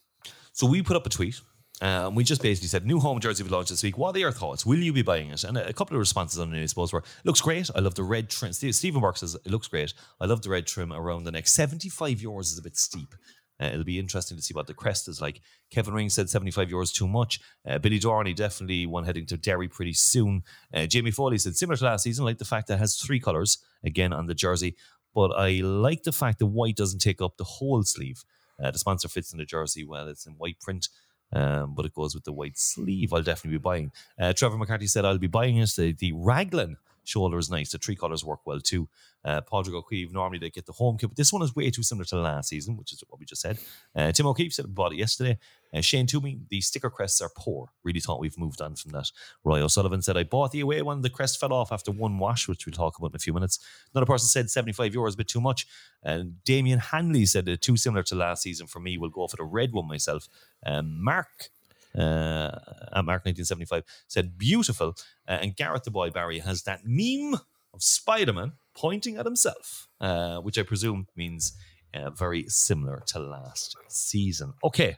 So 0.51 0.67
we 0.67 0.81
put 0.81 0.97
up 0.97 1.05
a 1.05 1.09
tweet 1.09 1.39
um, 1.81 2.15
we 2.15 2.23
just 2.23 2.41
basically 2.41 2.69
said 2.69 2.85
new 2.85 2.99
home 2.99 3.19
jersey 3.19 3.43
will 3.43 3.51
launch 3.51 3.69
this 3.69 3.83
week. 3.83 3.97
What 3.97 4.15
are 4.15 4.19
your 4.19 4.31
thoughts? 4.31 4.65
Will 4.65 4.79
you 4.79 4.93
be 4.93 5.01
buying 5.01 5.29
it? 5.29 5.43
And 5.43 5.57
a, 5.57 5.67
a 5.67 5.73
couple 5.73 5.95
of 5.95 5.99
responses 5.99 6.39
on 6.39 6.53
it, 6.53 6.61
I 6.61 6.65
suppose, 6.67 6.93
were 6.93 7.03
looks 7.25 7.41
great. 7.41 7.69
I 7.75 7.79
love 7.79 7.95
the 7.95 8.03
red 8.03 8.29
trim. 8.29 8.53
Stephen 8.53 9.01
Burke 9.01 9.17
says 9.17 9.35
it 9.35 9.51
looks 9.51 9.67
great. 9.67 9.93
I 10.21 10.25
love 10.25 10.41
the 10.41 10.49
red 10.49 10.67
trim 10.67 10.93
around 10.93 11.25
the 11.25 11.31
neck. 11.31 11.47
Seventy 11.47 11.89
five 11.89 12.19
euros 12.19 12.51
is 12.51 12.57
a 12.57 12.61
bit 12.61 12.77
steep. 12.77 13.13
Uh, 13.61 13.67
it'll 13.67 13.83
be 13.83 13.99
interesting 13.99 14.37
to 14.37 14.43
see 14.43 14.53
what 14.53 14.67
the 14.67 14.73
crest 14.73 15.07
is 15.07 15.21
like. 15.21 15.41
Kevin 15.69 15.93
Ring 15.93 16.09
said 16.09 16.29
75 16.29 16.67
euros 16.69 16.93
too 16.93 17.07
much. 17.07 17.39
Uh, 17.67 17.77
Billy 17.77 17.99
Dorney 17.99 18.35
definitely 18.35 18.85
one 18.85 19.05
heading 19.05 19.25
to 19.27 19.37
Derry 19.37 19.67
pretty 19.67 19.93
soon. 19.93 20.43
Uh, 20.73 20.85
Jamie 20.85 21.11
Foley 21.11 21.37
said 21.37 21.55
similar 21.55 21.77
to 21.77 21.85
last 21.85 22.03
season, 22.03 22.25
like 22.25 22.37
the 22.37 22.45
fact 22.45 22.67
that 22.67 22.75
it 22.75 22.79
has 22.79 22.97
three 22.97 23.19
colours 23.19 23.59
again 23.83 24.11
on 24.13 24.27
the 24.27 24.35
jersey. 24.35 24.75
But 25.13 25.31
I 25.31 25.61
like 25.61 26.03
the 26.03 26.11
fact 26.11 26.39
that 26.39 26.47
white 26.47 26.75
doesn't 26.75 26.99
take 26.99 27.21
up 27.21 27.37
the 27.37 27.45
whole 27.45 27.83
sleeve. 27.83 28.23
Uh, 28.61 28.71
the 28.71 28.79
sponsor 28.79 29.07
fits 29.07 29.31
in 29.31 29.39
the 29.39 29.45
jersey 29.45 29.85
well. 29.85 30.07
It's 30.07 30.25
in 30.25 30.33
white 30.33 30.59
print. 30.59 30.89
Um, 31.33 31.73
but 31.73 31.85
it 31.85 31.93
goes 31.93 32.13
with 32.13 32.23
the 32.23 32.33
white 32.33 32.57
sleeve. 32.57 33.11
I'll 33.11 33.23
definitely 33.23 33.57
be 33.57 33.61
buying. 33.61 33.91
Uh, 34.19 34.33
Trevor 34.33 34.57
McCarthy 34.57 34.87
said 34.87 35.05
I'll 35.05 35.17
be 35.17 35.27
buying 35.27 35.57
it. 35.57 35.71
The, 35.75 35.91
the 35.93 36.13
Raglan 36.13 36.77
shoulder 37.05 37.37
is 37.37 37.49
nice. 37.49 37.71
The 37.71 37.77
three 37.77 37.95
colors 37.95 38.25
work 38.25 38.41
well 38.45 38.59
too. 38.59 38.89
Uh, 39.23 39.41
Padraig 39.41 39.75
O'Keefe, 39.75 40.11
normally 40.11 40.37
they 40.37 40.49
get 40.49 40.65
the 40.65 40.73
home 40.73 40.97
kit, 40.97 41.09
but 41.09 41.17
this 41.17 41.33
one 41.33 41.41
is 41.41 41.55
way 41.55 41.71
too 41.71 41.81
similar 41.81 42.05
to 42.05 42.17
last 42.17 42.49
season, 42.49 42.77
which 42.77 42.93
is 42.93 43.03
what 43.07 43.19
we 43.19 43.25
just 43.25 43.41
said. 43.41 43.57
Uh, 43.95 44.11
Tim 44.11 44.27
O'Keefe 44.27 44.53
said 44.53 44.73
bought 44.73 44.93
it 44.93 44.97
yesterday. 44.97 45.39
Uh, 45.73 45.81
Shane 45.81 46.05
Toomey, 46.05 46.39
the 46.49 46.61
sticker 46.61 46.89
crests 46.89 47.21
are 47.21 47.31
poor. 47.35 47.69
Really 47.83 47.99
thought 47.99 48.19
we've 48.19 48.37
moved 48.37 48.61
on 48.61 48.75
from 48.75 48.91
that. 48.91 49.11
Roy 49.43 49.61
O'Sullivan 49.61 50.01
said, 50.01 50.15
I 50.15 50.23
bought 50.23 50.51
the 50.51 50.61
away 50.61 50.81
one. 50.81 51.01
The 51.01 51.09
crest 51.09 51.39
fell 51.39 51.53
off 51.53 51.71
after 51.71 51.91
one 51.91 52.19
wash, 52.19 52.47
which 52.47 52.65
we'll 52.65 52.73
talk 52.73 52.97
about 52.97 53.11
in 53.11 53.15
a 53.15 53.19
few 53.19 53.33
minutes. 53.33 53.59
Another 53.93 54.05
person 54.05 54.27
said 54.27 54.49
75 54.49 54.93
euros, 54.93 55.15
a 55.15 55.17
bit 55.17 55.27
too 55.27 55.41
much. 55.41 55.65
And 56.03 56.43
Damien 56.43 56.79
Hanley 56.79 57.25
said, 57.25 57.49
uh, 57.49 57.57
too 57.59 57.77
similar 57.77 58.03
to 58.03 58.15
last 58.15 58.43
season 58.43 58.67
for 58.67 58.79
me. 58.79 58.97
We'll 58.97 59.09
go 59.09 59.27
for 59.27 59.37
the 59.37 59.43
red 59.43 59.73
one 59.73 59.87
myself. 59.87 60.29
Um, 60.65 61.03
Mark 61.03 61.49
uh, 61.97 62.59
at 62.93 63.05
Mark 63.05 63.25
1975 63.25 63.83
said 64.07 64.37
beautiful. 64.37 64.95
Uh, 65.27 65.39
and 65.41 65.55
Gareth 65.55 65.83
the 65.83 65.91
Boy 65.91 66.09
Barry 66.09 66.39
has 66.39 66.63
that 66.63 66.81
meme 66.83 67.39
of 67.73 67.83
Spider 67.83 68.33
Man 68.33 68.53
pointing 68.75 69.17
at 69.17 69.25
himself, 69.25 69.87
uh, 70.01 70.39
which 70.39 70.57
I 70.57 70.63
presume 70.63 71.07
means 71.15 71.53
uh, 71.93 72.09
very 72.09 72.45
similar 72.47 73.03
to 73.07 73.19
last 73.19 73.75
season. 73.87 74.53
Okay, 74.63 74.97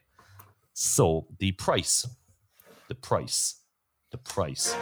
so 0.74 1.28
the 1.40 1.52
price, 1.54 2.08
the 2.88 2.96
price, 2.96 3.62
the 4.12 4.18
price. 4.18 4.76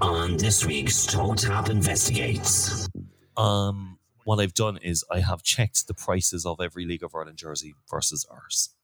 On 0.00 0.36
this 0.36 0.64
week's 0.64 1.06
Toe 1.06 1.34
Top 1.34 1.68
Investigates. 1.70 2.88
Um, 3.36 3.97
what 4.28 4.40
I've 4.40 4.52
done 4.52 4.76
is 4.82 5.06
I 5.10 5.20
have 5.20 5.42
checked 5.42 5.86
the 5.86 5.94
prices 5.94 6.44
of 6.44 6.60
every 6.60 6.84
League 6.84 7.02
of 7.02 7.14
Ireland 7.14 7.38
jersey 7.38 7.74
versus 7.90 8.26
ours. 8.30 8.74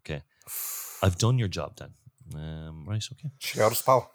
Okay, 0.00 0.22
I've 1.00 1.16
done 1.16 1.38
your 1.38 1.46
job 1.46 1.76
then. 1.78 1.90
Um, 2.34 2.84
right, 2.88 3.04
okay. 3.12 3.62
Us, 3.62 3.82
pal. 3.82 4.10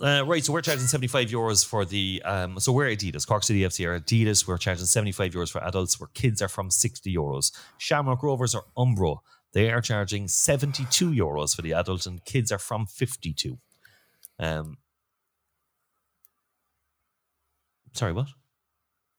Uh, 0.00 0.24
right, 0.26 0.42
so 0.42 0.54
we're 0.54 0.62
charging 0.62 0.86
75 0.86 1.28
euros 1.28 1.62
for 1.62 1.84
the. 1.84 2.22
Um, 2.24 2.58
so 2.58 2.72
we're 2.72 2.86
Adidas, 2.86 3.26
Cork 3.26 3.44
City 3.44 3.60
FC 3.60 3.86
are 3.86 4.00
Adidas. 4.00 4.48
We're 4.48 4.56
charging 4.56 4.86
75 4.86 5.32
euros 5.32 5.52
for 5.52 5.62
adults, 5.62 6.00
where 6.00 6.08
kids 6.14 6.40
are 6.40 6.48
from 6.48 6.70
60 6.70 7.14
euros. 7.14 7.52
Shamrock 7.76 8.22
Rovers 8.22 8.54
are 8.54 8.64
Umbro. 8.78 9.18
They 9.52 9.70
are 9.70 9.82
charging 9.82 10.26
72 10.26 11.10
euros 11.10 11.54
for 11.54 11.60
the 11.60 11.74
adult, 11.74 12.06
and 12.06 12.24
kids 12.24 12.50
are 12.50 12.58
from 12.58 12.86
52. 12.86 13.58
Um, 14.38 14.78
sorry, 17.92 18.14
what? 18.14 18.28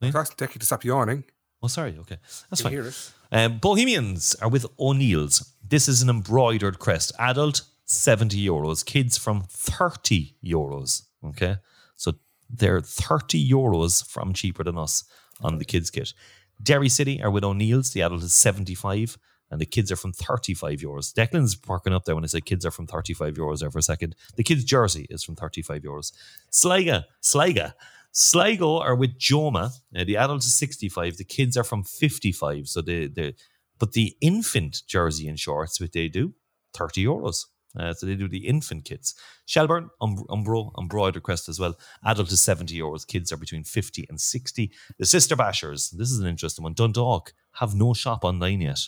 That's 0.09 0.31
Decky 0.31 0.59
to 0.59 0.65
stop 0.65 0.83
yawning. 0.83 1.23
Oh, 1.63 1.67
sorry. 1.67 1.95
Okay, 1.99 2.17
that's 2.49 2.61
fine. 2.61 2.71
hear 2.71 2.87
it. 2.87 3.11
Um, 3.31 3.59
Bohemians 3.59 4.35
are 4.41 4.49
with 4.49 4.65
O'Neill's. 4.79 5.53
This 5.65 5.87
is 5.87 6.01
an 6.01 6.09
embroidered 6.09 6.79
crest. 6.79 7.11
Adult, 7.19 7.61
70 7.85 8.43
euros. 8.43 8.85
Kids 8.85 9.17
from 9.17 9.43
30 9.47 10.35
euros. 10.43 11.03
Okay. 11.23 11.57
So 11.95 12.13
they're 12.49 12.81
30 12.81 13.49
euros 13.49 14.05
from 14.05 14.33
cheaper 14.33 14.63
than 14.63 14.77
us 14.77 15.03
on 15.41 15.59
the 15.59 15.65
kids' 15.65 15.91
kit. 15.91 16.13
Derry 16.61 16.89
City 16.89 17.21
are 17.21 17.31
with 17.31 17.43
O'Neill's. 17.43 17.91
The 17.91 18.01
adult 18.01 18.23
is 18.23 18.33
75 18.33 19.17
and 19.49 19.59
the 19.59 19.65
kids 19.65 19.91
are 19.91 19.97
from 19.97 20.13
35 20.13 20.79
euros. 20.79 21.13
Declan's 21.13 21.55
parking 21.55 21.93
up 21.93 22.05
there 22.05 22.15
when 22.15 22.23
I 22.23 22.27
say 22.27 22.41
kids 22.41 22.65
are 22.65 22.71
from 22.71 22.87
35 22.87 23.33
euros 23.35 23.59
there 23.59 23.69
for 23.69 23.79
a 23.79 23.83
second. 23.83 24.15
The 24.35 24.43
kids' 24.43 24.63
jersey 24.63 25.05
is 25.09 25.23
from 25.23 25.35
35 25.35 25.81
euros. 25.81 26.13
Sligo, 26.49 27.01
Sligo, 27.19 27.71
Sligo 28.11 28.79
are 28.79 28.95
with 28.95 29.17
Joma. 29.17 29.71
Uh, 29.95 30.03
the 30.03 30.17
adult 30.17 30.43
is 30.43 30.53
65. 30.55 31.17
The 31.17 31.23
kids 31.23 31.55
are 31.55 31.63
from 31.63 31.83
55. 31.83 32.67
So 32.67 32.81
the, 32.81 33.07
the 33.07 33.33
but 33.79 33.93
the 33.93 34.15
infant 34.21 34.83
jersey 34.87 35.27
and 35.27 35.39
shorts, 35.39 35.81
what 35.81 35.93
they 35.93 36.07
do, 36.07 36.33
30 36.75 37.05
euros. 37.05 37.45
Uh, 37.77 37.93
so 37.93 38.05
they 38.05 38.15
do 38.15 38.27
the 38.27 38.45
infant 38.47 38.85
kits. 38.85 39.15
Shelbourne, 39.45 39.89
um, 40.01 40.23
Umbro, 40.29 40.71
embroidered 40.77 41.23
crest 41.23 41.47
as 41.47 41.59
well. 41.59 41.75
Adult 42.05 42.31
is 42.31 42.41
70 42.41 42.77
euros. 42.77 43.07
Kids 43.07 43.31
are 43.31 43.37
between 43.37 43.63
50 43.63 44.05
and 44.09 44.19
60. 44.19 44.71
The 44.99 45.05
Sister 45.05 45.35
Bashers, 45.35 45.91
this 45.91 46.11
is 46.11 46.19
an 46.19 46.27
interesting 46.27 46.63
one. 46.63 46.73
Dundalk 46.73 47.33
have 47.53 47.73
no 47.73 47.93
shop 47.93 48.23
online 48.23 48.61
yet. 48.61 48.79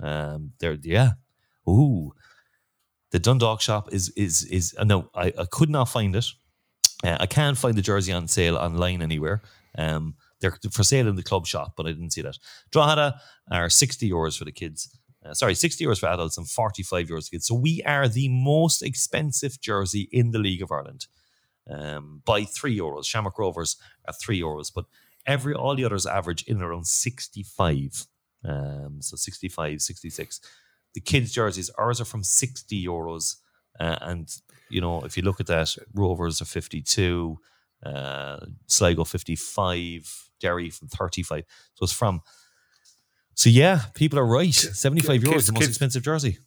Um, 0.00 0.52
they're, 0.58 0.78
yeah. 0.82 1.12
Ooh. 1.68 2.12
The 3.10 3.18
Dundalk 3.18 3.60
shop 3.60 3.92
is, 3.92 4.08
is, 4.16 4.44
is, 4.44 4.74
uh, 4.78 4.84
no, 4.84 5.10
I, 5.14 5.32
I 5.38 5.44
could 5.50 5.70
not 5.70 5.84
find 5.84 6.16
it. 6.16 6.26
Uh, 7.04 7.18
I 7.20 7.26
can't 7.26 7.58
find 7.58 7.76
the 7.76 7.82
jersey 7.82 8.12
on 8.12 8.26
sale 8.28 8.56
online 8.56 9.02
anywhere. 9.02 9.42
Um, 9.76 10.14
they're 10.40 10.56
for 10.70 10.84
sale 10.84 11.08
in 11.08 11.16
the 11.16 11.22
club 11.22 11.46
shop, 11.46 11.74
but 11.76 11.86
I 11.86 11.90
didn't 11.90 12.12
see 12.12 12.22
that. 12.22 12.38
Drogheda 12.70 13.20
are 13.50 13.70
60 13.70 14.10
euros 14.10 14.38
for 14.38 14.44
the 14.44 14.52
kids. 14.52 14.96
Uh, 15.24 15.34
sorry, 15.34 15.54
60 15.54 15.84
euros 15.84 16.00
for 16.00 16.06
adults 16.06 16.36
and 16.36 16.48
45 16.48 17.06
euros 17.08 17.24
for 17.24 17.30
kids. 17.30 17.46
So 17.46 17.54
we 17.54 17.82
are 17.82 18.08
the 18.08 18.28
most 18.28 18.82
expensive 18.82 19.60
jersey 19.60 20.08
in 20.12 20.32
the 20.32 20.38
League 20.38 20.62
of 20.62 20.72
Ireland 20.72 21.06
um, 21.70 22.22
by 22.24 22.44
three 22.44 22.76
euros. 22.76 23.06
Shamrock 23.06 23.38
Rovers 23.38 23.76
are 24.06 24.14
three 24.14 24.40
euros, 24.40 24.70
but 24.74 24.86
every 25.26 25.54
all 25.54 25.74
the 25.74 25.84
others 25.84 26.06
average 26.06 26.42
in 26.44 26.62
around 26.62 26.86
65. 26.86 28.06
Um, 28.44 28.98
so 29.00 29.16
65, 29.16 29.80
66. 29.80 30.40
The 30.94 31.00
kids' 31.00 31.32
jerseys, 31.32 31.70
ours 31.70 32.00
are 32.00 32.04
from 32.04 32.22
60 32.22 32.84
euros. 32.84 33.36
Uh, 33.80 33.96
and, 34.02 34.28
you 34.70 34.80
know, 34.80 35.00
if 35.02 35.16
you 35.16 35.22
look 35.22 35.40
at 35.40 35.46
that, 35.46 35.76
Rovers 35.94 36.40
are 36.40 36.46
52, 36.46 37.38
uh, 37.84 38.40
Sligo 38.66 39.04
55, 39.04 40.30
Derry 40.40 40.70
from 40.70 40.88
35. 40.88 41.44
So 41.74 41.84
it's 41.84 41.92
from. 41.92 42.22
So 43.34 43.50
yeah, 43.50 43.82
people 43.94 44.18
are 44.18 44.26
right. 44.26 44.54
75 44.54 45.22
euros 45.22 45.36
is 45.36 45.46
the 45.46 45.52
most 45.52 45.60
kids- 45.60 45.68
expensive 45.70 46.02
jersey. 46.02 46.38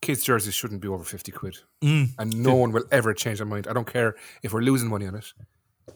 Kids' 0.00 0.22
jerseys 0.22 0.54
shouldn't 0.54 0.80
be 0.80 0.86
over 0.86 1.02
50 1.02 1.32
quid. 1.32 1.58
Mm. 1.82 2.10
And 2.18 2.40
no 2.40 2.54
one 2.54 2.70
will 2.70 2.84
ever 2.92 3.12
change 3.12 3.38
their 3.38 3.46
mind. 3.46 3.66
I 3.66 3.72
don't 3.72 3.92
care 3.92 4.14
if 4.44 4.52
we're 4.52 4.60
losing 4.60 4.88
money 4.88 5.08
on 5.08 5.16
it. 5.16 5.32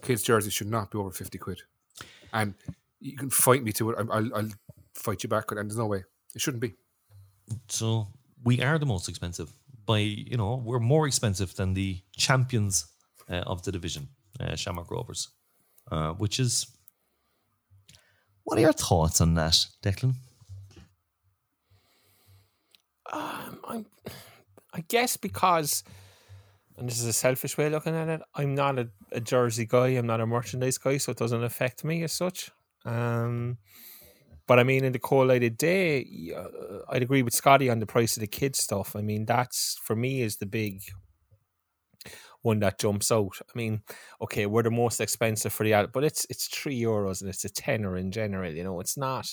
Kids' 0.01 0.23
jerseys 0.23 0.51
should 0.51 0.67
not 0.67 0.91
be 0.91 0.97
over 0.97 1.09
50 1.09 1.37
quid. 1.37 1.61
And 2.33 2.53
you 2.99 3.15
can 3.15 3.29
fight 3.29 3.63
me 3.63 3.71
to 3.73 3.91
it. 3.91 4.07
I'll, 4.11 4.35
I'll 4.35 4.49
fight 4.93 5.23
you 5.23 5.29
back. 5.29 5.51
And 5.51 5.69
there's 5.69 5.77
no 5.77 5.85
way. 5.85 6.03
It 6.35 6.41
shouldn't 6.41 6.59
be. 6.59 6.73
So 7.69 8.09
we 8.43 8.61
are 8.61 8.77
the 8.77 8.85
most 8.85 9.07
expensive 9.07 9.53
by 9.85 9.99
you 9.99 10.37
know 10.37 10.61
we're 10.63 10.79
more 10.79 11.07
expensive 11.07 11.55
than 11.55 11.73
the 11.73 12.01
champions 12.15 12.87
uh, 13.29 13.43
of 13.45 13.63
the 13.63 13.71
division, 13.71 14.09
uh, 14.39 14.55
Shamrock 14.55 14.91
Rovers, 14.91 15.29
uh, 15.91 16.11
which 16.13 16.39
is. 16.39 16.67
What 18.45 18.57
are 18.57 18.61
your 18.61 18.73
thoughts 18.73 19.21
on 19.21 19.35
that, 19.35 19.65
Declan? 19.81 20.15
Um, 23.11 23.59
I'm, 23.65 23.85
I 24.73 24.81
guess 24.81 25.15
because, 25.15 25.83
and 26.77 26.89
this 26.89 26.99
is 26.99 27.05
a 27.05 27.13
selfish 27.13 27.57
way 27.57 27.67
of 27.67 27.71
looking 27.71 27.95
at 27.95 28.09
it, 28.09 28.21
I'm 28.35 28.53
not 28.53 28.79
a, 28.79 28.89
a 29.11 29.21
jersey 29.21 29.65
guy. 29.65 29.89
I'm 29.89 30.07
not 30.07 30.19
a 30.19 30.25
merchandise 30.25 30.77
guy, 30.77 30.97
so 30.97 31.11
it 31.11 31.17
doesn't 31.17 31.43
affect 31.43 31.85
me 31.85 32.03
as 32.03 32.11
such. 32.11 32.51
Um, 32.85 33.59
but 34.47 34.59
I 34.59 34.63
mean, 34.63 34.83
in 34.83 34.91
the 34.93 34.99
cold 34.99 35.27
light 35.29 35.43
of 35.43 35.57
day, 35.57 36.05
uh, 36.35 36.79
I'd 36.89 37.03
agree 37.03 37.23
with 37.23 37.33
Scotty 37.33 37.69
on 37.69 37.79
the 37.79 37.85
price 37.85 38.17
of 38.17 38.21
the 38.21 38.27
kids 38.27 38.59
stuff. 38.59 38.95
I 38.95 39.01
mean, 39.01 39.25
that's 39.25 39.77
for 39.83 39.95
me 39.95 40.21
is 40.21 40.37
the 40.37 40.45
big 40.45 40.81
one 42.41 42.59
that 42.59 42.79
jumps 42.79 43.11
out. 43.11 43.37
I 43.41 43.57
mean, 43.57 43.81
okay, 44.21 44.45
we're 44.45 44.63
the 44.63 44.71
most 44.71 44.99
expensive 44.99 45.53
for 45.53 45.63
the 45.63 45.73
adult, 45.73 45.93
but 45.93 46.03
it's 46.03 46.25
it's 46.29 46.47
three 46.47 46.79
euros 46.79 47.21
and 47.21 47.29
it's 47.29 47.45
a 47.45 47.49
tenner 47.49 47.95
in 47.97 48.11
general. 48.11 48.51
You 48.51 48.63
know, 48.63 48.79
it's 48.79 48.97
not. 48.97 49.27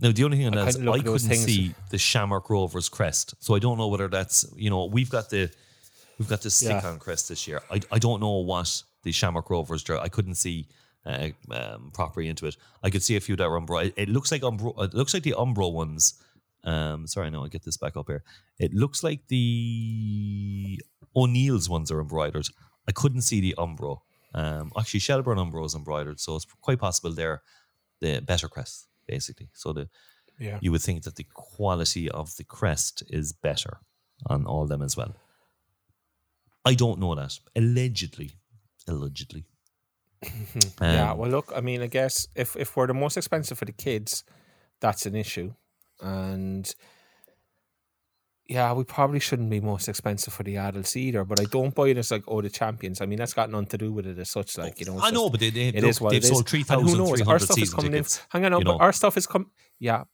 Now, 0.00 0.10
the 0.12 0.24
only 0.24 0.38
thing 0.38 0.46
on 0.48 0.58
I 0.58 0.64
that 0.64 0.68
is 0.68 0.76
I 0.76 0.98
couldn't 0.98 1.18
see 1.20 1.74
the 1.90 1.98
Shamrock 1.98 2.50
Rovers 2.50 2.88
crest, 2.88 3.34
so 3.40 3.54
I 3.54 3.58
don't 3.58 3.78
know 3.78 3.88
whether 3.88 4.08
that's 4.08 4.46
you 4.56 4.70
know 4.70 4.86
we've 4.86 5.10
got 5.10 5.30
the 5.30 5.50
we've 6.18 6.28
got 6.28 6.42
the 6.42 6.50
stick 6.50 6.82
Yeah. 6.82 6.88
on 6.88 6.98
crest 6.98 7.28
this 7.28 7.46
year. 7.48 7.62
I, 7.70 7.80
I 7.90 7.98
don't 7.98 8.20
know 8.20 8.38
what 8.38 8.82
the 9.02 9.12
Shamrock 9.12 9.50
Rovers 9.50 9.82
jer- 9.82 9.98
I 10.00 10.08
couldn't 10.08 10.34
see 10.36 10.66
uh, 11.06 11.28
um, 11.50 11.90
properly 11.92 12.28
into 12.28 12.46
it. 12.46 12.56
I 12.82 12.90
could 12.90 13.02
see 13.02 13.16
a 13.16 13.20
few 13.20 13.36
that 13.36 13.48
were 13.48 13.60
Umbro. 13.60 13.84
It, 13.86 13.94
it 13.96 14.08
looks 14.08 14.30
like 14.32 14.42
Umbro. 14.42 14.82
It 14.84 14.94
looks 14.94 15.14
like 15.14 15.22
the 15.22 15.34
Umbro 15.38 15.72
ones. 15.72 16.22
Um, 16.64 17.06
sorry, 17.06 17.30
no, 17.30 17.44
I 17.44 17.48
get 17.48 17.64
this 17.64 17.76
back 17.76 17.96
up 17.96 18.06
here. 18.08 18.24
It 18.58 18.74
looks 18.74 19.02
like 19.02 19.26
the 19.28 20.80
O'Neill's 21.16 21.68
ones 21.68 21.90
are 21.90 22.00
embroidered. 22.00 22.46
I 22.88 22.92
couldn't 22.92 23.22
see 23.22 23.40
the 23.40 23.54
Umbro. 23.58 24.00
Um, 24.34 24.72
actually, 24.78 25.00
Shelbourne 25.00 25.38
Umbro 25.38 25.64
is 25.64 25.74
embroidered, 25.74 26.20
so 26.20 26.36
it's 26.36 26.46
quite 26.60 26.78
possible 26.78 27.12
they're 27.12 27.42
the 28.00 28.20
better 28.20 28.48
crest, 28.48 28.86
basically. 29.06 29.48
So 29.54 29.72
the 29.72 29.88
Yeah. 30.38 30.58
you 30.60 30.70
would 30.72 30.82
think 30.82 31.02
that 31.04 31.16
the 31.16 31.26
quality 31.34 32.10
of 32.10 32.36
the 32.36 32.44
crest 32.44 33.02
is 33.08 33.32
better 33.32 33.78
on 34.26 34.44
all 34.46 34.66
them 34.66 34.82
as 34.82 34.96
well. 34.96 35.14
I 36.64 36.74
don't 36.74 37.00
know 37.00 37.14
that. 37.14 37.38
Allegedly. 37.56 38.32
Allegedly. 38.86 39.44
yeah, 40.80 41.12
Um, 41.12 41.18
well, 41.18 41.30
look, 41.30 41.52
I 41.54 41.60
mean, 41.60 41.82
I 41.82 41.86
guess 41.86 42.26
if 42.34 42.56
if 42.56 42.76
we're 42.76 42.86
the 42.86 42.94
most 42.94 43.16
expensive 43.16 43.58
for 43.58 43.64
the 43.64 43.72
kids, 43.72 44.24
that's 44.80 45.06
an 45.06 45.14
issue, 45.14 45.54
and 46.00 46.72
yeah, 48.48 48.72
we 48.72 48.82
probably 48.82 49.20
shouldn't 49.20 49.50
be 49.50 49.60
most 49.60 49.88
expensive 49.88 50.32
for 50.32 50.42
the 50.42 50.56
adults 50.56 50.96
either. 50.96 51.24
But 51.24 51.40
I 51.40 51.44
don't 51.44 51.74
buy 51.74 51.88
it 51.88 51.98
as 51.98 52.10
like 52.10 52.24
oh 52.26 52.40
the 52.40 52.48
champions. 52.48 53.00
I 53.00 53.06
mean, 53.06 53.18
that's 53.18 53.34
got 53.34 53.50
nothing 53.50 53.66
to 53.68 53.78
do 53.78 53.92
with 53.92 54.06
it 54.06 54.18
as 54.18 54.30
such. 54.30 54.56
Like 54.56 54.80
you 54.80 54.86
know, 54.86 54.98
I 55.00 55.10
know, 55.10 55.24
just- 55.24 55.32
but 55.32 55.40
they, 55.40 55.50
they, 55.50 55.68
it 55.68 55.74
look, 55.82 55.90
is 55.90 56.00
what 56.00 56.10
they've 56.10 56.18
it 56.24 56.24
is. 56.24 56.30
sold 56.30 56.52
And 56.52 56.88
who 56.88 56.96
knows? 56.96 57.20
Our 57.22 57.38
3,300 57.38 57.40
stuff 57.40 57.58
is 57.58 57.62
season 57.62 57.76
coming 57.76 57.92
tickets. 57.92 58.16
in. 58.18 58.22
Hang 58.30 58.44
on, 58.46 58.52
no, 58.52 58.58
but 58.58 58.64
know. 58.64 58.78
our 58.78 58.92
stuff 58.92 59.16
is 59.16 59.26
come. 59.26 59.50
Yeah, 59.78 60.04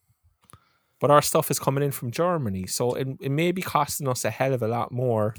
but 1.01 1.11
our 1.11 1.23
stuff 1.23 1.51
is 1.51 1.59
coming 1.59 1.85
in 1.85 1.93
from 1.93 2.11
Germany, 2.11 2.67
so 2.67 2.95
it, 2.95 3.07
it 3.21 3.31
may 3.31 3.53
be 3.53 3.63
costing 3.63 4.09
us 4.09 4.25
a 4.25 4.31
hell 4.31 4.53
of 4.53 4.63
a 4.63 4.69
lot 4.69 4.91
more. 4.91 5.35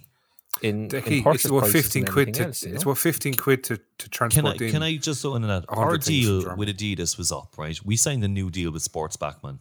In, 0.62 0.84
in 0.84 0.89
Decky, 0.89 1.24
purchase 1.24 1.45
it's 1.45 1.51
about 1.51 1.60
prices 1.60 1.82
15 1.86 2.03
than 2.06 2.14
quid 2.14 2.34
to 2.36 2.43
else, 2.45 2.64
you 2.64 2.74
it's 2.74 2.86
know? 2.86 2.91
about 2.91 2.99
15 2.99 3.34
quid 3.34 3.64
to, 3.66 3.78
to 3.78 4.10
transport 4.10 4.32
Can 4.32 4.43
transport 4.43 4.62
I, 4.62 4.66
in. 4.66 4.72
can 4.72 4.84
I 4.84 4.97
just 4.97 5.22
throw 5.22 5.36
in 5.36 5.41
that? 5.43 5.68
100 5.70 5.70
Our 5.70 5.97
deal 5.97 6.56
with 6.56 6.70
Adidas 6.70 7.18
was 7.18 7.32
up, 7.32 7.58
right? 7.58 7.78
We 7.84 7.97
signed 7.97 8.24
a 8.24 8.28
new 8.28 8.49
deal 8.49 8.72
with 8.72 8.82
Sports 8.82 9.18
Bachmann 9.18 9.60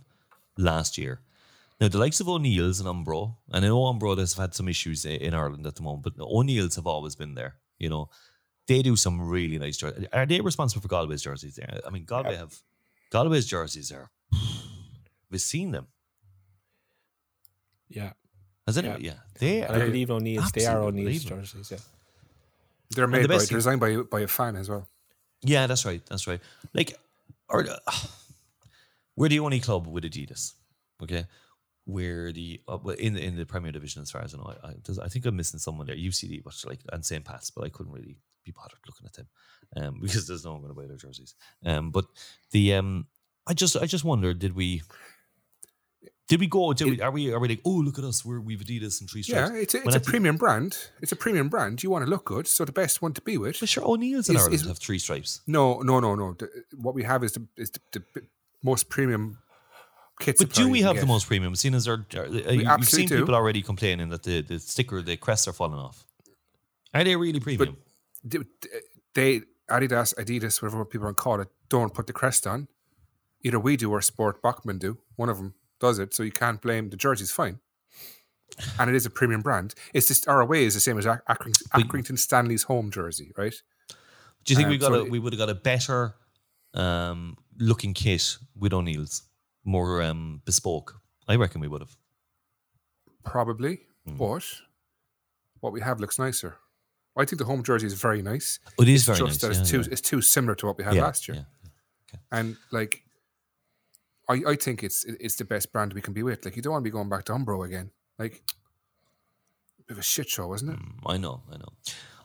last 0.57 0.97
year. 0.97 1.21
Now, 1.81 1.89
the 1.89 1.99
likes 1.99 2.21
of 2.21 2.29
O'Neill's 2.29 2.79
and 2.81 2.89
Umbro, 2.89 3.35
and 3.51 3.65
I 3.65 3.69
know 3.69 3.81
Umbro 3.81 4.17
has 4.19 4.35
had 4.35 4.55
some 4.55 4.69
issues 4.69 5.05
in 5.05 5.35
Ireland 5.35 5.67
at 5.67 5.75
the 5.75 5.83
moment, 5.83 6.05
but 6.05 6.25
O'Neill's 6.25 6.77
have 6.77 6.87
always 6.87 7.17
been 7.17 7.35
there. 7.35 7.57
You 7.79 7.89
know, 7.89 8.09
they 8.69 8.81
do 8.83 8.95
some 8.95 9.29
really 9.29 9.59
nice 9.59 9.77
jerseys. 9.77 10.07
Are 10.13 10.25
they 10.27 10.41
responsible 10.41 10.83
for 10.83 10.89
Galway's 10.89 11.23
jerseys? 11.23 11.57
There, 11.57 11.81
I 11.85 11.91
mean, 11.91 12.05
Galway 12.05 12.37
have 12.37 12.57
Galway's 13.11 13.47
jerseys 13.47 13.89
there 13.89 14.11
We've 15.31 15.41
seen 15.41 15.73
them. 15.73 15.89
Yeah, 17.89 18.13
Has 18.67 18.79
anyone? 18.79 19.01
Yeah, 19.03 19.15
they 19.39 19.63
and 19.63 19.75
I 19.77 19.81
are. 19.81 19.87
believe 19.87 20.11
O'Neill's. 20.11 20.51
They 20.53 20.65
are 20.67 20.77
absolutely 20.79 21.03
O'Neill's 21.03 21.25
jerseys. 21.25 21.71
Yeah. 21.71 21.79
They're 22.91 23.07
made 23.07 23.25
the 23.25 23.29
by, 23.29 23.37
they're 23.39 23.47
thing- 23.47 23.57
designed 23.59 23.81
by, 23.81 23.97
by 23.97 24.21
a 24.21 24.27
fan 24.27 24.57
as 24.57 24.69
well. 24.69 24.89
Yeah, 25.43 25.67
that's 25.67 25.85
right. 25.85 26.01
That's 26.07 26.27
right. 26.27 26.41
Like, 26.73 26.97
or, 27.49 27.69
uh, 27.69 27.77
we're 29.17 29.29
the 29.29 29.41
only 29.41 29.61
club 29.61 29.87
with 29.87 30.05
Adidas. 30.05 30.53
Okay, 31.03 31.25
we're 31.87 32.33
the 32.33 32.61
uh, 32.69 32.79
in 32.99 33.15
the 33.15 33.23
in 33.25 33.37
the 33.37 33.45
Premier 33.45 33.73
Division 33.73 34.03
as 34.03 34.11
far 34.11 34.23
as 34.23 34.35
I 34.35 34.39
know. 34.39 34.55
I, 34.63 34.69
I, 34.69 34.75
there's- 34.85 34.99
I 34.99 35.09
think 35.09 35.27
I'm 35.27 35.37
missing 35.37 35.59
someone 35.61 35.87
there. 35.87 35.97
UCD, 35.97 36.43
but 36.43 36.55
like 36.67 36.81
and 36.93 37.05
St. 37.05 37.25
Pat's, 37.25 37.51
but 37.51 37.65
I 37.65 37.69
couldn't 37.69 37.93
really 37.93 38.17
be 38.45 38.53
bothered 38.53 38.79
looking 38.87 39.07
at 39.07 39.13
them. 39.15 39.27
um, 39.77 39.99
because 40.03 40.27
there's 40.27 40.45
no 40.45 40.53
one 40.53 40.63
going 40.63 40.75
to 40.75 40.81
buy 40.81 40.87
their 40.87 40.97
jerseys. 40.97 41.35
Um, 41.67 41.91
but 41.91 42.07
the 42.53 42.75
um, 42.75 43.07
I 43.47 43.55
just 43.55 43.77
I 43.77 43.87
just 43.87 44.05
wonder, 44.05 44.33
did 44.35 44.55
we? 44.55 44.83
Did 46.27 46.41
we 46.41 46.47
go? 46.47 46.73
Did 46.73 46.89
we, 46.89 47.01
are 47.03 47.11
we? 47.11 47.33
Are 47.33 47.39
we 47.39 47.49
like? 47.49 47.61
Oh, 47.67 47.71
look 47.71 47.99
at 47.99 48.05
us! 48.05 48.25
We're 48.25 48.41
we've 48.41 48.61
Adidas 48.61 49.01
and 49.01 49.11
three 49.11 49.23
stripes. 49.23 49.51
Yeah, 49.51 49.59
it's 49.59 49.75
a, 49.75 49.83
it's 49.83 49.97
a 49.97 50.01
premium 50.01 50.37
brand. 50.39 50.77
It's 51.03 51.13
a 51.13 51.17
premium 51.17 51.51
brand. 51.51 51.83
You 51.83 51.91
want 51.91 52.05
to 52.07 52.11
look 52.11 52.25
good, 52.25 52.47
so 52.47 52.65
the 52.65 52.73
best 52.73 53.03
one 53.03 53.13
to 53.13 53.21
be 53.21 53.37
with. 53.37 53.61
But 53.61 53.69
sure, 53.69 53.85
O'Neill's 53.85 54.31
in 54.31 54.37
Is- 54.37 54.43
Ireland 54.43 54.55
is- 54.55 54.67
have 54.67 54.79
three 54.79 54.99
stripes. 54.99 55.43
No, 55.47 55.81
no, 55.81 56.01
no, 56.01 56.15
no. 56.15 56.33
The, 56.33 56.49
what 56.77 56.95
we 56.95 57.03
have 57.03 57.25
is 57.25 57.33
the 57.33 57.47
is 57.57 57.71
the, 57.71 58.03
the 58.15 58.23
most 58.63 58.89
premium 58.89 59.39
kit. 60.19 60.37
But 60.39 60.55
do 60.55 60.71
we 60.71 60.81
have 60.81 60.99
the 60.99 61.07
most 61.07 61.27
premium? 61.27 61.55
Seeing 61.57 61.75
as 61.75 61.85
there, 61.85 62.07
are, 62.17 62.25
uh, 62.25 62.53
you've 62.53 62.89
seen 62.89 63.07
do. 63.07 63.19
people 63.19 63.35
already 63.35 63.61
complaining 63.61 64.09
that 64.09 64.23
the, 64.23 64.41
the 64.41 64.59
sticker, 64.59 65.03
the 65.03 65.19
crests 65.19 65.47
are 65.47 65.53
falling 65.53 65.79
off. 65.79 66.07
Are 66.95 67.05
they 67.05 67.17
really 67.17 67.41
premium? 67.41 67.77
They, 68.25 68.39
they 69.13 69.43
Adidas, 69.71 70.15
Adidas, 70.15 70.63
whatever 70.63 70.85
people 70.85 71.05
want 71.07 71.17
to 71.19 71.23
call 71.23 71.41
it, 71.41 71.49
don't 71.69 71.93
put 71.93 72.07
the 72.07 72.13
crest 72.13 72.47
on. 72.47 72.69
Either 73.43 73.59
we 73.59 73.77
do 73.77 73.91
or 73.91 74.01
Sport 74.01 74.43
Bachmann 74.43 74.79
do. 74.79 74.99
One 75.17 75.29
of 75.29 75.37
them 75.37 75.55
does 75.87 75.99
it, 75.99 76.15
so 76.15 76.23
you 76.23 76.33
can't 76.33 76.61
blame 76.67 76.85
the 76.91 76.97
jersey's 76.97 77.31
fine. 77.41 77.57
And 78.79 78.89
it 78.91 78.97
is 78.97 79.07
a 79.07 79.11
premium 79.11 79.43
brand. 79.43 79.75
It's 79.93 80.09
just 80.09 80.29
our 80.29 80.41
away 80.41 80.65
is 80.65 80.75
the 80.75 80.81
same 80.81 80.99
as 80.99 81.07
Ac- 81.07 81.21
Accrington 81.81 82.19
Stanley's 82.19 82.65
home 82.65 82.91
jersey, 82.91 83.33
right? 83.37 83.55
do 84.45 84.53
you 84.53 84.57
think 84.57 84.67
um, 84.67 84.71
we 84.75 84.79
got 84.79 84.93
so 84.93 85.01
a, 85.07 85.11
we 85.15 85.19
would 85.19 85.33
have 85.33 85.39
got 85.45 85.49
a 85.49 85.55
better 85.73 86.15
um, 86.75 87.37
looking 87.59 87.95
kit 87.95 88.37
with 88.63 88.73
O'Neill's, 88.73 89.23
more 89.65 90.03
um, 90.03 90.41
bespoke? 90.45 91.01
I 91.27 91.37
reckon 91.37 91.61
we 91.61 91.69
would 91.69 91.81
have. 91.81 91.97
Probably, 93.25 93.81
Hmm. 94.07 94.17
but 94.19 94.45
what 95.61 95.73
we 95.73 95.81
have 95.81 95.99
looks 96.01 96.19
nicer. 96.19 96.57
I 97.17 97.25
think 97.25 97.39
the 97.39 97.47
home 97.47 97.63
jersey 97.63 97.87
is 97.87 97.95
very 97.95 98.23
nice. 98.23 98.59
It 98.79 98.89
is 98.89 98.95
It's 99.01 99.05
very 99.07 99.19
just 99.31 99.31
nice. 99.31 99.41
that 99.43 99.51
it's 99.63 99.73
yeah, 99.73 99.79
too 99.79 99.83
yeah. 99.89 99.93
it's 99.93 100.01
too 100.11 100.21
similar 100.21 100.55
to 100.57 100.67
what 100.67 100.77
we 100.79 100.85
had 100.85 100.95
Yeah, 100.95 101.05
last 101.05 101.27
year. 101.29 101.37
yeah. 101.39 102.19
And 102.39 102.57
like, 102.71 103.03
I 104.29 104.43
I 104.53 104.57
think 104.57 104.83
it's 104.83 105.05
it's 105.05 105.37
the 105.37 105.45
best 105.45 105.73
brand 105.73 105.93
we 105.93 106.01
can 106.01 106.15
be 106.15 106.23
with. 106.23 106.45
Like, 106.45 106.57
you 106.57 106.63
don't 106.63 106.73
want 106.73 106.83
to 106.85 106.91
be 106.91 106.93
going 106.93 107.09
back 107.09 107.25
to 107.27 107.33
Umbro 107.33 107.65
again. 107.67 107.91
Like, 108.19 108.43
a 109.81 109.83
bit 109.87 109.93
of 109.95 109.99
a 109.99 110.03
shit 110.03 110.29
show, 110.29 110.53
isn't 110.55 110.69
it? 110.69 110.79
Mm, 110.79 110.93
I 111.07 111.17
know, 111.17 111.43
I 111.53 111.57
know. 111.57 111.69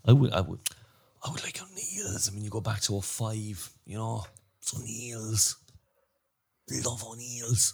I 0.05 0.13
would, 0.13 0.31
I 0.31 0.41
would, 0.41 0.59
I 1.25 1.31
would 1.31 1.43
like 1.43 1.59
O'Neill's. 1.61 2.29
I 2.29 2.33
mean, 2.33 2.43
you 2.43 2.49
go 2.49 2.61
back 2.61 2.79
to 2.81 2.95
a 2.97 3.01
05, 3.01 3.73
you 3.85 3.97
know, 3.97 4.23
it's 4.61 4.73
O'Neill's. 4.77 5.57
Love 6.85 7.03
O'Neill's. 7.03 7.73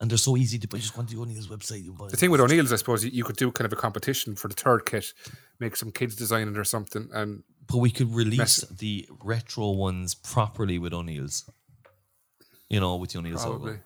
And 0.00 0.10
they're 0.10 0.18
so 0.18 0.36
easy 0.36 0.58
to 0.60 0.68
buy. 0.68 0.78
Just 0.78 0.94
go 0.94 1.02
to 1.02 1.14
the 1.14 1.20
O'Neill's 1.20 1.48
website. 1.48 1.84
You 1.84 1.92
buy 1.92 2.08
The 2.08 2.16
thing 2.16 2.30
with 2.30 2.40
O'Neill's, 2.40 2.72
I 2.72 2.76
suppose, 2.76 3.04
you- 3.04 3.10
you 3.12 3.24
could 3.24 3.36
do 3.36 3.50
kind 3.52 3.66
of 3.66 3.72
a 3.72 3.76
competition 3.80 4.34
for 4.36 4.48
the 4.48 4.54
third 4.54 4.86
kit, 4.86 5.12
make 5.60 5.76
some 5.76 5.90
kids 5.92 6.14
design 6.16 6.48
it 6.48 6.56
or 6.58 6.64
something, 6.64 7.08
and 7.12 7.42
But 7.66 7.78
we 7.78 7.90
could 7.90 8.14
release 8.14 8.38
Mess- 8.38 8.64
the 8.70 9.08
retro 9.22 9.70
ones 9.72 10.14
properly 10.14 10.78
with 10.78 10.92
O'Neill's. 10.94 11.48
You 12.68 12.80
know, 12.80 12.96
with 12.96 13.14
your 13.14 13.22
O'Neill's 13.22 13.44
probably. 13.44 13.72
logo. 13.72 13.82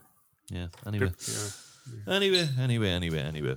Yeah. 0.50 0.66
Anyway. 0.86 1.12
Yeah. 1.28 2.14
Anyway, 2.14 2.48
anyway, 2.60 2.90
anyway, 2.90 3.18
anyway. 3.20 3.56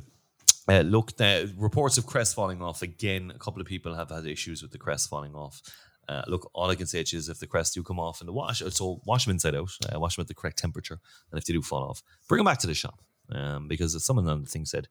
Uh, 0.68 0.80
look, 0.80 1.16
the 1.18 1.52
reports 1.58 1.98
of 1.98 2.06
crest 2.06 2.36
falling 2.36 2.62
off 2.62 2.82
again. 2.82 3.32
A 3.36 3.40
couple 3.40 3.62
of 3.62 3.68
people 3.68 3.94
have 3.94 4.10
had 4.10 4.26
issues 4.26 4.62
with 4.62 4.72
the 4.72 4.80
crest 4.80 5.10
falling 5.10 5.36
off. 5.36 5.62
Uh, 6.08 6.24
look, 6.28 6.50
all 6.54 6.70
I 6.70 6.76
can 6.76 6.88
say 6.88 7.04
to 7.04 7.16
you 7.16 7.20
is 7.20 7.30
if 7.30 7.40
the 7.40 7.48
crests 7.48 7.74
do 7.74 7.84
come 7.84 8.00
off 8.00 8.22
in 8.22 8.28
the 8.28 8.34
wash, 8.34 8.62
so 8.70 9.02
wash 9.06 9.26
them 9.26 9.32
inside 9.32 9.56
out, 9.56 9.70
uh, 9.94 10.00
wash 10.00 10.16
them 10.16 10.22
at 10.22 10.28
the 10.28 10.36
correct 10.36 10.58
temperature, 10.58 11.00
and 11.32 11.40
if 11.40 11.46
they 11.46 11.54
do 11.54 11.62
fall 11.62 11.84
off, 11.84 12.04
bring 12.28 12.38
them 12.40 12.46
back 12.46 12.60
to 12.60 12.68
the 12.68 12.74
shop. 12.76 13.02
Um, 13.32 13.68
because 13.68 13.96
as 13.96 14.06
someone 14.06 14.28
on 14.28 14.44
the 14.44 14.48
thing 14.48 14.66
said, 14.66 14.88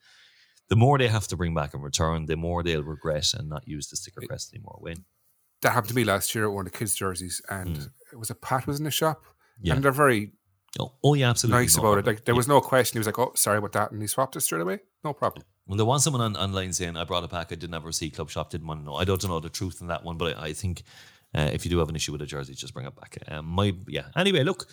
the 0.69 0.77
more 0.77 0.99
they 0.99 1.07
have 1.07 1.29
to 1.29 1.37
bring 1.37 1.55
back 1.55 1.73
and 1.75 1.85
return, 1.85 2.27
the 2.27 2.37
more 2.37 2.63
they'll 2.65 2.83
regret 2.83 3.33
and 3.35 3.49
not 3.49 3.69
use 3.69 3.89
the 3.89 3.97
sticker 3.97 4.23
crest 4.27 4.53
anymore. 4.53 4.79
When 4.81 5.05
That 5.63 5.73
happened 5.73 5.91
to 5.91 5.95
me 5.95 6.05
last 6.05 6.35
year 6.35 6.47
at 6.47 6.53
one 6.53 6.67
of 6.67 6.73
the 6.73 6.79
kids' 6.79 6.97
jerseys, 6.97 7.41
and 7.49 7.89
it 8.13 8.17
was 8.17 8.31
a 8.31 8.35
Pat 8.35 8.67
was 8.67 8.79
in 8.79 8.85
the 8.85 8.91
shop. 8.91 9.25
Yeah. 9.61 9.75
and 9.75 9.85
they're 9.85 9.93
very 9.93 10.33
oh, 10.79 10.93
oh 11.03 11.15
yeah, 11.15 11.31
absolutely 11.31 11.63
nice 11.63 11.77
about 11.77 11.99
it. 11.99 12.07
Like 12.07 12.25
there 12.25 12.35
was 12.35 12.49
no 12.49 12.61
question. 12.61 12.97
He 12.97 12.99
was 12.99 13.07
like, 13.07 13.19
"Oh, 13.19 13.33
sorry 13.35 13.59
about 13.59 13.73
that," 13.73 13.93
and 13.93 14.01
he 14.01 14.09
swapped 14.09 14.37
it 14.37 14.41
straight 14.41 14.63
away. 14.63 14.81
No 15.03 15.13
problem. 15.13 15.45
Well, 15.67 15.77
there 15.77 15.87
was 15.87 16.05
someone 16.05 16.23
on, 16.23 16.37
online 16.37 16.73
saying 16.73 16.97
I 16.97 17.05
brought 17.05 17.25
it 17.25 17.31
back. 17.31 17.51
I 17.51 17.55
didn't 17.55 17.75
ever 17.75 17.93
see 17.93 18.11
Club 18.11 18.31
Shop. 18.31 18.51
Didn't 18.51 18.67
want 18.67 18.81
to 18.81 18.85
know. 18.85 18.95
I 18.97 19.05
don't 19.05 19.25
know 19.27 19.41
the 19.41 19.49
truth 19.49 19.81
in 19.81 19.87
that 19.87 20.05
one, 20.05 20.19
but 20.19 20.37
I, 20.37 20.47
I 20.47 20.53
think 20.53 20.83
uh, 21.35 21.51
if 21.53 21.65
you 21.65 21.71
do 21.71 21.79
have 21.79 21.89
an 21.89 21.97
issue 21.97 22.13
with 22.13 22.23
a 22.23 22.27
jersey, 22.27 22.55
just 22.55 22.75
bring 22.75 22.87
it 22.87 22.97
back. 22.97 23.19
Um, 23.29 23.47
my 23.47 23.75
yeah. 23.89 24.07
Anyway, 24.17 24.43
look, 24.43 24.67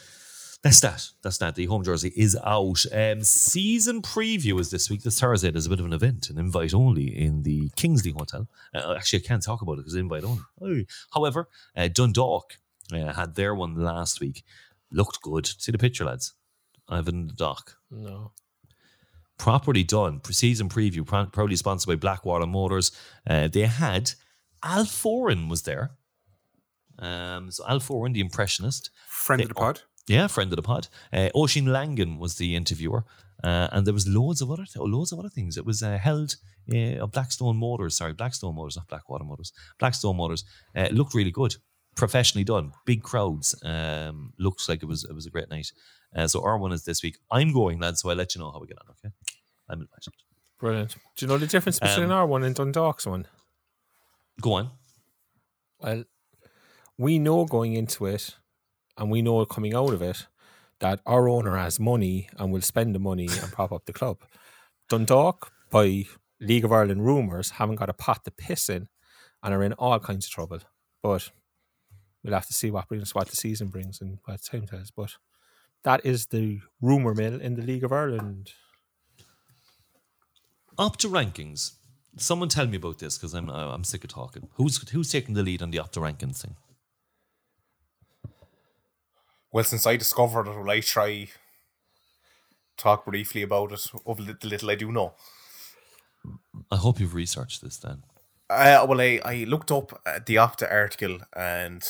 that's 0.64 0.80
that. 0.82 1.10
That's 1.24 1.38
that. 1.40 1.56
The 1.56 1.66
home 1.66 1.84
jersey 1.84 2.12
is 2.16 2.38
out. 2.44 2.86
Um, 2.92 3.24
season 3.24 4.02
preview 4.02 4.60
is 4.60 4.70
this 4.70 4.90
week. 4.90 5.04
This 5.04 5.20
Thursday. 5.20 5.50
There's 5.50 5.66
a 5.66 5.70
bit 5.70 5.80
of 5.80 5.86
an 5.86 5.94
event, 5.94 6.30
an 6.30 6.38
invite 6.38 6.74
only 6.74 7.08
in 7.18 7.44
the 7.44 7.70
Kingsley 7.76 8.12
Hotel. 8.12 8.48
Uh, 8.74 8.94
actually, 8.96 9.20
I 9.20 9.28
can't 9.28 9.44
talk 9.44 9.62
about 9.62 9.74
it 9.74 9.78
because 9.78 9.96
invite 9.96 10.24
only. 10.24 10.88
However, 11.14 11.48
uh, 11.76 11.88
Dundalk 11.88 12.58
uh, 12.94 13.14
had 13.14 13.36
their 13.36 13.56
one 13.56 13.76
last 13.76 14.20
week. 14.20 14.44
Looked 14.92 15.22
good. 15.22 15.46
See 15.58 15.72
the 15.72 15.78
picture, 15.78 16.06
lads. 16.06 16.34
Ivan 16.90 17.28
the 17.28 17.34
Dock 17.34 17.78
No. 17.90 18.34
properly 19.38 19.84
done. 19.84 20.22
Season 20.26 20.70
preview, 20.70 21.06
pro- 21.06 21.26
proudly 21.28 21.56
sponsored 21.56 21.88
by 21.88 21.96
Blackwater 21.96 22.46
Motors. 22.46 22.92
Uh, 23.28 23.48
they 23.48 23.62
had 23.68 24.12
Al 24.64 24.86
Foran 24.86 25.50
was 25.50 25.62
there. 25.64 25.92
Um, 27.00 27.50
so 27.52 27.64
Al 27.68 27.80
Foran, 27.80 28.14
the 28.14 28.20
impressionist, 28.20 28.92
Friend 29.08 29.42
of 29.42 29.48
the 29.48 29.56
pod. 29.56 29.82
yeah, 30.08 30.28
friend 30.28 30.52
of 30.52 30.56
the 30.58 30.62
pod. 30.62 30.88
Uh, 31.12 31.30
Oisin 31.36 31.66
Langan 31.66 32.20
was 32.20 32.36
the 32.36 32.56
interviewer, 32.56 33.06
uh, 33.44 33.70
and 33.72 33.88
there 33.88 33.94
was 33.94 34.08
loads 34.08 34.42
of 34.42 34.52
other 34.52 34.66
th- 34.66 34.76
loads 34.78 35.12
of 35.12 35.18
other 35.20 35.30
things. 35.30 35.58
It 35.58 35.66
was 35.66 35.82
uh, 35.82 35.98
held 35.98 36.36
uh, 36.72 37.00
of 37.04 37.12
Blackstone 37.12 37.58
Motors. 37.58 37.96
Sorry, 37.98 38.14
Blackstone 38.14 38.56
Motors, 38.56 38.76
not 38.78 38.88
Blackwater 38.88 39.24
Motors. 39.24 39.52
Blackstone 39.80 40.18
Motors. 40.18 40.44
Uh, 40.76 40.90
looked 40.92 41.16
really 41.16 41.32
good, 41.32 41.56
professionally 41.96 42.44
done, 42.44 42.74
big 42.86 43.04
crowds. 43.04 43.56
Um, 43.64 44.34
looks 44.38 44.68
like 44.70 44.84
it 44.84 44.88
was 44.88 45.04
it 45.04 45.14
was 45.14 45.26
a 45.26 45.30
great 45.30 45.50
night. 45.50 45.72
Uh, 46.16 46.28
so 46.28 46.44
our 46.44 46.58
one 46.58 46.72
is 46.72 46.84
this 46.84 47.04
week. 47.04 47.18
I'm 47.32 47.54
going, 47.54 47.80
lads. 47.80 48.02
So 48.02 48.10
I'll 48.10 48.16
let 48.16 48.36
you 48.36 48.42
know 48.42 48.52
how 48.52 48.60
we 48.60 48.68
get 48.68 48.78
on. 48.78 48.92
Okay, 48.92 49.14
I'm 49.70 49.82
invited. 49.82 50.14
Brilliant. 50.60 50.96
Do 51.16 51.26
you 51.26 51.28
know 51.28 51.38
the 51.38 51.48
difference 51.48 51.80
between 51.80 52.06
Um, 52.06 52.12
our 52.12 52.26
one 52.26 52.44
and 52.44 52.56
Dundalk's 52.56 53.06
one? 53.06 53.28
Go 54.42 54.54
on. 54.54 54.72
Well, 55.80 56.04
we 56.98 57.18
know 57.18 57.46
going 57.46 57.74
into 57.74 58.06
it, 58.06 58.36
and 58.98 59.10
we 59.10 59.22
know 59.22 59.44
coming 59.46 59.74
out 59.74 59.94
of 59.94 60.02
it, 60.02 60.28
that 60.80 61.00
our 61.06 61.28
owner 61.28 61.58
has 61.58 61.80
money 61.80 62.30
and 62.38 62.52
will 62.52 62.62
spend 62.62 62.94
the 62.94 63.00
money 63.00 63.28
and 63.28 63.52
prop 63.52 63.72
up 63.72 63.86
the 63.86 63.94
club. 63.94 64.20
Dundalk, 64.90 65.52
by 65.70 66.06
League 66.40 66.66
of 66.66 66.72
Ireland 66.72 67.06
rumours, 67.06 67.52
haven't 67.52 67.76
got 67.76 67.90
a 67.90 67.94
pot 67.94 68.24
to 68.26 68.32
piss 68.32 68.70
in 68.70 68.90
and 69.42 69.54
are 69.54 69.64
in 69.64 69.74
all 69.74 70.00
kinds 70.00 70.26
of 70.26 70.32
trouble. 70.32 70.60
But 71.02 71.32
we'll 72.24 72.34
have 72.34 72.48
to 72.48 72.54
see 72.54 72.72
what 72.72 72.88
brings, 72.88 73.16
what 73.16 73.28
the 73.28 73.36
season 73.36 73.68
brings 73.68 74.02
and 74.02 74.20
what 74.26 74.42
time 74.44 74.66
tells. 74.66 74.92
But 74.92 75.16
that 75.84 76.06
is 76.06 76.28
the 76.28 76.62
rumour 76.82 77.14
mill 77.14 77.40
in 77.40 77.56
the 77.56 77.62
League 77.62 77.84
of 77.84 77.92
Ireland. 77.92 78.52
Opta 80.78 81.10
rankings. 81.10 81.74
Someone 82.18 82.50
tell 82.50 82.68
me 82.68 82.78
about 82.78 83.00
this 83.00 83.18
because 83.18 83.34
I'm 83.34 83.50
I'm 83.50 83.84
sick 83.84 84.04
of 84.04 84.10
talking. 84.10 84.50
Who's 84.56 84.78
who's 84.90 85.12
taking 85.12 85.34
the 85.34 85.44
lead 85.44 85.62
on 85.62 85.72
the 85.72 85.78
Opta 85.78 86.02
rankings 86.02 86.42
thing? 86.42 86.56
Well, 89.52 89.64
since 89.64 89.86
I 89.86 89.98
discovered 89.98 90.48
it, 90.48 90.58
will 90.58 90.70
I 90.70 90.80
try 90.80 91.28
talk 92.78 93.06
briefly 93.06 93.42
about 93.44 93.72
it 93.74 93.92
of 94.06 94.18
the 94.18 94.24
little, 94.24 94.50
little 94.50 94.72
I 94.72 94.76
do 94.76 94.92
know? 94.92 95.14
I 96.72 96.78
hope 96.78 97.00
you've 97.00 97.16
researched 97.16 97.62
this 97.62 97.78
then. 97.78 98.04
Uh, 98.50 98.86
well, 98.88 99.02
I, 99.02 99.20
I 99.24 99.46
looked 99.48 99.72
up 99.72 100.02
uh, 100.06 100.20
the 100.26 100.36
Opta 100.36 100.72
article 100.72 101.20
and 101.36 101.84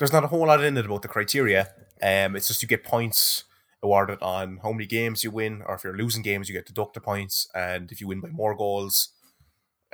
there's 0.00 0.14
not 0.14 0.24
a 0.24 0.28
whole 0.28 0.46
lot 0.46 0.64
in 0.64 0.78
it 0.78 0.86
about 0.86 1.02
the 1.02 1.08
criteria. 1.08 1.68
Um, 2.02 2.34
it's 2.34 2.48
just 2.48 2.62
you 2.62 2.68
get 2.68 2.84
points 2.84 3.44
awarded 3.82 4.18
on 4.22 4.58
how 4.62 4.72
many 4.72 4.86
games 4.86 5.22
you 5.22 5.30
win, 5.30 5.62
or 5.66 5.74
if 5.74 5.84
you're 5.84 5.96
losing 5.96 6.22
games, 6.22 6.48
you 6.48 6.54
get 6.54 6.64
deducted 6.64 7.02
points, 7.02 7.48
and 7.54 7.92
if 7.92 8.00
you 8.00 8.08
win 8.08 8.20
by 8.20 8.30
more 8.30 8.56
goals. 8.56 9.10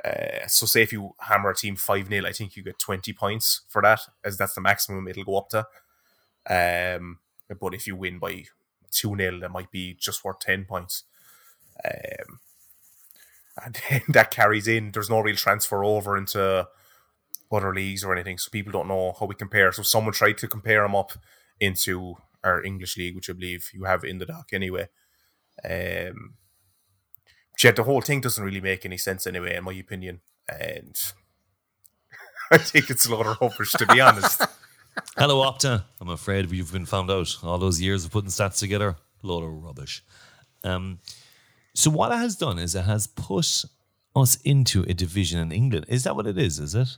Uh, 0.03 0.47
so, 0.47 0.65
say 0.65 0.81
if 0.81 0.93
you 0.93 1.11
hammer 1.19 1.49
a 1.49 1.55
team 1.55 1.75
5 1.75 2.07
0, 2.07 2.25
I 2.25 2.31
think 2.31 2.55
you 2.55 2.63
get 2.63 2.79
20 2.79 3.11
points 3.11 3.61
for 3.67 3.81
that, 3.81 3.99
as 4.23 4.37
that's 4.37 4.53
the 4.53 4.61
maximum 4.61 5.09
it'll 5.09 5.25
go 5.25 5.37
up 5.39 5.49
to. 5.49 5.67
Um, 6.49 7.19
but 7.59 7.73
if 7.73 7.85
you 7.85 7.97
win 7.97 8.17
by 8.17 8.45
2 8.91 9.17
0, 9.17 9.39
that 9.41 9.51
might 9.51 9.71
be 9.71 9.93
just 9.93 10.23
worth 10.23 10.39
10 10.39 10.63
points. 10.63 11.03
Um, 11.83 12.39
and 13.61 13.77
then 13.89 14.03
that 14.07 14.31
carries 14.31 14.69
in. 14.69 14.91
There's 14.93 15.09
no 15.09 15.19
real 15.19 15.35
transfer 15.35 15.83
over 15.83 16.15
into 16.15 16.65
other 17.51 17.73
leagues 17.73 18.03
or 18.03 18.13
anything, 18.13 18.37
so 18.37 18.49
people 18.49 18.71
don't 18.71 18.87
know 18.87 19.15
how 19.19 19.25
we 19.25 19.35
compare. 19.35 19.71
So 19.71 19.83
someone 19.83 20.13
tried 20.13 20.37
to 20.39 20.47
compare 20.47 20.81
them 20.81 20.95
up 20.95 21.13
into 21.59 22.15
our 22.43 22.63
English 22.63 22.97
league, 22.97 23.15
which 23.15 23.29
I 23.29 23.33
believe 23.33 23.69
you 23.73 23.85
have 23.85 24.03
in 24.03 24.17
the 24.17 24.25
doc 24.25 24.49
anyway. 24.53 24.89
Um, 25.63 26.35
but 27.51 27.63
yet 27.63 27.75
the 27.75 27.83
whole 27.83 28.01
thing 28.01 28.21
doesn't 28.21 28.43
really 28.43 28.61
make 28.61 28.85
any 28.85 28.97
sense 28.97 29.25
anyway, 29.25 29.55
in 29.55 29.63
my 29.63 29.73
opinion, 29.73 30.21
and 30.47 30.95
I 32.51 32.57
think 32.57 32.89
it's 32.89 33.07
a 33.07 33.15
lot 33.15 33.25
of 33.25 33.37
rubbish 33.41 33.71
to 33.73 33.85
be 33.87 33.99
honest. 34.01 34.43
Hello, 35.15 35.43
Opta. 35.43 35.83
I'm 36.01 36.09
afraid 36.09 36.51
you've 36.51 36.71
been 36.71 36.85
found 36.85 37.09
out. 37.11 37.35
All 37.43 37.57
those 37.57 37.81
years 37.81 38.05
of 38.05 38.11
putting 38.11 38.29
stats 38.29 38.59
together, 38.59 38.95
a 39.23 39.27
load 39.27 39.43
of 39.43 39.63
rubbish. 39.63 40.03
Um, 40.63 40.99
so 41.73 41.89
what 41.91 42.11
it 42.11 42.17
has 42.17 42.35
done 42.35 42.57
is 42.59 42.75
it 42.75 42.85
has 42.85 43.07
put 43.07 43.65
us 44.15 44.35
into 44.43 44.83
a 44.83 44.93
division 44.93 45.39
in 45.39 45.51
England. 45.51 45.85
Is 45.87 46.03
that 46.03 46.15
what 46.15 46.27
it 46.27 46.37
is? 46.37 46.59
Is 46.59 46.73
it? 46.75 46.97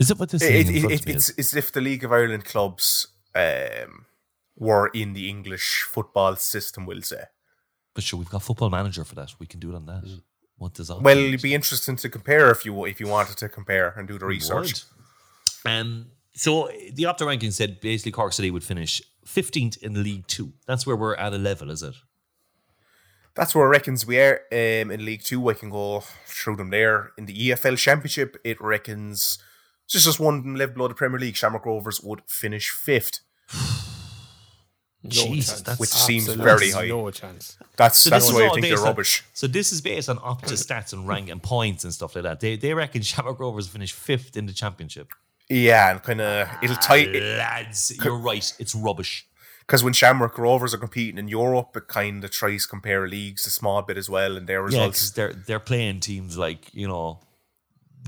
Is 0.00 0.10
it 0.10 0.18
what 0.18 0.30
this 0.30 0.42
It, 0.42 0.70
it, 0.70 0.84
it, 0.84 1.06
it's 1.06 1.28
it's 1.36 1.54
if 1.54 1.70
the 1.70 1.82
League 1.82 2.04
of 2.04 2.10
Ireland 2.10 2.46
clubs 2.46 3.08
um, 3.34 4.06
were 4.56 4.88
in 4.88 5.12
the 5.12 5.28
English 5.28 5.86
football 5.88 6.36
system, 6.36 6.86
we'll 6.86 7.02
say. 7.02 7.24
But 7.94 8.04
sure, 8.04 8.18
we've 8.18 8.30
got 8.30 8.42
football 8.42 8.70
manager 8.70 9.04
for 9.04 9.14
that. 9.16 9.34
We 9.38 9.46
can 9.46 9.60
do 9.60 9.70
it 9.72 9.76
on 9.76 9.84
that. 9.86 10.04
Mm. 10.04 10.22
What 10.56 10.72
does 10.72 10.88
that? 10.88 11.02
Well, 11.02 11.18
it'd 11.18 11.42
be 11.42 11.54
interesting 11.54 11.96
to 11.96 12.08
compare 12.08 12.50
if 12.50 12.64
you 12.64 12.86
if 12.86 12.98
you 12.98 13.08
wanted 13.08 13.36
to 13.38 13.48
compare 13.50 13.94
and 13.96 14.08
do 14.08 14.18
the 14.18 14.24
research. 14.24 14.84
Um, 15.66 16.06
so 16.32 16.70
the 16.94 17.02
Opta 17.02 17.26
ranking 17.26 17.50
said 17.50 17.80
basically 17.80 18.12
Cork 18.12 18.32
City 18.32 18.50
would 18.50 18.64
finish 18.64 19.02
15th 19.26 19.82
in 19.82 20.02
League 20.02 20.26
Two. 20.26 20.54
That's 20.66 20.86
where 20.86 20.96
we're 20.96 21.16
at 21.16 21.34
a 21.34 21.38
level, 21.38 21.70
is 21.70 21.82
it? 21.82 21.94
That's 23.34 23.54
where 23.54 23.66
it 23.66 23.68
reckons 23.68 24.06
we 24.06 24.18
are 24.18 24.40
um, 24.50 24.90
in 24.90 25.04
League 25.04 25.24
Two. 25.24 25.50
I 25.50 25.54
can 25.54 25.68
go 25.68 26.04
through 26.24 26.56
them 26.56 26.70
there. 26.70 27.12
In 27.18 27.26
the 27.26 27.50
EFL 27.50 27.76
Championship, 27.76 28.38
it 28.44 28.58
reckons 28.62 29.38
just 29.90 30.04
just 30.06 30.20
one 30.20 30.54
level 30.54 30.74
below 30.74 30.88
the 30.88 30.94
Premier 30.94 31.18
League. 31.18 31.36
Shamrock 31.36 31.66
Rovers 31.66 32.00
would 32.00 32.22
finish 32.26 32.70
fifth. 32.70 33.20
No 35.02 35.08
Jesus, 35.10 35.48
chance. 35.54 35.60
that's- 35.62 35.78
Which 35.80 35.88
seems 35.88 36.26
very 36.28 36.70
high. 36.72 36.86
No 36.88 37.10
chance. 37.10 37.56
That's 37.76 37.98
So 37.98 38.10
that's 38.10 38.26
this 38.26 38.30
is 38.30 38.34
why 38.34 38.42
I 38.44 38.48
all 38.48 38.54
think 38.54 38.64
based 38.64 38.70
they're 38.76 38.80
on- 38.86 38.90
rubbish. 38.90 39.24
So 39.32 39.46
this 39.46 39.72
is 39.72 39.80
based 39.80 40.10
on 40.10 40.18
Opta 40.18 40.52
stats 40.52 40.92
and 40.92 41.08
rank 41.08 41.30
and 41.30 41.42
points 41.42 41.84
and 41.84 41.92
stuff 41.94 42.14
like 42.14 42.24
that. 42.24 42.40
They 42.40 42.56
they 42.56 42.74
reckon 42.74 43.00
Shamrock 43.02 43.40
Rovers 43.40 43.66
finish 43.68 43.92
fifth 43.92 44.36
in 44.36 44.44
the 44.46 44.52
championship. 44.52 45.08
Yeah, 45.48 45.90
and 45.92 46.02
kind 46.02 46.20
of 46.20 46.48
it'll 46.62 46.76
tie 46.76 47.04
Lads, 47.06 47.92
you're 48.04 48.14
right. 48.16 48.52
It's 48.58 48.74
rubbish. 48.74 49.26
because 49.60 49.82
when 49.82 49.94
Shamrock 49.94 50.36
Rovers 50.36 50.74
are 50.74 50.78
competing 50.78 51.16
in 51.16 51.28
Europe, 51.28 51.74
it 51.76 51.88
kind 51.88 52.22
of 52.22 52.30
tries 52.30 52.66
compare 52.66 53.08
leagues 53.08 53.46
a 53.46 53.50
small 53.50 53.80
bit 53.82 53.96
as 53.96 54.10
well, 54.10 54.36
and 54.36 54.46
their 54.46 54.58
Yeah, 54.60 54.64
results. 54.66 54.98
because 54.98 55.12
they're 55.12 55.32
they're 55.32 55.58
playing 55.60 56.00
teams 56.00 56.36
like 56.36 56.72
you 56.74 56.86
know, 56.86 57.20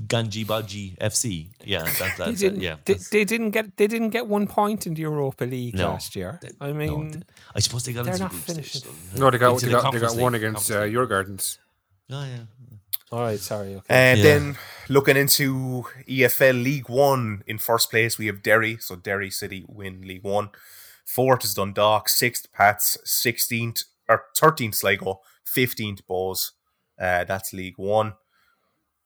Ganji 0.07 0.45
Baji 0.45 0.95
FC. 0.99 1.49
Yeah, 1.63 1.83
that, 1.99 2.17
They 2.17 2.25
that's 2.25 2.39
didn't, 2.39 2.59
it. 2.59 2.63
Yeah, 2.63 2.75
they, 2.85 2.93
that's- 2.93 3.09
they 3.09 3.23
didn't 3.25 3.51
get 3.51 3.77
they 3.77 3.87
didn't 3.87 4.09
get 4.09 4.27
one 4.27 4.47
point 4.47 4.87
in 4.87 4.93
the 4.95 5.01
Europa 5.01 5.45
League 5.45 5.75
No. 5.75 5.89
last 5.89 6.15
year. 6.15 6.39
They- 6.41 6.49
I 6.59 6.73
mean, 6.73 7.11
they- 7.11 7.19
I 7.55 7.59
suppose 7.59 7.83
they 7.85 7.93
got 7.93 8.05
they're 8.05 8.13
into 8.13 8.23
not 8.23 8.31
the 8.31 8.37
group 8.37 8.43
stage, 8.43 8.55
finishing. 8.71 8.91
so- 9.13 9.19
No, 9.19 9.29
they 9.31 9.37
got 9.37 9.59
they 9.59 9.67
the 9.67 9.73
got, 9.73 9.93
they 9.93 9.99
got 9.99 10.15
one 10.17 10.35
against 10.35 10.71
uh, 10.71 10.83
Djurgårdens. 10.83 11.57
Oh 12.11 12.25
yeah. 12.25 12.45
all 13.11 13.21
right, 13.21 13.39
sorry. 13.39 13.75
Okay. 13.75 13.85
And 13.89 14.17
Yeah. 14.19 14.23
then 14.23 14.57
looking 14.89 15.15
into 15.17 15.85
EFL 16.07 16.63
League 16.63 16.89
One, 16.89 17.43
in 17.47 17.57
first 17.59 17.89
place 17.89 18.17
we 18.17 18.25
have 18.27 18.41
Derry, 18.43 18.77
so 18.79 18.95
Derry 18.95 19.29
City 19.29 19.63
win 19.67 20.01
League 20.01 20.23
One. 20.23 20.49
Fourth 21.05 21.43
is 21.45 21.53
Dundalk, 21.53 22.09
sixth 22.09 22.51
Pats, 22.53 22.97
sixteenth 23.03 23.83
or 24.09 24.23
thirteenth 24.35 24.75
Sligo, 24.75 25.21
fifteenth 25.45 26.01
Bohs. 26.07 26.51
Uh, 26.99 27.23
that's 27.25 27.53
League 27.53 27.77
One. 27.77 28.13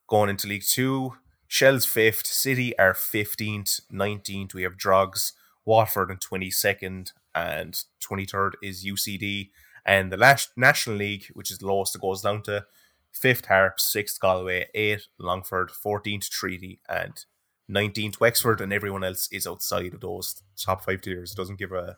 Going 0.08 0.30
into 0.30 0.48
League 0.48 0.64
Two, 0.64 1.14
Shell's 1.48 1.86
fifth, 1.86 2.26
City 2.28 2.78
are 2.80 2.94
fifteenth, 2.94 3.80
nineteenth. 3.92 4.54
We 4.54 4.64
have 4.64 4.78
Drogs, 4.78 5.34
Waterford 5.66 6.10
in 6.12 6.18
twenty 6.18 6.50
second, 6.50 7.12
and 7.36 7.82
twenty 8.00 8.26
third 8.26 8.56
is 8.64 8.86
UCD. 8.86 9.50
And 9.86 10.12
the 10.12 10.18
last 10.18 10.50
National 10.58 10.98
League, 10.98 11.28
which 11.34 11.52
is 11.52 11.58
the 11.60 11.68
lowest, 11.68 11.96
it 11.96 12.02
goes 12.02 12.22
down 12.22 12.42
to 12.44 12.66
fifth 13.12 13.46
Harps, 13.46 13.84
sixth 13.84 14.20
Galway, 14.20 14.68
eighth 14.74 15.08
Longford, 15.18 15.72
fourteenth 15.72 16.30
Treaty, 16.30 16.80
and 16.88 17.26
nineteenth 17.68 18.20
Wexford, 18.22 18.62
and 18.62 18.72
everyone 18.72 19.04
else 19.04 19.28
is 19.32 19.46
outside 19.48 19.94
of 19.94 20.00
those 20.02 20.42
top 20.58 20.86
five 20.86 21.02
tiers. 21.02 21.34
Doesn't 21.34 21.60
give 21.60 21.72
a 21.74 21.98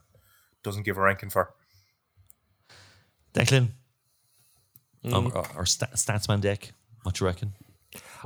doesn't 0.64 0.84
give 0.84 0.97
a 0.97 1.01
ranking 1.01 1.30
for. 1.30 1.53
Declan, 3.34 3.70
Mm. 5.05 5.14
um, 5.14 5.32
our, 5.36 5.47
our 5.55 5.66
sta- 5.66 5.93
statsman 5.95 6.41
deck. 6.41 6.72
What 7.03 7.20
you 7.20 7.26
reckon? 7.28 7.53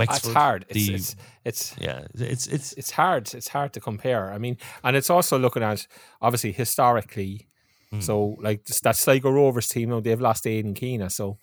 Ah, 0.09 0.15
it's 0.15 0.33
hard. 0.33 0.65
It's, 0.69 0.87
the- 0.87 0.93
it's 0.95 1.15
it's 1.45 1.75
yeah, 1.79 2.05
it's 2.15 2.47
it's 2.47 2.73
it's 2.73 2.91
hard. 2.91 3.33
It's 3.33 3.47
hard 3.49 3.73
to 3.73 3.79
compare. 3.79 4.31
I 4.31 4.37
mean, 4.37 4.57
and 4.83 4.95
it's 4.95 5.09
also 5.09 5.37
looking 5.39 5.63
at 5.63 5.87
obviously 6.21 6.51
historically. 6.51 7.47
Hmm. 7.91 7.99
So 7.99 8.37
like 8.41 8.65
that 8.65 8.95
Sligo 8.95 9.29
Rovers 9.29 9.69
team, 9.69 9.89
now 9.89 9.99
they've 10.01 10.19
lost 10.19 10.47
Aidan 10.47 10.73
Keena, 10.73 11.09
so 11.09 11.37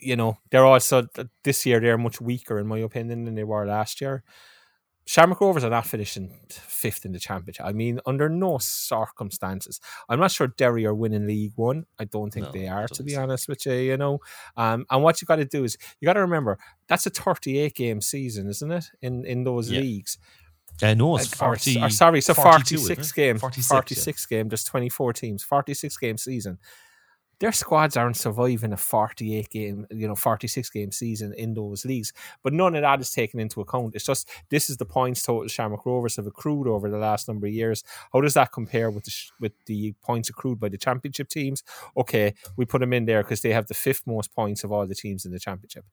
you 0.00 0.16
know 0.16 0.38
they're 0.50 0.64
also 0.64 1.06
this 1.42 1.66
year 1.66 1.80
they're 1.80 1.98
much 1.98 2.20
weaker 2.20 2.58
in 2.60 2.66
my 2.66 2.78
opinion 2.78 3.24
than 3.24 3.34
they 3.34 3.44
were 3.44 3.66
last 3.66 4.00
year. 4.00 4.22
Shamrock 5.06 5.40
Rovers 5.40 5.64
are 5.64 5.70
not 5.70 5.86
finishing 5.86 6.30
fifth 6.50 7.04
in 7.04 7.12
the 7.12 7.18
championship. 7.18 7.64
I 7.66 7.72
mean, 7.72 7.98
under 8.06 8.28
no 8.28 8.58
circumstances. 8.58 9.80
I'm 10.08 10.20
not 10.20 10.30
sure 10.30 10.46
Derry 10.46 10.86
are 10.86 10.94
winning 10.94 11.26
League 11.26 11.52
One. 11.56 11.86
I 11.98 12.04
don't 12.04 12.30
think 12.32 12.46
No, 12.46 12.52
they 12.52 12.68
are, 12.68 12.86
to 12.88 13.02
be 13.02 13.16
honest 13.16 13.48
with 13.48 13.66
you. 13.66 13.72
You 13.72 13.96
know, 13.96 14.18
um, 14.56 14.86
and 14.90 15.02
what 15.02 15.20
you 15.20 15.26
got 15.26 15.36
to 15.36 15.44
do 15.44 15.64
is 15.64 15.76
you 16.00 16.06
got 16.06 16.12
to 16.12 16.20
remember 16.20 16.58
that's 16.86 17.06
a 17.06 17.10
38 17.10 17.74
game 17.74 18.00
season, 18.00 18.48
isn't 18.48 18.70
it? 18.70 18.84
In 19.02 19.24
in 19.24 19.44
those 19.44 19.70
Yeah. 19.70 19.80
leagues. 19.80 20.18
uh, 20.82 20.94
no, 20.94 21.16
it's 21.16 21.32
Or- 21.42 21.52
or, 21.52 21.56
40, 21.56 21.90
sorry, 21.90 22.20
so 22.22 22.32
42, 22.32 22.76
46 22.78 23.12
game, 23.12 23.38
46, 23.38 23.68
46, 23.68 24.26
game. 24.26 24.48
There's 24.48 24.64
24 24.64 25.12
teams, 25.12 25.42
46 25.42 25.96
game 25.98 26.16
season. 26.16 26.58
Their 27.40 27.52
squads 27.52 27.96
aren't 27.96 28.16
surviving 28.16 28.72
a 28.72 28.76
48 28.76 29.48
game, 29.50 29.86
you 29.90 30.06
know, 30.06 30.14
46 30.14 30.70
game 30.70 30.92
season 30.92 31.32
in 31.34 31.54
those 31.54 31.84
leagues. 31.84 32.12
But 32.42 32.52
none 32.52 32.74
of 32.74 32.82
that 32.82 33.00
is 33.00 33.12
taken 33.12 33.40
into 33.40 33.60
account. 33.60 33.94
It's 33.94 34.04
just 34.04 34.28
this 34.50 34.70
is 34.70 34.76
the 34.76 34.84
points 34.84 35.22
total 35.22 35.48
Shamrock 35.48 35.86
Rovers 35.86 36.16
have 36.16 36.26
accrued 36.26 36.68
over 36.68 36.90
the 36.90 36.98
last 36.98 37.28
number 37.28 37.46
of 37.46 37.52
years. 37.52 37.82
How 38.12 38.20
does 38.20 38.34
that 38.34 38.52
compare 38.52 38.90
with 38.90 39.04
the 39.04 39.12
with 39.40 39.52
the 39.66 39.94
points 40.02 40.28
accrued 40.28 40.60
by 40.60 40.68
the 40.68 40.78
championship 40.78 41.28
teams? 41.28 41.62
Okay, 41.96 42.34
we 42.56 42.64
put 42.66 42.80
them 42.80 42.92
in 42.92 43.06
there 43.06 43.22
because 43.22 43.40
they 43.40 43.52
have 43.52 43.66
the 43.66 43.74
fifth 43.74 44.06
most 44.06 44.32
points 44.34 44.62
of 44.62 44.70
all 44.70 44.86
the 44.86 44.94
teams 44.94 45.24
in 45.24 45.32
the 45.32 45.38
championship. 45.40 45.84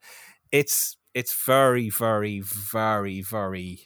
It's 0.51 0.97
it's 1.13 1.33
very, 1.45 1.89
very, 1.89 2.41
very, 2.41 3.21
very 3.21 3.79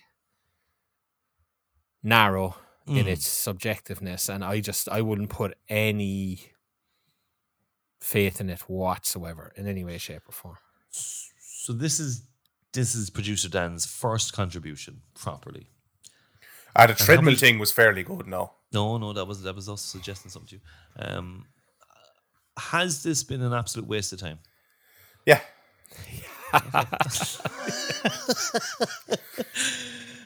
narrow 2.03 2.55
in 2.93 3.05
Mm. 3.05 3.07
its 3.07 3.27
subjectiveness, 3.27 4.27
and 4.33 4.43
I 4.43 4.59
just 4.59 4.89
I 4.89 5.01
wouldn't 5.01 5.29
put 5.29 5.55
any 5.69 6.50
faith 8.01 8.41
in 8.41 8.49
it 8.49 8.59
whatsoever 8.67 9.53
in 9.55 9.67
any 9.67 9.83
way, 9.85 9.97
shape, 9.97 10.23
or 10.27 10.31
form. 10.33 10.57
So 10.91 11.71
this 11.73 11.99
is 11.99 12.23
this 12.73 12.95
is 12.95 13.09
producer 13.09 13.47
Dan's 13.49 13.85
first 13.85 14.33
contribution 14.33 15.01
properly. 15.13 15.67
Ah, 16.75 16.87
the 16.87 16.93
treadmill 16.95 17.25
many- 17.25 17.37
thing 17.37 17.59
was 17.59 17.71
fairly 17.71 18.03
good. 18.03 18.27
No, 18.27 18.51
No, 18.73 18.97
no, 18.97 19.13
that 19.13 19.25
was 19.25 19.43
that 19.43 19.55
was 19.55 19.69
us 19.69 19.81
suggesting 19.81 20.31
something 20.31 20.49
to 20.49 20.55
you. 20.55 20.61
Um, 21.17 21.45
has 22.57 23.03
this 23.03 23.23
been 23.23 23.41
an 23.41 23.53
absolute 23.53 23.87
waste 23.87 24.11
of 24.13 24.19
time? 24.19 24.39
yeah. 25.25 25.39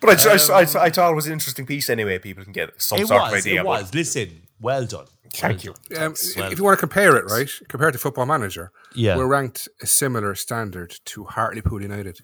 But 0.02 0.10
I, 0.10 0.16
just, 0.16 0.50
I, 0.52 0.60
I, 0.60 0.84
I 0.86 0.90
thought 0.92 1.12
it 1.12 1.16
was 1.16 1.26
an 1.26 1.34
interesting 1.34 1.66
piece 1.66 1.90
anyway. 1.90 2.20
People 2.20 2.44
can 2.44 2.54
get 2.54 2.80
some 2.80 3.00
It 3.00 3.08
sort 3.08 3.22
was. 3.22 3.32
of 3.34 3.38
idea. 3.40 3.62
It 3.62 3.66
was. 3.66 3.94
Listen, 3.94 4.42
well 4.60 4.86
done. 4.86 5.08
Thank 5.34 5.64
Well 5.64 5.76
you. 5.90 5.96
done. 5.96 6.04
Um, 6.08 6.14
if- 6.14 6.36
Well- 6.38 6.52
if 6.52 6.58
you 6.58 6.64
want 6.64 6.78
to 6.78 6.80
compare 6.80 7.16
it, 7.18 7.26
right, 7.26 7.50
compared 7.68 7.94
to 7.94 8.00
Football 8.00 8.26
Manager, 8.26 8.72
Yeah. 8.94 9.18
we're 9.18 9.28
ranked 9.28 9.68
a 9.82 9.88
similar 9.88 10.36
standard 10.36 10.96
to 11.06 11.26
Hartlepool 11.26 11.82
United. 11.82 12.20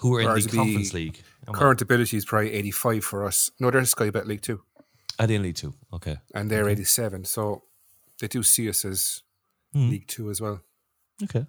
Who 0.00 0.14
are 0.16 0.20
in 0.20 0.28
the 0.34 0.40
the 0.48 0.56
Conference 0.56 0.92
League? 0.94 1.22
Come 1.46 1.54
on. 1.54 1.58
Current 1.60 1.80
ability 1.82 2.16
is 2.16 2.24
probably 2.24 2.52
85 2.52 3.04
for 3.04 3.24
us. 3.24 3.50
No, 3.58 3.70
they're 3.70 3.84
Sky 3.84 4.10
Bet 4.10 4.26
League 4.28 4.42
2, 4.42 4.62
I 5.18 5.26
didn't 5.26 5.42
lead 5.42 5.56
two. 5.56 5.74
Okay. 5.92 6.18
and 6.34 6.48
they're 6.50 6.68
87. 6.68 7.24
So 7.24 7.64
they 8.20 8.28
do 8.28 8.42
see 8.44 8.68
us 8.68 8.84
as 8.84 9.22
League 9.74 10.06
2 10.06 10.30
as 10.30 10.40
well. 10.40 10.60
Okay. 11.24 11.46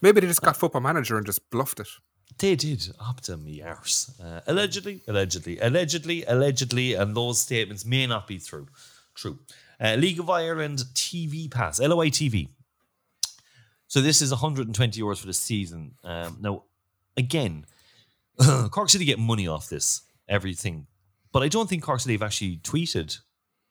Maybe 0.00 0.20
they 0.20 0.28
just 0.28 0.42
got 0.42 0.56
Football 0.56 0.80
Manager 0.82 1.16
and 1.16 1.26
just 1.26 1.50
bluffed 1.50 1.80
it. 1.80 1.88
They 2.38 2.54
did. 2.54 2.80
Opta 3.00 3.36
me. 3.42 3.62
Uh, 3.62 4.40
allegedly, 4.46 5.02
allegedly, 5.08 5.58
allegedly, 5.58 6.24
allegedly, 6.24 6.94
and 6.94 7.16
those 7.16 7.40
statements 7.40 7.84
may 7.84 8.06
not 8.06 8.28
be 8.28 8.38
true. 8.38 8.68
True. 9.18 9.40
Uh, 9.80 9.96
League 9.96 10.20
of 10.20 10.30
Ireland 10.30 10.84
TV 10.94 11.50
Pass, 11.50 11.80
LOI 11.80 12.08
TV. 12.08 12.50
So 13.88 14.00
this 14.00 14.22
is 14.22 14.30
120 14.30 15.00
euros 15.00 15.18
for 15.18 15.26
the 15.26 15.32
season. 15.32 15.96
Um, 16.04 16.36
now, 16.40 16.62
again, 17.16 17.66
Cork 18.70 18.88
City 18.88 19.04
get 19.04 19.18
money 19.18 19.48
off 19.48 19.68
this, 19.68 20.02
everything. 20.28 20.86
But 21.32 21.42
I 21.42 21.48
don't 21.48 21.68
think 21.68 21.82
Cork 21.82 21.98
City 21.98 22.14
have 22.14 22.22
actually 22.22 22.58
tweeted 22.58 23.18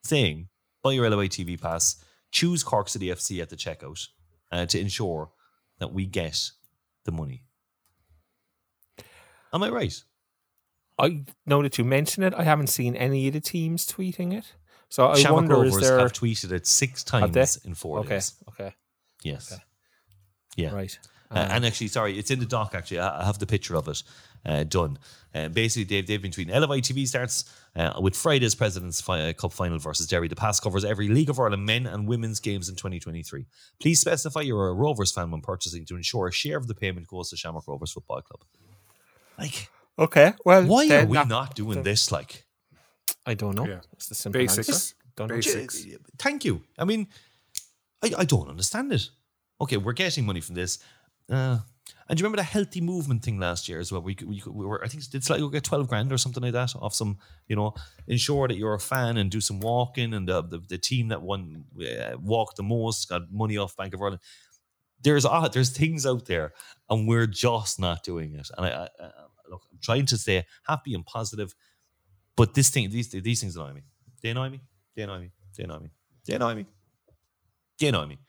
saying, 0.03 0.49
buy 0.83 0.91
your 0.91 1.09
LOI 1.09 1.29
TV 1.29 1.59
Pass, 1.59 2.03
choose 2.29 2.61
Cork 2.61 2.89
City 2.89 3.07
FC 3.07 3.41
at 3.41 3.49
the 3.49 3.55
checkout 3.55 4.05
uh, 4.51 4.65
to 4.65 4.77
ensure 4.77 5.31
that 5.79 5.93
we 5.93 6.05
get 6.05 6.51
the 7.05 7.13
money. 7.13 7.43
Am 9.53 9.63
I 9.63 9.69
right? 9.69 10.03
I 10.99 11.23
know 11.45 11.61
that 11.61 11.77
you 11.77 11.85
mention 11.85 12.23
it. 12.23 12.33
I 12.33 12.43
haven't 12.43 12.67
seen 12.67 12.97
any 12.97 13.27
of 13.27 13.33
the 13.33 13.39
teams 13.39 13.87
tweeting 13.87 14.33
it, 14.33 14.53
so 14.89 15.07
I 15.07 15.15
Shamrock 15.15 15.35
wonder 15.35 15.65
is 15.65 15.73
Rovers 15.73 15.89
there 15.89 15.99
have 15.99 16.13
tweeted 16.13 16.51
it 16.51 16.67
six 16.67 17.03
times 17.03 17.57
in 17.65 17.73
four 17.73 17.99
okay, 17.99 18.09
days. 18.09 18.35
okay, 18.49 18.73
Yes. 19.23 19.51
Okay. 19.51 19.61
Yeah. 20.55 20.73
right. 20.73 20.97
Uh, 21.29 21.45
and 21.51 21.65
actually, 21.65 21.87
sorry, 21.89 22.17
it's 22.17 22.31
in 22.31 22.39
the 22.39 22.45
doc. 22.45 22.73
Actually, 22.73 22.99
I 22.99 23.21
I 23.21 23.25
have 23.25 23.37
the 23.37 23.45
picture 23.45 23.75
of 23.75 23.87
it 23.89 24.01
uh, 24.45 24.63
done. 24.63 24.97
Uh, 25.35 25.49
basically, 25.49 25.83
they've, 25.83 26.07
they've 26.07 26.21
been 26.21 26.31
tweeting. 26.31 26.57
LOI 26.57 26.79
TV 26.79 27.05
starts 27.05 27.43
uh, 27.75 27.99
with 28.01 28.15
Friday's 28.15 28.55
President's 28.55 29.01
fi- 29.01 29.29
uh, 29.29 29.33
Cup 29.33 29.51
final 29.51 29.77
versus 29.77 30.07
Derry. 30.07 30.29
The 30.29 30.37
pass 30.37 30.59
covers 30.61 30.85
every 30.85 31.09
League 31.09 31.29
of 31.29 31.37
Ireland 31.37 31.65
men 31.65 31.85
and 31.85 32.07
women's 32.07 32.39
games 32.39 32.69
in 32.69 32.75
2023. 32.75 33.45
Please 33.79 33.99
specify 33.99 34.39
you're 34.39 34.69
a 34.69 34.73
Rovers 34.73 35.11
fan 35.11 35.29
when 35.29 35.41
purchasing 35.41 35.85
to 35.87 35.95
ensure 35.97 36.27
a 36.27 36.31
share 36.31 36.57
of 36.57 36.67
the 36.67 36.73
payment 36.73 37.07
goes 37.07 37.29
to 37.31 37.37
Shamrock 37.37 37.67
Rovers 37.67 37.91
Football 37.91 38.21
Club. 38.21 38.45
Like, 39.37 39.69
Okay, 39.99 40.33
well, 40.45 40.63
Why 40.63 40.87
are 40.89 41.05
we 41.05 41.23
not 41.25 41.55
doing 41.55 41.81
this? 41.81 42.11
Like, 42.11 42.45
I 43.27 43.33
don't 43.35 43.55
know. 43.55 43.67
Yeah. 43.67 43.81
It's 43.93 44.07
the 44.07 44.15
simple 44.15 44.39
Basics. 44.39 44.69
answer. 44.69 44.95
Don't. 45.15 45.27
Basics. 45.27 45.83
J- 45.83 45.97
Thank 46.17 46.45
you. 46.45 46.63
I 46.77 46.85
mean, 46.85 47.07
I, 48.03 48.11
I 48.19 48.25
don't 48.25 48.49
understand 48.49 48.91
it. 48.93 49.09
Okay, 49.59 49.77
we're 49.77 49.93
getting 49.93 50.25
money 50.25 50.41
from 50.41 50.55
this. 50.55 50.79
Uh, 51.29 51.59
and 52.09 52.17
do 52.17 52.21
you 52.21 52.25
remember 52.25 52.37
the 52.37 52.43
healthy 52.43 52.79
movement 52.79 53.23
thing 53.23 53.39
last 53.39 53.67
year 53.67 53.79
as 53.79 53.91
well? 53.91 54.01
We, 54.01 54.15
we, 54.25 54.41
we 54.45 54.65
were, 54.65 54.83
I 54.83 54.87
think, 54.87 55.09
did 55.09 55.23
Sligo 55.23 55.49
get 55.49 55.63
12 55.63 55.87
grand 55.87 56.11
or 56.13 56.17
something 56.17 56.41
like 56.43 56.53
that 56.53 56.73
off 56.75 56.93
some, 56.93 57.17
you 57.47 57.55
know, 57.55 57.73
ensure 58.07 58.47
that 58.47 58.57
you're 58.57 58.75
a 58.75 58.79
fan 58.79 59.17
and 59.17 59.29
do 59.29 59.41
some 59.41 59.59
walking. 59.59 60.13
And 60.13 60.27
the, 60.27 60.41
the, 60.41 60.59
the 60.59 60.77
team 60.77 61.09
that 61.09 61.21
won, 61.21 61.65
uh, 61.81 62.17
walked 62.21 62.57
the 62.57 62.63
most 62.63 63.09
got 63.09 63.31
money 63.31 63.57
off 63.57 63.75
Bank 63.75 63.93
of 63.93 64.01
Ireland. 64.01 64.21
There's 65.01 65.25
uh, 65.25 65.47
there's 65.49 65.69
things 65.69 66.05
out 66.05 66.25
there, 66.25 66.53
and 66.89 67.07
we're 67.07 67.27
just 67.27 67.79
not 67.79 68.03
doing 68.03 68.33
it. 68.33 68.49
And 68.57 68.65
I, 68.65 68.69
I, 68.69 68.83
I 68.99 69.11
look, 69.49 69.61
I'm 69.71 69.77
trying 69.81 70.05
to 70.07 70.17
stay 70.17 70.43
happy 70.63 70.93
and 70.95 71.05
positive, 71.05 71.53
but 72.37 72.53
this 72.53 72.69
thing, 72.69 72.89
these 72.89 73.09
these 73.09 73.41
things 73.41 73.57
annoy 73.57 73.73
me. 73.73 73.81
They 74.21 74.29
annoy 74.29 74.49
me. 74.49 74.61
They 74.95 75.03
annoy 75.03 75.19
me. 75.19 75.31
They 75.55 75.63
annoy 75.63 75.79
me. 75.79 75.89
They 76.25 76.35
annoy 76.35 76.55
me. 76.55 76.65
They 77.79 77.87
annoy 77.87 78.05
me. 78.05 78.19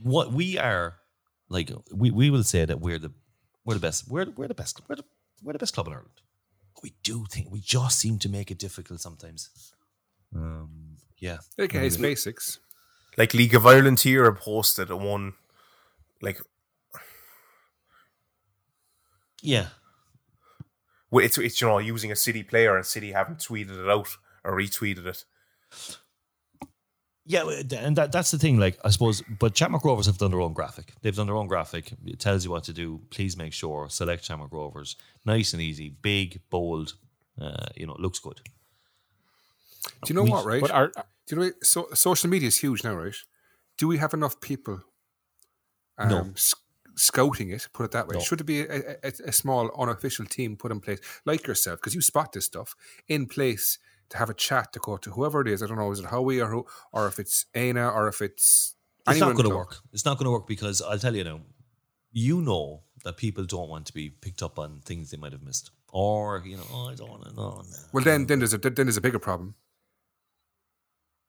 What 0.00 0.32
we 0.32 0.58
are 0.58 0.98
like, 1.48 1.72
we, 1.92 2.10
we 2.12 2.30
will 2.30 2.44
say 2.44 2.64
that 2.64 2.80
we're 2.80 3.00
the 3.00 3.12
we're 3.64 3.74
the 3.74 3.80
best. 3.80 4.08
We're 4.08 4.26
we're 4.36 4.48
the 4.48 4.54
best. 4.54 4.80
We're 4.88 4.96
the, 4.96 5.04
we're 5.42 5.54
the 5.54 5.58
best 5.58 5.74
club 5.74 5.88
in 5.88 5.94
Ireland. 5.94 6.20
We 6.82 6.94
do 7.02 7.24
think 7.32 7.50
we 7.50 7.60
just 7.60 7.98
seem 7.98 8.18
to 8.20 8.28
make 8.28 8.50
it 8.52 8.58
difficult 8.58 9.00
sometimes. 9.00 9.50
Um, 10.34 10.98
yeah. 11.18 11.38
Okay, 11.58 11.86
it's 11.86 11.96
basics. 11.96 12.60
Like 13.16 13.34
League 13.34 13.54
of 13.54 13.66
Ireland 13.66 13.98
here 14.00 14.24
have 14.26 14.38
posted 14.38 14.90
a 14.90 14.96
one, 14.96 15.32
like 16.22 16.40
Yeah. 19.42 19.68
Well, 21.10 21.24
it's 21.24 21.38
it's 21.38 21.60
you 21.60 21.66
know 21.68 21.78
using 21.78 22.12
a 22.12 22.16
City 22.16 22.42
player 22.42 22.76
and 22.76 22.84
City 22.84 23.12
haven't 23.12 23.38
tweeted 23.38 23.78
it 23.84 23.88
out 23.90 24.08
or 24.44 24.52
retweeted 24.56 25.06
it. 25.06 25.24
Yeah, 27.30 27.44
and 27.72 27.94
that, 27.96 28.10
that's 28.10 28.30
the 28.30 28.38
thing. 28.38 28.58
Like, 28.58 28.78
I 28.86 28.88
suppose, 28.88 29.22
but 29.38 29.54
Shamrock 29.54 29.84
Rovers 29.84 30.06
have 30.06 30.16
done 30.16 30.30
their 30.30 30.40
own 30.40 30.54
graphic. 30.54 30.94
They've 31.02 31.14
done 31.14 31.26
their 31.26 31.36
own 31.36 31.46
graphic. 31.46 31.92
It 32.06 32.18
tells 32.20 32.42
you 32.42 32.50
what 32.50 32.64
to 32.64 32.72
do. 32.72 33.02
Please 33.10 33.36
make 33.36 33.52
sure 33.52 33.90
select 33.90 34.24
Shamrock 34.24 34.50
Rovers. 34.50 34.96
Nice 35.26 35.52
and 35.52 35.60
easy, 35.60 35.90
big, 35.90 36.40
bold. 36.48 36.94
Uh, 37.38 37.66
you 37.76 37.86
know, 37.86 37.94
looks 37.98 38.18
good. 38.18 38.40
Do 40.04 40.08
you 40.08 40.14
know 40.14 40.22
We- 40.24 40.30
what, 40.30 40.46
right? 40.46 40.60
But 40.62 40.70
are, 40.70 40.90
Do 41.26 41.36
you 41.36 41.42
know 41.42 41.50
so, 41.62 41.88
social 41.92 42.30
media 42.30 42.48
is 42.48 42.58
huge 42.58 42.82
now, 42.82 42.94
right? 42.94 43.14
Do 43.76 43.86
we 43.88 43.98
have 43.98 44.14
enough 44.14 44.40
people 44.40 44.80
um, 45.98 46.08
No. 46.08 46.30
s- 46.34 46.54
scouting 46.98 47.50
it? 47.50 47.68
Put 47.72 47.84
it 47.84 47.90
that 47.92 48.08
way. 48.08 48.14
No. 48.14 48.20
Should 48.20 48.40
it 48.40 48.44
be 48.44 48.60
a, 48.60 48.96
a, 49.02 49.12
a 49.26 49.32
small 49.32 49.70
unofficial 49.78 50.26
team 50.26 50.56
put 50.56 50.72
in 50.72 50.80
place, 50.80 51.00
like 51.24 51.46
yourself, 51.46 51.80
because 51.80 51.94
you 51.94 52.00
spot 52.00 52.32
this 52.32 52.46
stuff 52.46 52.74
in 53.06 53.26
place 53.26 53.78
to 54.10 54.18
have 54.18 54.30
a 54.30 54.34
chat 54.34 54.72
to 54.72 54.78
go 54.78 54.96
to 54.96 55.10
whoever 55.10 55.40
it 55.40 55.48
is. 55.48 55.62
I 55.62 55.66
don't 55.66 55.76
know, 55.76 55.90
is 55.90 56.00
it 56.00 56.06
Howie 56.06 56.40
or 56.40 56.48
who, 56.48 56.66
or 56.92 57.06
if 57.06 57.18
it's 57.18 57.46
Aina 57.54 57.88
or 57.88 58.08
if 58.08 58.20
it's 58.22 58.74
It's 59.06 59.20
not 59.20 59.34
going 59.34 59.48
to 59.48 59.56
work. 59.56 59.76
It's 59.92 60.04
not 60.04 60.18
going 60.18 60.26
to 60.26 60.30
work 60.30 60.46
because 60.46 60.82
I'll 60.82 60.98
tell 60.98 61.14
you 61.14 61.24
now. 61.24 61.40
You 62.10 62.40
know 62.40 62.82
that 63.04 63.16
people 63.16 63.44
don't 63.44 63.68
want 63.68 63.86
to 63.86 63.92
be 63.92 64.10
picked 64.10 64.42
up 64.42 64.58
on 64.58 64.80
things 64.84 65.10
they 65.10 65.18
might 65.18 65.32
have 65.32 65.42
missed, 65.42 65.70
or 65.92 66.42
you 66.44 66.56
know, 66.56 66.62
oh, 66.72 66.88
I 66.88 66.94
don't 66.94 67.10
want 67.10 67.24
to 67.24 67.34
know. 67.34 67.62
Well, 67.92 68.02
then, 68.02 68.26
then 68.26 68.38
there's 68.38 68.54
a 68.54 68.58
then 68.58 68.74
there's 68.74 68.96
a 68.96 69.02
bigger 69.02 69.18
problem. 69.18 69.54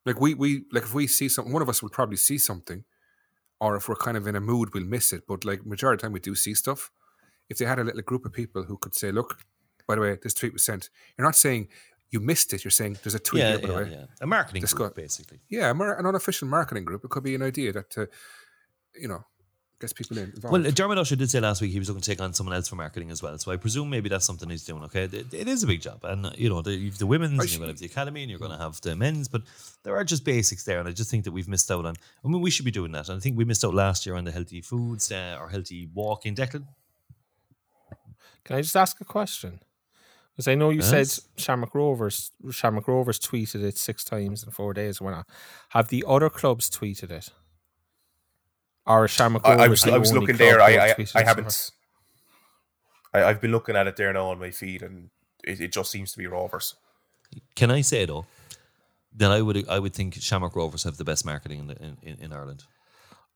Like 0.05 0.19
we 0.19 0.33
we 0.33 0.63
like 0.71 0.83
if 0.83 0.93
we 0.93 1.05
see 1.05 1.29
something, 1.29 1.53
one 1.53 1.61
of 1.61 1.69
us 1.69 1.83
will 1.83 1.89
probably 1.89 2.15
see 2.15 2.37
something, 2.37 2.85
or 3.59 3.75
if 3.75 3.89
we're 3.89 3.95
kind 3.95 4.17
of 4.17 4.27
in 4.27 4.35
a 4.35 4.41
mood, 4.41 4.73
we'll 4.73 4.85
miss 4.85 5.13
it. 5.13 5.23
But 5.27 5.45
like 5.45 5.65
majority 5.65 5.95
of 5.95 5.99
the 6.01 6.05
time, 6.07 6.13
we 6.13 6.19
do 6.19 6.35
see 6.35 6.53
stuff. 6.53 6.91
If 7.49 7.57
they 7.57 7.65
had 7.65 7.79
a 7.79 7.83
little 7.83 8.01
group 8.01 8.25
of 8.25 8.31
people 8.33 8.63
who 8.63 8.77
could 8.77 8.93
say, 8.95 9.11
"Look, 9.11 9.39
by 9.87 9.95
the 9.95 10.01
way, 10.01 10.17
this 10.21 10.33
tweet 10.33 10.53
was 10.53 10.63
sent," 10.63 10.89
you're 11.17 11.25
not 11.25 11.35
saying 11.35 11.67
you 12.11 12.19
missed 12.19 12.53
it. 12.53 12.63
You're 12.63 12.71
saying 12.71 12.97
there's 13.03 13.15
a 13.15 13.19
tweet 13.19 13.43
Yeah, 13.43 13.49
here, 13.57 13.59
by 13.59 13.67
the 13.67 13.73
yeah, 13.73 13.79
way. 13.83 13.91
yeah. 13.91 14.05
A 14.21 14.27
marketing 14.27 14.63
group, 14.63 14.95
basically. 14.95 15.39
Yeah, 15.49 15.69
an 15.71 15.81
unofficial 16.05 16.47
marketing 16.47 16.85
group. 16.85 17.03
It 17.03 17.09
could 17.11 17.23
be 17.23 17.35
an 17.35 17.41
idea 17.43 17.71
that, 17.73 17.97
uh, 17.97 18.05
you 18.95 19.07
know, 19.07 19.25
gets 19.79 19.93
people 19.93 20.17
in. 20.17 20.25
Involved. 20.35 20.63
Well, 20.63 20.71
Dermot 20.71 20.97
Usher 20.97 21.15
did 21.15 21.29
say 21.29 21.39
last 21.39 21.61
week 21.61 21.71
he 21.71 21.79
was 21.79 21.87
looking 21.87 22.01
to 22.01 22.09
take 22.09 22.21
on 22.21 22.33
someone 22.33 22.55
else 22.55 22.67
for 22.67 22.75
marketing 22.75 23.11
as 23.11 23.23
well. 23.23 23.37
So 23.37 23.51
I 23.51 23.57
presume 23.57 23.89
maybe 23.89 24.09
that's 24.09 24.25
something 24.25 24.49
he's 24.49 24.65
doing. 24.65 24.83
Okay, 24.83 25.03
it, 25.03 25.33
it 25.33 25.47
is 25.47 25.63
a 25.63 25.67
big 25.67 25.81
job, 25.81 26.03
and 26.03 26.31
you 26.37 26.49
know, 26.49 26.61
the, 26.61 26.73
you've 26.73 26.97
the 26.97 27.07
women's, 27.07 27.39
and 27.39 27.49
you're 27.49 27.59
going 27.59 27.67
to 27.69 27.73
have 27.73 27.79
the 27.79 27.85
academy, 27.85 28.21
and 28.23 28.29
you're 28.29 28.39
going 28.39 28.51
to 28.51 28.57
have 28.57 28.79
the 28.81 28.95
men's, 28.95 29.27
but 29.27 29.43
there 29.83 29.95
are 29.95 30.03
just 30.03 30.25
basics 30.25 30.63
there, 30.63 30.79
and 30.79 30.87
I 30.87 30.91
just 30.91 31.09
think 31.09 31.23
that 31.23 31.31
we've 31.31 31.47
missed 31.47 31.71
out 31.71 31.85
on. 31.85 31.95
I 32.23 32.27
mean, 32.27 32.41
we 32.41 32.51
should 32.51 32.65
be 32.65 32.71
doing 32.71 32.91
that, 32.91 33.09
and 33.09 33.17
I 33.17 33.19
think 33.19 33.37
we 33.37 33.45
missed 33.45 33.63
out 33.63 33.73
last 33.73 34.05
year 34.05 34.15
on 34.15 34.25
the 34.25 34.31
healthy 34.31 34.61
foods 34.61 35.11
uh, 35.11 35.37
or 35.39 35.49
healthy 35.49 35.89
walking. 35.93 36.35
Declan, 36.35 36.65
can 38.43 38.55
I 38.57 38.61
just 38.61 38.75
ask 38.75 38.99
a 39.01 39.05
question? 39.05 39.61
Because 40.35 40.47
I 40.47 40.55
know 40.55 40.69
you 40.69 40.79
Yes. 40.81 40.89
said 41.13 41.23
Shamrock 41.37 41.75
Rovers, 41.75 42.31
Shamrock 42.49 42.87
Rovers 42.87 43.19
tweeted 43.19 43.61
it 43.63 43.77
six 43.77 44.05
times 44.05 44.43
in 44.43 44.51
four 44.51 44.73
days 44.73 45.01
or 45.01 45.05
whatnot. 45.05 45.27
Have 45.69 45.89
the 45.89 46.03
other 46.07 46.29
clubs 46.29 46.69
tweeted 46.69 47.11
it? 47.11 47.29
Or 48.89 49.07
Shamrock 49.07 49.45
I, 49.45 49.51
Rovers? 49.55 49.61
I 49.61 49.67
was 49.69 49.83
I 49.87 49.97
was 49.99 50.13
looking 50.13 50.35
there. 50.37 50.59
I 50.61 50.71
have 50.71 50.81
I, 50.81 50.87
tweeted 50.93 50.97
I 50.97 51.01
it 51.01 51.07
so 51.07 51.13
far? 51.13 51.23
haven't. 51.25 51.71
I, 53.13 53.23
I've 53.23 53.39
been 53.41 53.51
looking 53.51 53.75
at 53.75 53.87
it 53.87 53.95
there 53.95 54.11
now 54.11 54.29
on 54.31 54.39
my 54.39 54.51
feed, 54.51 54.81
and 54.81 55.09
it, 55.43 55.61
it 55.61 55.71
just 55.71 55.91
seems 55.91 56.11
to 56.13 56.17
be 56.17 56.27
Rovers. 56.27 56.75
can 57.55 57.69
I 57.71 57.81
say 57.81 58.05
though 58.05 58.25
that 59.15 59.31
I 59.31 59.41
would 59.41 59.67
I 59.69 59.79
would 59.79 59.93
think 59.93 60.15
Shamrock 60.15 60.55
Rovers 60.55 60.83
have 60.83 60.97
the 60.97 61.03
best 61.05 61.25
marketing 61.25 61.59
in 61.59 61.67
the, 61.67 61.75
in, 61.81 61.97
in, 62.03 62.15
in 62.25 62.33
Ireland. 62.33 62.63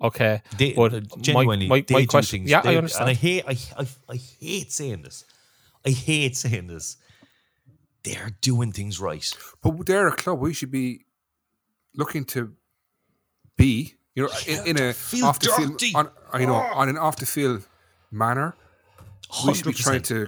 Okay, 0.01 0.41
They 0.57 0.73
but 0.73 0.93
uh, 0.93 1.01
my- 1.15 1.21
genuinely 1.21 1.67
my, 1.67 1.81
they 1.87 1.93
my 1.93 2.01
do 2.01 2.07
question, 2.07 2.39
things. 2.39 2.49
yeah, 2.51 2.61
they- 2.61 2.73
I 2.73 2.77
understand. 2.77 3.09
And 3.09 3.17
I 3.17 3.19
hate 3.19 3.43
I, 3.47 3.57
I 3.81 3.87
I 4.09 4.15
hate 4.15 4.71
saying 4.71 5.03
this. 5.03 5.23
I 5.85 5.91
hate 5.91 6.35
saying 6.35 6.67
this. 6.67 6.97
They're 8.03 8.31
doing 8.41 8.71
things 8.73 8.99
right. 8.99 9.31
But 9.61 9.85
they're 9.85 10.07
a 10.07 10.15
club 10.15 10.39
we 10.39 10.53
should 10.53 10.71
be 10.71 11.05
looking 11.95 12.25
to 12.25 12.53
be, 13.55 13.95
you 14.15 14.23
know, 14.23 14.29
in, 14.47 14.67
in 14.67 14.77
a 14.77 14.93
the 14.93 15.37
dirty. 15.39 15.77
field, 15.77 15.95
on, 15.95 16.09
uh, 16.33 16.37
you 16.37 16.45
know, 16.47 16.55
on 16.55 16.89
an 16.89 16.97
off 16.97 17.15
the 17.17 17.25
field 17.25 17.67
manner. 18.11 18.55
We 19.47 19.53
should 19.55 19.65
be 19.65 19.73
trying 19.73 20.03
to 20.03 20.27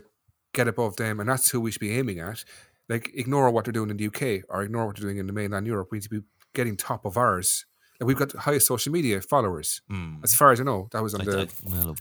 get 0.53 0.67
above 0.67 0.95
them, 0.95 1.19
and 1.19 1.29
that's 1.29 1.51
who 1.51 1.59
we 1.61 1.71
should 1.71 1.79
be 1.81 1.91
aiming 1.97 2.19
at. 2.19 2.43
Like, 2.89 3.11
ignore 3.13 3.49
what 3.51 3.65
they're 3.65 3.71
doing 3.71 3.89
in 3.89 3.97
the 3.97 4.07
UK 4.07 4.45
or 4.49 4.63
ignore 4.63 4.85
what 4.87 4.95
they're 4.95 5.03
doing 5.05 5.17
in 5.17 5.27
the 5.27 5.33
mainland 5.33 5.67
Europe. 5.67 5.89
We 5.91 5.97
need 5.97 6.03
to 6.03 6.09
be 6.09 6.21
getting 6.53 6.75
top 6.77 7.05
of 7.05 7.17
ours. 7.17 7.65
And 7.99 8.07
we've 8.07 8.17
got 8.17 8.29
the 8.29 8.39
highest 8.41 8.67
social 8.67 8.91
media 8.91 9.21
followers, 9.21 9.81
as 10.23 10.33
far 10.35 10.51
as 10.51 10.59
I 10.59 10.63
know. 10.63 10.87
That 10.91 11.01
was 11.03 11.13
on 11.13 11.21
I- 11.21 11.25
the 11.25 11.41
I- 11.41 11.47
well, 11.63 11.95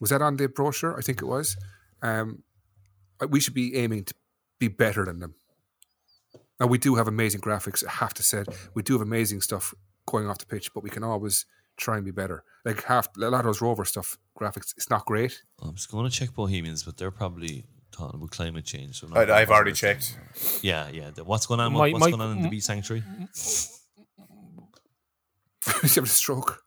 was 0.00 0.10
that 0.10 0.20
on 0.22 0.36
the 0.36 0.48
brochure? 0.48 0.96
I 0.98 1.00
think 1.02 1.20
it 1.22 1.24
was. 1.26 1.56
Um, 2.02 2.42
uh, 3.20 3.26
we 3.28 3.40
should 3.40 3.54
be 3.54 3.74
aiming 3.76 4.04
to 4.04 4.14
be 4.58 4.68
better 4.68 5.04
than 5.04 5.18
them. 5.20 5.34
Now 6.60 6.66
we 6.66 6.78
do 6.78 6.96
have 6.96 7.08
amazing 7.08 7.40
graphics. 7.40 7.84
I 7.86 7.90
have 7.90 8.14
to 8.14 8.22
say, 8.22 8.44
we 8.74 8.82
do 8.82 8.92
have 8.94 9.02
amazing 9.02 9.40
stuff 9.40 9.74
going 10.10 10.28
off 10.28 10.38
the 10.38 10.46
pitch, 10.46 10.72
but 10.74 10.82
we 10.82 10.90
can 10.90 11.04
always 11.04 11.46
try 11.76 11.96
and 11.96 12.04
be 12.04 12.10
better. 12.10 12.42
Like 12.64 12.82
half 12.84 13.08
a 13.16 13.20
lot 13.20 13.40
of 13.40 13.44
those 13.44 13.60
rover 13.60 13.84
stuff 13.84 14.18
graphics, 14.38 14.74
it's 14.76 14.90
not 14.90 15.04
great. 15.06 15.42
I'm 15.62 15.74
just 15.74 15.90
going 15.90 16.08
to 16.08 16.10
check 16.10 16.34
Bohemians, 16.34 16.82
but 16.82 16.96
they're 16.96 17.10
probably 17.10 17.64
talking 17.92 18.18
about 18.18 18.30
climate 18.30 18.64
change. 18.64 19.00
So 19.00 19.06
I'm 19.06 19.14
I, 19.16 19.20
not 19.20 19.30
I've 19.30 19.50
already 19.50 19.70
positive. 19.72 20.00
checked. 20.00 20.64
Yeah, 20.64 20.88
yeah. 20.88 21.10
What's 21.24 21.46
going 21.46 21.60
on? 21.60 21.72
My- 21.72 21.90
what's 21.92 22.04
my- 22.04 22.10
going 22.10 22.20
on 22.20 22.36
in 22.36 22.42
the 22.42 22.48
bee 22.48 22.60
sanctuary? 22.60 23.02
He's 25.82 25.94
having 25.94 26.04
a 26.04 26.06
stroke. 26.06 26.62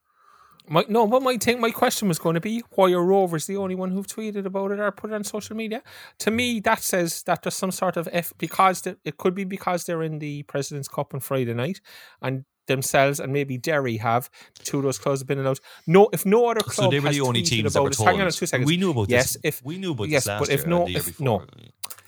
My, 0.67 0.85
no, 0.87 1.07
but 1.07 1.21
my 1.23 1.37
thing, 1.37 1.59
my 1.59 1.71
question 1.71 2.07
was 2.07 2.19
going 2.19 2.35
to 2.35 2.39
be 2.39 2.61
why 2.75 2.91
are 2.91 3.03
Rovers 3.03 3.45
the 3.47 3.57
only 3.57 3.75
one 3.75 3.91
who've 3.91 4.07
tweeted 4.07 4.45
about 4.45 4.71
it 4.71 4.79
or 4.79 4.91
put 4.91 5.11
it 5.11 5.15
on 5.15 5.23
social 5.23 5.55
media? 5.55 5.81
To 6.19 6.31
me, 6.31 6.59
that 6.61 6.81
says 6.81 7.23
that 7.23 7.41
there's 7.41 7.55
some 7.55 7.71
sort 7.71 7.97
of 7.97 8.07
F 8.11 8.31
because 8.37 8.81
the, 8.83 8.97
it 9.03 9.17
could 9.17 9.33
be 9.35 9.43
because 9.43 9.85
they're 9.85 10.03
in 10.03 10.19
the 10.19 10.43
President's 10.43 10.87
Cup 10.87 11.13
on 11.13 11.19
Friday 11.19 11.53
night 11.53 11.81
and 12.21 12.45
themselves 12.71 13.19
and 13.19 13.31
maybe 13.31 13.57
Derry 13.57 13.97
have 13.97 14.29
two 14.63 14.77
of 14.77 14.83
those 14.83 14.97
clubs 14.97 15.21
have 15.21 15.27
been 15.27 15.39
allowed. 15.39 15.59
No, 15.87 16.09
if 16.11 16.25
no 16.25 16.49
other 16.49 16.61
club 16.61 16.85
So 16.85 16.89
they 16.89 16.99
were 16.99 17.07
has 17.07 17.15
the 17.15 17.21
only 17.21 17.41
tweeted 17.41 17.49
teams 17.49 17.73
that 17.73 17.79
about 17.79 17.83
were 17.83 17.89
this- 17.89 17.97
told. 17.97 18.09
Hang 18.09 18.21
on 18.21 18.31
two 18.31 18.45
seconds. 18.45 18.67
We 18.67 18.77
knew 18.77 18.91
about 18.91 19.09
yes, 19.09 19.33
this. 19.33 19.41
If 19.43 19.63
we 19.63 19.77
knew 19.77 19.91
about 19.91 20.09
yes, 20.09 20.23
this 20.23 20.27
last 20.29 20.39
but 20.39 20.49
if 20.49 20.59
year 20.61 20.69
no, 20.69 20.85
the 20.85 20.95
if 20.95 21.19
no, 21.19 21.45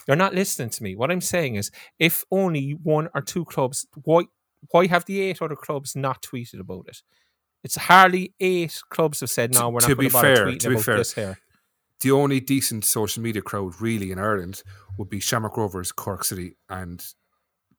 you're 0.07 0.17
not 0.17 0.33
listening 0.33 0.69
to 0.69 0.83
me. 0.83 0.95
What 0.95 1.11
I'm 1.11 1.21
saying 1.21 1.55
is, 1.55 1.71
if 1.99 2.25
only 2.31 2.71
one 2.83 3.09
or 3.13 3.21
two 3.21 3.45
clubs, 3.45 3.85
why 4.03 4.23
why 4.71 4.87
have 4.87 5.05
the 5.05 5.21
eight 5.21 5.41
other 5.41 5.55
clubs 5.55 5.95
not 5.95 6.21
tweeted 6.21 6.59
about 6.59 6.85
it? 6.87 7.01
It's 7.63 7.75
hardly 7.75 8.33
eight 8.39 8.81
clubs 8.89 9.21
have 9.21 9.29
said 9.29 9.53
no. 9.53 9.69
We're 9.69 9.79
not 9.81 9.87
to 9.89 9.95
going 9.95 10.05
be 10.05 10.09
to 10.09 10.13
bother 10.13 10.35
fair- 10.35 10.45
tweeting 10.47 10.59
to 10.59 10.69
be 10.69 10.75
about 10.75 10.85
fair, 10.85 10.97
this 10.97 11.13
here. 11.13 11.37
The 12.01 12.11
only 12.11 12.41
decent 12.41 12.83
social 12.83 13.23
media 13.23 13.41
crowd 13.41 13.79
really 13.79 14.11
in 14.11 14.19
Ireland 14.19 14.61
would 14.97 15.09
be 15.09 15.21
Shamrock 15.21 15.55
Rovers, 15.55 15.93
Cork 15.93 16.25
City, 16.25 16.57
and 16.69 17.01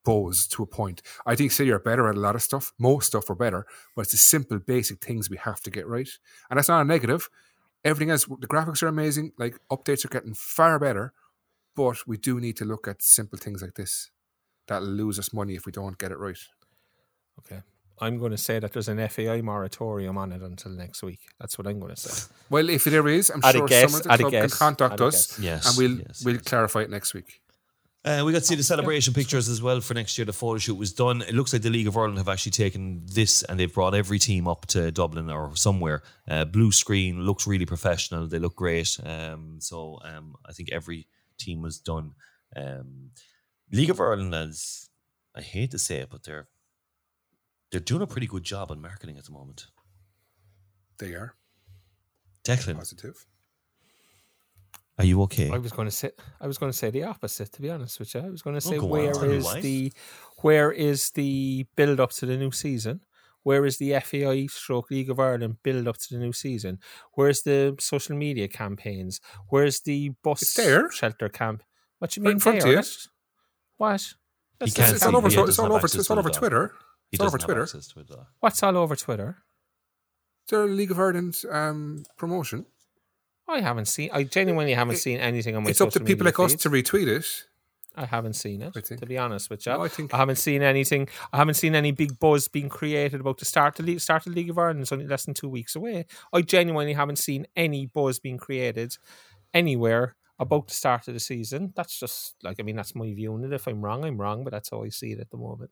Bohs 0.05 0.47
to 0.51 0.63
a 0.63 0.67
point. 0.67 1.01
I 1.25 1.35
think 1.35 1.51
City 1.51 1.71
are 1.71 1.79
better 1.79 2.07
at 2.07 2.15
a 2.15 2.19
lot 2.19 2.35
of 2.35 2.41
stuff. 2.41 2.71
Most 2.79 3.07
stuff 3.07 3.29
are 3.29 3.35
better, 3.35 3.65
but 3.95 4.03
it's 4.03 4.11
the 4.11 4.17
simple, 4.17 4.59
basic 4.59 5.03
things 5.03 5.29
we 5.29 5.37
have 5.37 5.61
to 5.61 5.71
get 5.71 5.87
right. 5.87 6.09
And 6.49 6.57
that's 6.57 6.69
not 6.69 6.81
a 6.81 6.85
negative. 6.85 7.29
Everything 7.83 8.11
else, 8.11 8.25
the 8.25 8.47
graphics 8.47 8.81
are 8.83 8.87
amazing. 8.87 9.31
Like 9.37 9.59
updates 9.71 10.05
are 10.05 10.09
getting 10.09 10.33
far 10.33 10.79
better, 10.79 11.13
but 11.75 11.97
we 12.07 12.17
do 12.17 12.39
need 12.39 12.57
to 12.57 12.65
look 12.65 12.87
at 12.87 13.01
simple 13.01 13.37
things 13.37 13.61
like 13.61 13.75
this. 13.75 14.11
That'll 14.67 14.87
lose 14.87 15.19
us 15.19 15.33
money 15.33 15.55
if 15.55 15.65
we 15.65 15.71
don't 15.71 15.97
get 15.97 16.11
it 16.11 16.17
right. 16.17 16.39
Okay. 17.39 17.61
I'm 17.99 18.17
going 18.17 18.31
to 18.31 18.37
say 18.37 18.59
that 18.59 18.73
there's 18.73 18.89
an 18.89 19.07
FAI 19.07 19.41
moratorium 19.41 20.17
on 20.17 20.31
it 20.33 20.41
until 20.41 20.71
next 20.71 21.01
week. 21.01 21.21
That's 21.39 21.57
what 21.57 21.65
I'm 21.65 21.79
going 21.79 21.95
to 21.95 22.01
say. 22.01 22.33
Well, 22.49 22.69
if 22.69 22.83
there 22.83 23.07
is, 23.07 23.29
I'm 23.29 23.39
I'd 23.43 23.55
sure 23.55 23.67
guess, 23.67 23.91
someone 23.91 24.11
I'd 24.11 24.13
at 24.13 24.17
the 24.17 24.29
club 24.29 24.49
can 24.49 24.49
contact 24.49 25.01
us. 25.01 25.39
Yes, 25.39 25.65
and 25.67 25.77
we'll 25.77 26.05
yes, 26.05 26.23
we'll 26.25 26.35
yes. 26.35 26.43
clarify 26.43 26.81
it 26.81 26.89
next 26.89 27.13
week. 27.13 27.41
Uh, 28.05 28.23
we 28.23 28.31
got 28.31 28.39
to 28.39 28.45
see 28.45 28.53
the 28.53 28.61
celebration 28.61 29.15
pictures 29.15 29.49
as 29.49 29.63
well 29.63 29.81
for 29.81 29.95
next 29.95 30.15
year. 30.15 30.25
The 30.25 30.33
photo 30.33 30.59
shoot 30.59 30.75
was 30.75 30.93
done. 30.93 31.23
It 31.23 31.33
looks 31.33 31.53
like 31.53 31.63
the 31.63 31.71
League 31.71 31.87
of 31.87 31.97
Ireland 31.97 32.19
have 32.19 32.29
actually 32.29 32.51
taken 32.51 33.01
this 33.03 33.41
and 33.41 33.59
they've 33.59 33.73
brought 33.73 33.95
every 33.95 34.19
team 34.19 34.47
up 34.47 34.67
to 34.67 34.91
Dublin 34.91 35.31
or 35.31 35.55
somewhere. 35.55 36.03
Uh, 36.27 36.45
blue 36.45 36.71
screen 36.71 37.21
looks 37.21 37.47
really 37.47 37.65
professional. 37.65 38.27
They 38.27 38.37
look 38.37 38.55
great. 38.55 38.99
Um, 39.03 39.55
so 39.59 39.99
um, 40.03 40.35
I 40.47 40.51
think 40.51 40.71
every 40.71 41.07
team 41.39 41.63
was 41.63 41.79
done. 41.79 42.11
Um, 42.55 43.09
League 43.71 43.89
of 43.89 43.99
Ireland, 43.99 44.35
as 44.35 44.89
I 45.35 45.41
hate 45.41 45.71
to 45.71 45.79
say 45.79 45.97
it, 45.97 46.09
but 46.11 46.23
they're 46.23 46.47
they're 47.71 47.79
doing 47.79 48.03
a 48.03 48.07
pretty 48.07 48.27
good 48.27 48.43
job 48.43 48.69
on 48.69 48.79
marketing 48.79 49.17
at 49.17 49.25
the 49.25 49.31
moment. 49.31 49.65
They 50.99 51.13
are 51.15 51.35
Declan, 52.43 52.77
positive. 52.77 53.25
Are 54.97 55.05
you 55.05 55.21
okay? 55.23 55.51
I 55.51 55.57
was 55.57 55.71
going 55.71 55.87
to 55.87 55.91
say 55.91 56.11
I 56.39 56.47
was 56.47 56.57
going 56.57 56.71
to 56.71 56.77
say 56.77 56.89
the 56.89 57.03
opposite. 57.03 57.51
To 57.53 57.61
be 57.61 57.69
honest 57.69 57.99
with 57.99 58.13
you, 58.15 58.21
I 58.21 58.29
was 58.29 58.41
going 58.41 58.55
to 58.55 58.61
say 58.61 58.77
go 58.77 58.85
where 58.85 59.13
tell 59.13 59.27
me 59.27 59.35
is 59.35 59.53
the 59.55 59.93
where 60.41 60.71
is 60.71 61.11
the 61.11 61.65
build 61.75 61.99
up 61.99 62.11
to 62.13 62.25
the 62.25 62.37
new 62.37 62.51
season? 62.51 63.01
Where 63.43 63.65
is 63.65 63.77
the 63.77 63.99
FAI 63.99 64.47
stroke 64.47 64.89
League 64.89 65.09
of 65.09 65.19
Ireland 65.19 65.57
build 65.61 65.87
up 65.87 65.97
to 65.97 66.13
the 66.13 66.19
new 66.19 66.33
season? 66.33 66.79
Where's 67.13 67.43
the 67.43 67.75
social 67.79 68.15
media 68.15 68.47
campaigns? 68.47 69.21
Where's 69.49 69.81
the 69.81 70.13
bus 70.23 70.53
there. 70.55 70.89
shelter 70.89 71.29
camp? 71.29 71.61
What 71.99 72.11
do 72.11 72.21
you 72.21 72.25
Right 72.25 72.29
mean 72.29 72.37
in 72.37 72.39
front 72.39 72.63
of 72.63 72.67
you. 72.67 72.81
What? 73.77 74.01
He 74.01 74.71
That's 74.71 74.93
It's 74.93 75.05
all 75.05 75.17
over. 75.17 75.27
It's 75.27 75.59
all 75.59 75.73
over. 75.73 75.85
It's 75.85 76.09
all 76.09 76.19
over. 76.19 76.29
Twitter. 76.29 76.73
It's 77.11 77.19
all 77.19 77.27
over 77.27 77.37
Twitter. 77.37 77.63
access 77.63 77.87
to 77.89 77.99
it, 77.99 78.07
though. 78.09 78.25
What's 78.39 78.63
all 78.63 78.77
over 78.77 78.95
Twitter? 78.95 79.43
The 80.47 80.65
League 80.65 80.91
of 80.91 80.99
Ireland 80.99 81.41
um, 81.51 82.03
promotion. 82.17 82.65
I 83.47 83.61
haven't 83.61 83.85
seen. 83.87 84.09
I 84.11 84.23
genuinely 84.23 84.73
haven't 84.73 84.95
It- 84.95 84.99
seen 84.99 85.19
anything 85.19 85.55
on 85.55 85.63
my. 85.63 85.69
It's 85.69 85.81
up 85.81 85.91
to 85.91 85.99
people 85.99 86.25
like 86.25 86.39
us 86.39 86.55
to 86.55 86.69
retweet 86.69 87.07
it. 87.07 87.45
I 87.97 88.05
haven't 88.05 88.33
seen 88.33 88.61
it. 88.61 88.73
To 88.73 89.05
be 89.05 89.17
honest 89.17 89.49
with 89.49 89.65
you, 89.65 89.71
No, 89.71 89.83
I 89.83 89.87
think- 89.87 90.13
I 90.13 90.17
haven't 90.17 90.35
seen 90.35 90.61
anything. 90.61 91.07
I 91.31 91.37
haven't 91.37 91.53
seen 91.53 91.75
any 91.75 91.91
big 91.91 92.19
buzz 92.19 92.49
being 92.49 92.67
created 92.67 93.21
about 93.21 93.37
the 93.37 93.45
start 93.45 93.79
of 93.79 93.85
the 93.85 93.99
start 93.99 94.27
of 94.27 94.33
the 94.33 94.41
League 94.41 94.49
of 94.49 94.57
Ireland. 94.57 94.81
It's 94.81 94.91
only 94.91 95.07
less 95.07 95.23
than 95.25 95.33
two 95.33 95.47
weeks 95.47 95.75
away. 95.77 96.05
I 96.33 96.41
genuinely 96.41 96.93
haven't 96.93 97.19
seen 97.19 97.47
any 97.55 97.85
buzz 97.85 98.19
being 98.19 98.37
created 98.37 98.97
anywhere 99.53 100.17
about 100.37 100.67
the 100.67 100.73
start 100.73 101.07
of 101.07 101.13
the 101.13 101.19
season. 101.21 101.71
That's 101.75 101.97
just 101.97 102.35
like 102.43 102.59
I 102.59 102.63
mean, 102.63 102.75
that's 102.75 102.95
my 102.95 103.13
view 103.13 103.33
on 103.33 103.45
it. 103.45 103.53
If 103.53 103.67
I'm 103.67 103.81
wrong, 103.81 104.03
I'm 104.03 104.19
wrong, 104.19 104.43
but 104.43 104.51
that's 104.51 104.69
how 104.71 104.83
I 104.83 104.89
see 104.89 105.13
it 105.13 105.19
at 105.19 105.29
the 105.29 105.37
moment. 105.37 105.71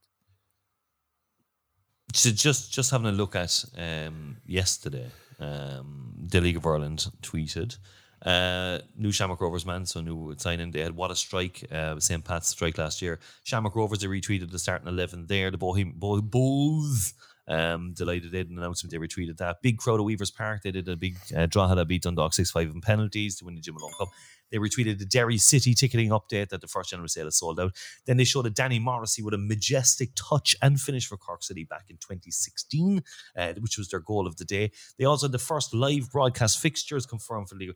So 2.14 2.30
just 2.32 2.72
just 2.72 2.92
having 2.92 3.08
a 3.08 3.12
look 3.12 3.36
at 3.36 3.64
um, 3.78 4.38
yesterday, 4.46 5.10
um, 5.40 6.14
the 6.18 6.42
League 6.42 6.58
of 6.58 6.66
Ireland 6.66 7.08
tweeted 7.22 7.78
uh, 8.26 8.80
new 8.96 9.12
Shamrock 9.12 9.42
Rovers 9.42 9.66
man, 9.66 9.86
so 9.86 10.02
new 10.02 10.34
signing. 10.38 10.72
They 10.72 10.80
had 10.82 10.96
what 10.96 11.12
a 11.12 11.16
strike, 11.16 11.64
uh, 11.72 12.00
St. 12.00 12.24
Pat's 12.24 12.50
strike 12.50 12.78
last 12.78 13.02
year. 13.02 13.20
Shamrock 13.44 13.76
Rovers 13.76 14.00
they 14.00 14.08
retweeted 14.08 14.52
the 14.52 14.60
starting 14.60 14.88
eleven 14.88 15.28
there. 15.28 15.52
The 15.52 15.58
Bohem 15.58 15.96
Bo- 15.96 16.22
Bulls. 16.22 17.14
Um, 17.46 17.94
delighted 17.94 18.32
they 18.32 18.38
did 18.38 18.52
an 18.52 18.58
announcement. 18.58 18.92
They 18.92 18.98
retweeted 18.98 19.36
that 19.38 19.62
big 19.62 19.78
crowd 19.78 20.00
at 20.00 20.06
Weavers 20.06 20.32
Park. 20.32 20.62
They 20.64 20.72
did 20.72 20.88
a 20.88 20.96
big 20.96 21.18
uh, 21.36 21.46
draw. 21.46 21.68
Had 21.68 21.78
a 21.78 21.84
beat 21.84 22.04
Dundalk 22.04 22.34
six 22.34 22.52
five 22.52 22.70
in 22.70 22.80
penalties 22.80 23.36
to 23.38 23.46
win 23.46 23.56
the 23.56 23.62
Jim 23.62 23.76
Malone 23.76 23.92
Cup. 24.00 24.08
They 24.54 24.60
retweeted 24.60 25.00
the 25.00 25.06
Derry 25.06 25.40
City 25.40 25.74
ticketing 25.74 26.12
update 26.12 26.50
that 26.50 26.62
the 26.62 26.68
first 26.68 26.92
general 26.92 27.08
sale 27.08 27.26
is 27.26 27.40
sold 27.40 27.60
out. 27.60 27.76
Then 28.06 28.18
they 28.18 28.24
showed 28.24 28.46
a 28.46 28.52
Danny 28.52 28.78
Morrissey 28.78 29.24
with 29.24 29.34
a 29.34 29.38
majestic 29.40 30.12
touch 30.16 30.56
and 30.62 30.80
finish 30.80 31.08
for 31.08 31.18
Cork 31.18 31.42
City 31.42 31.64
back 31.64 31.86
in 31.90 31.98
2016, 31.98 33.02
uh, 33.36 33.54
which 33.60 33.80
was 33.80 33.90
their 33.90 34.00
goal 34.00 34.28
of 34.28 34.38
the 34.38 34.46
day. 34.46 34.72
They 35.00 35.06
also 35.06 35.26
had 35.26 35.32
the 35.32 35.40
first 35.40 35.74
live 35.74 36.12
broadcast 36.12 36.60
fixtures 36.60 37.08
confirmed 37.08 37.50
for 37.50 37.56
the 37.56 37.66
league. 37.66 37.76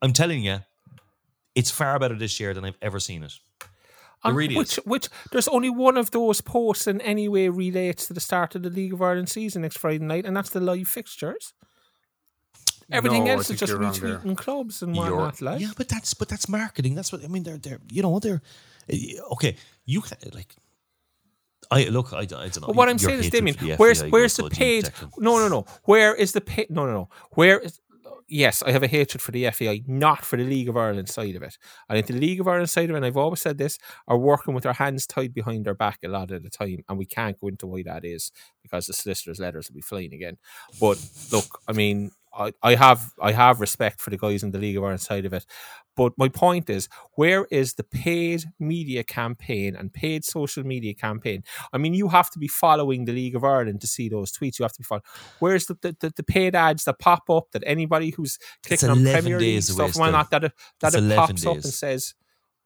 I'm 0.00 0.12
telling 0.12 0.44
you, 0.44 0.60
it's 1.56 1.72
far 1.72 1.98
better 1.98 2.14
this 2.14 2.38
year 2.38 2.54
than 2.54 2.64
I've 2.64 2.78
ever 2.80 3.00
seen 3.00 3.24
it. 3.24 3.32
It 3.60 3.68
Um, 4.22 4.36
really 4.36 4.54
which, 4.54 4.78
is. 4.78 4.84
which 4.84 5.08
there's 5.32 5.48
only 5.48 5.70
one 5.70 5.96
of 5.96 6.12
those 6.12 6.40
posts 6.40 6.86
in 6.86 7.00
any 7.00 7.28
way 7.28 7.48
relates 7.48 8.06
to 8.06 8.14
the 8.14 8.20
start 8.20 8.54
of 8.54 8.62
the 8.62 8.70
League 8.70 8.92
of 8.92 9.02
Ireland 9.02 9.28
season 9.28 9.62
next 9.62 9.78
Friday 9.78 10.04
night, 10.04 10.24
and 10.24 10.36
that's 10.36 10.50
the 10.50 10.60
live 10.60 10.86
fixtures. 10.86 11.52
Everything 12.92 13.24
No, 13.24 13.32
else 13.32 13.50
is 13.50 13.58
just 13.58 13.72
there. 13.72 13.80
retweeting 13.80 14.36
clubs 14.36 14.82
and 14.82 14.94
whatnot. 14.96 15.40
Like, 15.40 15.60
yeah, 15.60 15.72
but 15.76 15.88
that's 15.88 16.14
but 16.14 16.28
that's 16.28 16.48
marketing. 16.48 16.94
That's 16.94 17.12
what 17.12 17.24
I 17.24 17.28
mean. 17.28 17.42
They're 17.42 17.58
they're 17.58 17.80
you 17.90 18.02
know 18.02 18.18
they're 18.18 18.42
eh, 18.88 19.14
okay. 19.32 19.56
You 19.84 20.00
can 20.00 20.18
like. 20.34 20.54
I 21.70 21.84
look. 21.84 22.12
I, 22.12 22.18
I 22.18 22.24
don't 22.24 22.60
know. 22.60 22.66
But 22.66 22.76
what 22.76 22.88
I'm 22.88 22.98
saying 22.98 23.20
is, 23.20 23.30
Damien, 23.30 23.56
where's 23.76 24.02
where's 24.04 24.36
the 24.36 24.50
paid? 24.50 24.90
No, 25.16 25.38
no, 25.38 25.48
no. 25.48 25.64
Where 25.84 26.14
is 26.14 26.32
the 26.32 26.40
paid? 26.40 26.70
No, 26.70 26.84
no, 26.86 26.92
no. 26.92 27.08
Where 27.32 27.60
is? 27.60 27.80
Yes, 28.28 28.62
I 28.62 28.70
have 28.70 28.82
a 28.82 28.86
hatred 28.86 29.20
for 29.20 29.30
the 29.30 29.50
FAI, 29.50 29.82
not 29.86 30.24
for 30.24 30.38
the 30.38 30.44
League 30.44 30.68
of 30.68 30.76
Ireland 30.76 31.08
side 31.08 31.34
of 31.36 31.42
it. 31.42 31.58
I 31.90 31.94
think 31.94 32.06
the 32.06 32.14
League 32.14 32.40
of 32.40 32.48
Ireland 32.48 32.70
side 32.70 32.88
of 32.88 32.94
it, 32.94 32.96
and 32.96 33.04
I've 33.04 33.16
always 33.16 33.42
said 33.42 33.58
this, 33.58 33.78
are 34.08 34.16
working 34.16 34.54
with 34.54 34.64
their 34.64 34.72
hands 34.72 35.06
tied 35.06 35.34
behind 35.34 35.66
their 35.66 35.74
back 35.74 35.98
a 36.02 36.08
lot 36.08 36.30
of 36.30 36.42
the 36.42 36.48
time, 36.48 36.82
and 36.88 36.96
we 36.96 37.04
can't 37.04 37.38
go 37.38 37.48
into 37.48 37.66
why 37.66 37.82
that 37.82 38.06
is 38.06 38.32
because 38.62 38.86
the 38.86 38.94
solicitors' 38.94 39.38
letters 39.38 39.68
will 39.68 39.74
be 39.74 39.82
flying 39.82 40.14
again. 40.14 40.38
But 40.80 40.98
look, 41.30 41.60
I 41.68 41.72
mean, 41.72 42.10
I, 42.34 42.52
I 42.62 42.74
have 42.74 43.12
I 43.20 43.32
have 43.32 43.60
respect 43.60 44.00
for 44.00 44.10
the 44.10 44.16
guys 44.16 44.42
in 44.42 44.50
the 44.50 44.58
League 44.58 44.76
of 44.76 44.82
Ireland 44.82 45.00
side 45.00 45.24
of 45.24 45.32
it. 45.32 45.44
But 45.94 46.14
my 46.16 46.28
point 46.28 46.70
is, 46.70 46.88
where 47.16 47.46
is 47.50 47.74
the 47.74 47.84
paid 47.84 48.44
media 48.58 49.04
campaign 49.04 49.76
and 49.76 49.92
paid 49.92 50.24
social 50.24 50.64
media 50.64 50.94
campaign? 50.94 51.44
I 51.72 51.78
mean, 51.78 51.92
you 51.92 52.08
have 52.08 52.30
to 52.30 52.38
be 52.38 52.48
following 52.48 53.04
the 53.04 53.12
League 53.12 53.36
of 53.36 53.44
Ireland 53.44 53.82
to 53.82 53.86
see 53.86 54.08
those 54.08 54.32
tweets. 54.32 54.58
You 54.58 54.62
have 54.62 54.72
to 54.72 54.80
be 54.80 54.84
following. 54.84 55.02
Where's 55.38 55.66
the, 55.66 55.76
the, 55.82 55.96
the, 56.00 56.12
the 56.16 56.22
paid 56.22 56.54
ads 56.54 56.84
that 56.84 56.98
pop 56.98 57.28
up 57.28 57.50
that 57.52 57.62
anybody 57.66 58.10
who's 58.10 58.38
clicking 58.66 58.88
on 58.88 59.00
11 59.00 59.22
Premier 59.22 59.38
League 59.38 59.54
days 59.56 59.72
stuff, 59.72 59.96
why 59.96 60.10
not 60.10 60.30
that 60.30 60.44
it, 60.44 60.52
that 60.80 60.88
It's 60.88 60.96
it 60.96 61.04
11 61.04 61.16
pops 61.16 61.46
up 61.46 61.54
and 61.56 61.64
says, 61.64 62.14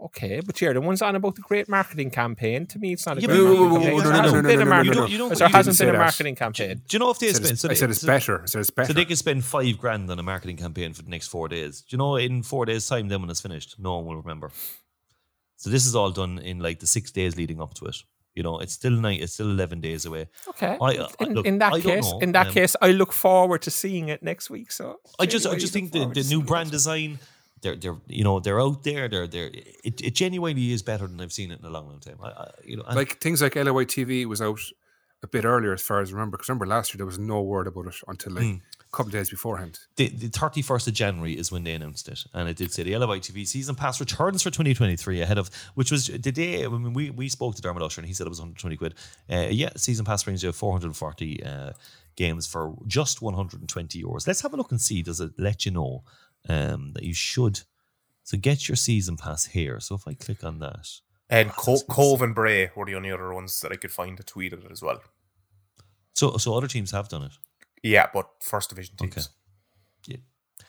okay, 0.00 0.40
but 0.44 0.60
yeah, 0.60 0.72
the 0.72 0.80
one's 0.80 1.02
on 1.02 1.16
about 1.16 1.34
the 1.34 1.40
great 1.42 1.68
marketing 1.68 2.10
campaign. 2.10 2.66
To 2.66 2.78
me, 2.78 2.92
it's 2.92 3.06
not 3.06 3.18
a 3.18 3.20
Yeah, 3.20 3.26
great 3.28 3.38
but- 3.38 3.44
marketing 3.44 3.68
no, 3.68 3.68
no, 3.68 3.80
campaign. 3.80 3.96
no, 3.96 4.02
There 4.02 4.12
no, 4.12 4.20
hasn't 4.22 4.42
no, 4.42 4.48
been 4.48 4.58
no, 4.58 4.62
a 4.62 4.64
no, 4.64 4.64
no, 4.64 4.70
marketing- 4.70 4.94
no, 4.94 5.00
no. 5.00 5.08
Don't- 5.18 5.38
there 5.38 5.48
you 5.48 5.54
hasn't 5.54 5.78
been 5.78 5.88
a 5.88 5.92
that. 5.92 5.98
marketing 5.98 6.34
Do 6.34 6.80
you 6.90 6.98
know 6.98 7.10
if 7.10 7.18
they 7.18 7.28
I 7.28 7.32
said, 7.32 7.44
spend? 7.44 7.58
So 7.58 7.68
I 7.70 7.74
said 7.74 7.90
it's 7.90 8.00
so- 8.00 8.06
better. 8.06 8.42
I 8.42 8.46
said 8.46 8.60
it's 8.60 8.70
better. 8.70 8.86
So 8.88 8.92
they 8.92 9.04
could 9.04 9.18
spend 9.18 9.44
five 9.44 9.78
grand 9.78 10.10
on 10.10 10.18
a 10.18 10.22
marketing 10.22 10.56
campaign 10.58 10.92
for 10.92 11.02
the 11.02 11.10
next 11.10 11.28
four 11.28 11.48
days. 11.48 11.80
Do 11.80 11.94
you 11.94 11.98
know 11.98 12.16
in 12.16 12.42
four 12.42 12.66
days' 12.66 12.86
time, 12.86 13.08
then 13.08 13.20
when 13.20 13.30
it's 13.30 13.40
finished, 13.40 13.76
no 13.78 13.96
one 13.96 14.06
will 14.06 14.16
remember. 14.16 14.50
So 15.56 15.70
this 15.70 15.86
is 15.86 15.94
all 15.94 16.10
done 16.10 16.38
in 16.38 16.58
like 16.60 16.80
the 16.80 16.86
six 16.86 17.10
days 17.10 17.36
leading 17.36 17.60
up 17.60 17.74
to 17.74 17.86
it. 17.86 17.96
You 18.34 18.42
know, 18.42 18.58
it's 18.58 18.74
still 18.74 18.90
nine. 18.92 19.20
It's 19.22 19.32
still 19.32 19.48
eleven 19.50 19.80
days 19.80 20.04
away. 20.04 20.28
Okay. 20.48 20.76
I- 20.78 20.96
uh, 20.98 21.08
in, 21.20 21.32
look, 21.34 21.46
in 21.46 21.58
that 21.60 21.72
I 21.72 21.80
case, 21.80 22.04
know. 22.04 22.18
in 22.18 22.32
that 22.32 22.48
Um, 22.48 22.52
case, 22.52 22.76
I 22.82 22.90
look 22.90 23.12
forward 23.14 23.62
to 23.62 23.70
seeing 23.70 24.10
it 24.10 24.22
next 24.22 24.50
week. 24.50 24.70
So 24.72 25.00
I 25.18 25.24
just, 25.24 25.46
I 25.46 25.54
just 25.56 25.72
think 25.72 25.92
the, 25.92 26.00
the 26.00 26.06
new 26.16 26.22
seeing 26.22 26.42
brand 26.42 26.68
it. 26.68 26.72
design, 26.72 27.18
they're, 27.66 27.76
they're, 27.76 27.96
you 28.06 28.24
know, 28.24 28.38
they're 28.40 28.60
out 28.60 28.82
there. 28.84 29.08
They're, 29.08 29.26
they're, 29.26 29.50
it, 29.84 30.00
it 30.00 30.14
genuinely 30.14 30.72
is 30.72 30.82
better 30.82 31.06
than 31.06 31.20
I've 31.20 31.32
seen 31.32 31.50
it 31.50 31.58
in 31.60 31.64
a 31.66 31.70
long, 31.70 31.88
long 31.88 32.00
time. 32.00 32.18
I, 32.22 32.28
I 32.28 32.50
you 32.64 32.76
know, 32.76 32.84
like 32.94 33.18
things 33.20 33.42
like 33.42 33.56
LOI 33.56 33.84
TV 33.84 34.24
was 34.26 34.40
out 34.40 34.60
a 35.22 35.26
bit 35.26 35.44
earlier, 35.44 35.72
as 35.72 35.82
far 35.82 36.00
as 36.00 36.10
I 36.10 36.12
remember. 36.12 36.36
Because 36.36 36.48
remember 36.48 36.66
last 36.66 36.92
year 36.92 36.98
there 36.98 37.06
was 37.06 37.18
no 37.18 37.42
word 37.42 37.66
about 37.66 37.86
it 37.86 37.94
until 38.06 38.32
like 38.34 38.44
Hmm. 38.44 38.54
a 38.80 38.96
couple 38.96 39.06
of 39.06 39.12
days 39.12 39.30
beforehand. 39.30 39.78
the, 39.96 40.08
the 40.08 40.28
31st 40.28 40.86
of 40.88 40.94
January 40.94 41.32
is 41.32 41.50
when 41.50 41.64
they 41.64 41.72
announced 41.72 42.08
it. 42.08 42.20
And 42.34 42.48
it 42.48 42.56
did 42.56 42.70
say 42.72 42.82
the 42.84 42.96
LOI 42.96 43.18
TV 43.20 43.46
season 43.46 43.74
pass 43.74 43.98
returns 43.98 44.42
for 44.42 44.50
2023 44.50 45.22
ahead 45.22 45.38
of, 45.38 45.50
which 45.74 45.90
was 45.90 46.06
the 46.06 46.32
day, 46.32 46.64
I 46.64 46.68
mean, 46.68 46.92
we, 46.92 47.10
we 47.10 47.28
spoke 47.28 47.54
to 47.56 47.62
Dermot 47.62 47.82
Usher 47.82 48.00
and 48.00 48.08
he 48.08 48.14
said 48.14 48.26
it 48.26 48.30
was 48.30 48.40
120 48.40 48.76
quid. 48.76 48.94
Uh, 49.30 49.48
yeah, 49.50 49.70
season 49.76 50.04
pass 50.04 50.22
brings 50.22 50.42
you 50.42 50.52
440 50.52 51.42
uh, 51.44 51.72
games 52.14 52.46
for 52.46 52.74
just 52.86 53.20
120 53.22 54.02
euros. 54.02 54.26
Let's 54.26 54.42
have 54.42 54.52
a 54.54 54.56
look 54.56 54.70
and 54.70 54.80
see, 54.80 55.02
does 55.02 55.20
it 55.20 55.32
let 55.38 55.64
you 55.66 55.72
know 55.72 56.04
um, 56.48 56.92
that 56.94 57.02
you 57.04 57.14
should? 57.14 57.60
So 58.24 58.36
get 58.36 58.68
your 58.68 58.76
season 58.76 59.16
pass 59.16 59.46
here. 59.46 59.78
So 59.80 59.94
if 59.94 60.06
I 60.08 60.14
click 60.14 60.42
on 60.44 60.58
that, 60.58 60.88
And 61.30 61.50
Co- 61.50 61.80
Cobh 61.88 62.22
and 62.22 62.34
Bray 62.34 62.70
were 62.74 62.84
the 62.86 62.94
only 62.96 63.10
other 63.12 63.32
ones 63.32 63.60
that 63.60 63.72
I 63.72 63.76
could 63.76 63.92
find 63.92 64.18
that 64.18 64.26
tweeted 64.26 64.64
it 64.64 64.70
as 64.72 64.82
well. 64.82 65.00
so 66.14 66.36
so 66.38 66.54
other 66.56 66.68
teams 66.68 66.90
have 66.92 67.08
done 67.08 67.22
it. 67.24 67.32
Yeah, 67.82 68.06
but 68.12 68.26
first 68.40 68.70
division 68.70 68.96
teams. 68.96 69.12
Okay. 69.16 69.26
Yeah. 70.06 70.64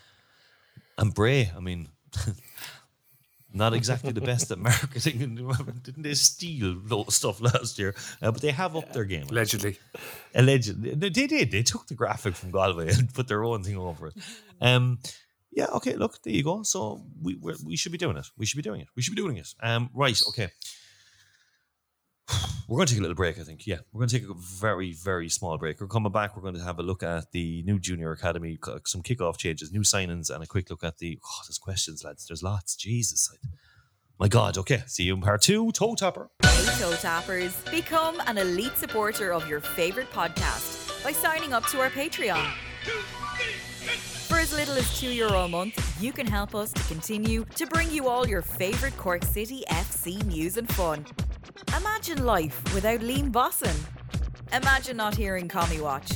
And 1.00 1.14
Bray, 1.14 1.52
I 1.56 1.60
mean, 1.60 1.90
not 3.54 3.74
exactly 3.74 4.12
the 4.12 4.22
best 4.22 4.52
at 4.52 4.60
marketing. 4.72 5.36
Didn't 5.84 6.04
they 6.04 6.14
steal 6.16 7.06
stuff 7.10 7.40
last 7.42 7.80
year? 7.80 7.96
Uh, 8.22 8.32
but 8.32 8.42
they 8.42 8.52
have 8.52 8.76
upped 8.76 8.94
their 8.94 9.06
game. 9.06 9.26
Allegedly, 9.30 9.78
Allegedly. 10.36 10.94
They 10.96 11.10
they 11.10 11.28
did. 11.28 11.52
They 11.52 11.64
took 11.64 11.88
the 11.88 11.96
graphic 11.96 12.36
from 12.36 12.52
Galway 12.52 12.90
and 12.94 13.12
put 13.14 13.28
their 13.28 13.44
own 13.44 13.64
thing 13.64 13.78
over 13.78 14.08
it. 14.08 14.14
Um, 14.62 15.00
yeah, 15.58 15.66
okay, 15.74 15.96
look, 15.96 16.22
there 16.22 16.34
you 16.34 16.44
go. 16.44 16.62
So 16.62 17.04
we 17.20 17.36
we 17.66 17.76
should 17.76 17.92
be 17.92 17.98
doing 17.98 18.16
it. 18.16 18.28
We 18.38 18.46
should 18.46 18.58
be 18.58 18.62
doing 18.62 18.82
it. 18.82 18.90
We 18.96 19.02
should 19.02 19.16
be 19.16 19.22
doing 19.22 19.38
it. 19.38 19.56
Um, 19.60 19.90
right, 19.92 20.22
okay. 20.30 20.50
We're 22.68 22.78
going 22.78 22.86
to 22.86 22.94
take 22.94 23.00
a 23.00 23.02
little 23.02 23.16
break, 23.16 23.40
I 23.40 23.44
think. 23.44 23.66
Yeah, 23.66 23.78
we're 23.94 24.00
going 24.00 24.10
to 24.10 24.20
take 24.20 24.30
a 24.30 24.34
very, 24.34 24.92
very 24.92 25.30
small 25.30 25.58
break. 25.58 25.80
We're 25.80 25.88
coming 25.88 26.12
back. 26.12 26.36
We're 26.36 26.42
going 26.42 26.56
to 26.56 26.64
have 26.64 26.80
a 26.80 26.84
look 26.84 27.02
at 27.02 27.32
the 27.32 27.64
new 27.64 27.80
junior 27.80 28.12
academy, 28.12 28.60
some 28.86 29.02
kickoff 29.02 29.38
changes, 29.38 29.72
new 29.72 29.84
signings, 29.84 30.30
and 30.30 30.44
a 30.44 30.48
quick 30.48 30.70
look 30.70 30.84
at 30.84 30.98
the. 30.98 31.18
Oh, 31.26 31.40
there's 31.48 31.58
questions, 31.58 32.04
lads. 32.04 32.28
There's 32.28 32.44
lots. 32.44 32.76
Jesus, 32.76 33.34
My 34.20 34.28
God, 34.28 34.58
okay. 34.58 34.84
See 34.86 35.04
you 35.04 35.14
in 35.14 35.22
part 35.22 35.42
two. 35.42 35.72
Toe 35.72 35.96
Tapper. 35.96 36.30
Hey, 36.44 36.66
Toe 36.78 36.94
Tappers. 36.96 37.56
Become 37.72 38.22
an 38.28 38.38
elite 38.38 38.78
supporter 38.78 39.34
of 39.34 39.48
your 39.48 39.62
favourite 39.62 40.12
podcast 40.12 41.02
by 41.06 41.14
signing 41.14 41.54
up 41.54 41.66
to 41.68 41.80
our 41.80 41.90
Patreon. 41.90 42.52
As 44.48 44.54
little 44.54 44.78
as 44.78 44.86
€2 44.86 45.14
Euro 45.14 45.40
a 45.44 45.48
month, 45.50 46.02
you 46.02 46.14
can 46.14 46.26
help 46.26 46.56
us 46.56 46.72
to 46.72 46.82
continue 46.84 47.44
to 47.56 47.68
bring 47.68 47.92
you 47.92 48.08
all 48.08 48.26
your 48.26 48.42
favourite 48.42 48.96
Cork 48.96 49.26
City 49.26 49.66
FC 49.68 50.24
news 50.24 50.56
and 50.56 50.72
fun. 50.74 51.06
Imagine 51.76 52.24
life 52.24 52.58
without 52.74 53.02
Liam 53.02 53.30
Bosson. 53.30 53.76
Imagine 54.54 54.96
not 54.96 55.18
hearing 55.18 55.50
Commie 55.50 55.82
Watch. 55.82 56.14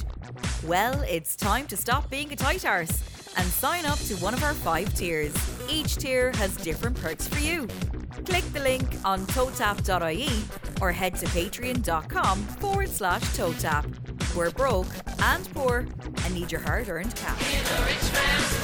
Well, 0.65 1.01
it's 1.01 1.35
time 1.35 1.67
to 1.67 1.75
stop 1.75 2.09
being 2.09 2.31
a 2.31 2.37
tight 2.37 2.63
arse 2.63 3.03
and 3.35 3.45
sign 3.49 3.85
up 3.85 3.99
to 4.07 4.15
one 4.23 4.33
of 4.33 4.43
our 4.43 4.53
five 4.53 4.93
tiers. 4.93 5.33
Each 5.69 5.97
tier 5.97 6.31
has 6.37 6.55
different 6.55 6.95
perks 7.01 7.27
for 7.27 7.39
you. 7.39 7.67
Click 8.23 8.45
the 8.53 8.61
link 8.61 8.95
on 9.03 9.25
toetap.ie 9.27 10.29
or 10.79 10.93
head 10.93 11.15
to 11.15 11.25
patreon.com 11.25 12.37
forward 12.61 12.87
slash 12.87 13.35
totap. 13.35 13.85
We're 14.35 14.51
broke 14.51 14.87
and 15.19 15.53
poor 15.53 15.85
and 16.23 16.33
need 16.33 16.53
your 16.53 16.61
hard 16.61 16.87
earned 16.87 17.13
cash. 17.17 18.61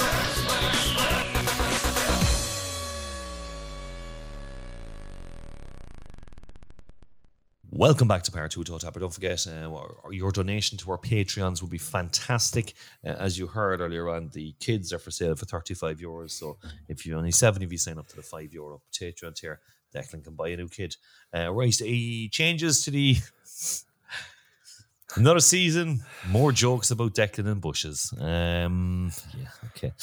Welcome 7.69 8.07
back 8.07 8.23
to 8.23 8.31
Part 8.31 8.51
2 8.51 8.63
Toe 8.63 8.77
Tapper. 8.77 9.01
Don't 9.01 9.13
forget, 9.13 9.45
uh, 9.45 10.09
your 10.09 10.31
donation 10.31 10.77
to 10.77 10.91
our 10.91 10.97
Patreons 10.97 11.61
would 11.61 11.69
be 11.69 11.77
fantastic. 11.77 12.73
Uh, 13.05 13.09
as 13.09 13.37
you 13.37 13.45
heard 13.45 13.81
earlier 13.81 14.09
on, 14.09 14.29
the 14.33 14.55
kids 14.61 14.93
are 14.93 14.99
for 14.99 15.11
sale 15.11 15.35
for 15.35 15.45
35 15.45 15.97
euros. 15.97 16.31
So 16.31 16.57
if 16.87 17.05
you 17.05 17.17
only 17.17 17.31
70, 17.31 17.65
of 17.65 17.71
you 17.73 17.77
sign 17.77 17.99
up 17.99 18.07
to 18.07 18.15
the 18.15 18.21
5 18.21 18.53
euro 18.53 18.81
Patreon 18.97 19.35
tier, 19.35 19.59
Declan 19.93 20.23
can 20.23 20.33
buy 20.33 20.49
a 20.49 20.57
new 20.57 20.69
kid. 20.69 20.95
Uh, 21.35 21.51
right, 21.51 21.73
changes 22.31 22.83
to 22.85 22.91
the. 22.91 23.17
Another 25.15 25.39
season, 25.39 26.01
more 26.27 26.51
jokes 26.51 26.91
about 26.91 27.13
Declan 27.13 27.47
and 27.47 27.61
Bushes. 27.61 28.13
Um, 28.19 29.11
yeah, 29.37 29.47
okay. 29.67 29.93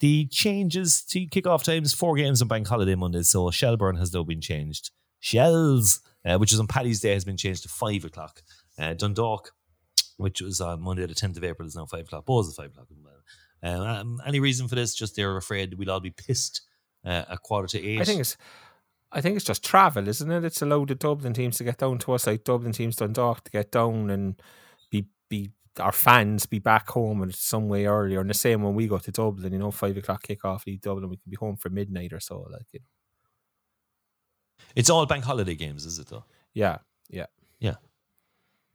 The 0.00 0.26
changes 0.26 1.02
to 1.10 1.26
kickoff 1.26 1.64
times, 1.64 1.94
four 1.94 2.16
games 2.16 2.42
on 2.42 2.48
Bank 2.48 2.66
Holiday 2.66 2.94
Mondays. 2.94 3.28
So 3.28 3.50
Shelbourne 3.50 3.96
has 3.96 4.12
now 4.12 4.24
been 4.24 4.40
changed. 4.40 4.90
Shells, 5.20 6.00
uh, 6.24 6.36
which 6.38 6.52
is 6.52 6.60
on 6.60 6.66
Paddy's 6.66 7.00
Day, 7.00 7.14
has 7.14 7.24
been 7.24 7.36
changed 7.36 7.62
to 7.62 7.68
five 7.68 8.04
o'clock. 8.04 8.42
Uh, 8.78 8.94
Dundalk, 8.94 9.52
which 10.16 10.40
was 10.40 10.60
on 10.60 10.82
Monday 10.82 11.06
the 11.06 11.14
10th 11.14 11.36
of 11.36 11.44
April, 11.44 11.66
is 11.66 11.76
now 11.76 11.86
five 11.86 12.06
o'clock. 12.06 12.26
Bohs 12.26 12.48
is 12.48 12.56
five 12.56 12.70
o'clock. 12.70 12.88
Um, 13.62 14.20
any 14.26 14.40
reason 14.40 14.68
for 14.68 14.74
this? 14.74 14.94
Just 14.94 15.16
they're 15.16 15.36
afraid 15.36 15.74
we'll 15.78 15.90
all 15.90 16.00
be 16.00 16.10
pissed 16.10 16.62
uh, 17.04 17.24
at 17.30 17.42
quarter 17.42 17.68
to 17.68 17.86
eight. 17.86 18.00
I 18.00 18.04
think 18.04 18.20
it's 18.20 18.36
I 19.12 19.20
think 19.20 19.36
it's 19.36 19.44
just 19.44 19.64
travel, 19.64 20.08
isn't 20.08 20.30
it? 20.30 20.44
It's 20.44 20.62
allowed 20.62 20.88
the 20.88 20.94
Dublin 20.94 21.34
teams 21.34 21.58
to 21.58 21.64
get 21.64 21.78
down 21.78 21.98
to 21.98 22.12
us, 22.12 22.26
like 22.26 22.44
Dublin 22.44 22.72
teams 22.72 22.96
Dundalk 22.96 23.44
to 23.44 23.50
get 23.50 23.70
down 23.70 24.08
and 24.10 24.40
be 24.90 25.06
be 25.28 25.50
our 25.78 25.92
fans 25.92 26.46
be 26.46 26.58
back 26.58 26.88
home 26.88 27.22
in 27.22 27.32
some 27.32 27.68
way 27.68 27.86
earlier. 27.86 28.20
And 28.20 28.30
the 28.30 28.34
same 28.34 28.62
when 28.62 28.74
we 28.74 28.86
go 28.86 28.98
to 28.98 29.10
Dublin, 29.10 29.52
you 29.52 29.58
know, 29.58 29.70
five 29.70 29.96
o'clock 29.96 30.26
kickoff, 30.26 30.66
leave 30.66 30.80
Dublin, 30.80 31.10
we 31.10 31.16
can 31.16 31.30
be 31.30 31.36
home 31.36 31.56
for 31.56 31.68
midnight 31.68 32.12
or 32.12 32.20
so. 32.20 32.46
Like, 32.50 32.66
it. 32.72 32.82
it's 34.74 34.90
all 34.90 35.06
bank 35.06 35.24
holiday 35.24 35.54
games, 35.54 35.84
is 35.84 35.98
it 35.98 36.08
though? 36.08 36.24
yeah, 36.54 36.78
yeah. 37.10 37.26
Yeah. 37.60 37.76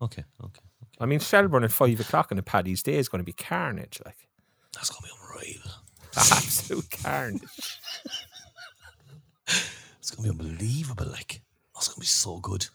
Okay. 0.01 0.23
Okay. 0.43 0.61
Okay. 0.83 0.97
I 0.99 1.05
mean, 1.07 1.19
Shelbourne 1.19 1.63
at 1.63 1.71
five 1.71 1.99
o'clock 1.99 2.31
on 2.31 2.37
a 2.37 2.43
Paddy's 2.43 2.83
Day 2.83 2.95
is 2.95 3.09
going 3.09 3.19
to 3.19 3.25
be 3.25 3.33
carnage, 3.33 3.99
like 4.05 4.27
That's 4.73 4.89
gonna 4.89 5.01
be 5.01 5.09
unreal. 5.19 5.61
absolute 6.15 6.89
carnage. 6.89 7.79
It's 10.07 10.15
gonna 10.15 10.31
be 10.31 10.39
unbelievable. 10.39 11.07
Like, 11.07 11.41
oh, 11.75 11.79
it's 11.79 11.89
gonna 11.89 11.99
be 11.99 12.05
so 12.05 12.37
good. 12.37 12.67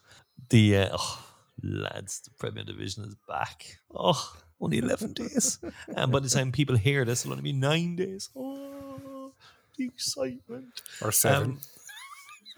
The 0.50 0.76
uh, 0.76 0.88
oh, 0.92 1.24
lads, 1.62 2.20
the 2.20 2.30
Premier 2.32 2.62
Division 2.62 3.04
is 3.04 3.14
back. 3.26 3.78
Oh, 3.94 4.34
only 4.60 4.76
eleven 4.76 5.12
days, 5.14 5.58
and 5.96 6.12
by 6.12 6.20
the 6.20 6.28
time 6.28 6.52
people 6.52 6.76
hear 6.76 7.06
this, 7.06 7.22
it'll 7.22 7.32
only 7.32 7.42
be 7.42 7.54
nine 7.54 7.96
days. 7.96 8.28
Oh, 8.36 9.32
the 9.78 9.84
excitement. 9.84 10.82
Or 11.00 11.10
seven. 11.10 11.58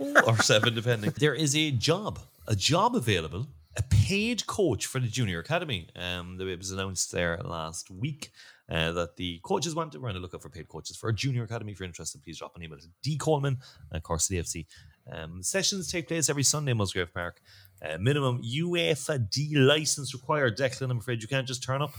Um, 0.00 0.16
or 0.26 0.42
seven, 0.42 0.74
depending. 0.74 1.14
There 1.18 1.36
is 1.36 1.54
a 1.54 1.70
job, 1.70 2.18
a 2.48 2.56
job 2.56 2.96
available, 2.96 3.46
a 3.76 3.82
paid 3.84 4.44
coach 4.48 4.86
for 4.86 4.98
the 4.98 5.06
junior 5.06 5.38
academy. 5.38 5.86
Um, 5.94 6.36
it 6.40 6.58
was 6.58 6.72
announced 6.72 7.12
there 7.12 7.38
last 7.44 7.92
week. 7.92 8.32
Uh, 8.70 8.92
that 8.92 9.16
the 9.16 9.40
coaches 9.42 9.74
want 9.74 9.92
to 9.92 9.98
run 9.98 10.16
a 10.16 10.18
lookout 10.18 10.40
for 10.40 10.48
paid 10.48 10.68
coaches 10.68 10.96
for 10.96 11.10
a 11.10 11.14
junior 11.14 11.42
academy. 11.42 11.72
If 11.72 11.80
you're 11.80 11.86
interested, 11.86 12.22
please 12.22 12.38
drop 12.38 12.56
an 12.56 12.62
email 12.62 12.78
to 12.78 12.88
D 13.02 13.18
Coleman, 13.18 13.58
of 13.92 14.02
course, 14.02 14.26
the 14.26 14.38
FC. 14.38 14.66
Um, 15.10 15.42
sessions 15.42 15.92
take 15.92 16.08
place 16.08 16.30
every 16.30 16.44
Sunday 16.44 16.70
in 16.70 16.78
Musgrave 16.78 17.12
Park. 17.12 17.42
Uh, 17.82 17.98
minimum 17.98 18.42
UEFA 18.42 19.28
D 19.30 19.54
license 19.56 20.14
required. 20.14 20.56
Declan, 20.56 20.90
I'm 20.90 20.98
afraid 20.98 21.20
you 21.20 21.28
can't 21.28 21.46
just 21.46 21.62
turn 21.62 21.82
up. 21.82 21.92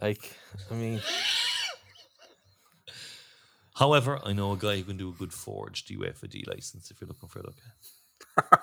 Like, 0.00 0.34
I 0.72 0.74
mean, 0.74 1.00
However, 3.76 4.20
I 4.24 4.32
know 4.32 4.52
a 4.52 4.56
guy 4.56 4.76
who 4.76 4.84
can 4.84 4.96
do 4.96 5.08
a 5.08 5.12
good 5.12 5.32
forged 5.32 5.88
UEFA 5.88 6.30
D 6.30 6.44
license 6.46 6.90
if 6.90 7.00
you're 7.00 7.08
looking 7.08 7.28
for 7.28 7.40
a 7.40 7.42
look. 7.42 8.60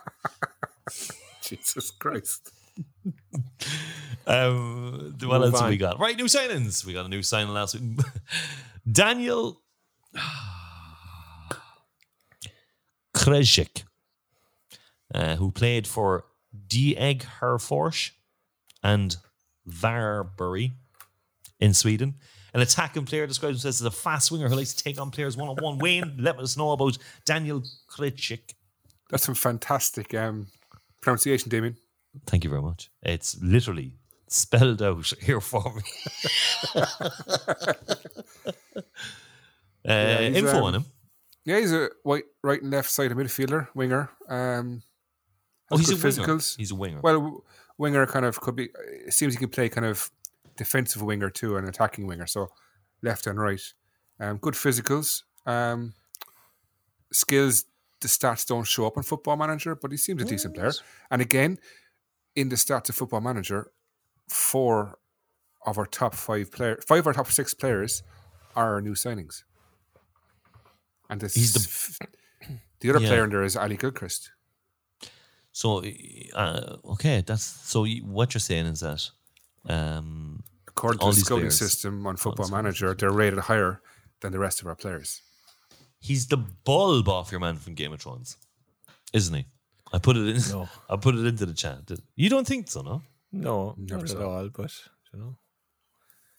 Jesus 1.41 1.91
Christ. 1.91 2.51
Um, 4.27 5.15
what 5.23 5.41
Move 5.41 5.53
else 5.53 5.59
have 5.59 5.69
we 5.69 5.77
got? 5.77 5.99
Right, 5.99 6.15
new 6.15 6.25
signings. 6.25 6.85
We 6.85 6.93
got 6.93 7.05
a 7.05 7.09
new 7.09 7.23
signing 7.23 7.53
last 7.53 7.73
week. 7.75 7.99
Daniel 8.91 9.61
Krezic, 13.15 13.83
uh, 15.13 15.35
who 15.35 15.51
played 15.51 15.87
for 15.87 16.25
Dieg 16.67 17.25
Herfors 17.39 18.11
and 18.83 19.17
Varberg 19.67 20.71
in 21.59 21.73
Sweden. 21.73 22.15
An 22.53 22.61
attacking 22.61 23.05
player 23.05 23.25
describes 23.27 23.63
himself 23.63 23.87
as 23.87 23.93
a 23.93 23.97
fast 23.97 24.31
winger 24.31 24.49
who 24.49 24.55
likes 24.55 24.73
to 24.73 24.83
take 24.83 24.99
on 24.99 25.09
players 25.09 25.37
one 25.37 25.47
on 25.49 25.55
one. 25.57 25.77
Wayne, 25.77 26.15
let 26.17 26.37
us 26.37 26.57
know 26.57 26.71
about 26.71 26.97
Daniel 27.25 27.63
Krezic. 27.89 28.53
That's 29.09 29.23
some 29.23 29.35
fantastic 29.35 30.13
um, 30.13 30.47
pronunciation, 31.01 31.49
Damien. 31.49 31.77
Thank 32.25 32.43
you 32.43 32.49
very 32.49 32.61
much. 32.61 32.89
It's 33.03 33.37
literally 33.41 33.95
spelled 34.27 34.81
out 34.81 35.11
here 35.21 35.41
for 35.41 35.73
me. 35.75 35.81
uh, 39.85 40.17
he's, 40.17 40.37
info 40.37 40.57
um, 40.57 40.63
on 40.63 40.75
him. 40.75 40.85
Yeah, 41.45 41.59
he's 41.59 41.73
a 41.73 41.89
white, 42.03 42.25
right 42.43 42.61
and 42.61 42.71
left 42.71 42.89
side 42.89 43.11
of 43.11 43.17
midfielder, 43.17 43.67
winger. 43.73 44.09
Um, 44.29 44.83
Oh, 45.73 45.77
he's 45.77 45.89
a 45.89 45.95
good 45.95 46.03
winger. 46.03 46.27
physicals. 46.27 46.57
He's 46.57 46.71
a 46.71 46.75
winger. 46.75 46.99
Well, 47.01 47.13
w- 47.15 47.41
winger 47.77 48.05
kind 48.05 48.25
of 48.25 48.41
could 48.41 48.57
be. 48.57 48.69
It 49.07 49.13
seems 49.13 49.33
he 49.33 49.39
can 49.39 49.47
play 49.47 49.69
kind 49.69 49.85
of 49.87 50.11
defensive 50.57 51.01
winger 51.01 51.29
too, 51.29 51.55
and 51.55 51.65
attacking 51.65 52.07
winger. 52.07 52.27
So 52.27 52.49
left 53.01 53.25
and 53.25 53.39
right. 53.39 53.61
Um, 54.19 54.35
good 54.37 54.53
physicals. 54.55 55.23
Um, 55.45 55.93
skills. 57.13 57.63
The 58.01 58.09
stats 58.09 58.45
don't 58.45 58.65
show 58.67 58.85
up 58.85 58.97
on 58.97 59.03
Football 59.03 59.37
Manager, 59.37 59.75
but 59.75 59.91
he 59.91 59.97
seems 59.97 60.21
a 60.21 60.25
decent 60.25 60.55
player. 60.55 60.73
And 61.09 61.21
again, 61.21 61.57
in 62.35 62.49
the 62.49 62.55
stats 62.55 62.89
of 62.89 62.95
Football 62.95 63.21
Manager, 63.21 63.71
four 64.27 64.97
of 65.65 65.77
our 65.77 65.85
top 65.85 66.13
five 66.15 66.51
players, 66.51 66.83
five 66.87 66.99
of 66.99 67.07
our 67.07 67.13
top 67.13 67.31
six 67.31 67.53
players 67.53 68.03
are 68.55 68.73
our 68.75 68.81
new 68.81 68.93
signings. 68.93 69.43
And 71.09 71.19
this, 71.21 71.35
He's 71.35 71.53
the 71.53 72.07
the 72.79 72.89
other 72.89 72.99
Yeah. 72.99 73.07
player 73.09 73.23
in 73.25 73.29
there 73.29 73.43
is 73.43 73.55
Ali 73.57 73.77
Gilchrist. 73.77 74.31
so, 75.51 75.83
uh, 76.33 76.77
okay, 76.93 77.21
that's 77.25 77.43
so. 77.43 77.83
You, 77.83 78.03
what 78.05 78.33
you're 78.33 78.39
saying 78.39 78.65
is 78.67 78.79
that 78.79 79.09
um, 79.67 80.43
According 80.67 80.99
to 80.99 81.05
the 81.07 81.13
scouting 81.13 81.41
players. 81.43 81.57
system 81.59 82.07
on 82.07 82.15
Football 82.15 82.47
Manager, 82.49 82.93
they're 82.95 83.11
rated 83.11 83.39
higher 83.39 83.81
than 84.21 84.31
the 84.31 84.39
rest 84.39 84.61
of 84.61 84.67
our 84.67 84.75
players. 84.75 85.21
he's 85.99 86.27
the 86.27 86.37
bulb 86.37 87.07
off 87.09 87.31
your 87.31 87.39
man 87.41 87.57
from 87.57 87.73
Game 87.75 87.93
of 87.93 88.01
Thrones, 88.01 88.37
isn't 89.13 89.35
he? 89.35 89.45
I 89.93 89.99
put 89.99 90.15
it 90.17 90.27
in. 90.35 90.41
No. 90.51 90.69
I 90.89 90.95
put 90.97 91.15
it 91.15 91.25
into 91.25 91.45
the 91.45 91.53
chat. 91.53 91.79
You 92.15 92.29
don't 92.29 92.47
think 92.47 92.69
so, 92.69 92.81
no? 92.81 93.01
no, 93.31 93.75
Never 93.77 94.01
not 94.01 94.03
at 94.03 94.17
saw. 94.17 94.37
all. 94.37 94.49
But 94.49 94.73
you 95.13 95.19
know, 95.19 95.35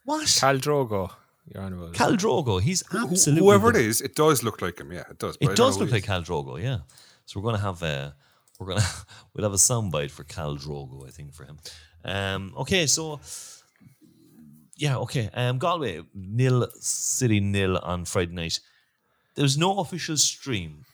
What? 0.04 0.24
Khal 0.26 0.58
Drogo, 0.60 1.10
you're 1.52 1.62
on 1.62 1.72
about. 1.72 1.92
Khal 1.94 2.16
Drogo. 2.16 2.60
He's 2.60 2.82
Wh- 2.90 3.02
absolutely 3.02 3.44
Whoever 3.44 3.70
it 3.70 3.74
the 3.74 3.80
is, 3.80 4.00
it 4.00 4.14
does 4.14 4.42
look 4.42 4.60
like 4.62 4.78
him. 4.80 4.92
Yeah, 4.92 5.04
it 5.10 5.18
does. 5.18 5.36
but 5.36 5.50
It 5.52 5.56
does 5.56 5.78
look 5.78 5.90
like 5.90 6.04
he 6.04 6.10
Khal 6.10 6.24
Drogo, 6.24 6.62
yeah. 6.62 6.78
So 7.26 7.40
we're 7.40 7.44
gonna 7.44 7.58
have 7.62 7.82
a 7.82 8.14
we're 8.58 8.66
gonna 8.68 8.86
we'll 9.34 9.44
have 9.44 9.52
a 9.52 9.56
soundbite 9.56 10.10
for 10.10 10.24
Khal 10.24 10.58
Drogo, 10.58 11.06
I 11.06 11.10
think, 11.10 11.34
for 11.34 11.44
him. 11.44 11.58
Um, 12.04 12.52
okay, 12.58 12.86
so 12.86 13.20
yeah, 14.76 14.96
okay. 14.98 15.30
Um, 15.34 15.58
Galway 15.58 16.02
nil 16.14 16.66
City 16.80 17.40
nil 17.40 17.78
on 17.78 18.04
Friday 18.04 18.32
night. 18.32 18.60
There's 19.34 19.56
no 19.56 19.78
official 19.78 20.16
stream, 20.16 20.84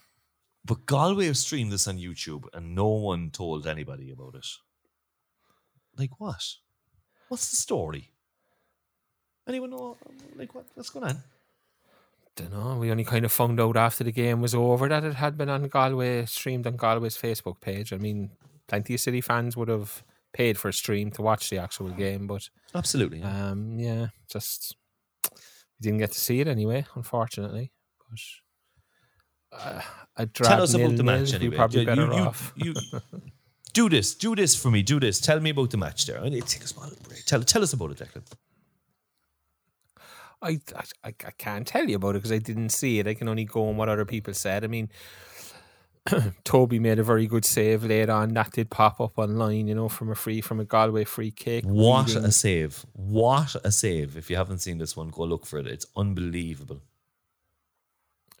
but 0.65 0.85
Galway 0.85 1.27
have 1.27 1.37
streamed 1.37 1.71
this 1.71 1.87
on 1.87 1.97
YouTube, 1.97 2.45
and 2.53 2.75
no 2.75 2.87
one 2.87 3.31
told 3.31 3.67
anybody 3.67 4.11
about 4.11 4.35
it. 4.35 4.47
Like 5.97 6.19
what? 6.19 6.43
What's 7.27 7.49
the 7.49 7.55
story? 7.55 8.11
Anyone 9.47 9.71
know? 9.71 9.97
Like 10.35 10.53
what, 10.53 10.65
what's 10.75 10.89
going 10.89 11.05
on? 11.05 11.23
don't 12.39 12.53
know. 12.53 12.77
We 12.77 12.91
only 12.91 13.03
kind 13.03 13.25
of 13.25 13.31
found 13.31 13.59
out 13.59 13.75
after 13.77 14.03
the 14.03 14.11
game 14.11 14.41
was 14.41 14.55
over 14.55 14.87
that 14.87 15.03
it 15.03 15.15
had 15.15 15.37
been 15.37 15.49
on 15.49 15.67
Galway, 15.67 16.25
streamed 16.25 16.67
on 16.67 16.77
Galway's 16.77 17.17
Facebook 17.17 17.59
page. 17.59 17.91
I 17.91 17.97
mean, 17.97 18.31
plenty 18.67 18.93
of 18.93 18.99
City 18.99 19.21
fans 19.21 19.57
would 19.57 19.67
have 19.67 20.03
paid 20.33 20.57
for 20.57 20.69
a 20.69 20.73
stream 20.73 21.11
to 21.11 21.21
watch 21.21 21.49
the 21.49 21.57
actual 21.57 21.89
game, 21.89 22.27
but 22.27 22.49
Absolutely. 22.73 23.21
um, 23.23 23.79
yeah, 23.79 24.07
just 24.31 24.75
we 25.33 25.39
didn't 25.81 25.99
get 25.99 26.11
to 26.11 26.19
see 26.19 26.39
it 26.39 26.47
anyway, 26.47 26.85
unfortunately. 26.95 27.71
But 28.09 28.19
uh, 29.51 29.81
a 30.17 30.25
Tell 30.27 30.61
us 30.61 30.73
about 30.73 30.95
the 30.97 31.03
match 31.03 31.33
anyway. 31.33 31.55
probably 31.55 31.81
You- 31.81 31.85
better 31.85 32.01
you- 32.05 32.11
off. 32.13 32.53
you- 32.55 32.73
do 33.73 33.87
this. 33.89 34.15
Do 34.15 34.35
this 34.35 34.55
for 34.55 34.69
me. 34.71 34.81
Do 34.83 34.99
this. 34.99 35.19
Tell 35.19 35.39
me 35.39 35.51
about 35.51 35.69
the 35.71 35.77
match 35.77 36.05
there. 36.05 36.19
I 36.21 36.29
need 36.29 36.45
to 36.45 36.47
take 36.55 36.63
a 36.63 36.67
small 36.67 36.89
break. 37.07 37.25
Tell, 37.25 37.41
tell 37.43 37.61
us 37.63 37.73
about 37.73 37.91
it, 37.91 37.97
Declan. 37.99 38.23
I, 40.41 40.59
I 41.03 41.13
I 41.25 41.31
can't 41.37 41.67
tell 41.67 41.87
you 41.89 41.97
about 41.97 42.15
it 42.15 42.19
because 42.19 42.31
I 42.31 42.37
didn't 42.37 42.69
see 42.69 42.99
it. 42.99 43.07
I 43.07 43.13
can 43.13 43.27
only 43.27 43.43
go 43.45 43.67
on 43.67 43.75
what 43.77 43.89
other 43.89 44.05
people 44.05 44.33
said. 44.33 44.63
I 44.63 44.67
mean, 44.67 44.89
Toby 46.45 46.79
made 46.79 46.97
a 46.97 47.03
very 47.03 47.27
good 47.27 47.43
save 47.43 47.83
late 47.83 48.09
on. 48.09 48.33
That 48.33 48.51
did 48.53 48.69
pop 48.69 49.01
up 49.01 49.17
online, 49.19 49.67
you 49.67 49.75
know, 49.75 49.89
from 49.89 50.09
a 50.09 50.15
free 50.15 50.39
from 50.39 50.59
a 50.61 50.65
Galway 50.65 51.03
free 51.03 51.31
kick. 51.31 51.65
What 51.65 52.07
Reading- 52.07 52.23
a 52.23 52.31
save. 52.31 52.85
What 52.93 53.53
a 53.65 53.71
save. 53.71 54.15
If 54.15 54.29
you 54.29 54.37
haven't 54.37 54.59
seen 54.59 54.77
this 54.77 54.95
one, 54.95 55.09
go 55.09 55.23
look 55.23 55.45
for 55.45 55.59
it. 55.59 55.67
It's 55.67 55.85
unbelievable. 55.97 56.81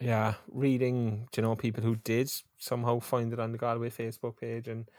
Yeah, 0.01 0.35
reading, 0.51 1.27
you 1.35 1.43
know, 1.43 1.55
people 1.55 1.83
who 1.83 1.95
did 1.97 2.31
somehow 2.57 2.99
find 2.99 3.33
it 3.33 3.39
on 3.39 3.51
the 3.51 3.57
Galway 3.57 3.89
Facebook 3.89 4.37
page 4.39 4.67
and 4.67 4.89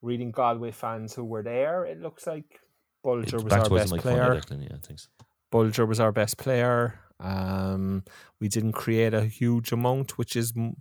reading 0.00 0.30
Galway 0.30 0.70
fans 0.70 1.14
who 1.14 1.24
were 1.24 1.42
there. 1.42 1.84
It 1.84 2.00
looks 2.00 2.26
like 2.26 2.60
Bolger 3.04 3.42
was 3.42 3.52
our 3.52 3.68
best 3.68 3.96
player. 3.96 4.34
Declan. 4.34 4.62
Yeah, 4.62 4.76
thanks. 4.82 5.08
Bolger 5.52 5.86
was 5.88 6.00
our 6.00 6.12
best 6.12 6.38
player. 6.38 7.00
Um, 7.20 8.04
we 8.40 8.48
didn't 8.48 8.72
create 8.72 9.14
a 9.14 9.24
huge 9.24 9.72
amount, 9.72 10.18
which 10.18 10.36
is 10.36 10.52
m- 10.56 10.76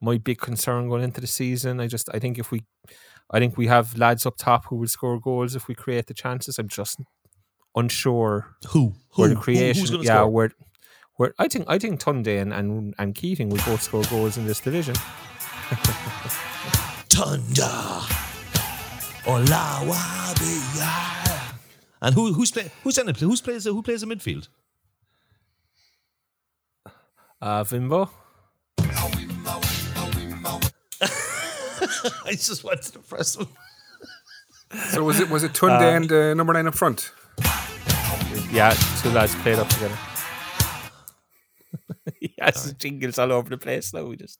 my 0.00 0.18
big 0.18 0.38
concern 0.38 0.88
going 0.88 1.04
into 1.04 1.20
the 1.20 1.26
season. 1.26 1.80
I 1.80 1.86
just, 1.86 2.08
I 2.12 2.18
think 2.18 2.38
if 2.38 2.50
we, 2.50 2.64
I 3.30 3.38
think 3.38 3.56
we 3.56 3.66
have 3.66 3.96
lads 3.96 4.26
up 4.26 4.36
top 4.36 4.66
who 4.66 4.76
will 4.76 4.88
score 4.88 5.20
goals 5.20 5.54
if 5.54 5.68
we 5.68 5.74
create 5.74 6.06
the 6.06 6.14
chances. 6.14 6.58
I'm 6.58 6.68
just 6.68 7.00
unsure 7.74 8.56
Who? 8.70 8.94
Who? 9.10 9.22
where 9.22 9.28
the 9.28 9.36
creation. 9.36 9.80
who's 9.80 9.90
going 9.90 10.02
to 10.02 10.06
yeah, 10.06 10.20
score? 10.20 10.30
where, 10.30 10.50
where 11.16 11.34
I 11.38 11.48
think 11.48 11.64
I 11.68 11.78
think 11.78 12.00
Tunde 12.00 12.40
and, 12.40 12.52
and 12.52 12.94
and 12.98 13.14
Keating 13.14 13.50
will 13.50 13.62
both 13.64 13.82
score 13.82 14.02
goals 14.04 14.36
in 14.36 14.46
this 14.46 14.60
division. 14.60 14.94
Thunder. 17.08 18.02
Olawabia. 19.24 20.92
And 22.00 22.14
who 22.14 22.32
who's 22.32 22.52
play, 22.52 22.70
who's 22.84 22.98
in 22.98 23.08
it? 23.08 23.16
Who's 23.16 23.40
plays 23.40 23.64
who 23.64 23.82
plays 23.82 24.02
the 24.02 24.06
midfield? 24.06 24.48
Uh, 27.40 27.64
Vimbo. 27.64 28.10
I 32.24 32.32
just 32.32 32.64
wanted 32.64 32.82
to 32.92 32.98
press 33.00 33.36
him. 33.36 33.48
So 34.90 35.04
was 35.04 35.20
it 35.20 35.30
was 35.30 35.44
it 35.44 35.52
Tunde 35.52 35.80
and 35.80 36.10
uh, 36.12 36.34
number 36.34 36.52
nine 36.52 36.66
up 36.66 36.74
front? 36.74 37.12
Yeah, 38.50 38.70
two 39.02 39.10
lads 39.10 39.34
played 39.36 39.58
up 39.58 39.68
together. 39.68 39.96
He 42.20 42.34
has 42.40 42.62
his 42.64 42.72
jingles 42.74 43.18
all 43.18 43.32
over 43.32 43.48
the 43.50 43.58
place 43.58 43.92
now. 43.94 44.04
We 44.04 44.16
just, 44.16 44.38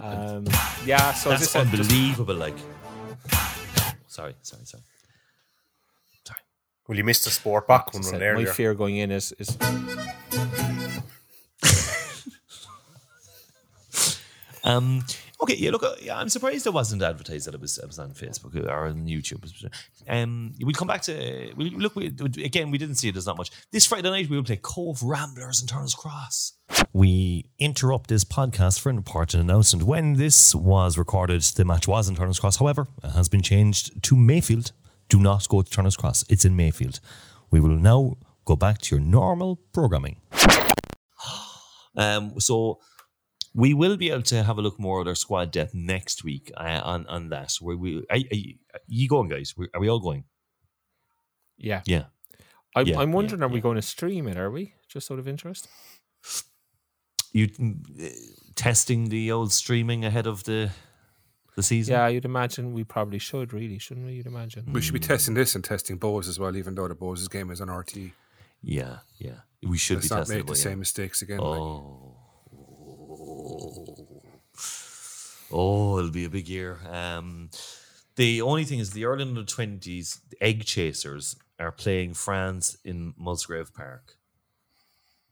um, 0.00 0.44
yeah. 0.84 1.12
So 1.14 1.30
That's 1.30 1.42
as 1.42 1.56
I 1.56 1.64
just- 1.64 1.74
unbelievable. 1.74 2.34
Like, 2.34 2.56
sorry, 4.06 4.34
sorry, 4.42 4.64
sorry. 4.64 4.82
Sorry. 6.24 6.40
Well, 6.88 6.98
you 6.98 7.04
missed 7.04 7.24
the 7.24 7.30
sport 7.30 7.66
back 7.68 7.88
as 7.90 7.94
I 7.94 7.98
one 7.98 8.04
said, 8.04 8.22
run 8.22 8.44
my 8.44 8.50
fear 8.50 8.74
going 8.74 8.96
in 8.96 9.10
is 9.10 9.32
is 9.38 9.56
Um. 14.64 15.04
Okay. 15.42 15.56
Yeah. 15.56 15.70
Look. 15.70 15.82
uh, 15.82 15.94
Yeah. 16.00 16.18
I'm 16.18 16.28
surprised 16.28 16.66
it 16.66 16.72
wasn't 16.72 17.02
advertised 17.02 17.46
that 17.46 17.54
it 17.54 17.60
was, 17.60 17.76
it 17.78 17.86
was 17.86 17.98
on 17.98 18.12
Facebook 18.12 18.54
or 18.66 18.86
on 18.86 19.06
YouTube. 19.06 19.42
Um. 20.08 20.52
We'll 20.60 20.74
come 20.74 20.88
back 20.88 21.02
to. 21.02 21.52
We 21.56 21.70
look. 21.70 21.96
We, 21.96 22.06
again, 22.42 22.70
we 22.70 22.78
didn't 22.78 22.94
see 22.96 23.08
it. 23.08 23.12
There's 23.12 23.26
not 23.26 23.36
much. 23.36 23.50
This 23.72 23.86
Friday 23.86 24.10
night 24.10 24.28
we 24.30 24.36
will 24.36 24.44
play 24.44 24.56
Cobh 24.62 25.02
Ramblers 25.02 25.60
and 25.60 25.68
Turner's 25.68 25.94
Cross. 25.94 26.54
We 26.92 27.46
interrupt 27.58 28.08
this 28.08 28.24
podcast 28.24 28.80
for 28.80 28.88
an 28.90 28.96
important 28.96 29.42
announcement. 29.42 29.86
When 29.86 30.14
this 30.14 30.54
was 30.54 30.96
recorded, 30.96 31.42
the 31.42 31.64
match 31.64 31.86
was 31.88 32.08
in 32.08 32.16
Turner's 32.16 32.40
Cross. 32.40 32.56
However, 32.58 32.86
it 33.02 33.10
has 33.10 33.28
been 33.28 33.42
changed 33.42 34.02
to 34.04 34.16
Mayfield. 34.16 34.72
Do 35.08 35.18
not 35.18 35.48
go 35.48 35.62
to 35.62 35.70
Turner's 35.70 35.96
Cross. 35.96 36.24
It's 36.30 36.44
in 36.44 36.56
Mayfield. 36.56 37.00
We 37.50 37.60
will 37.60 37.76
now 37.76 38.16
go 38.44 38.56
back 38.56 38.78
to 38.82 38.96
your 38.96 39.04
normal 39.04 39.56
programming. 39.72 40.20
Um, 41.94 42.40
so 42.40 42.78
we 43.54 43.74
will 43.74 43.96
be 43.96 44.10
able 44.10 44.22
to 44.22 44.42
have 44.42 44.58
a 44.58 44.62
look 44.62 44.78
more 44.78 45.00
at 45.00 45.06
our 45.08 45.14
squad 45.14 45.50
depth 45.50 45.74
next 45.74 46.24
week 46.24 46.50
uh, 46.56 46.80
on 46.84 47.06
on 47.06 47.28
that. 47.30 47.54
Where 47.60 47.76
we, 47.76 47.98
are, 47.98 48.02
are 48.10 48.16
you, 48.16 48.54
are 48.74 48.80
you 48.86 49.08
going, 49.08 49.28
guys? 49.28 49.54
Are 49.74 49.80
we 49.80 49.88
all 49.88 50.00
going? 50.00 50.24
yeah. 51.58 51.82
Yeah. 51.86 52.04
I'm, 52.74 52.86
Yeah, 52.86 53.00
I'm 53.00 53.12
wondering, 53.12 53.40
yeah, 53.40 53.46
are 53.46 53.48
we 53.50 53.56
yeah. 53.56 53.62
going 53.62 53.76
to 53.76 53.82
stream 53.82 54.26
it? 54.26 54.36
Are 54.38 54.50
we 54.50 54.74
just 54.88 55.10
out 55.10 55.18
of 55.18 55.28
interest? 55.28 55.68
You 57.32 57.48
uh, 58.02 58.08
testing 58.54 59.08
the 59.10 59.30
old 59.32 59.52
streaming 59.52 60.04
ahead 60.04 60.26
of 60.26 60.44
the 60.44 60.70
the 61.54 61.62
season? 61.62 61.92
Yeah, 61.94 62.08
you'd 62.08 62.24
imagine 62.24 62.72
we 62.72 62.84
probably 62.84 63.18
should, 63.18 63.52
really, 63.52 63.78
shouldn't 63.78 64.06
we? 64.06 64.14
You'd 64.14 64.26
imagine. 64.26 64.72
We 64.72 64.80
should 64.80 64.94
be 64.94 65.00
testing 65.00 65.34
this 65.34 65.54
and 65.54 65.62
testing 65.62 65.98
Bohs 65.98 66.28
as 66.28 66.38
well, 66.38 66.56
even 66.56 66.74
though 66.74 66.88
the 66.88 66.94
Bohs 66.94 67.30
game 67.30 67.50
is 67.50 67.60
on 67.60 67.70
RT. 67.70 67.96
yeah, 68.62 68.98
yeah. 69.18 69.40
We 69.62 69.78
should 69.78 69.98
Let's 69.98 70.08
be 70.08 70.14
not 70.14 70.20
testing 70.20 70.36
make 70.36 70.40
it, 70.40 70.46
the 70.46 70.52
but 70.52 70.58
same 70.58 70.78
mistakes 70.78 71.22
again. 71.22 71.38
like. 71.38 72.11
Oh. 75.52 75.94
Oh, 75.94 75.98
it'll 75.98 76.10
be 76.10 76.24
a 76.24 76.30
big 76.30 76.48
year. 76.48 76.78
Um, 76.90 77.50
the 78.16 78.42
only 78.42 78.64
thing 78.64 78.78
is 78.78 78.90
the 78.90 79.04
early 79.04 79.22
under 79.22 79.44
twenties 79.44 80.20
egg 80.40 80.64
chasers 80.64 81.36
are 81.58 81.72
playing 81.72 82.14
France 82.14 82.76
in 82.84 83.14
Musgrave 83.18 83.72
Park. 83.74 84.16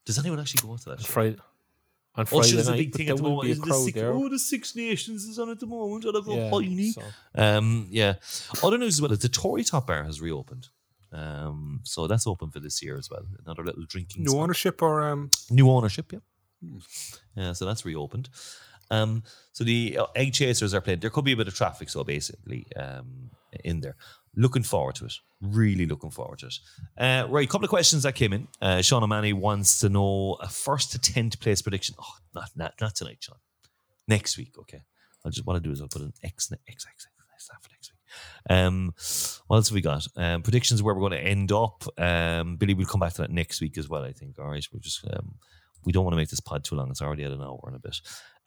Does 0.04 0.18
anyone 0.18 0.40
actually 0.40 0.66
go 0.66 0.76
to 0.76 0.84
that? 0.86 0.90
On 0.92 0.98
show? 0.98 1.04
Friday, 1.12 1.36
on 2.16 2.22
Oh, 2.22 2.24
Friday 2.24 2.48
sure, 2.48 2.56
there's 2.56 2.68
a 2.68 2.70
night, 2.72 2.78
big 2.78 2.94
thing 2.94 3.08
at 3.10 3.16
the 3.16 3.22
will 3.22 3.30
moment. 3.30 3.44
be 3.44 3.48
a 3.48 3.52
Isn't 3.52 3.64
the 3.64 3.70
crowd 3.70 3.84
Six, 3.84 3.94
there. 3.94 4.12
oh, 4.12 4.28
the 4.28 4.38
Six 4.38 4.76
Nations 4.76 5.24
is 5.24 5.38
on 5.38 5.50
at 5.50 5.60
the 5.60 5.66
moment. 5.66 6.04
I'll 6.06 6.20
go 6.22 6.34
Yeah, 6.36 6.50
Piney. 6.50 6.90
so- 6.92 7.02
Um, 7.34 7.86
yeah. 7.90 8.14
Other 8.62 8.78
news 8.78 8.94
as 8.94 9.02
well 9.02 9.12
is 9.12 9.18
the 9.20 9.28
Tory 9.28 9.62
Top 9.64 9.86
Bar 9.86 10.04
has 10.04 10.20
reopened. 10.20 10.68
Um, 11.12 11.80
so 11.84 12.06
that's 12.06 12.26
open 12.26 12.50
for 12.50 12.60
this 12.60 12.82
year 12.82 12.96
as 12.96 13.10
well. 13.10 13.26
Another 13.44 13.64
little 13.64 13.84
drinking 13.84 14.22
New 14.22 14.30
spot. 14.30 14.42
ownership 14.42 14.80
or 14.82 15.02
um, 15.08 15.30
New 15.50 15.68
ownership, 15.70 16.12
yeah. 16.12 16.20
Yeah, 17.36 17.52
so 17.52 17.64
that's 17.64 17.84
reopened. 17.84 18.28
Um, 18.90 19.22
so 19.52 19.64
the 19.64 19.98
uh, 19.98 20.06
egg 20.14 20.32
chasers 20.32 20.74
are 20.74 20.80
playing. 20.80 21.00
There 21.00 21.10
could 21.10 21.24
be 21.24 21.32
a 21.32 21.36
bit 21.36 21.48
of 21.48 21.54
traffic, 21.54 21.88
so 21.88 22.04
basically, 22.04 22.66
um, 22.76 23.30
in 23.64 23.80
there. 23.80 23.96
Looking 24.36 24.62
forward 24.62 24.94
to 24.96 25.06
it. 25.06 25.14
Really 25.40 25.86
looking 25.86 26.10
forward 26.10 26.38
to 26.40 26.46
it. 26.46 26.58
Uh, 26.96 27.26
right, 27.28 27.48
couple 27.48 27.64
of 27.64 27.70
questions 27.70 28.04
that 28.04 28.14
came 28.14 28.32
in. 28.32 28.48
Uh, 28.60 28.80
Sean 28.80 29.02
O'Malley 29.02 29.32
wants 29.32 29.80
to 29.80 29.88
know 29.88 30.36
a 30.40 30.48
first 30.48 30.92
to 30.92 30.98
tenth 31.00 31.40
place 31.40 31.62
prediction. 31.62 31.96
Oh, 31.98 32.14
not 32.34 32.50
not 32.54 32.74
not 32.80 32.94
tonight, 32.94 33.18
Sean. 33.20 33.38
Next 34.06 34.38
week, 34.38 34.52
okay. 34.58 34.82
I'll 35.24 35.32
just 35.32 35.46
what 35.46 35.54
I'll 35.54 35.60
do 35.60 35.72
is 35.72 35.80
I'll 35.80 35.88
put 35.88 36.02
an 36.02 36.12
X 36.22 36.52
X 36.52 36.60
X 36.68 36.86
X 36.86 37.06
for 37.62 37.70
next 37.72 37.92
week. 37.92 38.56
Um, 38.56 38.94
what 39.46 39.56
else 39.56 39.68
have 39.68 39.74
we 39.74 39.80
got? 39.80 40.06
Um, 40.16 40.42
predictions 40.42 40.82
where 40.82 40.94
we're 40.94 41.08
going 41.08 41.20
to 41.20 41.26
end 41.26 41.52
up. 41.52 41.84
Um, 41.98 42.56
Billy, 42.56 42.74
we'll 42.74 42.86
come 42.86 43.00
back 43.00 43.14
to 43.14 43.22
that 43.22 43.30
next 43.30 43.60
week 43.60 43.78
as 43.78 43.88
well. 43.88 44.04
I 44.04 44.12
think. 44.12 44.38
All 44.38 44.48
right, 44.48 44.66
we're 44.72 44.80
just 44.80 45.04
um, 45.12 45.34
we 45.84 45.92
don't 45.92 46.04
want 46.04 46.12
to 46.12 46.16
make 46.16 46.30
this 46.30 46.40
pod 46.40 46.64
too 46.64 46.74
long. 46.74 46.90
It's 46.90 47.02
already 47.02 47.24
at 47.24 47.32
an 47.32 47.42
hour 47.42 47.60
and 47.66 47.76
a 47.76 47.78
bit. 47.78 47.96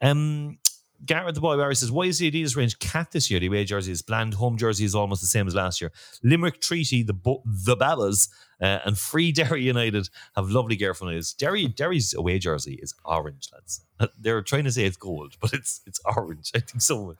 Um, 0.00 0.58
Garrett 1.04 1.34
the 1.34 1.40
boy 1.40 1.56
Barry 1.56 1.74
says, 1.74 1.90
"Why 1.90 2.04
is 2.04 2.18
the 2.18 2.30
Adidas 2.30 2.56
range 2.56 2.78
cat 2.78 3.10
this 3.10 3.30
year? 3.30 3.40
The 3.40 3.48
away 3.48 3.64
jersey 3.64 3.92
is 3.92 4.00
bland. 4.00 4.34
Home 4.34 4.56
jersey 4.56 4.84
is 4.84 4.94
almost 4.94 5.20
the 5.20 5.26
same 5.26 5.46
as 5.46 5.54
last 5.54 5.80
year. 5.80 5.92
Limerick 6.22 6.60
Treaty, 6.60 7.02
the 7.02 7.12
Bo- 7.12 7.42
the 7.44 7.76
Babas, 7.76 8.28
uh, 8.60 8.78
and 8.84 8.96
Free 8.96 9.32
Derry 9.32 9.62
United 9.62 10.08
have 10.36 10.48
lovely 10.50 10.76
gear 10.76 10.94
for 10.94 11.10
us. 11.12 11.32
Derry 11.32 11.66
Derry's 11.66 12.14
away 12.14 12.38
jersey 12.38 12.78
is 12.80 12.94
orange, 13.04 13.48
lads. 13.52 13.84
Uh, 13.98 14.06
They're 14.18 14.40
trying 14.40 14.64
to 14.64 14.72
say 14.72 14.84
it's 14.84 14.96
gold, 14.96 15.34
but 15.40 15.52
it's 15.52 15.80
it's 15.86 16.00
orange. 16.04 16.52
I 16.54 16.60
think 16.60 16.80
someone 16.80 17.16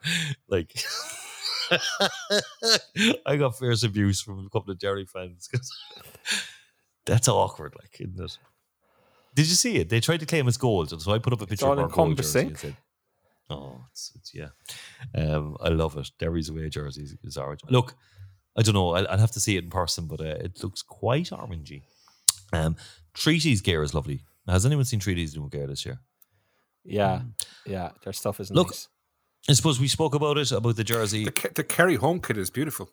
like." 0.47 0.73
I 3.25 3.37
got 3.37 3.57
fierce 3.57 3.83
abuse 3.83 4.21
from 4.21 4.45
a 4.45 4.49
couple 4.49 4.71
of 4.71 4.77
Derry 4.79 5.05
fans 5.05 5.47
because 5.51 5.71
that's 7.05 7.27
awkward, 7.27 7.73
like, 7.79 7.99
isn't 7.99 8.19
it? 8.23 8.37
Did 9.35 9.47
you 9.47 9.55
see 9.55 9.75
it? 9.77 9.89
They 9.89 9.99
tried 9.99 10.21
to 10.21 10.25
claim 10.25 10.47
it's 10.47 10.57
gold, 10.57 10.91
and 10.91 11.01
so 11.01 11.11
I 11.11 11.19
put 11.19 11.33
up 11.33 11.41
a 11.41 11.47
picture 11.47 11.65
all 11.67 11.73
of 11.73 11.79
our 11.79 11.87
gold 11.89 12.17
jersey 12.17 12.39
and 12.39 12.57
said, 12.57 12.77
"Oh, 13.49 13.81
it's, 13.91 14.11
it's 14.15 14.33
yeah." 14.33 14.47
Um, 15.13 15.57
I 15.61 15.69
love 15.69 15.97
it. 15.97 16.09
Derry's 16.17 16.49
away 16.49 16.69
jersey 16.69 17.03
is, 17.03 17.15
is 17.23 17.37
orange. 17.37 17.59
Look, 17.69 17.95
I 18.57 18.61
don't 18.61 18.73
know. 18.73 18.95
I'll, 18.95 19.07
I'll 19.09 19.17
have 19.17 19.31
to 19.31 19.39
see 19.41 19.57
it 19.57 19.65
in 19.65 19.69
person, 19.69 20.07
but 20.07 20.21
uh, 20.21 20.37
it 20.45 20.63
looks 20.63 20.81
quite 20.81 21.29
orangey. 21.31 21.83
Um, 22.53 22.77
Treaty's 23.13 23.61
gear 23.61 23.83
is 23.83 23.93
lovely. 23.93 24.21
Has 24.47 24.65
anyone 24.65 24.85
seen 24.85 24.99
Treaty's 24.99 25.35
new 25.35 25.49
gear 25.49 25.67
this 25.67 25.85
year? 25.85 25.99
Yeah, 26.85 27.21
yeah, 27.65 27.89
their 28.03 28.13
stuff 28.13 28.39
is. 28.39 28.51
Look, 28.51 28.67
nice. 28.69 28.87
I 29.49 29.53
suppose 29.53 29.79
we 29.79 29.87
spoke 29.87 30.15
about 30.15 30.37
it 30.37 30.51
about 30.51 30.75
the 30.75 30.83
jersey. 30.83 31.25
the, 31.25 31.31
Ke- 31.31 31.53
the 31.53 31.63
Kerry 31.63 31.95
home 31.95 32.21
kit 32.21 32.37
is 32.37 32.49
beautiful. 32.49 32.89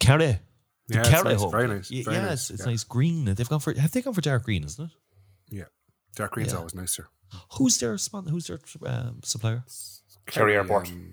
Kerry. 0.00 0.40
The 0.88 0.94
Yeah, 0.94 1.00
it's 1.00 1.08
Kerry 1.10 1.24
nice, 1.24 1.40
home 1.40 1.50
very 1.50 1.68
nice, 1.68 1.88
very 1.88 2.16
yeah, 2.16 2.22
nice, 2.22 2.32
it's, 2.32 2.50
it's 2.50 2.60
yeah. 2.64 2.70
nice 2.72 2.84
green. 2.84 3.24
They've 3.26 3.48
gone 3.48 3.60
for 3.60 3.72
have 3.78 3.92
they 3.92 4.02
gone 4.02 4.14
for 4.14 4.20
dark 4.22 4.44
green, 4.44 4.64
isn't 4.64 4.84
it? 4.84 4.90
Yeah. 5.50 5.64
Dark 6.16 6.32
green's 6.32 6.52
Yeah. 6.52 6.58
always 6.58 6.74
nicer. 6.74 7.08
Who's 7.58 7.78
their 7.78 7.96
spon- 7.98 8.26
Who's 8.26 8.46
their 8.46 8.58
um, 8.86 9.20
supplier? 9.22 9.64
Kerry 10.26 10.54
Airport. 10.54 10.88
Um, 10.88 11.12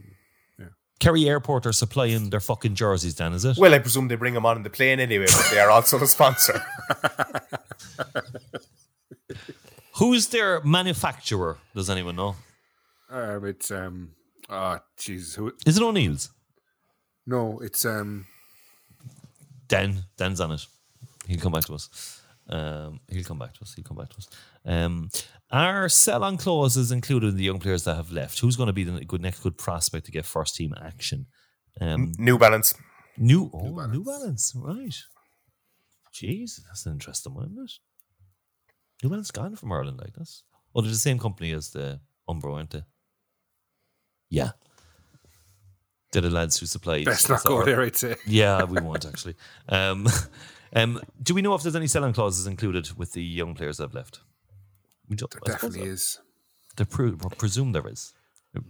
Kerry 0.98 1.28
Airport 1.28 1.66
are 1.66 1.74
supplying 1.74 2.30
their 2.30 2.40
fucking 2.40 2.74
jerseys. 2.76 3.16
Then 3.16 3.34
is 3.34 3.44
it? 3.44 3.58
Well, 3.58 3.74
I 3.74 3.80
presume 3.80 4.08
they 4.08 4.16
bring 4.16 4.34
them 4.34 4.46
on 4.46 4.56
in 4.56 4.64
the 4.64 4.70
plane 4.70 5.02
anyway, 5.02 5.26
but 5.26 5.48
they 5.52 5.60
are 5.60 5.70
also 5.70 6.00
a 6.02 6.08
sponsor. 6.08 6.66
Who's 9.98 10.28
their 10.28 10.62
manufacturer? 10.62 11.58
Does 11.76 11.90
anyone 11.90 12.16
know? 12.16 12.36
uh, 13.12 13.42
it's 13.44 13.72
um. 13.72 14.12
Ah, 14.50 14.82
Jesus. 14.98 15.36
Who? 15.36 15.52
Is 15.66 15.78
it 15.78 15.84
O'Neill's? 15.84 16.32
No, 17.26 17.60
it's 17.60 17.86
um. 17.86 18.26
Dan, 19.76 20.04
Dan's 20.18 20.42
on 20.42 20.52
it. 20.52 20.66
He'll 21.28 21.40
come 21.40 21.52
back 21.52 21.66
to 21.66 21.74
us. 21.74 22.22
Um, 22.48 23.00
he'll 23.10 23.24
come 23.24 23.40
back 23.40 23.54
to 23.56 23.62
us. 23.62 23.74
He'll 23.74 23.84
come 23.84 23.98
back 23.98 24.10
to 24.10 24.18
us. 24.18 24.30
Um, 24.66 25.10
are 25.52 25.90
sell-on 25.90 26.38
clauses 26.38 26.92
included 26.92 27.30
in 27.30 27.38
the 27.38 27.44
young 27.44 27.60
players 27.60 27.84
that 27.84 27.96
have 27.96 28.12
left? 28.12 28.40
Who's 28.40 28.56
going 28.56 28.68
to 28.68 28.74
be 28.74 28.84
the 28.84 29.04
good 29.06 29.22
next 29.22 29.42
good 29.42 29.58
prospect 29.58 30.06
to 30.06 30.12
get 30.12 30.26
first 30.26 30.56
team 30.56 30.74
action? 30.82 31.26
Um, 31.82 32.14
New 32.18 32.38
Balance. 32.38 32.74
New, 33.18 33.50
oh, 33.54 33.86
New 33.88 34.04
Balance. 34.04 34.54
right? 34.56 34.96
Jeez, 36.14 36.62
that's 36.68 36.86
an 36.86 36.94
interesting 36.94 37.34
one, 37.34 37.46
isn't 37.52 37.64
it? 37.64 37.72
New 39.04 39.10
Balance 39.10 39.32
gone 39.32 39.56
from 39.56 39.72
Ireland 39.72 40.00
like 40.00 40.14
this. 40.14 40.44
Oh, 40.74 40.82
they're 40.82 40.92
the 40.92 40.98
same 40.98 41.20
company 41.20 41.52
as 41.52 41.72
the 41.72 42.00
Umbro, 42.30 42.56
aren't 42.56 42.72
they? 42.72 42.84
Yeah. 44.30 44.52
They're 46.16 46.30
the 46.30 46.36
lads 46.36 46.58
who 46.60 46.66
supply. 46.66 47.04
Best 47.04 47.28
not 47.30 47.44
go 47.44 47.66
there. 47.66 47.82
I'd 47.82 47.96
say. 47.98 48.16
Yeah, 48.26 48.64
we 48.64 48.80
won't 48.82 49.06
actually. 49.06 49.36
Um, 49.68 50.08
um, 50.74 51.02
do 51.22 51.34
we 51.36 51.42
know 51.42 51.54
if 51.56 51.64
there's 51.64 51.76
any 51.76 51.88
selling 51.88 52.14
clauses 52.14 52.48
included 52.48 52.98
with 52.98 53.12
the 53.12 53.22
young 53.22 53.54
players 53.54 53.78
that 53.78 53.84
have 53.84 53.94
left? 53.94 54.22
We 55.10 55.18
don't, 55.18 55.30
There 55.32 55.56
I 55.56 55.58
suppose 55.58 55.74
definitely 55.74 55.92
is. 55.94 56.20
They 56.78 56.86
pre- 56.86 57.16
presume 57.38 57.74
there 57.74 57.86
is. 57.88 58.14
There 58.54 58.64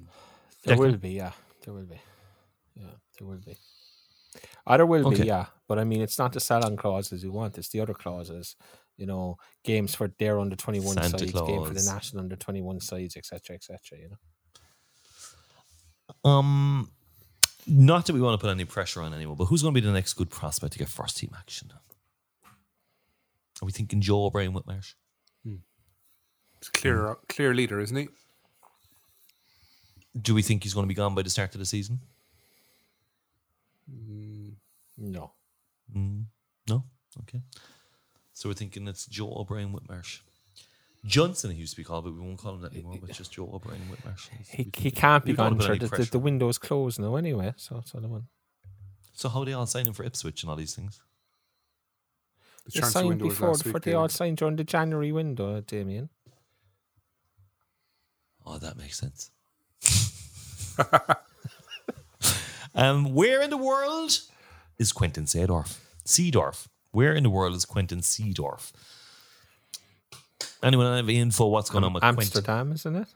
Declan? 0.75 0.79
will 0.79 0.97
be, 0.97 1.11
yeah. 1.11 1.31
There 1.63 1.73
will 1.75 1.85
be. 1.85 1.99
Yeah, 2.75 2.87
there 3.19 3.27
will 3.27 3.37
be. 3.37 3.55
There 4.67 4.85
will 4.87 5.07
Okay. 5.07 5.21
be, 5.21 5.27
yeah. 5.27 5.45
But 5.67 5.77
I 5.77 5.83
mean, 5.83 6.01
it's 6.01 6.17
not 6.17 6.33
the 6.33 6.39
sell-on 6.39 6.75
clauses 6.77 7.23
you 7.23 7.31
want; 7.31 7.57
it's 7.59 7.69
the 7.69 7.79
other 7.79 7.93
clauses. 7.93 8.55
You 8.97 9.05
know, 9.05 9.37
games 9.63 9.93
for 9.93 10.07
their 10.19 10.39
under 10.39 10.55
twenty-one 10.55 10.95
Santa 10.95 11.19
sides, 11.19 11.31
game 11.31 11.63
for 11.63 11.69
the 11.73 11.81
Claus. 11.81 11.87
national 11.93 12.23
under 12.23 12.35
twenty-one 12.35 12.79
sides, 12.79 13.15
etc., 13.17 13.55
etc. 13.55 13.99
You 13.99 14.09
know, 14.09 14.17
Um, 16.29 16.89
not 17.67 18.05
that 18.05 18.13
we 18.13 18.21
want 18.21 18.39
to 18.39 18.43
put 18.43 18.51
any 18.51 18.65
pressure 18.65 19.01
on 19.01 19.13
anyone, 19.13 19.35
but 19.35 19.45
who's 19.45 19.61
going 19.61 19.73
to 19.73 19.79
be 19.81 19.85
the 19.85 19.93
next 19.93 20.13
good 20.13 20.29
prospect 20.29 20.73
to 20.73 20.79
get 20.79 20.89
first 20.89 21.17
team 21.17 21.31
action? 21.37 21.71
Are 23.61 23.65
we 23.65 23.71
thinking 23.71 24.01
Joe 24.01 24.25
O'Brien 24.25 24.53
Whitmarsh? 24.53 24.93
It's 25.45 25.45
hmm. 25.45 25.55
a 26.67 26.79
clear, 26.79 27.07
hmm. 27.07 27.13
clear 27.29 27.53
leader, 27.53 27.79
isn't 27.79 27.95
he? 27.95 28.07
Do 30.19 30.33
we 30.33 30.41
think 30.41 30.63
he's 30.63 30.73
going 30.73 30.85
to 30.85 30.87
be 30.87 30.93
gone 30.93 31.15
by 31.15 31.23
the 31.23 31.29
start 31.29 31.53
of 31.55 31.59
the 31.59 31.65
season? 31.65 31.99
Hmm. 33.89 34.49
no. 34.97 35.31
No. 36.67 36.83
Okay. 37.21 37.41
So 38.33 38.49
we're 38.49 38.55
thinking 38.55 38.87
it's 38.87 39.05
Joe 39.05 39.33
O'Brien 39.35 39.71
Whitmarsh. 39.71 40.19
Johnson, 41.05 41.51
he 41.51 41.57
used 41.57 41.73
to 41.73 41.77
be 41.77 41.83
called, 41.83 42.05
but 42.05 42.13
we 42.13 42.19
won't 42.19 42.37
call 42.37 42.55
him 42.55 42.61
that 42.61 42.73
anymore. 42.73 42.97
But 42.99 43.11
just 43.11 43.31
Joe 43.33 43.49
O'Brien 43.53 43.81
Whitmarsh. 43.91 44.29
He, 44.49 44.71
he 44.75 44.91
can't 44.91 45.23
be 45.23 45.33
we 45.33 45.37
gone. 45.37 45.59
Sure, 45.59 45.75
the, 45.75 45.85
the, 45.85 45.89
pressure. 45.89 46.11
the 46.11 46.19
window's 46.19 46.57
closed 46.57 46.99
now 46.99 47.15
anyway. 47.15 47.53
So 47.57 47.77
it's 47.77 47.93
all 47.93 48.01
the 48.01 48.07
one. 48.07 48.27
So 49.13 49.29
how 49.29 49.41
are 49.41 49.45
they 49.45 49.53
all 49.53 49.65
signing 49.65 49.93
for 49.93 50.03
Ipswich 50.03 50.43
and 50.43 50.49
all 50.49 50.55
these 50.55 50.75
things? 50.75 51.01
The 52.65 52.71
They 52.71 52.79
transfer 52.79 52.99
signed 52.99 53.09
window 53.09 53.25
was 53.25 53.33
before, 53.35 53.47
last 53.49 53.63
before 53.63 53.73
week. 53.73 53.83
they 53.83 53.91
yeah. 53.91 53.97
all 53.97 54.09
signed 54.09 54.37
during 54.37 54.55
the 54.55 54.63
January 54.63 55.11
window, 55.11 55.61
Damien. 55.61 56.09
Oh, 58.45 58.57
that 58.57 58.77
makes 58.77 58.99
sense. 58.99 59.31
um, 62.75 63.13
where 63.13 63.41
in 63.41 63.49
the 63.49 63.57
world 63.57 64.19
is 64.77 64.91
Quentin 64.91 65.25
Seedorf? 65.25 65.79
Seedorf. 66.05 66.67
Where 66.91 67.13
in 67.13 67.23
the 67.23 67.29
world 67.29 67.55
is 67.55 67.65
Quentin 67.65 67.99
Seedorf? 68.01 68.71
Anyone 70.63 70.95
have 70.95 71.05
any 71.07 71.17
info 71.19 71.47
what's 71.47 71.69
going 71.69 71.83
on 71.83 71.93
with 71.93 72.01
Quentin? 72.01 72.21
Amsterdam, 72.23 72.71
isn't 72.71 72.95
it? 72.95 73.07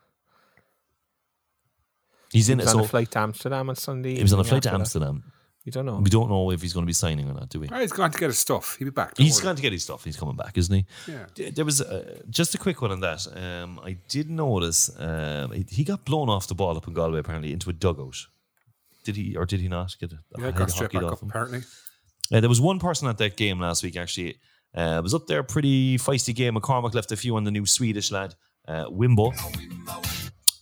He's 2.31 2.47
He 2.47 2.53
in 2.53 2.59
it. 2.59 2.67
on 2.67 2.73
So 2.73 2.79
a 2.83 2.87
flight 2.87 3.11
to 3.11 3.19
Amsterdam 3.19 3.69
on 3.69 3.75
Sunday. 3.75 4.15
he 4.15 4.21
was 4.21 4.33
on 4.33 4.39
a 4.39 4.43
flight 4.43 4.63
to 4.63 4.69
after 4.69 4.77
that. 4.77 4.81
Amsterdam. 5.07 5.23
We 5.65 5.71
don't 5.71 5.85
know. 5.85 5.97
We 5.97 6.09
don't 6.09 6.29
know 6.29 6.51
if 6.51 6.61
he's 6.61 6.73
going 6.73 6.83
to 6.85 6.87
be 6.87 6.93
signing 6.93 7.29
or 7.29 7.33
not, 7.33 7.49
do 7.49 7.59
we? 7.59 7.67
Ah, 7.69 7.79
he's 7.79 7.91
to 7.91 8.09
get 8.09 8.21
his 8.21 8.39
stuff. 8.39 8.77
He'll 8.77 8.87
be 8.87 8.91
back. 8.91 9.17
He's 9.17 9.35
worry. 9.37 9.43
going 9.43 9.55
to 9.57 9.61
get 9.61 9.73
his 9.73 9.83
stuff. 9.83 10.03
He's 10.03 10.15
coming 10.15 10.35
back, 10.35 10.57
isn't 10.57 10.73
he? 10.73 10.85
Yeah. 11.07 11.49
There 11.51 11.65
was 11.65 11.81
uh, 11.81 12.21
just 12.29 12.55
a 12.55 12.57
quick 12.57 12.81
one 12.81 12.91
on 12.91 13.01
that. 13.01 13.27
Um, 13.35 13.79
I 13.83 13.97
did 14.07 14.29
notice 14.29 14.89
um, 14.97 15.51
he, 15.51 15.65
he 15.69 15.83
got 15.83 16.05
blown 16.05 16.29
off 16.29 16.47
the 16.47 16.55
ball 16.55 16.77
up 16.77 16.87
in 16.87 16.93
Galway 16.93 17.19
apparently 17.19 17.51
into 17.51 17.69
a 17.69 17.73
dugout. 17.73 18.15
Did 19.03 19.15
he 19.17 19.35
or 19.35 19.45
did 19.45 19.59
he 19.59 19.67
not 19.67 19.95
get 19.99 20.13
a 20.13 20.19
Yeah, 20.37 20.45
head 20.45 20.55
got 20.55 20.71
straight 20.71 20.91
back 20.91 21.03
off 21.03 21.13
up, 21.13 21.21
him? 21.23 21.29
apparently. 21.29 21.59
Uh, 22.31 22.39
there 22.39 22.49
was 22.49 22.61
one 22.61 22.79
person 22.79 23.07
at 23.07 23.17
that 23.17 23.35
game 23.37 23.59
last 23.59 23.83
week 23.83 23.97
actually. 23.97 24.37
Uh, 24.75 24.99
was 25.01 25.13
up 25.13 25.27
there, 25.27 25.43
pretty 25.43 25.97
feisty 25.97 26.33
game. 26.33 26.55
McCormack 26.55 26.93
left 26.93 27.11
a 27.11 27.17
few 27.17 27.35
on 27.35 27.43
the 27.43 27.51
new 27.51 27.65
Swedish 27.65 28.11
lad, 28.11 28.35
uh, 28.67 28.85
Wimbo, 28.85 29.33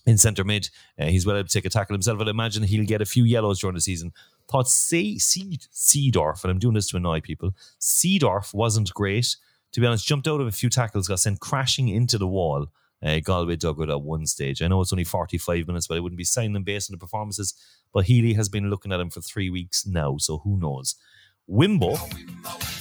in 0.06 0.16
centre 0.16 0.44
mid. 0.44 0.70
Uh, 0.98 1.06
he's 1.06 1.26
well 1.26 1.36
able 1.36 1.46
to 1.46 1.52
take 1.52 1.66
a 1.66 1.70
tackle 1.70 1.94
himself. 1.94 2.20
I'd 2.20 2.28
imagine 2.28 2.62
he'll 2.62 2.86
get 2.86 3.02
a 3.02 3.06
few 3.06 3.24
yellows 3.24 3.60
during 3.60 3.74
the 3.74 3.80
season. 3.80 4.12
Thought 4.50 4.68
say 4.68 5.18
Seed, 5.18 5.66
Seedorf, 5.72 6.42
and 6.42 6.50
I'm 6.50 6.58
doing 6.58 6.74
this 6.74 6.88
to 6.88 6.96
annoy 6.96 7.20
people. 7.20 7.50
Seedorf 7.80 8.54
wasn't 8.54 8.92
great. 8.94 9.36
To 9.72 9.80
be 9.80 9.86
honest, 9.86 10.06
jumped 10.06 10.26
out 10.26 10.40
of 10.40 10.46
a 10.46 10.52
few 10.52 10.70
tackles, 10.70 11.08
got 11.08 11.20
sent 11.20 11.40
crashing 11.40 11.88
into 11.88 12.16
the 12.16 12.26
wall. 12.26 12.68
Uh, 13.00 13.20
Galway 13.20 13.56
dugout 13.56 13.90
at 13.90 14.02
one 14.02 14.26
stage. 14.26 14.60
I 14.60 14.66
know 14.66 14.80
it's 14.80 14.92
only 14.92 15.04
45 15.04 15.68
minutes, 15.68 15.86
but 15.86 15.96
I 15.96 16.00
wouldn't 16.00 16.18
be 16.18 16.24
signing 16.24 16.56
him 16.56 16.64
based 16.64 16.90
on 16.90 16.94
the 16.94 16.98
performances. 16.98 17.54
But 17.92 18.06
Healy 18.06 18.32
has 18.32 18.48
been 18.48 18.70
looking 18.70 18.92
at 18.92 18.98
him 19.00 19.10
for 19.10 19.20
three 19.20 19.50
weeks 19.50 19.86
now, 19.86 20.16
so 20.18 20.38
who 20.38 20.58
knows? 20.58 20.96
Wimbo 21.48 21.96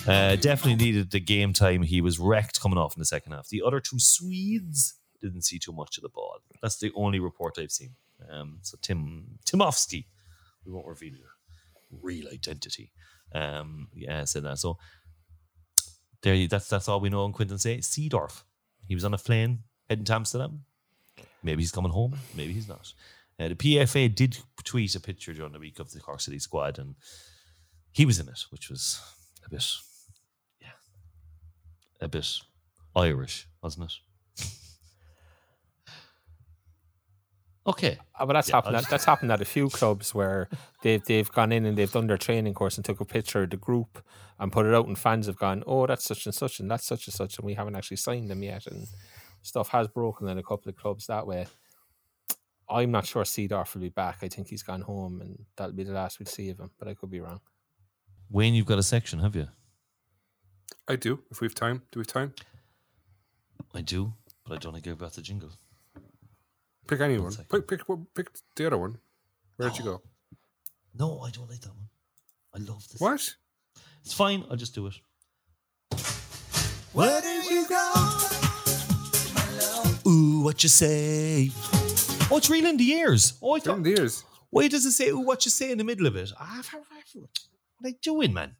uh, 0.08 0.36
definitely 0.36 0.76
needed 0.76 1.12
the 1.12 1.20
game 1.20 1.54
time. 1.54 1.84
He 1.84 2.02
was 2.02 2.20
wrecked 2.20 2.60
coming 2.62 2.78
off 2.78 2.96
in 2.96 3.00
the 3.00 3.06
second 3.06 3.34
half. 3.34 3.50
The 3.50 3.62
other 3.66 3.80
two 3.80 4.00
Swedes 4.00 4.96
didn't 5.22 5.44
see 5.44 5.60
too 5.60 5.72
much 5.72 5.98
of 5.98 6.04
the 6.04 6.10
ball. 6.10 6.38
That's 6.62 6.78
the 6.78 6.92
only 6.96 7.20
report 7.20 7.58
I've 7.58 7.72
seen. 7.72 7.96
Um, 8.32 8.60
so 8.62 8.78
Tim 8.82 9.40
Timofsky, 9.46 10.06
we 10.66 10.72
won't 10.72 10.88
reveal 10.88 11.14
your 11.14 11.30
real 12.02 12.28
identity. 12.32 12.92
Um, 13.34 13.88
yeah, 13.94 14.24
said 14.26 14.44
that. 14.44 14.60
So 14.60 14.78
there, 16.22 16.34
you, 16.34 16.48
that's 16.48 16.68
that's 16.68 16.88
all 16.88 17.00
we 17.00 17.10
know 17.10 17.24
on 17.24 17.34
Quinton 17.34 17.58
say. 17.58 17.78
Seedorf, 17.78 18.44
he 18.88 18.96
was 18.96 19.06
on 19.06 19.14
a 19.14 19.18
plane 19.18 19.60
heading 19.90 20.06
to 20.06 20.16
Amsterdam. 20.16 20.64
Maybe 21.44 21.62
he's 21.62 21.72
coming 21.72 21.92
home. 21.92 22.18
Maybe 22.36 22.54
he's 22.54 22.68
not. 22.68 22.94
Uh, 23.40 23.50
the 23.50 23.56
PFA 23.56 24.14
did 24.14 24.38
tweet 24.64 24.96
a 24.96 25.00
picture 25.00 25.34
during 25.34 25.54
the 25.54 25.60
week 25.60 25.80
of 25.80 25.92
the 25.92 26.00
Cork 26.00 26.20
City 26.22 26.40
squad, 26.40 26.80
and 26.80 26.96
he 27.98 28.06
was 28.06 28.20
in 28.20 28.30
it, 28.30 28.42
which 28.52 28.70
was 28.70 29.02
a 29.44 29.50
bit, 29.50 29.66
yeah, 30.62 30.68
a 32.00 32.08
bit 32.08 32.28
Irish, 32.96 33.48
wasn't 33.64 33.92
it? 34.38 34.46
okay, 37.66 37.98
Uh, 38.20 38.28
but 38.28 38.34
that's 38.34 38.50
Yeah, 38.50 38.58
happened. 38.58 38.76
At, 38.76 38.88
that's 38.88 39.06
happened 39.06 39.32
at 39.32 39.42
a 39.42 39.46
few 39.46 39.72
clubs 39.72 40.14
where 40.14 40.48
they've 40.84 41.04
they've 41.04 41.32
gone 41.32 41.52
in 41.52 41.66
and 41.66 41.76
they've 41.76 41.92
done 41.92 42.06
their 42.06 42.20
training 42.20 42.54
course 42.54 42.78
and 42.78 42.86
took 42.86 43.00
a 43.00 43.06
picture 43.06 43.42
of 43.42 43.50
the 43.50 43.58
group 43.58 44.04
and 44.38 44.52
put 44.52 44.68
it 44.68 44.76
out, 44.76 44.86
and 44.86 45.00
fans 45.00 45.26
have 45.26 45.40
gone, 45.40 45.64
"Oh, 45.66 45.88
that's 45.88 46.06
such 46.06 46.28
and 46.28 46.36
such, 46.36 46.60
and 46.60 46.70
that's 46.70 46.86
such 46.86 47.08
and 47.08 47.16
such," 47.16 47.40
and 47.40 47.48
we 47.48 47.56
haven't 47.56 47.76
actually 47.76 47.98
signed 47.98 48.30
them 48.30 48.44
yet, 48.44 48.68
and 48.68 48.86
stuff 49.42 49.70
has 49.70 49.88
broken 49.88 50.28
in 50.28 50.38
a 50.38 50.44
couple 50.44 50.70
of 50.70 50.76
clubs 50.76 51.08
that 51.08 51.26
way. 51.26 51.48
I'm 52.70 52.92
not 52.92 53.08
sure 53.08 53.24
Seedorf 53.24 53.74
will 53.74 53.82
be 53.82 53.90
back. 53.90 54.18
I 54.22 54.28
think 54.28 54.50
he's 54.50 54.62
gone 54.62 54.82
home, 54.82 55.22
and 55.22 55.46
that'll 55.56 55.74
be 55.74 55.84
the 55.84 55.94
last 55.94 56.20
we'll 56.20 56.28
see 56.28 56.52
of 56.52 56.60
him. 56.60 56.70
But 56.78 56.90
I 56.90 56.94
could 56.94 57.10
be 57.10 57.22
wrong. 57.22 57.42
Wayne, 58.30 58.54
you've 58.54 58.66
got 58.66 58.78
a 58.80 58.84
section, 58.84 59.20
have 59.20 59.36
you? 59.36 59.48
I 60.88 60.96
do. 60.96 61.20
If 61.32 61.42
we 61.42 61.46
have 61.46 61.56
time, 61.56 61.82
do 61.92 62.00
we 62.00 62.02
have 62.02 62.08
time? 62.08 62.34
I 63.74 63.82
do, 63.82 64.14
but 64.46 64.56
I 64.56 64.58
don't 64.58 64.74
think 64.74 64.88
I've 64.88 64.98
got 64.98 65.14
the 65.14 65.22
jingle. 65.22 65.50
Pick 66.88 67.02
anyone. 67.02 67.32
second. 67.32 67.50
Pick, 67.50 67.68
pick, 67.68 67.90
one- 67.90 68.08
pick 68.16 68.28
the 68.56 68.68
other 68.68 68.78
one. 68.78 68.98
Where'd 69.58 69.78
you 69.78 69.84
go? 69.84 70.02
No, 71.00 71.20
I 71.22 71.30
don't 71.30 71.48
like 71.48 71.60
that 71.62 71.70
one. 71.76 71.90
I 72.56 72.58
love 72.58 72.88
this. 72.90 73.00
What? 73.00 73.36
It's 74.04 74.14
fine. 74.16 74.44
I'll 74.50 74.56
just 74.58 74.74
do 74.74 74.88
it. 74.88 74.96
Where 76.92 77.22
did 77.22 77.46
you 77.46 77.68
go? 77.70 77.94
Ooh, 80.10 80.40
what 80.42 80.64
you 80.64 80.70
say? 80.70 81.52
Oh, 82.32 82.38
it's 82.38 82.50
reeling 82.50 82.78
the 82.78 82.90
ears. 82.94 83.34
Oh, 83.44 83.52
I 83.54 83.60
Down 83.60 83.76
thought, 83.76 83.84
the 83.84 83.92
ears. 83.92 84.24
why 84.50 84.68
does 84.70 84.86
it 84.88 84.94
say 84.94 85.10
ooh, 85.10 85.20
what 85.20 85.46
you 85.46 85.52
say 85.52 85.70
in 85.72 85.78
the 85.78 85.84
middle 85.84 86.08
of 86.08 86.16
it? 86.16 86.32
Ah, 86.40 86.64
What 87.80 87.88
are 87.88 87.92
they 87.92 87.98
doing, 88.02 88.34
man? 88.34 88.56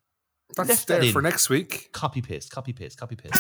That's 0.56 0.70
Left 0.70 0.88
there 0.88 1.02
in. 1.04 1.12
for 1.12 1.22
next 1.22 1.50
week. 1.50 1.90
Copy 1.92 2.22
paste, 2.22 2.52
copy 2.52 2.72
paste, 2.74 2.98
copy 3.00 3.16
paste. 3.16 3.34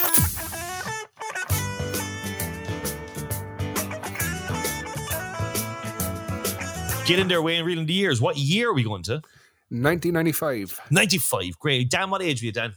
Get 7.05 7.19
in 7.19 7.29
there, 7.29 7.41
Wayne, 7.41 7.63
reeling 7.63 7.85
the 7.85 7.93
years. 7.93 8.19
What 8.19 8.35
year 8.37 8.71
are 8.71 8.73
we 8.73 8.83
going 8.83 9.03
to? 9.03 9.13
1995. 9.69 10.81
95. 10.91 11.57
Great. 11.57 11.89
Dan, 11.89 12.09
what 12.09 12.21
age 12.21 12.41
were 12.41 12.47
you, 12.47 12.51
Dan? 12.51 12.73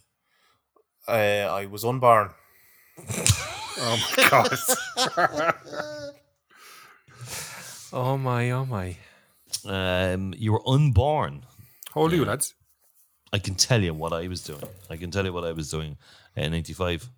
Uh, 1.09 1.12
I 1.51 1.66
was 1.66 1.85
unborn. 1.85 2.31
Oh 3.82 3.97
my 4.18 4.28
god. 4.28 5.64
Oh 7.93 8.16
my, 8.18 8.51
oh 8.51 8.66
my. 8.66 8.97
Um, 9.64 10.35
you 10.36 10.52
were 10.52 10.60
unborn. 10.68 11.44
How 11.94 12.02
old 12.02 12.12
are 12.12 12.16
you, 12.16 12.24
lads? 12.24 12.55
I 13.32 13.39
can 13.39 13.55
tell 13.55 13.82
you 13.82 13.94
what 13.94 14.12
I 14.12 14.28
was 14.28 14.43
doing. 14.43 14.62
I 14.89 14.97
can 14.97 15.11
tell 15.11 15.24
you 15.24 15.32
what 15.32 15.44
I 15.44 15.52
was 15.52 15.70
doing 15.70 15.97
in 16.36 16.52
'95. 16.52 17.09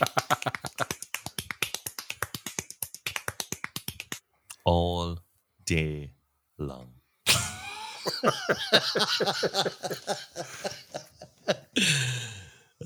All 4.64 5.18
day 5.64 6.10
long. 6.58 6.88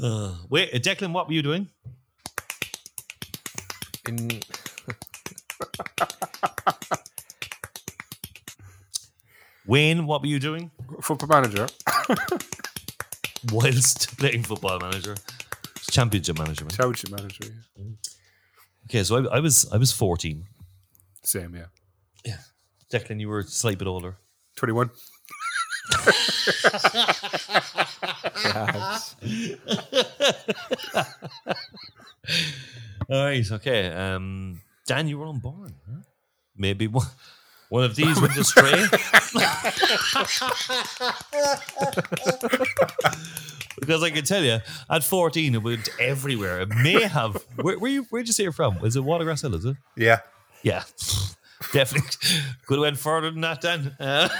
Uh, 0.02 0.34
wait, 0.48 0.72
uh, 0.72 0.78
Declan, 0.78 1.12
what 1.12 1.26
were 1.26 1.34
you 1.34 1.42
doing? 1.42 1.68
In 4.08 4.40
Wayne, 9.70 10.04
what 10.04 10.20
were 10.20 10.26
you 10.26 10.40
doing? 10.40 10.72
Football 11.00 11.28
manager. 11.28 11.68
Whilst 13.52 14.18
playing 14.18 14.42
football 14.42 14.80
manager, 14.80 15.14
championship 15.92 16.38
manager. 16.38 16.64
man. 16.64 16.70
Championship 16.70 17.10
manager. 17.12 17.44
Yeah. 17.76 17.84
Okay, 18.86 19.04
so 19.04 19.16
I, 19.16 19.36
I 19.36 19.40
was 19.40 19.70
I 19.72 19.76
was 19.76 19.92
fourteen. 19.92 20.46
Same, 21.22 21.54
yeah. 21.54 21.66
Yeah, 22.24 22.38
Declan, 22.92 23.20
you 23.20 23.28
were 23.28 23.38
a 23.38 23.44
slight 23.44 23.78
bit 23.78 23.86
older. 23.86 24.16
21. 24.56 24.90
perhaps. 28.42 29.14
All 33.08 33.24
right, 33.24 33.52
okay. 33.52 33.92
Um, 33.92 34.60
Dan, 34.86 35.06
you 35.06 35.18
were 35.18 35.26
unborn. 35.28 35.74
Huh? 35.88 36.00
Maybe 36.56 36.88
one, 36.88 37.06
one 37.70 37.84
of 37.84 37.96
these 37.96 38.20
went 38.20 38.36
astray. 38.36 38.84
because 43.80 44.02
I 44.02 44.10
can 44.10 44.24
tell 44.24 44.42
you, 44.42 44.58
at 44.90 45.04
14, 45.04 45.54
it 45.54 45.62
went 45.62 45.88
everywhere. 45.98 46.60
It 46.60 46.68
may 46.68 47.02
have. 47.02 47.42
Where, 47.56 47.78
where 47.78 47.90
you, 47.90 48.02
where'd 48.10 48.26
you 48.26 48.32
say 48.32 48.42
you're 48.42 48.52
from? 48.52 48.78
Is 48.84 48.96
it 48.96 49.02
Watergrass 49.02 49.42
Hill, 49.42 49.54
is 49.54 49.64
it? 49.64 49.76
Yeah. 49.96 50.18
Yeah. 50.62 50.82
Definitely. 51.72 52.08
Could 52.66 52.76
have 52.78 52.82
went 52.82 52.98
further 52.98 53.30
than 53.30 53.42
that, 53.42 53.60
Dan. 53.60 53.94
Uh, 53.98 54.28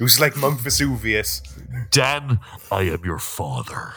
It 0.00 0.02
was 0.02 0.18
like 0.20 0.36
Mount 0.36 0.60
Vesuvius. 0.60 1.40
Dan, 1.90 2.40
I 2.70 2.82
am 2.82 3.04
your 3.04 3.18
father. 3.20 3.94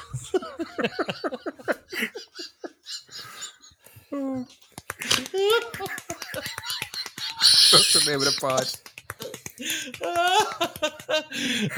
That's 7.72 7.94
the 7.94 8.04
name 8.12 8.22
of 8.22 8.26
the 8.26 8.36
pod. 8.40 8.66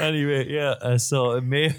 anyway, 0.00 0.48
yeah. 0.50 0.74
Uh, 0.80 0.98
so 0.98 1.32
it 1.32 1.42
may 1.44 1.74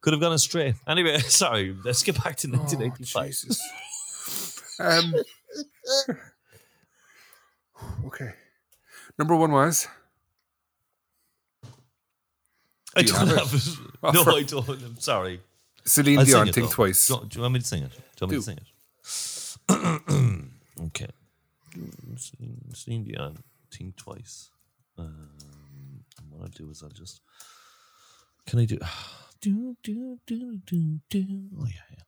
could 0.00 0.12
have 0.12 0.20
gone 0.20 0.32
astray. 0.32 0.74
Anyway, 0.86 1.18
sorry. 1.18 1.76
Let's 1.84 2.02
get 2.02 2.16
back 2.22 2.36
to 2.38 2.48
1985. 2.48 3.26
Jesus. 3.30 3.60
Um, 4.80 5.14
okay. 8.06 8.32
Number 9.18 9.36
one 9.36 9.52
was 9.52 9.86
I 12.94 13.02
Do 13.02 13.12
don't 13.12 13.28
have 13.28 13.36
it? 13.36 13.38
have 13.38 13.54
it. 13.54 13.68
Oh, 14.02 14.10
no, 14.12 14.24
for- 14.24 14.32
I 14.32 14.42
don't. 14.42 14.68
I'm 14.68 14.98
sorry. 15.00 15.40
Celine 15.84 16.18
I'll 16.20 16.24
Dion, 16.24 16.52
Think 16.52 16.68
though. 16.68 16.74
Twice. 16.74 17.06
Do, 17.08 17.14
you- 17.14 17.20
do 17.28 17.36
you 17.38 17.42
want 17.42 17.54
me 17.54 17.60
to 17.60 17.66
sing 17.66 17.82
it? 17.82 17.90
Do 17.90 17.96
you 18.20 18.26
want 18.26 18.32
me 18.32 18.36
Do. 18.36 18.42
to 18.42 18.42
sing 18.42 18.58
it? 18.58 18.66
okay. 20.86 21.08
Celine, 22.16 22.60
Celine 22.74 23.04
Dion, 23.04 23.38
think 23.72 23.96
twice. 23.96 24.50
Um, 24.98 26.04
what 26.30 26.42
I'll 26.42 26.48
do 26.48 26.70
is 26.70 26.82
I'll 26.82 26.88
just. 26.90 27.20
Can 28.46 28.60
I 28.60 28.64
do? 28.64 28.78
Do 29.42 29.76
do 29.82 30.18
do 30.26 30.58
do 30.64 30.98
do. 31.10 31.24
Oh 31.60 31.66
yeah, 31.66 31.86
yeah. 31.90 32.04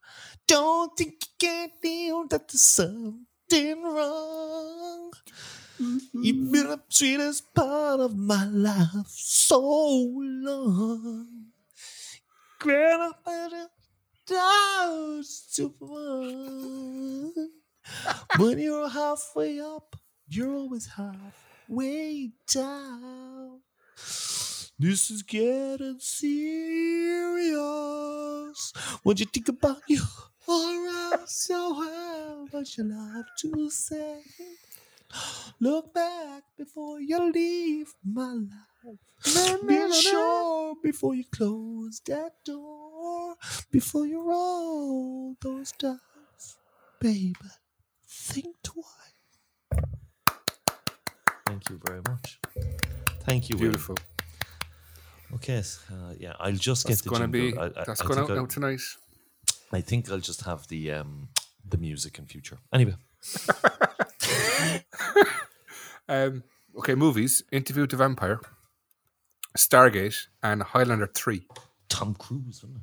Don't 0.46 0.96
think 0.96 1.12
you 1.22 1.28
can't 1.38 1.72
feel 1.80 2.26
that 2.28 2.48
there's 2.48 2.62
something 2.62 3.82
wrong. 3.82 5.12
You've 5.78 6.50
been 6.50 6.68
the 6.68 6.80
sweetest 6.88 7.54
part 7.54 8.00
of 8.00 8.16
my 8.16 8.44
life 8.46 9.06
so 9.08 9.60
long. 9.60 11.52
Grant 12.58 13.02
up 13.02 13.20
at 13.26 13.52
a 13.52 13.68
one. 15.78 17.57
When 18.38 18.58
you're 18.58 18.88
halfway 18.88 19.60
up, 19.60 19.96
you're 20.28 20.54
always 20.54 20.86
halfway 20.86 22.32
down. 22.46 23.62
This 24.78 25.10
is 25.10 25.22
getting 25.22 25.98
serious. 25.98 27.58
When 29.02 29.16
you 29.16 29.26
think 29.26 29.48
about 29.48 29.82
you 29.88 30.02
around 30.48 31.28
so 31.28 31.78
well, 31.78 32.46
what 32.50 32.76
you 32.76 32.88
have 32.90 33.26
to 33.40 33.70
say? 33.70 34.22
Look 35.60 35.92
back 35.94 36.44
before 36.56 37.00
you 37.00 37.30
leave 37.32 37.94
my 38.04 38.32
life. 38.34 38.98
Be 39.66 39.92
sure 39.92 40.76
before 40.82 41.14
you 41.14 41.24
close 41.30 42.00
that 42.06 42.32
door, 42.44 43.36
before 43.70 44.06
you 44.06 44.22
roll 44.22 45.36
those 45.40 45.72
dice, 45.72 46.58
baby. 47.00 47.34
Think 48.28 48.56
twice. 48.62 48.86
Thank 51.46 51.70
you 51.70 51.80
very 51.84 52.00
much. 52.08 52.38
Thank 53.24 53.48
you. 53.48 53.56
Will. 53.56 53.62
Beautiful. 53.62 53.96
Okay, 55.34 55.58
uh, 55.92 56.14
yeah, 56.18 56.34
I'll 56.38 56.52
just 56.52 56.86
That's 56.86 57.00
get 57.02 57.04
the 57.04 57.10
going 57.10 57.22
to 57.22 57.28
be. 57.28 57.56
I- 57.58 57.66
I- 57.66 57.84
that's 57.86 58.00
I 58.00 58.06
going 58.06 58.18
out 58.20 58.30
now 58.30 58.46
tonight. 58.46 58.80
I 59.72 59.80
think 59.82 60.10
I'll 60.10 60.18
just 60.20 60.42
have 60.44 60.66
the 60.68 60.92
um 60.92 61.28
the 61.68 61.76
music 61.78 62.18
in 62.18 62.26
future. 62.26 62.58
Anyway, 62.72 62.94
Um, 66.10 66.42
okay, 66.78 66.94
movies: 66.94 67.42
Interview 67.52 67.82
with 67.82 67.90
the 67.90 67.96
Vampire, 67.98 68.40
Stargate, 69.58 70.28
and 70.42 70.62
Highlander 70.62 71.06
Three. 71.06 71.46
Tom 71.90 72.14
Cruise. 72.14 72.62
Wasn't 72.62 72.76
it? 72.78 72.82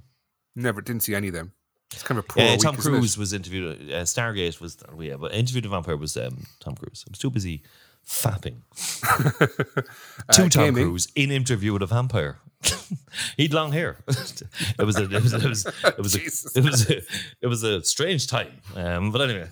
Never 0.56 0.82
didn't 0.82 1.02
see 1.04 1.16
any 1.16 1.30
of 1.30 1.34
them. 1.34 1.54
It's 1.94 2.04
kind 2.04 2.18
of 2.18 2.26
a 2.26 2.28
poor 2.28 2.44
Yeah, 2.44 2.52
week, 2.54 2.62
Tom? 2.62 2.76
Cruise 2.76 3.18
was 3.18 3.32
interviewed. 3.34 3.92
Uh, 3.92 4.02
Stargate 4.04 4.60
was 4.60 4.78
oh, 4.92 5.00
yeah, 5.02 5.16
but 5.18 5.34
interviewed 5.34 5.64
with 5.64 5.72
the 5.72 5.76
Vampire 5.76 5.98
was 5.98 6.18
um, 6.18 6.46
Tom 6.60 6.76
Cruise. 6.76 7.06
I'm 7.08 7.14
too 7.14 7.30
busy 7.30 7.64
fapping. 8.06 8.62
to 10.32 10.50
Tom 10.50 10.50
gaming. 10.50 10.86
Cruise 10.86 11.08
in 11.16 11.32
Interview 11.32 11.74
with 11.74 11.82
a 11.84 11.86
Vampire. 11.88 12.40
He'd 13.38 13.54
long 13.54 13.72
hair. 13.72 13.98
it 14.08 14.84
was 14.84 14.98
a 14.98 15.04
it 15.04 15.24
was 15.24 15.34
it 15.34 15.44
was 15.44 15.66
it 15.66 15.98
was 15.98 16.16
a, 16.16 16.20
it 16.60 16.64
was 16.64 16.90
a, 16.90 17.02
it 17.42 17.48
was 17.48 17.64
a 17.64 17.84
strange 17.84 18.28
time. 18.28 18.62
Um, 18.76 19.12
but 19.12 19.22
anyway, 19.22 19.50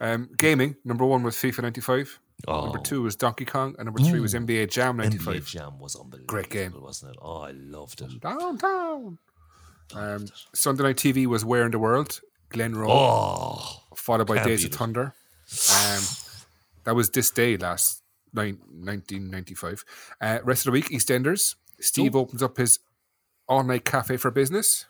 Um, 0.00 0.28
gaming 0.36 0.76
number 0.84 1.04
one 1.04 1.22
was 1.22 1.36
FIFA 1.36 1.62
'95. 1.62 2.18
Number 2.46 2.78
Oh. 2.78 2.82
two 2.82 3.02
was 3.02 3.16
Donkey 3.16 3.44
Kong, 3.44 3.74
and 3.78 3.86
number 3.86 4.00
three 4.00 4.20
was 4.20 4.32
NBA 4.34 4.66
Jam 4.70 4.96
NBA 4.98 5.10
'95. 5.10 5.46
Jam 5.46 5.78
was 5.80 5.96
unbelievable. 5.96 6.26
Great 6.26 6.50
game. 6.50 6.72
wasn't 6.80 7.12
it? 7.12 7.18
Oh, 7.20 7.40
I 7.42 7.50
loved 7.50 8.00
it. 8.00 8.20
Downtown. 8.20 9.18
Um, 9.94 10.26
Sunday 10.54 10.82
Night 10.84 10.96
TV 10.96 11.26
was 11.26 11.44
Where 11.44 11.64
in 11.64 11.72
the 11.72 11.78
World, 11.78 12.20
Glen 12.50 12.76
Rowe, 12.76 12.90
Oh, 12.90 13.82
followed 13.96 14.26
by 14.28 14.42
Days 14.44 14.64
of 14.64 14.70
it. 14.72 14.76
Thunder. 14.76 15.14
Um, 15.74 16.02
that 16.84 16.94
was 16.94 17.10
this 17.10 17.30
day 17.30 17.56
last 17.56 18.02
nine, 18.32 18.58
1995. 18.68 19.84
Uh, 20.20 20.38
rest 20.44 20.60
of 20.60 20.66
the 20.66 20.70
week, 20.72 20.90
EastEnders. 20.90 21.56
Steve 21.80 22.14
opens 22.14 22.42
up 22.42 22.56
his 22.58 22.78
all 23.48 23.62
night 23.64 23.84
cafe 23.84 24.16
for 24.16 24.30
business. 24.30 24.84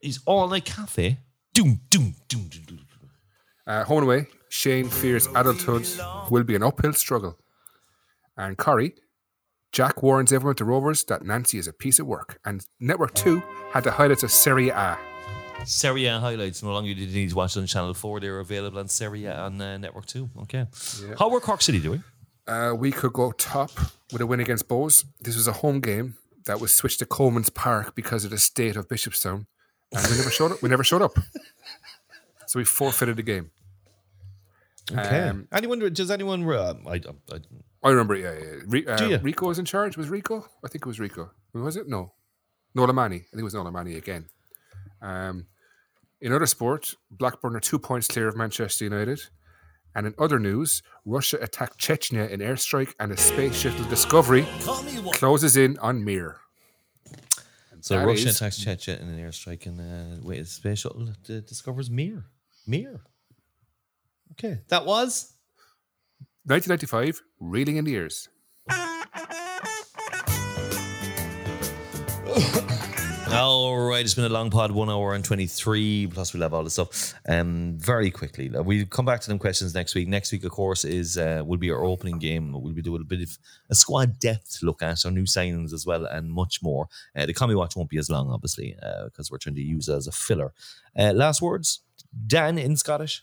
His 0.00 0.18
all 0.26 0.48
night 0.48 0.64
cafe. 0.64 1.20
Doom, 1.54 1.80
doom, 1.88 2.14
doom, 2.28 2.48
doom, 2.48 2.64
doom. 2.66 2.80
Uh, 3.66 3.84
home 3.84 3.98
and 3.98 4.04
away, 4.06 4.26
Shane 4.48 4.88
fears 4.88 5.26
adulthood 5.34 5.86
will 6.30 6.44
be 6.44 6.54
an 6.54 6.62
uphill 6.62 6.92
struggle. 6.92 7.38
And 8.36 8.56
Corrie, 8.56 8.94
Jack 9.72 10.02
warns 10.02 10.32
everyone 10.32 10.52
at 10.52 10.56
the 10.58 10.64
Rovers 10.64 11.04
that 11.04 11.24
Nancy 11.24 11.58
is 11.58 11.66
a 11.66 11.72
piece 11.72 11.98
of 11.98 12.06
work. 12.06 12.38
And 12.44 12.64
Network 12.80 13.14
2 13.14 13.42
had 13.72 13.84
the 13.84 13.90
highlights 13.92 14.22
of 14.22 14.30
Serie 14.30 14.70
A. 14.70 14.98
Serie 15.64 16.06
A 16.06 16.18
highlights. 16.18 16.62
No 16.62 16.72
longer 16.72 16.94
did 16.94 17.08
you 17.10 17.22
need 17.22 17.30
to 17.30 17.36
watch 17.36 17.56
it 17.56 17.60
on 17.60 17.66
Channel 17.66 17.94
4. 17.94 18.20
They're 18.20 18.38
available 18.40 18.78
on 18.78 18.88
Serie 18.88 19.24
A 19.24 19.34
on 19.36 19.60
uh, 19.60 19.76
Network 19.78 20.06
2. 20.06 20.30
Okay. 20.42 20.66
How 21.18 21.28
were 21.28 21.40
Cork 21.40 21.62
City 21.62 21.80
doing? 21.80 22.04
Uh, 22.46 22.72
we 22.76 22.92
could 22.92 23.12
go 23.12 23.32
top 23.32 23.70
with 24.12 24.20
a 24.20 24.26
win 24.26 24.40
against 24.40 24.68
Bohs. 24.68 25.04
This 25.20 25.36
was 25.36 25.48
a 25.48 25.52
home 25.52 25.80
game 25.80 26.14
that 26.44 26.60
was 26.60 26.70
switched 26.72 27.00
to 27.00 27.06
Coleman's 27.06 27.50
Park 27.50 27.94
because 27.94 28.24
of 28.24 28.30
the 28.30 28.38
state 28.38 28.76
of 28.76 28.88
Bishopstown, 28.88 29.46
and 29.92 30.06
we 30.10 30.16
never 30.16 30.30
showed 30.30 30.52
up. 30.52 30.62
We 30.62 30.68
never 30.68 30.84
showed 30.84 31.02
up, 31.02 31.18
so 32.46 32.60
we 32.60 32.64
forfeited 32.64 33.16
the 33.16 33.24
game. 33.24 33.50
Okay. 34.92 35.28
Um, 35.28 35.48
anyone? 35.52 35.78
Does 35.92 36.10
anyone? 36.10 36.48
Uh, 36.48 36.74
I, 36.86 36.92
I, 36.94 37.00
I, 37.34 37.38
I 37.82 37.90
remember, 37.90 38.14
yeah, 38.16 38.32
yeah. 38.38 38.54
Re- 38.66 38.86
uh, 38.86 38.96
Do 38.96 39.08
you? 39.08 39.18
Rico 39.18 39.46
was 39.48 39.58
in 39.58 39.64
charge. 39.64 39.96
Was 39.96 40.08
Rico? 40.08 40.46
I 40.64 40.68
think 40.68 40.82
it 40.82 40.86
was 40.86 41.00
Rico. 41.00 41.30
Who 41.52 41.62
was 41.62 41.76
it? 41.76 41.88
No. 41.88 42.12
Noel 42.74 42.90
O'Mahony. 42.90 43.16
I 43.16 43.18
think 43.30 43.40
it 43.40 43.42
was 43.44 43.54
Noel 43.54 43.66
O'Mahony 43.68 43.96
again. 43.96 44.26
Um, 45.02 45.46
in 46.20 46.32
other 46.32 46.46
sport, 46.46 46.94
Blackburn 47.10 47.56
are 47.56 47.60
two 47.60 47.78
points 47.78 48.06
clear 48.06 48.28
of 48.28 48.36
Manchester 48.36 48.84
United. 48.84 49.20
And 49.94 50.06
in 50.06 50.14
other 50.18 50.38
news, 50.38 50.82
Russia 51.04 51.38
attacked 51.40 51.78
Chechnya 51.78 52.28
in 52.28 52.40
airstrike 52.40 52.94
and 53.00 53.12
a 53.12 53.16
space 53.16 53.54
shuttle 53.56 53.84
Discovery 53.86 54.46
closes 55.14 55.56
in 55.56 55.78
on 55.78 56.04
Mir. 56.04 56.36
so 57.80 57.98
That 57.98 58.06
Russia 58.06 58.28
is- 58.28 58.36
attacks 58.36 58.58
Chechen 58.58 59.00
in 59.00 59.08
an 59.08 59.18
airstrike 59.18 59.66
and 59.66 59.80
uh, 59.80 60.20
wait, 60.22 60.40
a 60.40 60.44
space 60.44 60.80
shuttle 60.80 61.08
uh, 61.08 61.40
discovers 61.46 61.90
Mir. 61.90 62.24
Mir. 62.66 63.00
Okay, 64.32 64.60
that 64.68 64.84
was 64.84 65.32
1995, 66.44 67.22
reeling 67.40 67.76
in 67.76 67.84
the 67.84 67.94
ears. 67.94 68.28
All 73.32 73.76
right, 73.76 74.04
it's 74.04 74.14
been 74.14 74.24
a 74.24 74.28
long 74.28 74.50
pod, 74.50 74.70
one 74.70 74.88
hour 74.88 75.12
and 75.14 75.24
23, 75.24 76.06
plus 76.06 76.32
we'll 76.32 76.42
have 76.42 76.54
all 76.54 76.62
the 76.62 76.70
stuff. 76.70 77.12
Um, 77.28 77.76
very 77.76 78.10
quickly, 78.10 78.48
we'll 78.48 78.86
come 78.86 79.04
back 79.04 79.20
to 79.20 79.28
them 79.28 79.38
questions 79.38 79.74
next 79.74 79.94
week. 79.94 80.06
Next 80.08 80.30
week, 80.30 80.44
of 80.44 80.52
course, 80.52 80.84
is 80.84 81.18
uh, 81.18 81.42
will 81.44 81.58
be 81.58 81.70
our 81.70 81.84
opening 81.84 82.18
game. 82.18 82.52
We'll 82.52 82.72
be 82.72 82.82
doing 82.82 83.02
a 83.02 83.04
bit 83.04 83.22
of 83.22 83.36
a 83.68 83.74
squad 83.74 84.18
depth 84.20 84.62
look 84.62 84.80
at 84.80 85.04
our 85.04 85.10
new 85.10 85.24
signings 85.24 85.72
as 85.72 85.84
well, 85.84 86.06
and 86.06 86.30
much 86.30 86.62
more. 86.62 86.88
Uh, 87.16 87.26
the 87.26 87.34
Commie 87.34 87.56
Watch 87.56 87.76
won't 87.76 87.90
be 87.90 87.98
as 87.98 88.08
long, 88.08 88.30
obviously, 88.30 88.76
because 89.04 89.30
we're 89.30 89.38
trying 89.38 89.56
to 89.56 89.62
use 89.62 89.88
it 89.88 89.96
as 89.96 90.06
a 90.06 90.12
filler. 90.12 90.52
Uh, 90.96 91.12
last 91.12 91.42
words, 91.42 91.80
Dan 92.26 92.58
in 92.58 92.76
Scottish. 92.76 93.22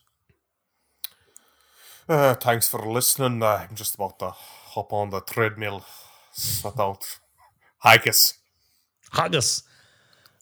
Uh, 2.07 2.33
thanks 2.35 2.67
for 2.67 2.79
listening. 2.85 3.41
Uh, 3.41 3.65
I'm 3.69 3.75
just 3.75 3.95
about 3.95 4.19
to 4.19 4.31
hop 4.31 4.91
on 4.91 5.09
the 5.09 5.21
treadmill. 5.21 5.85
Sort 6.33 6.79
out. 6.79 7.19
Haggis. 7.79 8.35
Haggis. 9.11 9.63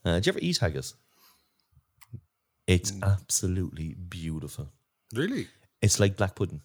Uh, 0.03 0.19
do 0.19 0.27
you 0.27 0.31
ever 0.31 0.39
eat 0.41 0.57
haggis? 0.57 0.95
It's 2.65 2.93
absolutely 3.03 3.95
beautiful. 3.95 4.69
Really? 5.13 5.47
It's 5.81 5.99
like 5.99 6.15
black 6.17 6.35
pudding. 6.35 6.61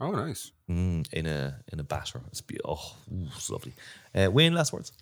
Oh, 0.00 0.10
nice. 0.10 0.50
Mm, 0.68 1.06
in 1.12 1.26
a 1.26 1.60
in 1.72 1.78
a 1.80 1.84
batter. 1.84 2.20
It's 2.28 2.40
be- 2.40 2.58
oh, 2.64 2.96
ooh, 3.12 3.28
it's 3.36 3.50
lovely. 3.50 3.74
Uh, 4.14 4.30
Wayne, 4.30 4.54
last 4.54 4.72
words. 4.72 4.92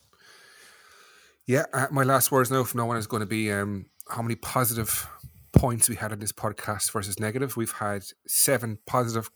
Yeah, 1.47 1.65
uh, 1.73 1.87
my 1.91 2.03
last 2.03 2.31
words 2.31 2.51
now 2.51 2.65
from 2.65 2.79
no 2.79 2.87
one 2.87 2.99
is 2.99 3.07
going 3.07 3.21
to 3.21 3.27
be 3.27 3.51
um, 3.53 3.87
how 4.09 4.23
many 4.23 4.35
positive 4.35 5.09
points 5.65 5.89
we 5.89 5.97
had 5.97 6.11
in 6.13 6.19
this 6.25 6.33
podcast 6.45 6.91
versus 6.93 7.15
negative. 7.27 7.57
We've 7.57 7.77
had 7.87 8.03
seven 8.27 8.79
positive 8.95 9.27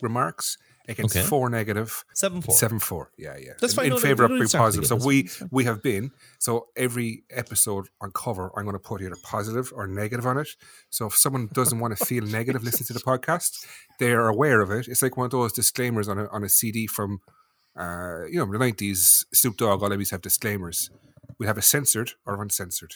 remarks 0.00 0.56
against 0.92 1.16
Okay. 1.16 1.26
four 1.26 1.48
negative. 1.60 2.04
Seven 2.14 2.38
four. 2.42 2.54
Seven 2.54 2.78
four. 2.78 3.10
Yeah, 3.16 3.36
yeah. 3.46 3.54
That's 3.60 3.72
in, 3.72 3.76
fine. 3.76 3.86
in 3.86 3.90
No, 3.92 3.98
favor 3.98 4.22
no, 4.28 4.34
of 4.34 4.38
being 4.40 4.48
positive. 4.64 4.86
So 4.86 4.96
we 4.96 5.28
we 5.50 5.64
have 5.64 5.80
been. 5.82 6.10
So 6.38 6.52
every 6.86 7.10
episode 7.42 7.84
on 8.00 8.10
cover, 8.24 8.46
I'm 8.56 8.64
going 8.68 8.80
to 8.82 8.86
put 8.90 9.00
either 9.02 9.16
positive 9.34 9.66
or 9.74 9.86
negative 9.86 10.26
on 10.26 10.36
it. 10.38 10.48
So 10.90 11.06
if 11.06 11.14
someone 11.24 11.48
doesn't 11.52 11.80
want 11.82 11.96
to 11.96 12.04
feel 12.10 12.24
negative 12.24 12.62
listening 12.66 12.86
to 12.88 12.92
the 12.98 13.00
podcast, 13.12 13.50
they 13.98 14.12
are 14.12 14.28
aware 14.28 14.60
of 14.60 14.70
it. 14.70 14.86
It's 14.88 15.02
like 15.02 15.16
one 15.16 15.26
of 15.26 15.30
those 15.32 15.52
disclaimers 15.52 16.06
on 16.08 16.18
a 16.18 16.26
on 16.36 16.44
a 16.44 16.48
CD 16.58 16.86
from, 16.86 17.10
uh, 17.82 18.24
you 18.30 18.38
know, 18.38 18.46
the 18.52 18.58
nineties. 18.66 19.24
Snoop 19.32 19.56
Dogg 19.56 19.82
always 19.82 20.10
have 20.10 20.22
disclaimers. 20.22 20.90
We 21.40 21.46
have 21.46 21.58
a 21.58 21.62
censored 21.62 22.10
or 22.26 22.40
uncensored. 22.42 22.94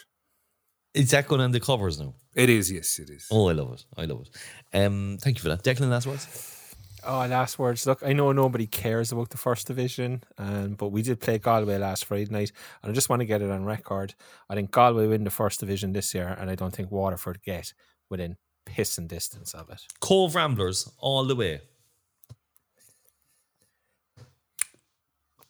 Is 0.99 1.13
that 1.13 1.29
going 1.29 1.41
on 1.41 1.53
the 1.53 1.61
covers 1.61 2.01
now? 2.01 2.13
It 2.35 2.51
is, 2.51 2.73
yes, 2.73 2.99
it 2.99 3.09
is. 3.09 3.29
Oh, 3.31 3.49
I 3.49 3.53
love 3.53 3.73
it. 3.75 3.85
I 3.97 4.05
love 4.05 4.23
it. 4.27 4.77
Um, 4.77 5.17
thank 5.21 5.37
you 5.39 5.43
for 5.43 5.49
that. 5.49 5.63
Declan, 5.63 5.91
last 5.91 6.09
words. 6.09 6.75
Oh, 7.05 7.19
last 7.27 7.57
words. 7.57 7.87
Look, 7.87 8.03
I 8.05 8.13
know 8.13 8.33
nobody 8.33 8.67
cares 8.67 9.13
about 9.13 9.31
the 9.31 9.37
first 9.37 9.69
division, 9.69 10.25
um, 10.39 10.75
but 10.75 10.89
we 10.89 11.03
did 11.03 11.21
play 11.21 11.39
Galway 11.39 11.79
last 11.79 12.05
Friday 12.07 12.31
night, 12.33 12.51
and 12.83 12.91
I 12.91 12.95
just 12.97 13.09
want 13.09 13.21
to 13.21 13.27
get 13.27 13.43
it 13.43 13.51
on 13.51 13.65
record. 13.65 14.15
I 14.51 14.57
think 14.57 14.73
Galway 14.73 15.07
win 15.07 15.23
the 15.23 15.31
first 15.31 15.61
division 15.61 15.93
this 15.93 16.13
year, 16.15 16.37
and 16.39 16.51
I 16.51 16.57
don't 16.57 16.75
think 16.75 16.91
Waterford 16.91 17.43
get 17.43 17.73
within 18.11 18.37
pissing 18.67 19.07
distance 19.07 19.55
of 19.55 19.71
it. 19.71 19.83
Cobh 20.01 20.35
Ramblers 20.35 20.91
all 20.99 21.25
the 21.25 21.37
way. 21.37 21.61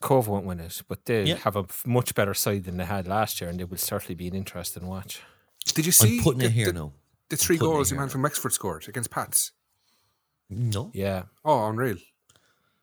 Cobh 0.03 0.29
won't 0.29 0.45
win 0.45 0.61
it, 0.61 0.83
but 0.87 1.07
they 1.07 1.25
Yeah. 1.25 1.37
have 1.37 1.57
a 1.57 1.65
much 1.87 2.15
better 2.15 2.35
side 2.35 2.65
than 2.65 2.77
they 2.77 2.85
had 2.85 3.09
last 3.09 3.41
year, 3.41 3.49
and 3.49 3.59
it 3.63 3.71
will 3.71 3.79
certainly 3.79 4.15
be 4.15 4.29
an 4.29 4.35
interesting 4.35 4.87
watch. 4.87 5.23
Did 5.75 5.87
you 5.87 5.93
see 5.93 6.19
I'm 6.19 6.25
putting 6.25 6.41
the, 6.41 6.47
it 6.47 6.53
here 6.53 6.67
the, 6.67 6.73
now. 6.73 6.93
the 7.29 7.37
three 7.37 7.57
goals 7.57 7.91
the 7.91 7.97
man 7.97 8.07
now. 8.07 8.11
from 8.13 8.23
Wexford 8.23 8.53
scored 8.53 8.89
against 8.89 9.11
Pats? 9.11 9.53
No. 10.51 10.91
Yeah, 10.95 11.25
Oh, 11.45 11.69
unreal. 11.69 11.97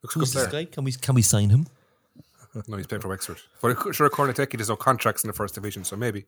Looks 0.04 0.14
Who's 0.14 0.34
good 0.34 0.42
this 0.44 0.50
player. 0.50 0.66
guy? 0.66 0.72
Can 0.72 0.84
we 0.84 0.92
can 0.92 1.16
we 1.16 1.22
sign 1.24 1.50
him? 1.50 1.68
No, 2.68 2.78
he's 2.78 2.88
playing 2.88 3.02
for 3.02 3.10
Wexford. 3.10 3.38
But 3.62 3.76
I'm 3.86 3.92
sure 3.92 4.10
Corneteki, 4.10 4.52
there's 4.58 4.70
no 4.70 4.76
contracts 4.78 5.24
in 5.24 5.28
the 5.28 5.34
first 5.34 5.56
division, 5.56 5.84
so 5.84 5.96
maybe. 5.98 6.26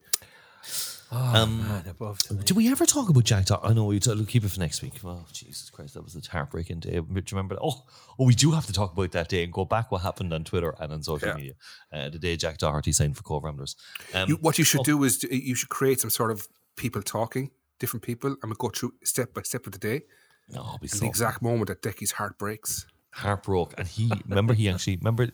Um, 1.09 1.61
man, 1.65 1.87
above 1.87 2.19
tonight. 2.19 2.45
Did 2.45 2.57
we 2.57 2.69
ever 2.69 2.85
talk 2.85 3.07
about 3.09 3.23
Jack? 3.23 3.45
Doc- 3.45 3.61
I 3.63 3.71
know 3.73 3.85
we 3.85 3.99
will 4.05 4.25
keep 4.25 4.43
it 4.43 4.49
for 4.49 4.59
next 4.59 4.81
week. 4.81 4.93
Oh 5.05 5.25
Jesus 5.31 5.69
Christ, 5.69 5.93
that 5.93 6.03
was 6.03 6.15
a 6.15 6.31
heartbreaking 6.31 6.81
day. 6.81 6.91
Do 6.99 7.05
you 7.13 7.23
remember? 7.31 7.55
That? 7.55 7.61
Oh, 7.63 7.83
oh, 8.19 8.25
we 8.25 8.35
do 8.35 8.51
have 8.51 8.65
to 8.65 8.73
talk 8.73 8.91
about 8.93 9.11
that 9.13 9.29
day 9.29 9.43
and 9.43 9.53
go 9.53 9.63
back 9.63 9.89
what 9.91 10.01
happened 10.01 10.33
on 10.33 10.43
Twitter 10.43 10.75
and 10.79 10.91
on 10.91 11.03
social 11.03 11.29
Yeah. 11.29 11.35
media. 11.35 11.53
Uh, 11.93 12.09
the 12.09 12.19
day 12.19 12.35
Jack 12.35 12.57
Doherty 12.57 12.91
signed 12.91 13.15
for 13.15 13.23
Cobh 13.23 13.43
Ramblers. 13.43 13.75
Um, 14.13 14.27
You, 14.29 14.35
what 14.35 14.57
you 14.57 14.65
should 14.65 14.81
oh, 14.81 14.83
do 14.83 15.03
is 15.05 15.17
to- 15.19 15.33
you 15.33 15.55
should 15.55 15.69
create 15.69 16.01
some 16.01 16.09
sort 16.09 16.31
of 16.31 16.47
people 16.75 17.01
talking, 17.01 17.51
different 17.79 18.03
people, 18.03 18.35
and 18.41 18.49
we 18.51 18.55
go 18.59 18.69
through 18.69 18.93
step 19.03 19.33
by 19.33 19.43
step 19.43 19.65
of 19.65 19.71
the 19.71 19.79
day. 19.79 20.01
no, 20.49 20.77
be 20.81 20.87
And 20.91 20.99
the 21.01 21.05
exact 21.07 21.41
moment 21.41 21.67
that 21.67 21.81
Decky's 21.81 22.11
heart 22.13 22.37
breaks. 22.37 22.85
Heart 23.11 23.43
broke, 23.43 23.73
And 23.77 23.87
he 23.87 24.11
remember 24.27 24.53
he 24.53 24.67
actually 24.73 24.97
remember 24.97 25.29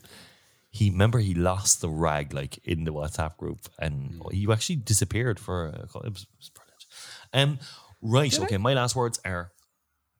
he 0.75 0.89
remember 0.89 1.19
he 1.19 1.35
lost 1.35 1.81
the 1.81 1.89
rag 1.89 2.33
like 2.33 2.57
in 2.63 2.83
the 2.83 2.91
WhatsApp 2.91 3.37
group 3.37 3.59
and 3.77 3.93
Hmm. 4.15 4.31
he 4.31 4.51
actually 4.51 4.77
disappeared 4.77 5.39
for 5.39 5.67
a, 5.67 5.83
it 6.07 6.13
was, 6.13 6.23
it 6.23 6.37
was 6.41 6.49
brilliant. 6.57 6.85
Um, 7.31 7.59
right, 8.01 8.33
okay. 8.43 8.57
My 8.57 8.73
last 8.73 8.95
words 8.95 9.19
are 9.23 9.51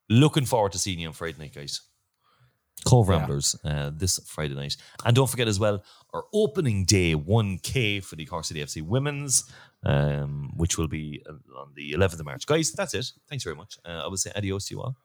looking 0.10 0.46
forward 0.46 0.72
to 0.74 0.78
seeing 0.78 1.00
you 1.00 1.08
on 1.08 1.14
Friday 1.14 1.40
night, 1.40 1.56
guys. 1.56 1.82
Cobh 2.86 3.08
Ramblers 3.10 3.56
uh, 3.64 3.92
this 3.96 4.20
Friday 4.28 4.56
night. 4.56 4.76
And 5.06 5.16
don't 5.16 5.30
forget 5.30 5.48
as 5.48 5.60
well, 5.60 5.84
our 6.14 6.26
opening 6.34 6.86
day 6.86 7.16
1K 7.16 8.04
for 8.04 8.16
the 8.16 8.26
Cork 8.26 8.44
City 8.46 8.62
FC 8.62 8.82
Women's, 8.82 9.46
um, 9.86 10.52
which 10.58 10.78
will 10.78 10.90
be 10.90 11.24
uh, 11.28 11.60
on 11.62 11.72
the 11.76 11.94
11th 11.94 12.20
of 12.20 12.26
March. 12.26 12.46
Guys, 12.46 12.72
that's 12.74 12.94
it. 12.94 13.12
Thanks 13.30 13.44
very 13.44 13.56
much. 13.56 13.78
Uh, 13.86 14.02
I 14.04 14.08
would 14.08 14.20
say 14.20 14.32
adios 14.36 14.66
to 14.68 14.76
you 14.76 14.82
all. 14.82 14.96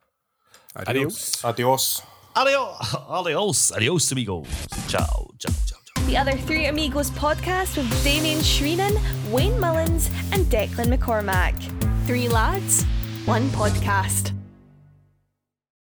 Adios. 0.75 1.43
Adios. 1.43 2.01
Adios, 2.35 2.95
adios, 3.09 3.71
adios, 3.71 4.11
amigos. 4.11 4.47
Ciao, 4.87 5.27
ciao, 5.39 5.53
ciao, 5.65 5.79
ciao. 5.83 6.05
The 6.05 6.17
other 6.17 6.37
Three 6.37 6.67
Amigos 6.67 7.11
podcast 7.11 7.77
with 7.77 8.03
Damien 8.03 8.39
Shreenan, 8.39 8.97
Wayne 9.31 9.59
Mullins, 9.59 10.09
and 10.31 10.45
Declan 10.45 10.93
McCormack. 10.95 11.55
Three 12.05 12.27
lads, 12.27 12.85
one 13.25 13.49
podcast. 13.49 14.38